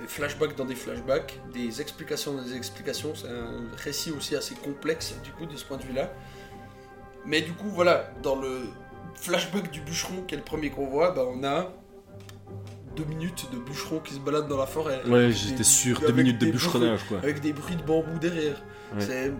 Des 0.00 0.06
flashbacks 0.06 0.54
dans 0.56 0.64
des 0.64 0.76
flashbacks, 0.76 1.40
des 1.52 1.80
explications 1.80 2.34
dans 2.34 2.42
des 2.42 2.54
explications, 2.56 3.14
c'est 3.16 3.28
un 3.28 3.64
récit 3.78 4.12
aussi 4.12 4.36
assez 4.36 4.54
complexe 4.54 5.14
du 5.24 5.32
coup 5.32 5.46
de 5.46 5.56
ce 5.56 5.64
point 5.64 5.76
de 5.76 5.82
vue-là. 5.82 6.12
Mais 7.26 7.40
du 7.42 7.52
coup 7.52 7.68
voilà, 7.68 8.10
dans 8.22 8.36
le 8.36 8.60
flashback 9.14 9.70
du 9.72 9.80
bûcheron 9.80 10.22
qui 10.22 10.34
est 10.34 10.38
le 10.38 10.44
premier 10.44 10.70
qu'on 10.70 10.86
voit, 10.86 11.10
bah, 11.10 11.24
on 11.26 11.42
a 11.42 11.72
deux 12.94 13.04
minutes 13.04 13.48
de 13.52 13.58
bûcheron 13.58 13.98
qui 14.00 14.14
se 14.14 14.20
balade 14.20 14.46
dans 14.48 14.56
la 14.56 14.66
forêt. 14.66 15.00
Ouais, 15.06 15.30
j'étais 15.32 15.64
sûr. 15.64 16.00
Deux 16.00 16.12
minutes 16.12 16.38
de 16.38 16.50
bûcheronnage, 16.50 17.04
quoi. 17.08 17.18
Avec 17.18 17.40
des 17.40 17.52
bruits 17.52 17.76
de 17.76 17.82
bambou 17.82 18.18
derrière. 18.20 18.60
Ouais. 18.94 19.00
C'est 19.00 19.32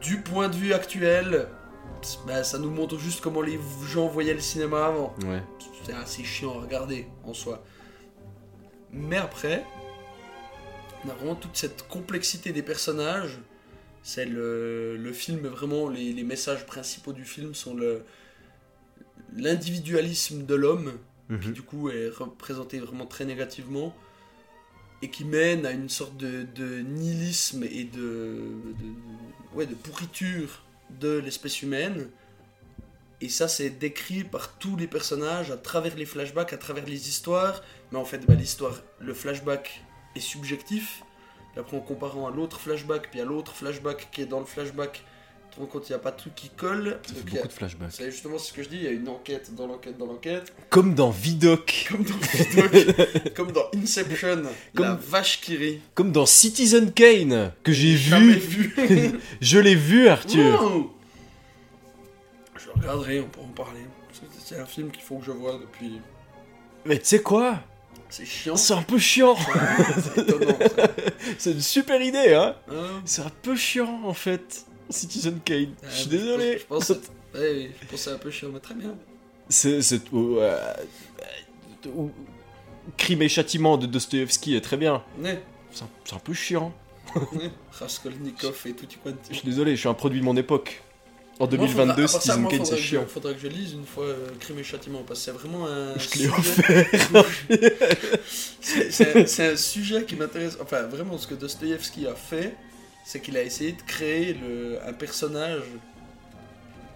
du 0.00 0.20
point 0.20 0.48
de 0.48 0.54
vue 0.56 0.72
actuel, 0.72 1.48
bah, 2.26 2.44
ça 2.44 2.58
nous 2.58 2.70
montre 2.70 2.98
juste 2.98 3.20
comment 3.20 3.40
les 3.42 3.58
gens 3.86 4.06
voyaient 4.08 4.34
le 4.34 4.40
cinéma 4.40 4.86
avant. 4.86 5.14
Ouais. 5.26 5.42
C'est 5.84 5.94
assez 5.94 6.24
chiant 6.24 6.58
à 6.58 6.62
regarder 6.62 7.06
en 7.24 7.34
soi. 7.34 7.62
Mais 8.92 9.16
après, 9.16 9.64
On 11.04 11.10
a 11.10 11.14
vraiment 11.14 11.36
toute 11.36 11.56
cette 11.56 11.86
complexité 11.86 12.52
des 12.52 12.62
personnages. 12.62 13.38
C'est 14.02 14.24
le, 14.26 14.96
le 14.96 15.12
film, 15.12 15.46
vraiment, 15.46 15.88
les, 15.88 16.12
les 16.12 16.24
messages 16.24 16.66
principaux 16.66 17.12
du 17.12 17.24
film 17.24 17.54
sont 17.54 17.74
le 17.74 18.02
l'individualisme 19.36 20.44
de 20.44 20.54
l'homme, 20.54 20.92
qui 21.40 21.48
Mhm. 21.48 21.52
du 21.52 21.62
coup 21.62 21.90
est 21.90 22.08
représenté 22.08 22.78
vraiment 22.80 23.06
très 23.06 23.24
négativement, 23.26 23.94
et 25.02 25.10
qui 25.10 25.24
mène 25.24 25.64
à 25.66 25.70
une 25.70 25.88
sorte 25.88 26.16
de, 26.16 26.80
nihilisme 26.80 27.64
et 27.64 27.84
de, 27.84 28.52
ouais, 29.54 29.66
de 29.66 29.74
pourriture 29.74 30.62
de 31.00 31.18
l'espèce 31.18 31.62
humaine. 31.62 32.08
Et 33.20 33.28
ça, 33.28 33.48
c'est 33.48 33.70
décrit 33.70 34.24
par 34.24 34.58
tous 34.58 34.76
les 34.76 34.86
personnages 34.86 35.50
à 35.50 35.56
travers 35.56 35.96
les 35.96 36.06
flashbacks, 36.06 36.52
à 36.52 36.56
travers 36.56 36.86
les 36.86 37.08
histoires. 37.08 37.62
Mais 37.90 37.98
en 37.98 38.04
fait, 38.04 38.24
bah, 38.26 38.34
l'histoire, 38.34 38.80
le 39.00 39.12
flashback 39.14 39.82
est 40.14 40.20
subjectif. 40.20 41.02
Puis 41.52 41.60
après, 41.60 41.76
en 41.76 41.80
comparant 41.80 42.28
à 42.28 42.30
l'autre 42.30 42.60
flashback, 42.60 43.10
puis 43.10 43.20
à 43.20 43.24
l'autre 43.24 43.54
flashback 43.54 44.08
qui 44.12 44.22
est 44.22 44.26
dans 44.26 44.40
le 44.40 44.46
flashback, 44.46 45.04
compte 45.66 45.84
qu'il 45.84 45.94
n'y 45.94 46.00
a 46.00 46.02
pas 46.02 46.12
tout 46.12 46.30
qui 46.34 46.48
colle. 46.50 46.98
Ça 47.06 47.14
fait 47.14 47.20
il 47.26 47.32
y 47.34 47.36
a- 47.38 47.42
beaucoup 47.42 47.48
de 47.48 47.52
flashbacks. 47.52 47.90
c'est 47.92 48.10
justement 48.10 48.38
ce 48.38 48.52
que 48.52 48.62
je 48.62 48.68
dis, 48.68 48.76
il 48.76 48.82
y 48.84 48.86
a 48.86 48.90
une 48.90 49.08
enquête 49.08 49.54
dans 49.54 49.66
l'enquête 49.66 49.96
dans 49.98 50.06
l'enquête. 50.06 50.52
Comme 50.70 50.94
dans 50.94 51.10
Vidoc, 51.10 51.86
Comme 51.90 52.04
dans 52.04 52.16
Vidoc, 52.16 53.34
comme 53.34 53.52
dans 53.52 53.64
Inception, 53.74 54.36
la 54.42 54.50
Comme- 54.74 54.96
vache 54.96 55.40
qui 55.40 55.56
rit. 55.56 55.80
comme 55.94 56.12
dans 56.12 56.26
Citizen 56.26 56.92
Kane, 56.92 57.52
que 57.62 57.72
j'ai 57.72 57.94
vu. 57.94 58.32
vu. 58.34 59.12
Je 59.40 59.58
l'ai 59.58 59.74
vu, 59.74 60.08
Arthur. 60.08 60.62
Wow. 60.62 60.92
Je 62.56 62.70
regarderai, 62.80 63.20
on 63.20 63.26
pourra 63.28 63.46
en 63.46 63.50
parler. 63.50 63.80
C'est 64.44 64.58
un 64.58 64.66
film 64.66 64.90
qu'il 64.90 65.02
faut 65.02 65.16
que 65.18 65.26
je 65.26 65.30
vois 65.32 65.58
depuis. 65.58 66.00
Mais 66.86 66.98
tu 66.98 67.04
sais 67.06 67.22
quoi? 67.22 67.60
C'est 68.08 68.24
chiant. 68.24 68.56
C'est 68.56 68.72
un 68.72 68.82
peu 68.82 68.98
chiant. 68.98 69.36
C'est 71.38 71.52
une 71.52 71.60
super 71.60 72.00
idée, 72.00 72.32
hein 72.34 72.54
Hein? 72.70 73.02
C'est 73.04 73.22
un 73.22 73.30
peu 73.42 73.54
chiant, 73.54 74.00
en 74.04 74.14
fait, 74.14 74.64
Citizen 74.90 75.38
Kane. 75.44 75.74
Je 75.82 75.88
suis 75.94 76.04
je 76.04 76.08
désolé. 76.08 76.58
Je 76.58 76.64
pense, 76.64 76.88
que- 76.88 77.38
ouais, 77.38 77.70
je 77.90 77.96
c'est 77.96 78.10
un 78.12 78.18
peu 78.18 78.30
chiant, 78.30 78.48
mais 78.52 78.60
très 78.60 78.74
bien. 78.74 78.94
C'est... 79.48 79.82
c'est 79.82 80.02
euh, 80.14 80.40
euh, 81.86 82.06
Crime 82.96 83.22
et 83.22 83.28
châtiment 83.28 83.76
de 83.76 83.86
Dostoevsky 83.86 84.56
est 84.56 84.60
très 84.62 84.76
bien. 84.78 85.02
Ouais, 85.22 85.42
C'est 85.72 85.84
un, 85.84 85.88
c'est 86.04 86.14
un 86.14 86.18
peu 86.20 86.32
chiant. 86.32 86.72
ouais. 87.16 87.50
Raskolnikov 87.72 88.58
et 88.66 88.72
tout 88.72 88.86
Je 88.90 88.96
quanti. 89.10 89.34
suis 89.34 89.44
désolé, 89.46 89.72
je 89.76 89.80
suis 89.80 89.88
un 89.88 89.94
produit 89.94 90.20
de 90.20 90.24
mon 90.24 90.36
époque. 90.36 90.82
En 91.40 91.46
Moi, 91.46 91.68
faudra- 91.68 91.84
2022, 91.86 91.92
à 91.92 91.94
part 91.96 92.08
ça, 92.10 92.18
Citizen 92.20 92.40
moi, 92.42 92.50
Kane, 92.50 92.64
c'est 92.64 92.76
je- 92.76 92.82
chiant. 92.82 93.06
Faudra 93.06 93.32
que 93.32 93.38
je 93.40 93.46
lise 93.46 93.72
une 93.74 93.84
fois 93.86 94.04
euh, 94.06 94.26
Crime 94.40 94.58
et 94.58 94.64
Châtiment, 94.64 95.02
parce 95.06 95.20
que 95.20 95.24
c'est 95.26 95.30
vraiment 95.32 95.66
un. 95.68 95.94
Je 95.96 96.18
l'ai 96.18 96.28
sujet- 96.28 97.22
C'est- 98.60 99.16
un- 99.16 99.26
c'est 99.26 99.52
un 99.52 99.56
sujet 99.56 100.04
qui 100.04 100.16
m'intéresse. 100.16 100.56
Enfin, 100.60 100.82
vraiment, 100.82 101.16
ce 101.18 101.26
que 101.26 101.34
Dostoevsky 101.34 102.06
a 102.06 102.14
fait, 102.14 102.54
c'est 103.08 103.20
qu'il 103.20 103.38
a 103.38 103.42
essayé 103.42 103.72
de 103.72 103.80
créer 103.86 104.34
le, 104.34 104.78
un 104.86 104.92
personnage. 104.92 105.62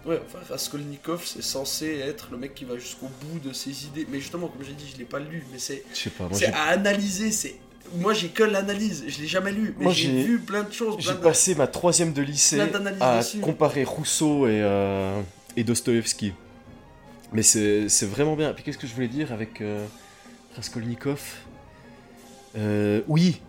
Ouais, 0.05 0.21
enfin, 0.23 0.37
Raskolnikov, 0.47 1.23
c'est 1.25 1.41
censé 1.41 1.87
être 1.97 2.27
le 2.29 2.37
mec 2.37 2.53
qui 2.53 2.65
va 2.65 2.77
jusqu'au 2.77 3.07
bout 3.19 3.39
de 3.39 3.51
ses 3.51 3.85
idées. 3.87 4.05
Mais 4.11 4.19
justement, 4.19 4.47
comme 4.47 4.63
j'ai 4.63 4.73
dit, 4.73 4.87
je 4.93 4.99
l'ai 4.99 5.05
pas 5.05 5.17
lu, 5.17 5.43
mais 5.51 5.57
c'est 5.57 5.83
à 6.53 6.65
analyser. 6.65 7.31
C'est 7.31 7.55
moi, 7.95 8.13
j'ai 8.13 8.27
que 8.29 8.43
l'analyse. 8.43 9.05
Je 9.07 9.21
l'ai 9.21 9.27
jamais 9.27 9.51
lu, 9.51 9.73
mais 9.79 9.89
j'ai 9.91 10.23
vu 10.23 10.37
plein 10.39 10.61
de 10.61 10.71
choses. 10.71 10.97
J'ai 10.99 11.13
de- 11.13 11.17
passé 11.17 11.55
ma 11.55 11.65
troisième 11.65 12.13
de 12.13 12.21
lycée 12.21 12.59
à 12.99 13.17
dessus. 13.19 13.39
comparer 13.39 13.83
Rousseau 13.83 14.45
et, 14.45 14.61
euh, 14.61 15.19
et 15.57 15.63
Dostoevsky. 15.63 16.33
Mais 17.31 17.41
c'est 17.41 17.89
c'est 17.89 18.05
vraiment 18.05 18.35
bien. 18.35 18.53
Puis 18.53 18.63
qu'est-ce 18.63 18.77
que 18.77 18.85
je 18.85 18.93
voulais 18.93 19.07
dire 19.07 19.31
avec 19.33 19.61
euh, 19.61 19.83
Raskolnikov? 20.57 21.19
Euh, 22.55 23.01
Oui, 23.07 23.41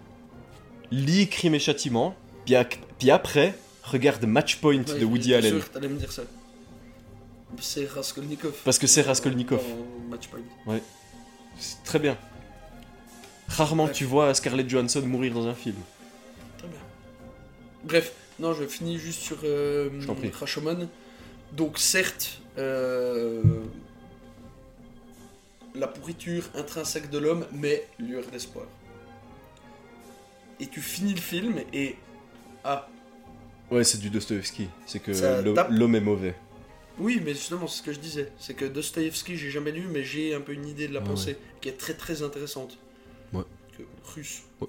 lis 0.90 1.28
Crime 1.28 1.54
et 1.54 1.58
Châtiment, 1.58 2.14
puis, 2.44 3.10
après, 3.10 3.54
regarde 3.82 4.24
Matchpoint 4.24 4.84
Ouais, 4.84 4.98
de 5.00 5.04
Woody 5.04 5.34
Allen. 5.34 5.60
sûr 5.60 5.70
que 5.72 5.78
me 5.86 5.96
dire 5.96 6.12
ça. 6.12 6.22
C'est 7.60 7.86
Raskolnikov. 7.86 8.54
Parce 8.64 8.78
que 8.78 8.86
c'est 8.86 9.02
Raskolnikov. 9.02 9.60
En 9.60 10.08
match 10.10 10.28
point. 10.28 10.80
C'est 11.58 11.82
très 11.84 11.98
bien. 11.98 12.18
Rarement 13.48 13.84
Ouais. 13.84 13.92
tu 13.92 14.04
vois 14.04 14.34
Scarlett 14.34 14.68
Johansson 14.68 15.02
mourir 15.02 15.34
dans 15.34 15.46
un 15.46 15.54
film. 15.54 15.76
Très 16.58 16.66
bien. 16.68 16.80
Bref, 17.84 18.12
non, 18.38 18.52
je 18.54 18.64
finis 18.64 18.98
juste 18.98 19.20
sur 19.20 19.38
euh. 19.44 19.90
Rashomon. 20.32 20.88
Donc, 21.52 21.78
certes, 21.78 22.40
euh, 22.58 23.42
la 25.74 25.86
pourriture 25.86 26.48
intrinsèque 26.54 27.10
de 27.10 27.18
l'homme, 27.18 27.46
mais 27.52 27.86
lueur 27.98 28.24
d'espoir. 28.32 28.66
Et 30.60 30.66
tu 30.66 30.80
finis 30.80 31.14
le 31.14 31.20
film 31.20 31.60
et. 31.72 31.96
Ah, 32.64 32.88
Ouais, 33.70 33.82
c'est 33.84 33.98
du 33.98 34.10
Dostoevsky. 34.10 34.68
C'est 34.86 35.00
que 35.00 35.12
Ça 35.12 35.40
l'homme 35.70 35.94
est 35.94 36.00
mauvais. 36.00 36.34
oui, 36.98 37.20
mais 37.24 37.32
justement, 37.34 37.66
c'est 37.66 37.78
ce 37.78 37.82
que 37.82 37.92
je 37.92 37.98
disais. 37.98 38.30
C'est 38.38 38.54
que 38.54 38.64
Dostoevsky, 38.64 39.36
j'ai 39.36 39.50
jamais 39.50 39.72
lu, 39.72 39.86
mais 39.90 40.04
j'ai 40.04 40.34
un 40.34 40.40
peu 40.40 40.52
une 40.52 40.66
idée 40.66 40.86
de 40.88 40.94
la 40.94 41.00
Ah 41.02 41.06
pensée 41.08 41.36
qui 41.60 41.68
est 41.68 41.78
très 41.78 41.94
très 41.94 42.22
intéressante. 42.22 42.78
Ouais. 43.32 43.42
Que- 43.76 43.82
russe. 44.14 44.42
Ouais. 44.60 44.68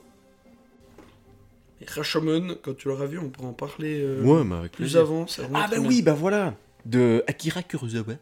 Et 1.82 1.86
Rashomon, 1.86 2.58
quand 2.64 2.76
tu 2.76 2.88
l'auras 2.88 3.06
vu, 3.06 3.20
on 3.20 3.30
pourra 3.30 3.50
en 3.50 3.54
parler 3.54 4.00
euh, 4.02 4.24
Ouais, 4.24 4.44
mais 4.46 4.56
avec 4.56 4.72
plus 4.72 4.84
plaisir. 4.86 5.02
avant. 5.02 5.26
Ah 5.54 5.68
bah 5.70 5.78
oui, 5.82 6.02
bah 6.02 6.14
voilà 6.14 6.56
De 6.86 7.24
Akira 7.28 7.64
Kurosawa. 7.64 8.14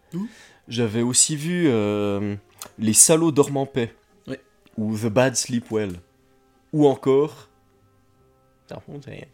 J'avais 0.67 1.01
aussi 1.03 1.35
vu 1.35 1.65
euh, 1.67 2.35
Les 2.79 2.93
salauds 2.93 3.31
dorment 3.31 3.57
en 3.57 3.65
paix. 3.65 3.93
Ou 4.75 4.97
The 4.97 5.05
Bad 5.05 5.35
Sleep 5.35 5.69
Well. 5.71 5.93
Ou 6.73 6.87
encore... 6.87 7.47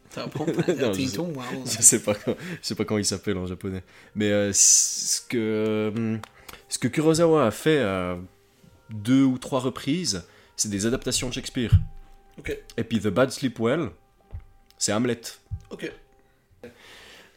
Ça 0.09 0.23
apprend 0.23 0.45
Non, 0.67 0.93
je 0.93 0.99
sais- 1.09 1.15
Je 1.65 1.81
sais 1.81 1.99
pas 2.01 2.13
quand, 2.15 2.35
je 2.61 2.67
sais 2.67 2.75
pas 2.75 2.85
comment 2.85 2.97
il 2.99 3.05
s'appelle 3.05 3.37
en 3.37 3.45
japonais. 3.45 3.83
Mais 4.15 4.31
euh, 4.31 4.51
ce 4.53 5.21
que 5.21 5.37
euh, 5.37 6.17
ce 6.67 6.77
que 6.79 6.87
Kurosawa 6.87 7.45
a 7.47 7.51
fait 7.51 7.79
à 7.81 8.17
deux 8.89 9.23
ou 9.23 9.37
trois 9.37 9.59
reprises, 9.59 10.25
c'est 10.55 10.69
des 10.69 10.85
adaptations 10.85 11.29
de 11.29 11.33
Shakespeare. 11.33 11.71
Ok, 12.37 12.57
Et 12.77 12.83
puis 12.83 12.99
The 12.99 13.07
Bad 13.07 13.31
Sleep 13.31 13.59
Well, 13.59 13.89
c'est 14.77 14.93
Hamlet. 14.93 15.21
ok. 15.71 15.91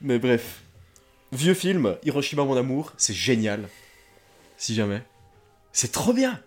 Mais 0.01 0.19
bref, 0.19 0.63
vieux 1.33 1.55
film, 1.55 1.97
Hiroshima 2.05 2.45
mon 2.45 2.57
amour, 2.57 2.93
c'est 2.97 3.15
génial. 3.15 3.69
Si 4.57 4.75
jamais, 4.75 5.03
c'est 5.73 5.93
trop 5.93 6.13
bien. 6.13 6.41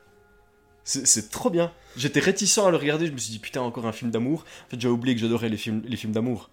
C'est 0.88 1.30
trop 1.32 1.50
bien. 1.50 1.74
J'étais 1.98 2.20
réticent 2.20 2.60
à 2.60 2.70
le 2.70 2.78
regarder, 2.78 3.08
je 3.08 3.12
me 3.12 3.18
suis 3.18 3.32
dit 3.32 3.40
putain 3.40 3.62
encore 3.62 3.88
un 3.88 3.92
film 3.92 4.12
d'amour. 4.12 4.46
En 4.68 4.70
fait, 4.70 4.80
j'ai 4.80 4.88
oublié 4.88 5.16
que 5.16 5.22
j'adorais 5.22 5.50
les 5.50 5.58
films, 5.58 5.82
les 5.84 5.98
films 5.98 6.14
d'amour. 6.14 6.50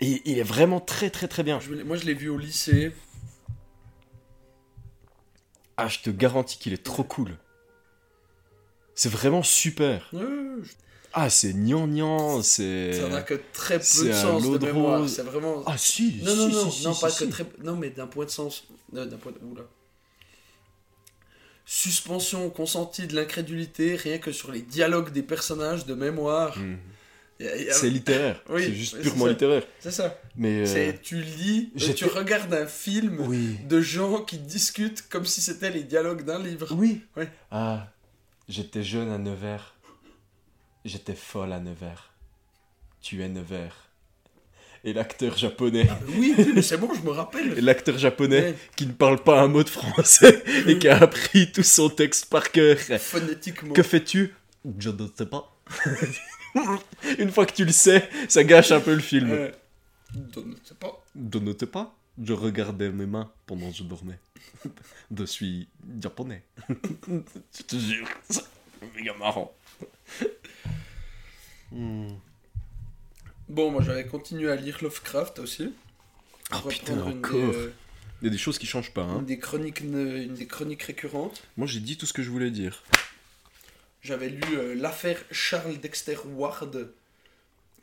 Et 0.00 0.22
il 0.24 0.38
est 0.38 0.42
vraiment 0.42 0.80
très 0.80 1.10
très 1.10 1.28
très 1.28 1.42
bien. 1.42 1.60
Je 1.60 1.70
moi, 1.84 1.96
je 1.96 2.04
l'ai 2.04 2.14
vu 2.14 2.28
au 2.30 2.38
lycée. 2.38 2.92
Ah, 5.76 5.88
je 5.88 5.98
te 6.00 6.10
garantis 6.10 6.56
qu'il 6.58 6.72
est 6.72 6.82
trop 6.82 7.04
cool. 7.04 7.36
C'est 8.94 9.10
vraiment 9.10 9.42
super. 9.42 10.08
Ouais, 10.12 10.22
je- 10.62 10.72
Ah, 11.12 11.28
c'est 11.30 11.52
gnangnan, 11.52 12.42
c'est... 12.42 12.92
Ça 12.92 13.08
n'a 13.08 13.22
que 13.22 13.34
très 13.52 13.78
peu 13.78 14.08
de 14.08 14.12
sens 14.12 14.42
de 14.50 14.58
mémoire. 14.66 15.00
rose. 15.00 15.14
C'est 15.14 15.22
vraiment. 15.22 15.62
Ah 15.66 15.76
si, 15.78 16.20
non, 16.24 16.34
non, 16.34 16.48
si, 16.48 16.54
non, 16.54 16.70
si, 16.70 16.84
non, 16.84 16.94
si, 16.94 17.00
pas 17.00 17.10
que 17.10 17.24
très. 17.24 17.44
Non, 17.62 17.76
mais 17.76 17.90
d'un 17.90 18.06
point 18.06 18.24
de 18.24 18.30
sens. 18.30 18.64
euh, 18.94 19.04
d'un 19.06 19.16
point 19.18 19.32
de. 19.32 19.38
Oula. 19.44 19.62
Suspension 21.66 22.50
consentie 22.50 23.06
de 23.06 23.14
l'incrédulité, 23.16 23.96
rien 23.96 24.18
que 24.18 24.32
sur 24.32 24.52
les 24.52 24.60
dialogues 24.62 25.10
des 25.12 25.22
personnages 25.22 25.86
de 25.86 25.94
mémoire. 25.94 26.56
A- 27.40 27.44
a- 27.44 27.72
C'est 27.72 27.90
littéraire, 27.90 28.40
Oui, 28.48 28.64
c'est 28.64 28.74
juste 28.74 28.94
oui, 28.94 29.02
purement 29.02 29.26
littéraire. 29.26 29.64
C'est 29.80 29.90
ça. 29.90 30.16
Mais... 30.36 30.60
euh, 30.60 30.66
C'est 30.66 31.00
tu 31.02 31.20
lis, 31.20 31.72
tu 31.96 32.04
regardes 32.04 32.52
un 32.54 32.66
film 32.66 33.18
Oui. 33.26 33.56
de 33.68 33.80
gens 33.80 34.22
qui 34.22 34.38
discutent 34.38 35.08
comme 35.08 35.24
si 35.26 35.40
c'était 35.40 35.70
les 35.70 35.82
dialogues 35.84 36.24
d'un 36.24 36.38
livre. 36.42 36.68
Oui. 36.72 37.02
Ouais. 37.16 37.28
Ah, 37.50 37.88
j'étais 38.48 38.82
jeune 38.84 39.10
à 39.10 39.18
Nevers. 39.18 39.74
J'étais 40.84 41.14
folle 41.14 41.52
à 41.52 41.60
Nevers. 41.60 42.12
Tu 43.00 43.22
es 43.22 43.28
Nevers. 43.28 43.83
Et 44.86 44.92
l'acteur 44.92 45.36
japonais, 45.38 45.88
Oui, 46.08 46.34
oui, 46.36 46.52
mais 46.54 46.60
c'est 46.62 46.76
bon, 46.76 46.90
je 46.94 47.00
me 47.00 47.10
rappelle. 47.10 47.56
et 47.56 47.60
l'acteur 47.62 47.96
japonais 47.96 48.40
Ouais, 48.50 48.54
qui 48.76 48.86
ne 48.86 48.92
parle 48.92 49.22
pas 49.22 49.40
un 49.40 49.48
mot 49.48 49.62
de 49.64 49.68
français 49.70 50.42
et 50.66 50.78
qui 50.78 50.88
a 50.88 50.98
appris 51.02 51.50
tout 51.50 51.62
son 51.62 51.88
texte 51.88 52.26
par 52.26 52.50
cœur. 52.52 52.76
phonétiquement. 52.98 53.72
Que 53.72 53.82
fais-tu? 53.82 54.34
Je 54.78 54.90
ne 54.90 55.06
sais 55.16 55.26
pas. 55.26 55.56
Une 57.18 57.30
fois 57.30 57.46
que 57.46 57.52
tu 57.54 57.64
le 57.64 57.72
sais, 57.72 58.08
ça 58.28 58.44
gâche 58.44 58.70
un 58.72 58.80
peu 58.80 58.92
le 58.94 59.00
film. 59.00 59.30
Euh, 59.32 59.50
donne- 60.14 60.54
c'est 60.64 60.78
pas. 60.78 61.02
Je 61.32 61.38
ne 61.38 61.52
sais 61.58 61.66
pas. 61.66 61.94
Je 62.22 62.32
regardais 62.32 62.90
mes 62.90 63.06
mains 63.06 63.32
pendant 63.46 63.70
que 63.70 63.76
je 63.76 63.82
dormais. 63.84 64.18
Je 65.16 65.24
suis 65.24 65.68
japonais. 66.00 66.42
je 66.68 67.62
te 67.62 67.76
jure. 67.76 68.06
C'est 68.28 68.42
méga 68.94 69.14
marrant. 69.18 69.52
Hmm. 71.72 72.08
Bon, 73.48 73.70
moi 73.70 73.82
j'avais 73.82 74.06
continué 74.06 74.50
à 74.50 74.56
lire 74.56 74.78
Lovecraft 74.82 75.38
aussi. 75.38 75.72
Ah, 76.50 76.56
Reprendre 76.58 76.70
putain, 76.78 76.96
des, 76.96 77.02
encore. 77.18 77.54
euh, 77.54 77.72
Il 78.22 78.24
y 78.26 78.28
a 78.28 78.30
des 78.30 78.38
choses 78.38 78.58
qui 78.58 78.66
changent 78.66 78.92
pas. 78.92 79.02
Hein. 79.02 79.18
une 79.20 79.26
des 79.26 79.38
chroniques, 79.38 79.82
ne- 79.82 80.22
une 80.22 80.34
des 80.34 80.46
chroniques 80.46 80.82
récurrentes. 80.82 81.42
Moi, 81.56 81.66
j'ai 81.66 81.80
dit 81.80 81.96
tout 81.96 82.06
ce 82.06 82.12
que 82.12 82.22
je 82.22 82.30
voulais 82.30 82.50
dire. 82.50 82.82
J'avais 84.02 84.28
lu 84.28 84.42
euh, 84.56 84.74
l'affaire 84.74 85.18
Charles 85.30 85.78
Dexter 85.78 86.16
Ward 86.26 86.90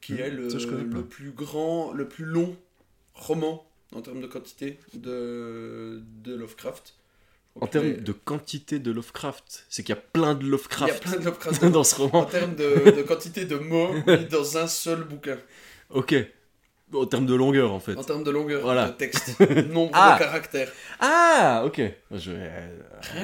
qui 0.01 0.13
Mhm. 0.13 0.19
est 0.19 0.29
le, 0.31 0.49
Ça, 0.49 0.57
le 0.67 1.03
plus 1.05 1.31
grand, 1.31 1.91
le 1.93 2.07
plus 2.07 2.25
long 2.25 2.55
roman 3.13 3.65
en 3.93 4.01
termes 4.01 4.21
de 4.21 4.27
quantité 4.27 4.79
de, 4.93 6.01
de 6.23 6.35
Lovecraft. 6.35 6.93
En 7.59 7.67
termes 7.67 7.93
de 7.97 8.11
quantité 8.13 8.79
de 8.79 8.91
Lovecraft, 8.91 9.65
c'est 9.69 9.83
qu'il 9.83 9.93
y 9.93 9.97
a 9.97 10.01
plein 10.01 10.35
de 10.35 10.39
Il 10.41 10.45
y 10.45 10.47
a 10.47 10.51
Lovecraft 10.51 11.03
plein 11.03 11.17
de 11.19 11.25
Lovecraft 11.25 11.65
dans 11.71 11.83
ce 11.83 11.95
En 12.01 12.07
roman. 12.07 12.25
termes 12.25 12.55
de, 12.55 12.91
de 12.91 13.01
quantité 13.03 13.45
de 13.45 13.57
mots 13.57 13.93
mis 14.07 14.25
dans 14.27 14.57
un 14.57 14.67
seul 14.67 15.03
bouquin. 15.03 15.37
Ok. 15.89 16.15
En 16.93 17.05
termes 17.05 17.25
de 17.25 17.35
longueur, 17.35 17.71
en 17.73 17.79
fait. 17.79 17.95
En 17.95 18.03
termes 18.03 18.23
de 18.23 18.31
longueur 18.31 18.61
Voilà. 18.61 18.87
de 18.87 18.93
texte. 18.93 19.39
Nombre 19.69 19.91
Ah. 19.93 20.15
de 20.19 20.23
caractères. 20.23 20.71
Ah, 20.99 21.63
ok. 21.65 21.81
Je 22.11 22.31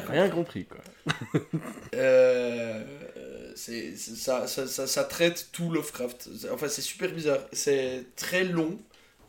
rien 0.08 0.30
compris, 0.30 0.66
quoi. 0.66 0.78
Euh, 1.96 2.84
ça, 3.56 4.48
ça, 4.48 4.68
ça 4.68 5.04
traite 5.04 5.50
tout 5.52 5.70
Lovecraft. 5.72 6.30
Enfin, 6.54 6.68
c'est 6.68 6.82
super 6.82 7.12
bizarre. 7.12 7.40
C'est 7.52 8.06
très 8.16 8.44
long. 8.44 8.78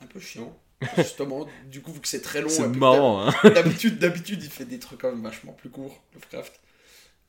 Un 0.02 0.06
peu 0.06 0.20
chiant. 0.20 0.56
Justement, 0.96 1.46
du 1.66 1.80
coup, 1.82 1.92
vu 1.92 2.00
que 2.00 2.08
c'est 2.08 2.20
très 2.22 2.40
long. 2.42 2.48
C'est 2.48 2.68
marrant, 2.68 3.26
hein. 3.28 3.34
d'hab- 3.42 3.52
D'habitude, 3.54 3.98
d'habitude, 3.98 4.42
il 4.42 4.50
fait 4.50 4.64
des 4.64 4.78
trucs 4.78 5.00
quand 5.00 5.10
même 5.12 5.22
vachement 5.22 5.52
plus 5.52 5.70
courts, 5.70 6.02
Lovecraft. 6.14 6.60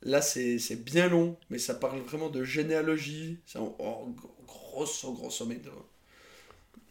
Là, 0.04 0.22
c'est, 0.22 0.58
bien 0.84 1.10
long, 1.10 1.38
mais 1.50 1.60
ça 1.60 1.76
parle 1.76 2.00
vraiment 2.02 2.30
de 2.30 2.44
généalogie. 2.44 3.40
C'est 3.46 3.60
en, 3.60 3.76
en 3.80 4.16
grosso, 4.48 5.14
grosso 5.14 5.46
modo. 5.46 5.72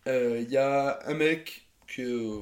Euh, 0.07 0.41
Il 0.43 0.51
y 0.51 0.57
a 0.57 1.01
un 1.07 1.15
mec 1.15 1.67
que, 1.87 2.41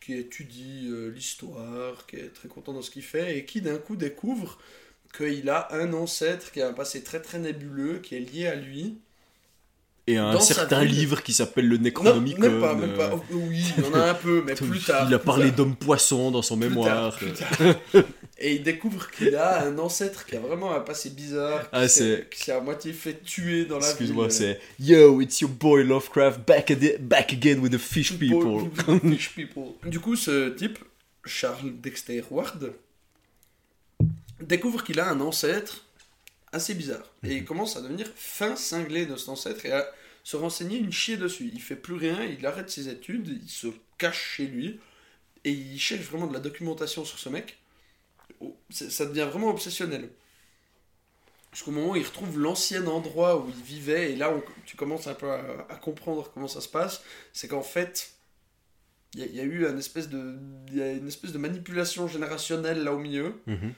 qui 0.00 0.14
étudie 0.14 0.88
euh, 0.90 1.08
l'histoire, 1.10 2.06
qui 2.06 2.16
est 2.16 2.32
très 2.32 2.48
content 2.48 2.72
dans 2.72 2.82
ce 2.82 2.90
qu'il 2.90 3.02
fait, 3.02 3.38
et 3.38 3.44
qui 3.44 3.60
d'un 3.60 3.78
coup 3.78 3.96
découvre 3.96 4.58
qu'il 5.16 5.48
a 5.50 5.72
un 5.74 5.92
ancêtre 5.94 6.52
qui 6.52 6.62
a 6.62 6.68
un 6.68 6.72
passé 6.72 7.02
très 7.02 7.22
très 7.22 7.38
nébuleux, 7.38 8.00
qui 8.00 8.16
est 8.16 8.20
lié 8.20 8.46
à 8.48 8.54
lui. 8.56 8.98
Et 10.08 10.18
un 10.18 10.32
Dans 10.34 10.40
certain 10.40 10.84
ville. 10.84 10.94
livre 10.94 11.20
qui 11.22 11.32
s'appelle 11.32 11.66
le 11.66 11.78
Non, 11.78 11.82
Necronomicon. 11.82 12.40
même 12.40 12.60
pas, 12.60 12.74
même 12.76 12.92
pas. 12.94 13.06
euh, 13.08 13.16
Oh, 13.16 13.22
Oui, 13.48 13.64
il 13.76 13.84
y 13.84 13.86
en 13.88 13.94
a 13.94 14.10
un 14.10 14.14
peu, 14.14 14.40
mais 14.46 14.54
plus 14.54 14.78
tard. 14.80 15.08
Il 15.08 15.14
a 15.14 15.18
parlé 15.18 15.48
tard. 15.48 15.56
d'homme-poisson 15.56 16.30
dans 16.30 16.42
son 16.42 16.56
Plus 16.56 16.68
mémoire. 16.68 16.86
tard, 16.86 17.16
plus 17.16 17.32
tard. 17.32 18.04
Et 18.38 18.54
il 18.54 18.62
découvre 18.62 19.10
qu'il 19.10 19.34
a 19.34 19.64
un 19.66 19.76
ancêtre 19.78 20.24
qui 20.26 20.36
a 20.36 20.40
vraiment 20.40 20.72
un 20.72 20.78
passé 20.80 21.10
bizarre, 21.10 21.62
qui 21.62 21.68
Ah, 21.72 21.88
s'est- 21.88 22.28
à 22.52 22.60
moitié 22.60 22.92
fait 22.92 23.20
tuer 23.24 23.64
dans 23.64 23.78
la 23.80 23.86
Excuse-moi, 23.88 24.28
ville. 24.28 24.32
c'est 24.32 24.60
Yo, 24.78 25.20
it's 25.20 25.40
your 25.40 25.50
boy 25.50 25.82
Lovecraft 25.82 26.40
back, 26.46 26.70
again 26.70 27.58
with 27.58 27.72
the 27.72 27.78
fish 27.78 28.16
people. 28.16 28.68
Fish 29.10 29.34
people. 29.34 29.72
Du 29.86 29.98
coup, 29.98 30.14
ce 30.14 30.50
type, 30.50 30.78
Charles 31.24 31.72
Dexter 31.82 32.22
Ward, 32.30 32.72
découvre 34.40 34.84
qu'il 34.84 35.00
a 35.00 35.08
un 35.10 35.20
ancêtre 35.20 35.82
assez 36.52 36.74
bizarre. 36.74 37.04
Et 37.22 37.34
il 37.36 37.44
commence 37.44 37.76
à 37.76 37.80
devenir 37.82 38.06
fin 38.16 38.56
cinglé 38.56 39.06
de 39.06 39.16
cet 39.16 39.28
ancêtre 39.28 39.64
et 39.66 39.72
à 39.72 39.86
se 40.24 40.36
renseigner 40.36 40.78
une 40.78 40.92
chier 40.92 41.16
dessus. 41.16 41.50
Il 41.52 41.60
fait 41.60 41.76
plus 41.76 41.94
rien, 41.94 42.24
il 42.24 42.44
arrête 42.46 42.70
ses 42.70 42.88
études, 42.88 43.40
il 43.42 43.48
se 43.48 43.68
cache 43.98 44.34
chez 44.36 44.46
lui 44.46 44.80
et 45.44 45.50
il 45.52 45.78
cherche 45.78 46.04
vraiment 46.06 46.26
de 46.26 46.34
la 46.34 46.40
documentation 46.40 47.04
sur 47.04 47.18
ce 47.18 47.28
mec. 47.28 47.58
Oh, 48.40 48.56
Ça 48.70 49.06
devient 49.06 49.28
vraiment 49.30 49.48
obsessionnel. 49.50 50.10
Jusqu'au 51.52 51.70
moment 51.70 51.92
où 51.92 51.96
il 51.96 52.04
retrouve 52.04 52.38
l'ancien 52.38 52.86
endroit 52.86 53.38
où 53.40 53.48
il 53.48 53.62
vivait, 53.64 54.12
et 54.12 54.16
là 54.16 54.30
on- 54.30 54.42
tu 54.66 54.76
commences 54.76 55.06
un 55.06 55.14
peu 55.14 55.30
à, 55.30 55.66
à 55.70 55.76
comprendre 55.76 56.30
comment 56.34 56.48
ça 56.48 56.60
se 56.60 56.68
passe. 56.68 57.02
C'est 57.32 57.48
qu'en 57.48 57.62
fait, 57.62 58.12
il 59.14 59.20
y, 59.20 59.22
a- 59.22 59.26
il 59.26 59.34
y 59.36 59.40
a 59.40 59.44
eu 59.44 59.66
une 59.66 59.78
espèce, 59.78 60.08
de, 60.10 60.36
il 60.68 60.76
y 60.76 60.82
a 60.82 60.92
une 60.92 61.08
espèce 61.08 61.32
de 61.32 61.38
manipulation 61.38 62.08
générationnelle 62.08 62.82
là 62.84 62.92
au 62.92 62.98
milieu, 62.98 63.40
Mhm. 63.46 63.72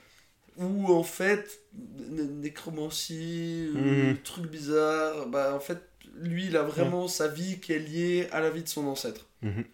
Où 0.59 0.93
en 0.93 1.03
fait, 1.05 1.61
né- 1.75 2.23
nécromancie, 2.25 3.71
euh, 3.77 4.11
Mhm. 4.11 4.19
trucs 4.23 4.51
bizarres, 4.51 5.27
bah 5.29 5.55
en 5.55 5.61
fait, 5.61 5.79
lui 6.21 6.47
il 6.47 6.57
a 6.57 6.63
vraiment 6.63 7.09
sa 7.09 7.29
vie 7.29 7.61
qui 7.61 7.73
est 7.73 7.79
liée 7.79 8.29
à 8.33 8.41
la 8.41 8.51
vie 8.51 8.63
de 8.63 8.69
son 8.69 8.87
ancêtre. 8.87 9.27
Mhm. 9.43 9.65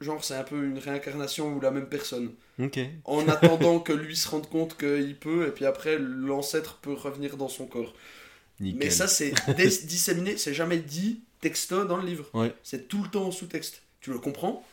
Genre, 0.00 0.24
c'est 0.24 0.34
un 0.34 0.42
peu 0.42 0.64
une 0.64 0.78
réincarnation 0.78 1.54
ou 1.54 1.60
la 1.60 1.70
même 1.70 1.88
personne. 1.88 2.32
En 3.04 3.28
attendant 3.28 3.78
que 3.78 3.92
lui 3.92 4.16
se 4.16 4.28
rende 4.28 4.48
compte 4.48 4.76
qu'il 4.76 5.16
peut, 5.16 5.46
et 5.46 5.52
puis 5.52 5.64
après, 5.64 5.96
l'ancêtre 5.98 6.78
peut 6.82 6.92
revenir 6.92 7.36
dans 7.36 7.48
son 7.48 7.66
corps. 7.66 7.94
Nickel. 8.58 8.78
Mais 8.80 8.90
ça, 8.90 9.06
c'est 9.06 9.32
disséminé, 9.86 10.36
c'est 10.38 10.54
jamais 10.54 10.78
dit 10.78 11.22
texto 11.40 11.84
dans 11.84 11.96
le 11.98 12.06
livre. 12.06 12.28
Ouais. 12.34 12.52
C'est 12.64 12.88
tout 12.88 13.02
le 13.02 13.08
temps 13.10 13.26
en 13.26 13.30
sous-texte. 13.30 13.82
Tu 14.00 14.10
le 14.10 14.18
comprends, 14.18 14.66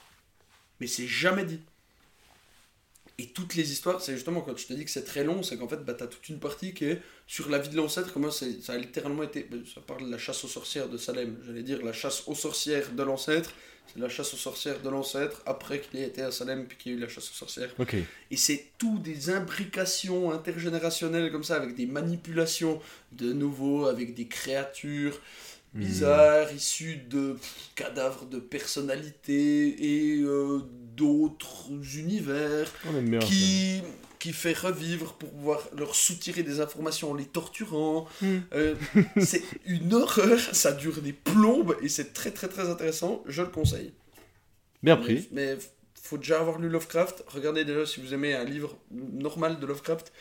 mais 0.79 0.87
c'est 0.87 1.07
jamais 1.07 1.45
dit. 1.45 1.59
Et 3.21 3.27
toutes 3.27 3.53
les 3.53 3.71
histoires, 3.71 4.01
c'est 4.01 4.13
justement 4.13 4.41
quand 4.41 4.57
je 4.57 4.65
te 4.65 4.73
dis 4.73 4.83
que 4.83 4.89
c'est 4.89 5.03
très 5.03 5.23
long, 5.23 5.43
c'est 5.43 5.55
qu'en 5.55 5.67
fait, 5.67 5.77
bah, 5.85 5.93
t'as 5.93 6.07
toute 6.07 6.27
une 6.29 6.39
partie 6.39 6.73
qui 6.73 6.85
est 6.85 7.01
sur 7.27 7.49
la 7.49 7.59
vie 7.59 7.69
de 7.69 7.75
l'ancêtre, 7.77 8.11
comment 8.11 8.31
ça 8.31 8.45
a 8.69 8.77
littéralement 8.77 9.21
été. 9.21 9.47
bah, 9.49 9.57
Ça 9.71 9.79
parle 9.81 10.05
de 10.07 10.11
la 10.11 10.17
chasse 10.17 10.43
aux 10.43 10.47
sorcières 10.47 10.89
de 10.89 10.97
Salem. 10.97 11.37
J'allais 11.45 11.61
dire 11.61 11.85
la 11.85 11.93
chasse 11.93 12.23
aux 12.27 12.33
sorcières 12.33 12.91
de 12.91 13.03
l'ancêtre. 13.03 13.51
C'est 13.93 13.99
la 13.99 14.09
chasse 14.09 14.33
aux 14.33 14.37
sorcières 14.37 14.81
de 14.81 14.89
l'ancêtre 14.89 15.43
après 15.45 15.81
qu'il 15.81 15.99
ait 15.99 16.07
été 16.07 16.21
à 16.23 16.31
Salem 16.31 16.65
puis 16.65 16.77
qu'il 16.77 16.91
y 16.93 16.95
a 16.95 16.97
eu 16.97 17.01
la 17.01 17.09
chasse 17.09 17.29
aux 17.29 17.33
sorcières. 17.35 17.73
Ok. 17.77 17.95
Et 18.31 18.37
c'est 18.37 18.71
tout 18.79 18.97
des 18.97 19.29
imbrications 19.29 20.31
intergénérationnelles 20.31 21.31
comme 21.31 21.43
ça, 21.43 21.57
avec 21.57 21.75
des 21.75 21.85
manipulations 21.85 22.79
de 23.11 23.33
nouveau, 23.33 23.85
avec 23.85 24.15
des 24.15 24.27
créatures 24.27 25.19
bizarres 25.73 26.51
issues 26.53 26.97
de 27.09 27.33
pff, 27.33 27.69
cadavres 27.75 28.25
de 28.25 28.39
personnalités 28.39 30.13
et 30.13 30.21
euh, 30.21 30.61
d'autres 30.95 31.69
univers 31.97 32.71
ça. 32.83 33.19
qui, 33.19 33.81
qui 34.19 34.33
fait 34.33 34.57
revivre 34.57 35.13
pour 35.13 35.29
pouvoir 35.29 35.61
leur 35.77 35.95
soutirer 35.95 36.43
des 36.43 36.59
informations 36.59 37.11
en 37.11 37.13
les 37.13 37.25
torturant. 37.25 38.07
Hmm. 38.21 38.39
Euh, 38.53 38.75
c'est 39.21 39.43
une 39.65 39.93
horreur, 39.93 40.39
ça 40.39 40.71
dure 40.71 41.01
des 41.01 41.13
plombes 41.13 41.75
et 41.81 41.89
c'est 41.89 42.13
très 42.13 42.31
très 42.31 42.47
très 42.47 42.69
intéressant, 42.69 43.23
je 43.27 43.41
le 43.41 43.49
conseille. 43.49 43.93
Bien 44.83 44.97
pris. 44.97 45.27
Mais, 45.31 45.55
mais 45.55 45.61
faut 46.11 46.17
déjà 46.17 46.39
avoir 46.39 46.59
lu 46.59 46.67
Lovecraft. 46.67 47.23
Regardez 47.27 47.63
déjà 47.63 47.85
si 47.85 48.01
vous 48.01 48.13
aimez 48.13 48.33
un 48.33 48.43
livre 48.43 48.77
normal 48.91 49.59
de 49.59 49.65
Lovecraft. 49.65 50.11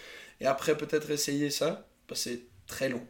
Et 0.41 0.47
après, 0.47 0.77
peut-être 0.77 1.11
essayer 1.11 1.51
ça. 1.51 1.89
Parce 2.07 2.25
que 2.25 2.31
c'est 2.31 2.43
très 2.67 2.89
long. 2.89 3.05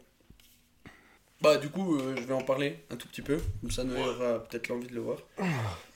Bah, 1.41 1.57
du 1.57 1.69
coup, 1.69 1.97
euh, 1.97 2.15
je 2.17 2.21
vais 2.21 2.33
en 2.35 2.43
parler 2.43 2.77
un 2.91 2.95
tout 2.95 3.07
petit 3.07 3.21
peu. 3.23 3.39
Comme 3.61 3.71
ça, 3.71 3.83
Noé 3.83 3.99
aura 4.01 4.39
peut-être 4.43 4.67
l'envie 4.67 4.87
de 4.87 4.93
le 4.93 5.01
voir. 5.01 5.17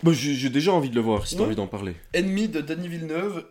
Moi, 0.03 0.13
j'ai 0.13 0.49
déjà 0.49 0.73
envie 0.73 0.89
de 0.89 0.95
le 0.95 1.01
voir 1.01 1.27
si 1.27 1.35
t'as 1.35 1.41
Ouais. 1.41 1.47
envie 1.47 1.55
d'en 1.55 1.67
parler. 1.67 1.95
Ennemi 2.13 2.47
de 2.47 2.61
Denis 2.61 2.87
Villeneuve, 2.87 3.45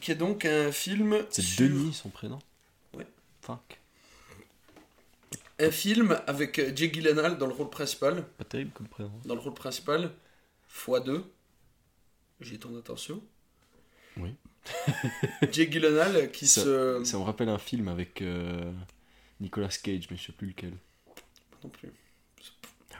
qui 0.00 0.12
est 0.12 0.16
donc 0.16 0.44
un 0.44 0.70
film. 0.70 1.16
C'est 1.30 1.40
sur- 1.42 1.66
Denis 1.68 1.94
son 1.94 2.10
prénom 2.10 2.38
Ouais. 2.94 3.06
Fuck. 3.40 3.78
Un 5.58 5.70
film 5.70 6.18
avec 6.26 6.58
euh, 6.58 6.72
Jake 6.74 6.94
Gyllenhaal 6.94 7.36
dans 7.38 7.46
le 7.46 7.52
rôle 7.54 7.70
principal. 7.70 8.24
Pas 8.38 8.44
terrible 8.44 8.70
comme 8.72 8.88
prénom. 8.88 9.12
Dans 9.24 9.34
le 9.34 9.40
rôle 9.40 9.54
principal, 9.54 10.10
x2. 10.86 11.22
J'ai 12.40 12.58
ton 12.58 12.76
attention. 12.78 13.22
Oui. 14.16 14.34
Jake 15.52 15.70
Gyllenhaal 15.72 16.30
qui 16.32 16.46
Ça- 16.46 16.62
se. 16.64 17.02
Ça 17.04 17.18
me 17.18 17.22
rappelle 17.22 17.48
un 17.50 17.58
film 17.58 17.88
avec 17.88 18.20
euh, 18.22 18.70
Nicolas 19.40 19.68
Cage, 19.68 20.08
mais 20.10 20.16
je 20.16 20.26
sais 20.26 20.32
plus 20.32 20.48
lequel. 20.48 20.72
Non 21.64 21.70
plus. 21.70 21.88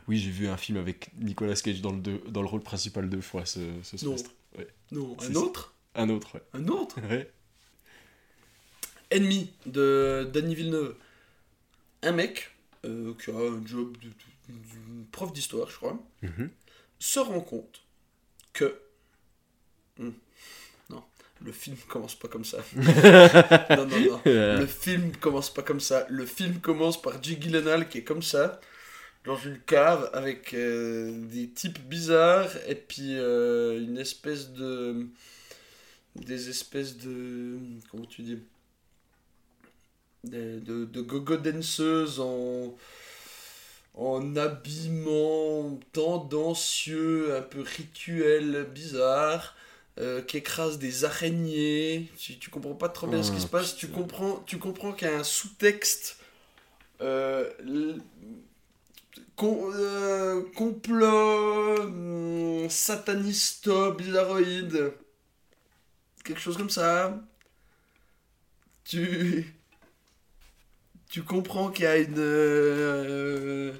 Oui, 0.09 0.19
j'ai 0.19 0.31
vu 0.31 0.49
un 0.49 0.57
film 0.57 0.79
avec 0.79 1.11
Nicolas 1.19 1.55
Cage 1.55 1.81
dans 1.83 1.93
le, 1.93 2.01
deux- 2.01 2.23
dans 2.29 2.43
le 2.43 2.49
rôle 2.49 2.63
principal 2.63 3.09
deux 3.09 3.21
fois 3.21 3.45
ce, 3.47 3.61
ce 3.83 3.97
Non. 3.97 4.17
semestre. 4.17 4.31
Ouais. 4.59 4.67
Non, 4.93 5.17
un 5.21 5.35
autre 5.35 5.75
Un 5.95 6.09
autre, 6.09 6.35
ouais. 6.35 6.43
Un 6.55 6.67
autre 6.69 7.01
Ouais. 7.09 7.31
Ennemi 9.11 9.53
de 9.67 10.29
Danny 10.33 10.55
Villeneuve. 10.55 10.97
Un 12.03 12.13
mec 12.13 12.51
euh, 12.85 13.15
qui 13.23 13.31
a 13.31 13.35
un 13.35 13.65
job 13.67 13.97
de, 13.99 14.09
de- 14.09 14.13
de- 14.49 15.05
prof 15.13 15.33
d'histoire, 15.33 15.69
je 15.71 15.77
crois, 15.77 15.99
Mhm. 16.23 16.51
se 16.99 17.21
rend 17.21 17.41
compte 17.41 17.83
que. 18.53 18.81
Hmm. 19.99 20.11
Le 21.45 21.53
film 21.53 21.77
commence 21.89 22.15
pas 22.15 22.29
comme 22.29 22.45
ça. 22.45 22.59
non, 22.77 23.87
non, 23.87 24.01
non. 24.01 24.21
Le 24.25 24.67
film 24.67 25.17
commence 25.17 25.53
pas 25.53 25.63
comme 25.63 25.81
ça. 25.81 26.07
Le 26.11 26.27
film 26.27 26.61
commence 26.61 27.01
par 27.01 27.23
Jake 27.23 27.41
Gyllenhaal 27.41 27.89
qui 27.89 27.99
est 27.99 28.05
comme 28.05 28.23
ça, 28.23 28.61
dans 29.25 29.37
une 29.37 29.59
cave 29.61 30.11
avec 30.13 30.53
euh, 30.53 31.13
des 31.29 31.49
types 31.49 31.81
bizarres 31.89 32.51
et 32.69 32.75
puis 32.75 33.17
euh, 33.17 33.83
une 33.83 33.99
espèce 33.99 34.51
de. 34.51 35.07
Des 36.15 36.51
espèces 36.51 36.99
de. 36.99 37.59
Comment 37.91 38.05
tu 38.05 38.23
dis 38.23 38.39
De, 40.25 40.59
de, 40.59 40.85
de 40.85 41.01
gogo 41.01 41.37
danseuses 41.37 42.21
en. 42.21 42.77
En 43.95 44.37
habillement 44.37 45.79
tendancieux, 45.93 47.35
un 47.37 47.43
peu 47.43 47.61
rituel, 47.61 48.69
bizarre, 48.73 49.57
euh, 49.99 50.23
qui 50.23 50.39
écrase 50.39 50.79
des 50.79 51.05
araignées. 51.05 52.11
Tu, 52.19 52.39
tu 52.39 52.51
comprends 52.51 52.75
pas 52.75 52.89
trop 52.89 53.07
bien 53.07 53.23
ce 53.23 53.33
qui 53.33 53.41
Oh, 53.41 53.43
se 53.43 53.49
passe. 53.49 53.77
Tu 53.77 53.89
comprends, 53.89 54.43
tu 54.47 54.59
comprends 54.59 54.93
qu'il 54.93 55.09
y 55.09 55.11
a 55.11 55.19
un 55.19 55.25
sous-texte 55.25 56.19
euh, 57.03 57.51
euh, 59.43 60.43
complot 60.55 61.81
hum, 61.83 62.69
satanisto 62.71 63.93
bizarroïde 63.95 64.93
quelque 66.25 66.41
chose 66.41 66.57
comme 66.57 66.71
ça 66.71 67.21
tu 68.85 69.55
tu 71.11 71.23
comprends 71.23 71.71
qu'il 71.71 71.85
y 71.85 71.89
a 71.89 71.97
une. 71.99 72.15
euh, 72.19 73.73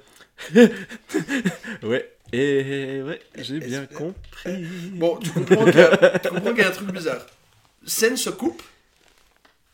Ouais. 1.83 2.11
Et 2.33 3.01
ouais, 3.03 3.21
j'ai 3.35 3.59
bien 3.59 3.85
compris. 3.87 4.63
Bon, 4.93 5.17
tu 5.17 5.31
comprends 5.31 5.65
qu'il 5.65 5.75
y, 5.75 5.81
a- 5.81 6.51
y 6.57 6.61
un 6.63 6.71
truc 6.71 6.91
bizarre. 6.91 7.25
Scène 7.85 8.15
se 8.17 8.29
coupe. 8.29 8.61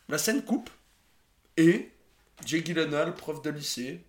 La 0.09 0.17
scène 0.17 0.43
coupe. 0.43 0.69
Et 1.55 1.91
Jay 2.45 2.63
Gyllenhaal, 2.63 3.13
prof 3.15 3.41
de 3.41 3.49
lycée, 3.49 4.01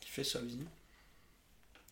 qui 0.00 0.10
fait 0.10 0.24
sa 0.24 0.40
vie, 0.40 0.64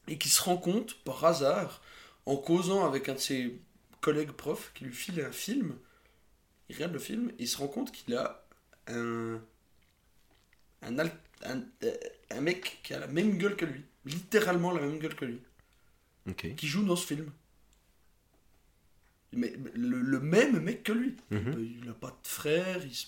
et 0.09 0.19
qui 0.19 0.28
se 0.28 0.43
rend 0.43 0.56
compte, 0.56 0.94
par 1.05 1.24
hasard, 1.24 1.81
en 2.27 2.36
causant 2.36 2.85
avec 2.86 3.09
un 3.09 3.14
de 3.14 3.19
ses 3.19 3.60
collègues 4.01 4.32
profs, 4.32 4.73
qui 4.74 4.85
lui 4.85 4.93
file 4.93 5.20
un 5.20 5.32
film, 5.32 5.77
il 6.69 6.74
regarde 6.77 6.93
le 6.93 6.98
film, 6.98 7.31
et 7.39 7.43
il 7.44 7.48
se 7.48 7.56
rend 7.56 7.69
compte 7.69 7.93
qu'il 7.93 8.14
a 8.16 8.44
un, 8.89 9.40
un, 10.82 10.98
euh, 10.98 11.94
un 12.31 12.40
mec 12.40 12.81
qui 12.82 12.94
a 12.94 12.98
la 12.98 13.06
même 13.06 13.39
gueule 13.39 13.56
que 13.56 13.64
lui. 13.64 13.85
Littéralement 14.04 14.72
la 14.72 14.80
même 14.80 14.98
gueule 14.98 15.14
que 15.14 15.24
lui 15.24 15.40
qui 16.56 16.66
joue 16.68 16.84
dans 16.84 16.96
ce 16.96 17.06
film. 17.06 17.30
Mais 19.32 19.54
le, 19.74 20.00
le 20.00 20.20
même 20.20 20.60
mec 20.60 20.82
que 20.82 20.92
lui. 20.92 21.16
Mhm. 21.30 21.54
Il 21.80 21.84
n'a 21.86 21.94
pas 21.94 22.10
de 22.22 22.28
frère, 22.28 22.84
il, 22.84 22.94
se- 22.94 23.06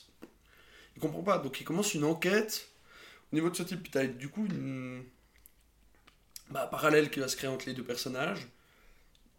il 0.97 1.01
comprend 1.01 1.23
pas. 1.23 1.39
Donc 1.39 1.61
il 1.61 1.65
commence 1.65 1.95
une 1.95 2.05
enquête 2.05 2.69
au 3.33 3.37
niveau 3.37 3.51
de 3.51 3.57
ce 3.57 3.63
type. 3.63 3.83
Puis 3.89 4.09
du 4.09 4.29
coup 4.29 4.47
une 4.47 5.05
bah, 6.51 6.67
parallèle 6.67 7.11
qui 7.11 7.21
va 7.21 7.29
se 7.29 7.37
créer 7.37 7.51
entre 7.51 7.67
les 7.67 7.75
deux 7.75 7.85
personnages 7.85 8.49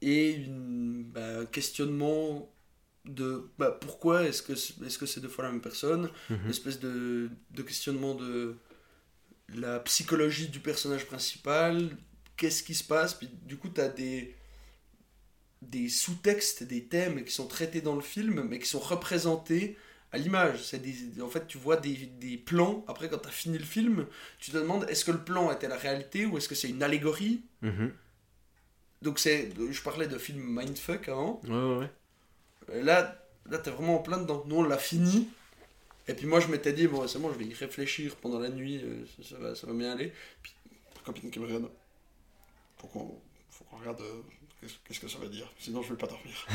et 0.02 0.32
une, 0.34 1.04
bah, 1.04 1.40
un 1.40 1.46
questionnement 1.46 2.52
de 3.06 3.50
bah, 3.58 3.72
pourquoi 3.72 4.24
est-ce 4.24 4.42
que 4.42 4.56
c'est- 4.56 4.82
est-ce 4.86 4.98
que 4.98 5.06
c'est 5.06 5.22
deux 5.22 5.30
fois 5.30 5.46
la 5.46 5.52
même 5.52 5.62
personne? 5.62 6.10
Mhm. 6.30 6.40
une 6.46 6.50
espèce 6.50 6.80
de, 6.80 7.30
de 7.52 7.62
questionnement 7.62 8.16
de 8.16 8.56
la 9.54 9.80
psychologie 9.80 10.50
du 10.50 10.60
personnage 10.60 11.06
principal, 11.06 11.98
qu'est-ce 12.38 12.64
qui 12.64 12.76
se 12.76 12.84
passe, 12.84 13.14
puis 13.14 13.30
du 13.44 13.58
coup 13.58 13.70
tu 13.70 13.82
as 13.82 13.90
des, 13.90 14.36
des 15.62 15.90
sous-textes, 15.90 16.64
des 16.64 16.86
thèmes 16.86 17.24
qui 17.24 17.32
sont 17.32 17.48
traités 17.48 17.82
dans 17.82 17.96
le 17.96 18.02
film, 18.02 18.44
mais 18.50 18.60
qui 18.60 18.68
sont 18.68 18.80
représentés 18.80 19.78
à 20.12 20.18
l'image. 20.18 20.64
C'est 20.64 20.80
des, 20.80 21.22
en 21.22 21.30
fait, 21.30 21.48
tu 21.48 21.58
vois 21.58 21.78
des, 21.78 21.96
des 22.20 22.38
plans, 22.38 22.84
après 22.88 23.10
quand 23.10 23.18
tu 23.20 23.28
as 23.28 23.32
fini 23.32 23.58
le 23.58 23.64
film, 23.66 24.06
tu 24.40 24.52
te 24.52 24.58
demandes 24.58 24.86
est-ce 24.90 25.06
que 25.06 25.12
le 25.12 25.24
plan 25.24 25.52
était 25.52 25.68
la 25.68 25.78
réalité 25.78 26.26
ou 26.26 26.38
est-ce 26.38 26.48
que 26.50 26.56
c'est 26.56 26.70
une 26.70 26.84
allégorie? 26.84 27.42
Mhm. 27.62 27.92
Donc 29.02 29.20
c'est, 29.20 29.52
je 29.72 29.82
parlais 29.82 30.08
de 30.08 30.18
film 30.18 30.42
Mindfuck 30.42 31.10
avant, 31.10 31.42
Ouais, 31.44 31.50
ouais, 31.54 31.78
ouais. 31.80 31.90
euh, 32.72 32.84
Là, 32.84 33.22
là 33.50 33.58
t'es 33.58 33.70
vraiment 33.72 33.96
en 34.00 34.04
plein 34.04 34.18
dedans. 34.18 34.44
Nous, 34.48 34.56
on 34.58 34.64
l'a 34.64 34.78
fini. 34.78 35.30
Et 36.08 36.14
puis 36.14 36.28
moi, 36.28 36.40
je 36.40 36.48
m'étais 36.48 36.72
dit, 36.74 36.88
bon, 36.88 37.08
c'est 37.08 37.20
bon, 37.20 37.32
je 37.34 37.40
vais 37.40 37.46
y 37.46 37.54
réfléchir 37.54 38.16
pendant 38.18 38.40
la 38.40 38.50
nuit, 38.50 38.80
euh, 38.84 39.06
ça, 39.24 39.30
ça 39.30 39.38
va, 39.38 39.56
ça 39.56 39.66
va 39.68 39.74
bien 39.74 39.92
aller. 39.92 40.12
Puis, 40.44 40.54
ma 40.96 41.02
copine 41.02 41.32
qui 41.32 41.40
me 41.40 41.46
regarde, 41.46 41.70
faut 42.78 42.88
qu'on, 42.88 43.20
regarde 43.80 44.02
euh, 44.02 44.22
qu'est-ce, 44.88 45.00
que 45.00 45.08
ça 45.08 45.18
veut 45.18 45.30
dire, 45.30 45.52
sinon 45.60 45.82
je 45.82 45.90
vais 45.90 45.98
pas 45.98 46.08
dormir. 46.08 46.46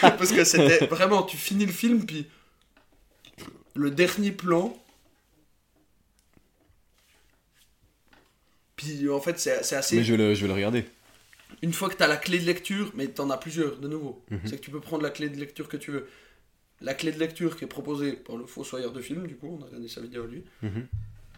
Parce 0.00 0.32
que 0.32 0.44
c'était 0.44 0.86
vraiment, 0.86 1.22
tu 1.24 1.36
finis 1.36 1.66
le 1.66 1.72
film, 1.72 2.06
puis 2.06 2.26
le 3.74 3.90
dernier 3.90 4.32
plan. 4.32 4.74
Puis 8.76 9.08
en 9.08 9.20
fait, 9.20 9.38
c'est, 9.38 9.62
c'est 9.62 9.76
assez 9.76 9.96
Mais 9.96 10.04
je 10.04 10.12
vais, 10.14 10.18
le, 10.18 10.34
je 10.34 10.40
vais 10.42 10.48
le 10.48 10.54
regarder. 10.54 10.84
une 11.62 11.72
fois 11.72 11.88
que 11.88 11.96
tu 11.96 12.02
as 12.02 12.06
la 12.08 12.16
clé 12.16 12.38
de 12.38 12.44
lecture, 12.44 12.90
mais 12.94 13.10
tu 13.12 13.20
en 13.20 13.30
as 13.30 13.36
plusieurs 13.38 13.76
de 13.76 13.88
nouveau, 13.88 14.22
Mhm. 14.30 14.40
c'est 14.46 14.56
que 14.58 14.64
tu 14.64 14.70
peux 14.70 14.80
prendre 14.80 15.02
la 15.02 15.10
clé 15.10 15.28
de 15.28 15.36
lecture 15.38 15.68
que 15.68 15.76
tu 15.76 15.90
veux. 15.92 16.08
La 16.84 16.94
clé 16.94 17.10
de 17.12 17.18
lecture 17.18 17.56
qui 17.56 17.64
est 17.64 17.68
proposée 17.78 18.12
par 18.12 18.36
le 18.36 18.46
fossoyeur 18.46 18.92
de 18.92 19.00
film, 19.00 19.26
du 19.26 19.36
coup, 19.36 19.58
on 19.58 19.62
a 19.62 19.66
regardé 19.66 19.88
sa 19.88 20.00
vidéo 20.00 20.24
à 20.24 20.26
lui, 20.26 20.44
Mhm. 20.62 20.86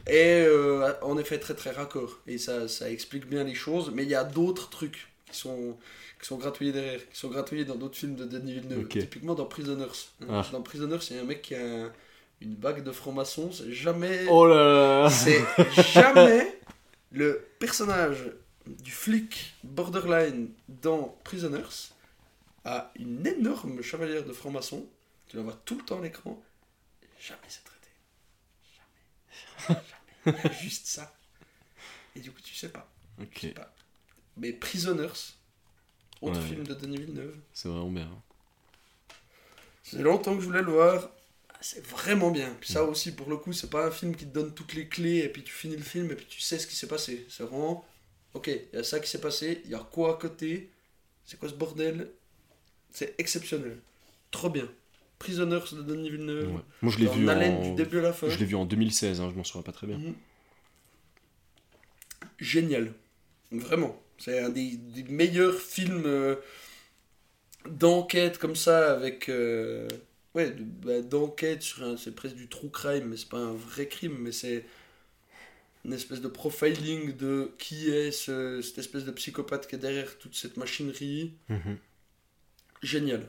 est 0.06 0.44
euh, 0.46 0.92
en 1.02 1.16
effet 1.18 1.38
très 1.38 1.54
très 1.54 1.70
raccord. 1.70 2.18
Et 2.26 2.38
ça, 2.38 2.68
ça 2.68 2.90
explique 2.90 3.26
bien 3.26 3.44
les 3.44 3.54
choses, 3.54 3.90
mais 3.94 4.02
il 4.02 4.08
y 4.08 4.14
a 4.14 4.24
d'autres 4.24 4.68
trucs 4.70 5.08
qui 5.30 5.38
sont, 5.38 5.76
qui 6.20 6.26
sont 6.26 6.36
gratuits 6.36 6.72
derrière, 6.72 7.00
qui 7.10 7.18
sont 7.18 7.28
gratuits 7.28 7.64
dans 7.64 7.76
d'autres 7.76 7.96
films 7.96 8.16
de 8.16 8.24
Denis 8.24 8.54
Villeneuve. 8.54 8.88
Typiquement 8.88 9.34
dans 9.34 9.46
Prisoners. 9.46 9.86
Ah. 10.28 10.44
Dans 10.52 10.62
Prisoners, 10.62 10.98
il 11.10 11.16
y 11.16 11.18
a 11.18 11.22
un 11.22 11.26
mec 11.26 11.42
qui 11.42 11.54
a 11.54 11.64
un- 11.86 11.92
une 12.40 12.54
bague 12.54 12.82
de 12.84 12.92
franc-maçon, 12.92 13.50
c'est 13.52 13.72
jamais. 13.72 14.26
Oh 14.28 14.46
là 14.46 15.02
là 15.04 15.10
C'est 15.10 15.42
jamais 15.94 16.58
le 17.12 17.46
personnage 17.58 18.30
du 18.66 18.90
flic 18.90 19.54
borderline 19.64 20.48
dans 20.68 21.16
Prisoners 21.24 21.92
a 22.64 22.90
une 22.98 23.24
énorme 23.26 23.80
chevalière 23.80 24.24
de 24.24 24.32
franc-maçon. 24.32 24.86
Tu 25.28 25.36
la 25.36 25.42
vois 25.42 25.60
tout 25.64 25.76
le 25.78 25.84
temps 25.84 25.98
à 25.98 26.02
l'écran. 26.02 26.42
Jamais 27.20 27.40
c'est 27.48 27.64
traité. 27.64 27.88
Jamais. 30.24 30.54
Juste 30.60 30.86
ça. 30.86 31.14
Et 32.14 32.20
du 32.20 32.30
coup, 32.32 32.40
tu 32.40 32.54
sais 32.54 32.68
pas. 32.70 32.88
Tu 33.32 33.48
sais 33.48 33.54
pas. 33.54 33.74
Mais 34.36 34.52
Prisoners, 34.52 35.08
autre 36.20 36.40
Ouais. 36.40 36.46
film 36.48 36.64
de 36.66 36.74
Denis 36.74 36.98
Villeneuve, 36.98 37.38
c'est 37.52 37.68
vraiment 37.68 37.90
bien. 37.90 38.22
c'est 39.82 39.98
longtemps 40.02 40.34
que 40.34 40.40
je 40.40 40.46
voulais 40.46 40.62
le 40.62 40.72
voir. 40.72 41.10
Ah, 41.48 41.58
C'est 41.60 41.84
vraiment 41.86 42.30
bien. 42.30 42.54
Puis 42.60 42.72
ça 42.72 42.84
aussi, 42.84 43.12
pour 43.14 43.28
le 43.30 43.36
coup, 43.36 43.52
c'est 43.52 43.70
pas 43.70 43.86
un 43.86 43.90
film 43.90 44.14
qui 44.16 44.26
te 44.26 44.32
donne 44.32 44.54
toutes 44.54 44.74
les 44.74 44.88
clés 44.88 45.18
et 45.18 45.28
puis 45.28 45.42
tu 45.44 45.52
finis 45.52 45.76
le 45.76 45.82
film 45.82 46.10
et 46.10 46.16
puis 46.16 46.26
tu 46.26 46.40
sais 46.40 46.58
ce 46.58 46.66
qui 46.66 46.74
s'est 46.76 46.88
passé. 46.88 47.26
C'est 47.30 47.44
vraiment, 47.44 47.84
ok, 48.34 48.48
il 48.48 48.68
y 48.76 48.78
a 48.78 48.84
ça 48.84 49.00
qui 49.00 49.08
s'est 49.10 49.20
passé, 49.20 49.62
il 49.64 49.70
y 49.70 49.74
a 49.74 49.78
quoi 49.80 50.14
à 50.16 50.18
côté, 50.20 50.70
c'est 51.24 51.38
quoi 51.38 51.48
ce 51.48 51.54
bordel? 51.54 52.10
C'est 52.90 53.14
exceptionnel. 53.18 53.80
Trop 54.30 54.50
bien. 54.50 54.68
Prisoners 55.18 55.60
de 55.72 55.82
Denis 55.82 56.10
Villeneuve. 56.10 56.52
Ouais. 56.54 56.60
Moi, 56.82 56.92
je 56.92 56.98
l'ai 56.98 57.06
vu 57.06 57.28
en... 57.28 57.62
du 57.62 57.74
début 57.74 57.98
à 57.98 58.02
la 58.02 58.12
fin. 58.12 58.28
Je 58.28 58.38
l'ai 58.38 58.44
vu 58.44 58.54
en 58.54 58.64
2016, 58.66 59.20
hein, 59.20 59.28
je 59.30 59.34
m'en 59.36 59.44
souviens 59.44 59.62
pas 59.62 59.72
très 59.72 59.86
bien. 59.86 59.98
Mhm. 59.98 60.14
Génial. 62.38 62.92
Vraiment. 63.52 64.00
C'est 64.18 64.40
un 64.40 64.48
des, 64.48 64.76
des 64.76 65.02
meilleurs 65.04 65.54
films 65.60 66.04
euh, 66.06 66.36
d'enquête 67.68 68.38
comme 68.38 68.56
ça, 68.56 68.92
avec. 68.92 69.28
euh, 69.28 69.88
ouais, 70.34 70.50
de- 70.50 70.62
bah, 70.64 71.00
d'enquête 71.02 71.62
sur 71.62 71.82
un. 71.82 71.96
C'est 71.96 72.14
presque 72.14 72.36
du 72.36 72.48
true 72.48 72.70
crime, 72.70 73.04
mais 73.08 73.16
c'est 73.16 73.28
pas 73.28 73.38
un 73.38 73.52
vrai 73.54 73.86
crime, 73.88 74.16
mais 74.18 74.32
c'est 74.32 74.64
une 75.84 75.92
espèce 75.92 76.20
de 76.20 76.28
profiling 76.28 77.16
de 77.16 77.52
qui 77.58 77.90
est 77.90 78.10
ce- 78.10 78.60
cette 78.62 78.78
espèce 78.78 79.04
de 79.04 79.12
psychopathe 79.12 79.68
qui 79.68 79.76
est 79.76 79.78
derrière 79.78 80.18
toute 80.18 80.34
cette 80.34 80.56
machinerie. 80.56 81.32
Mhm. 81.48 81.76
Génial. 82.82 83.26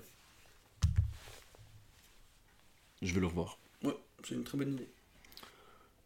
Je 3.01 3.13
vais 3.13 3.19
le 3.19 3.27
revoir. 3.27 3.57
Ouais, 3.83 3.95
c'est 4.27 4.35
une 4.35 4.43
très 4.43 4.57
bonne 4.57 4.73
idée. 4.73 4.87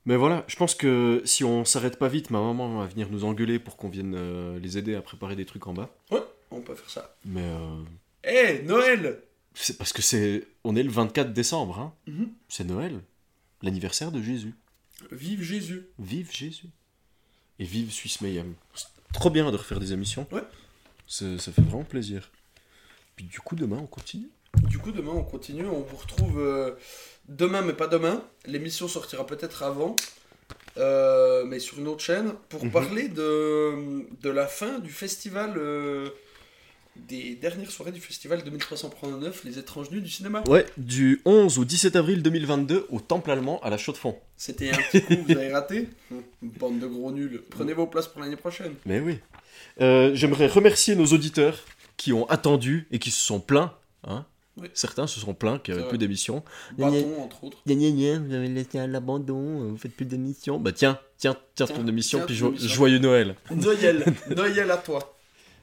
Mais 0.05 0.15
voilà, 0.15 0.43
je 0.47 0.55
pense 0.55 0.73
que 0.73 1.21
si 1.25 1.43
on 1.43 1.63
s'arrête 1.63 1.99
pas 1.99 2.07
vite, 2.07 2.31
ma 2.31 2.41
maman 2.41 2.79
va 2.79 2.87
venir 2.87 3.09
nous 3.11 3.23
engueuler 3.23 3.59
pour 3.59 3.77
qu'on 3.77 3.89
vienne 3.89 4.15
euh, 4.17 4.59
les 4.59 4.77
aider 4.77 4.95
à 4.95 5.01
préparer 5.01 5.35
des 5.35 5.45
trucs 5.45 5.67
en 5.67 5.73
bas. 5.73 5.89
Ouais, 6.09 6.23
on 6.49 6.61
peut 6.61 6.73
faire 6.75 6.89
ça. 6.89 7.15
Mais 7.25 7.43
euh, 7.43 7.83
Eh, 8.23 8.63
Noël 8.63 9.21
c'est 9.53 9.77
parce 9.77 9.91
que 9.91 10.01
c'est, 10.01 10.47
on 10.63 10.75
est 10.77 10.83
le 10.83 10.89
24 10.89 11.33
décembre, 11.33 11.77
hein. 11.79 11.93
Mhm. 12.07 12.29
C'est 12.47 12.63
Noël, 12.63 13.01
l'anniversaire 13.61 14.11
de 14.11 14.21
Jésus. 14.21 14.55
Vive 15.11 15.41
Jésus 15.41 15.87
Vive 15.99 16.31
Jésus 16.31 16.69
et 17.59 17.65
vive 17.65 17.91
Suisse 17.91 18.21
Mayhem. 18.21 18.53
C'est 18.73 18.87
trop 19.13 19.29
bien 19.29 19.51
de 19.51 19.57
refaire 19.57 19.79
des 19.79 19.93
émissions. 19.93 20.27
Ouais. 20.31 20.43
Ça 21.07 21.25
fait 21.37 21.61
vraiment 21.61 21.83
plaisir. 21.83 22.31
Puis 23.15 23.25
du 23.25 23.39
coup, 23.39 23.55
demain, 23.55 23.77
on 23.77 23.87
continue. 23.87 24.29
Du 24.71 24.77
coup, 24.79 24.91
demain, 24.91 25.11
on 25.13 25.23
continue. 25.23 25.65
On 25.65 25.81
vous 25.81 25.97
retrouve 25.97 26.39
euh, 26.39 26.71
demain, 27.27 27.61
mais 27.61 27.73
pas 27.73 27.87
demain. 27.87 28.23
L'émission 28.45 28.87
sortira 28.87 29.25
peut-être 29.27 29.63
avant, 29.63 29.95
euh, 30.77 31.43
mais 31.45 31.59
sur 31.59 31.77
une 31.79 31.87
autre 31.87 32.03
chaîne, 32.03 32.33
pour 32.49 32.63
Mhm. 32.65 32.71
parler 32.71 33.07
de, 33.09 34.05
de 34.21 34.29
la 34.29 34.47
fin 34.47 34.79
du 34.79 34.89
festival, 34.89 35.53
euh, 35.57 36.09
des 36.95 37.35
dernières 37.35 37.69
soirées 37.71 37.91
du 37.91 38.01
festival 38.01 38.43
2339, 38.43 39.43
Les 39.43 39.59
Étranges 39.59 39.91
Nus 39.91 40.01
du 40.01 40.09
cinéma. 40.09 40.43
Ouais, 40.47 40.65
du 40.77 41.21
11 41.25 41.57
au 41.59 41.65
17 41.65 41.95
avril 41.95 42.21
2022 42.23 42.87
au 42.89 42.99
Temple 42.99 43.31
Allemand 43.31 43.59
à 43.63 43.69
la 43.69 43.77
Chaux-de-Fonds. 43.77 44.17
C'était 44.37 44.69
un 44.71 44.77
petit 44.77 45.01
coup, 45.01 45.15
vous 45.27 45.31
avez 45.37 45.51
raté 45.53 45.89
Bande 46.41 46.79
de 46.79 46.87
gros 46.87 47.11
nuls. 47.11 47.43
Prenez 47.49 47.73
vos 47.73 47.87
places 47.87 48.07
pour 48.07 48.21
l'année 48.21 48.35
prochaine. 48.37 48.73
Mais 48.85 48.99
oui. 48.99 49.19
Euh, 49.79 50.11
J'aimerais 50.15 50.47
remercier 50.47 50.95
nos 50.95 51.05
auditeurs 51.07 51.59
qui 51.97 52.13
ont 52.13 52.25
attendu 52.29 52.87
et 52.91 52.99
qui 52.99 53.11
se 53.11 53.19
sont 53.21 53.39
plaints. 53.39 53.73
Hein 54.07 54.25
Oui. 54.57 54.67
Certains 54.73 55.07
se 55.07 55.19
sont 55.19 55.33
plaints 55.33 55.59
qu'il 55.59 55.73
C'est 55.73 55.79
avait 55.79 55.89
plus 55.89 55.97
d'émissions. 55.97 56.43
Bâton, 56.77 57.21
entre 57.21 57.43
autres. 57.45 57.57
Gna 57.65 57.89
gna 57.91 58.19
vous 58.19 58.33
avez 58.33 58.49
laissé 58.49 58.79
à 58.79 58.87
l'abandon, 58.87 59.69
vous 59.69 59.77
faites 59.77 59.95
plus 59.95 60.05
d'émissions. 60.05 60.59
Bah 60.59 60.71
tiens, 60.73 60.99
tiens, 61.17 61.37
tiens, 61.55 61.67
Tiens, 61.67 61.75
ton 61.77 61.87
émission, 61.87 62.19
tiens, 62.19 62.25
puis 62.27 62.35
jo- 62.35 62.49
émission. 62.49 62.67
joyeux 62.69 62.99
Noël. 62.99 63.35
Noël, 63.49 64.03
Noël 64.35 64.69
à 64.71 64.77
toi. 64.77 65.17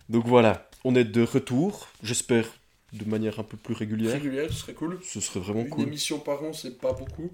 Donc 0.09 0.27
voilà, 0.27 0.69
on 0.85 0.95
est 0.95 1.05
de 1.05 1.23
retour, 1.23 1.89
j'espère 2.03 2.47
de 2.95 3.05
manière 3.05 3.39
un 3.39 3.43
peu 3.43 3.59
plus 3.59 3.75
régulière. 3.75 4.15
Régulière, 4.15 4.51
ce 4.51 4.57
serait 4.61 4.73
cool. 4.73 4.99
Ce 5.05 5.21
serait 5.21 5.41
vraiment 5.41 5.61
Une 5.61 5.69
cool. 5.69 5.83
émission 5.87 6.19
par 6.19 6.43
an, 6.43 6.55
c'est 6.55 6.79
pas 6.79 6.95
beaucoup. 6.95 7.31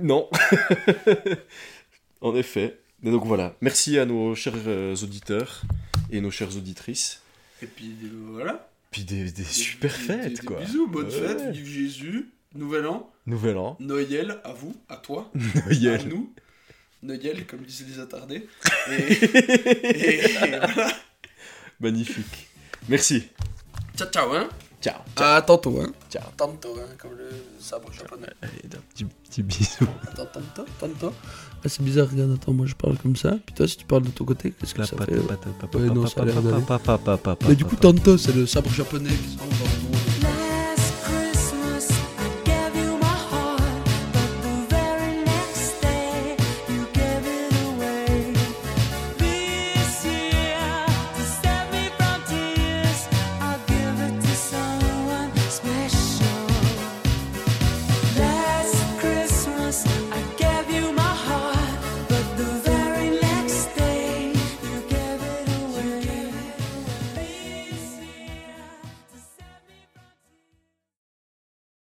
Non. 0.00 0.28
en 2.20 2.34
effet. 2.36 2.78
Donc 3.02 3.24
voilà, 3.26 3.54
merci 3.60 3.98
à 3.98 4.06
nos 4.06 4.34
chers 4.34 4.54
euh, 4.66 4.94
auditeurs 5.02 5.62
et 6.10 6.20
nos 6.20 6.30
chères 6.30 6.56
auditrices. 6.56 7.20
Et 7.62 7.66
puis 7.66 7.94
euh, 8.04 8.08
voilà. 8.32 8.70
Puis 8.94 9.02
des, 9.02 9.24
des 9.32 9.42
super 9.42 9.90
Des- 9.90 9.98
fêtes, 9.98 10.40
des- 10.40 10.46
quoi. 10.46 10.60
Bisous, 10.60 10.86
bonne 10.86 11.06
Ouais. 11.06 11.10
fête, 11.10 11.50
vive 11.52 11.66
Jésus. 11.66 12.30
Nouvel 12.54 12.86
an, 12.86 13.10
Nouvel 13.26 13.56
an. 13.56 13.76
Noël, 13.80 14.38
à 14.44 14.52
vous, 14.52 14.76
à 14.88 14.96
toi, 14.98 15.32
à 15.66 15.74
Noël. 15.74 16.06
nous. 16.08 16.32
Noël, 17.02 17.44
comme 17.46 17.62
disent 17.62 17.84
les 17.88 17.98
attardés. 17.98 18.46
Et, 18.92 19.12
et- 19.12 20.24
et 20.24 20.28
voilà. 20.38 20.68
Magnifique. 21.80 22.46
Merci. 22.88 23.24
Ciao, 23.96 24.08
ciao, 24.10 24.32
hein. 24.32 24.48
Ciao. 24.84 25.00
À 25.16 25.40
tantôt, 25.40 25.80
hein. 25.80 25.90
Ciao. 26.10 26.24
Tantôt, 26.36 26.76
hein, 26.78 26.92
comme 26.98 27.12
le 27.16 27.30
sabre 27.58 27.90
japonais. 27.90 28.28
Allez, 28.42 28.52
un 28.66 28.80
petit, 28.92 29.06
petit 29.06 29.42
bisou. 29.42 29.86
Attends, 30.12 30.26
tantôt, 30.26 30.70
tantôt. 30.78 31.14
Ah, 31.64 31.68
c'est 31.70 31.82
bizarre, 31.82 32.10
regarde, 32.10 32.32
attends, 32.32 32.52
moi 32.52 32.66
je 32.66 32.74
parle 32.74 32.98
comme 32.98 33.16
ça. 33.16 33.38
Puis 33.46 33.54
toi, 33.54 33.66
si 33.66 33.78
tu 33.78 33.86
parles 33.86 34.02
de 34.02 34.10
ton 34.10 34.26
côté, 34.26 34.50
qu'est-ce 34.50 34.74
que 34.74 34.80
La 34.80 34.86
ça 34.86 34.96
patte, 34.96 35.08
fait 35.08 35.16
patte, 35.20 35.40
patte, 35.58 35.74
Ouais, 35.76 35.86
non, 35.86 36.02
patte, 36.02 36.12
ça 36.12 37.30
a 37.32 37.36
Mais 37.48 37.54
du 37.54 37.64
coup, 37.64 37.76
tantôt, 37.76 38.18
c'est 38.18 38.34
le 38.34 38.46
sabre 38.46 38.68
japonais 38.68 39.08
qui 39.08 39.38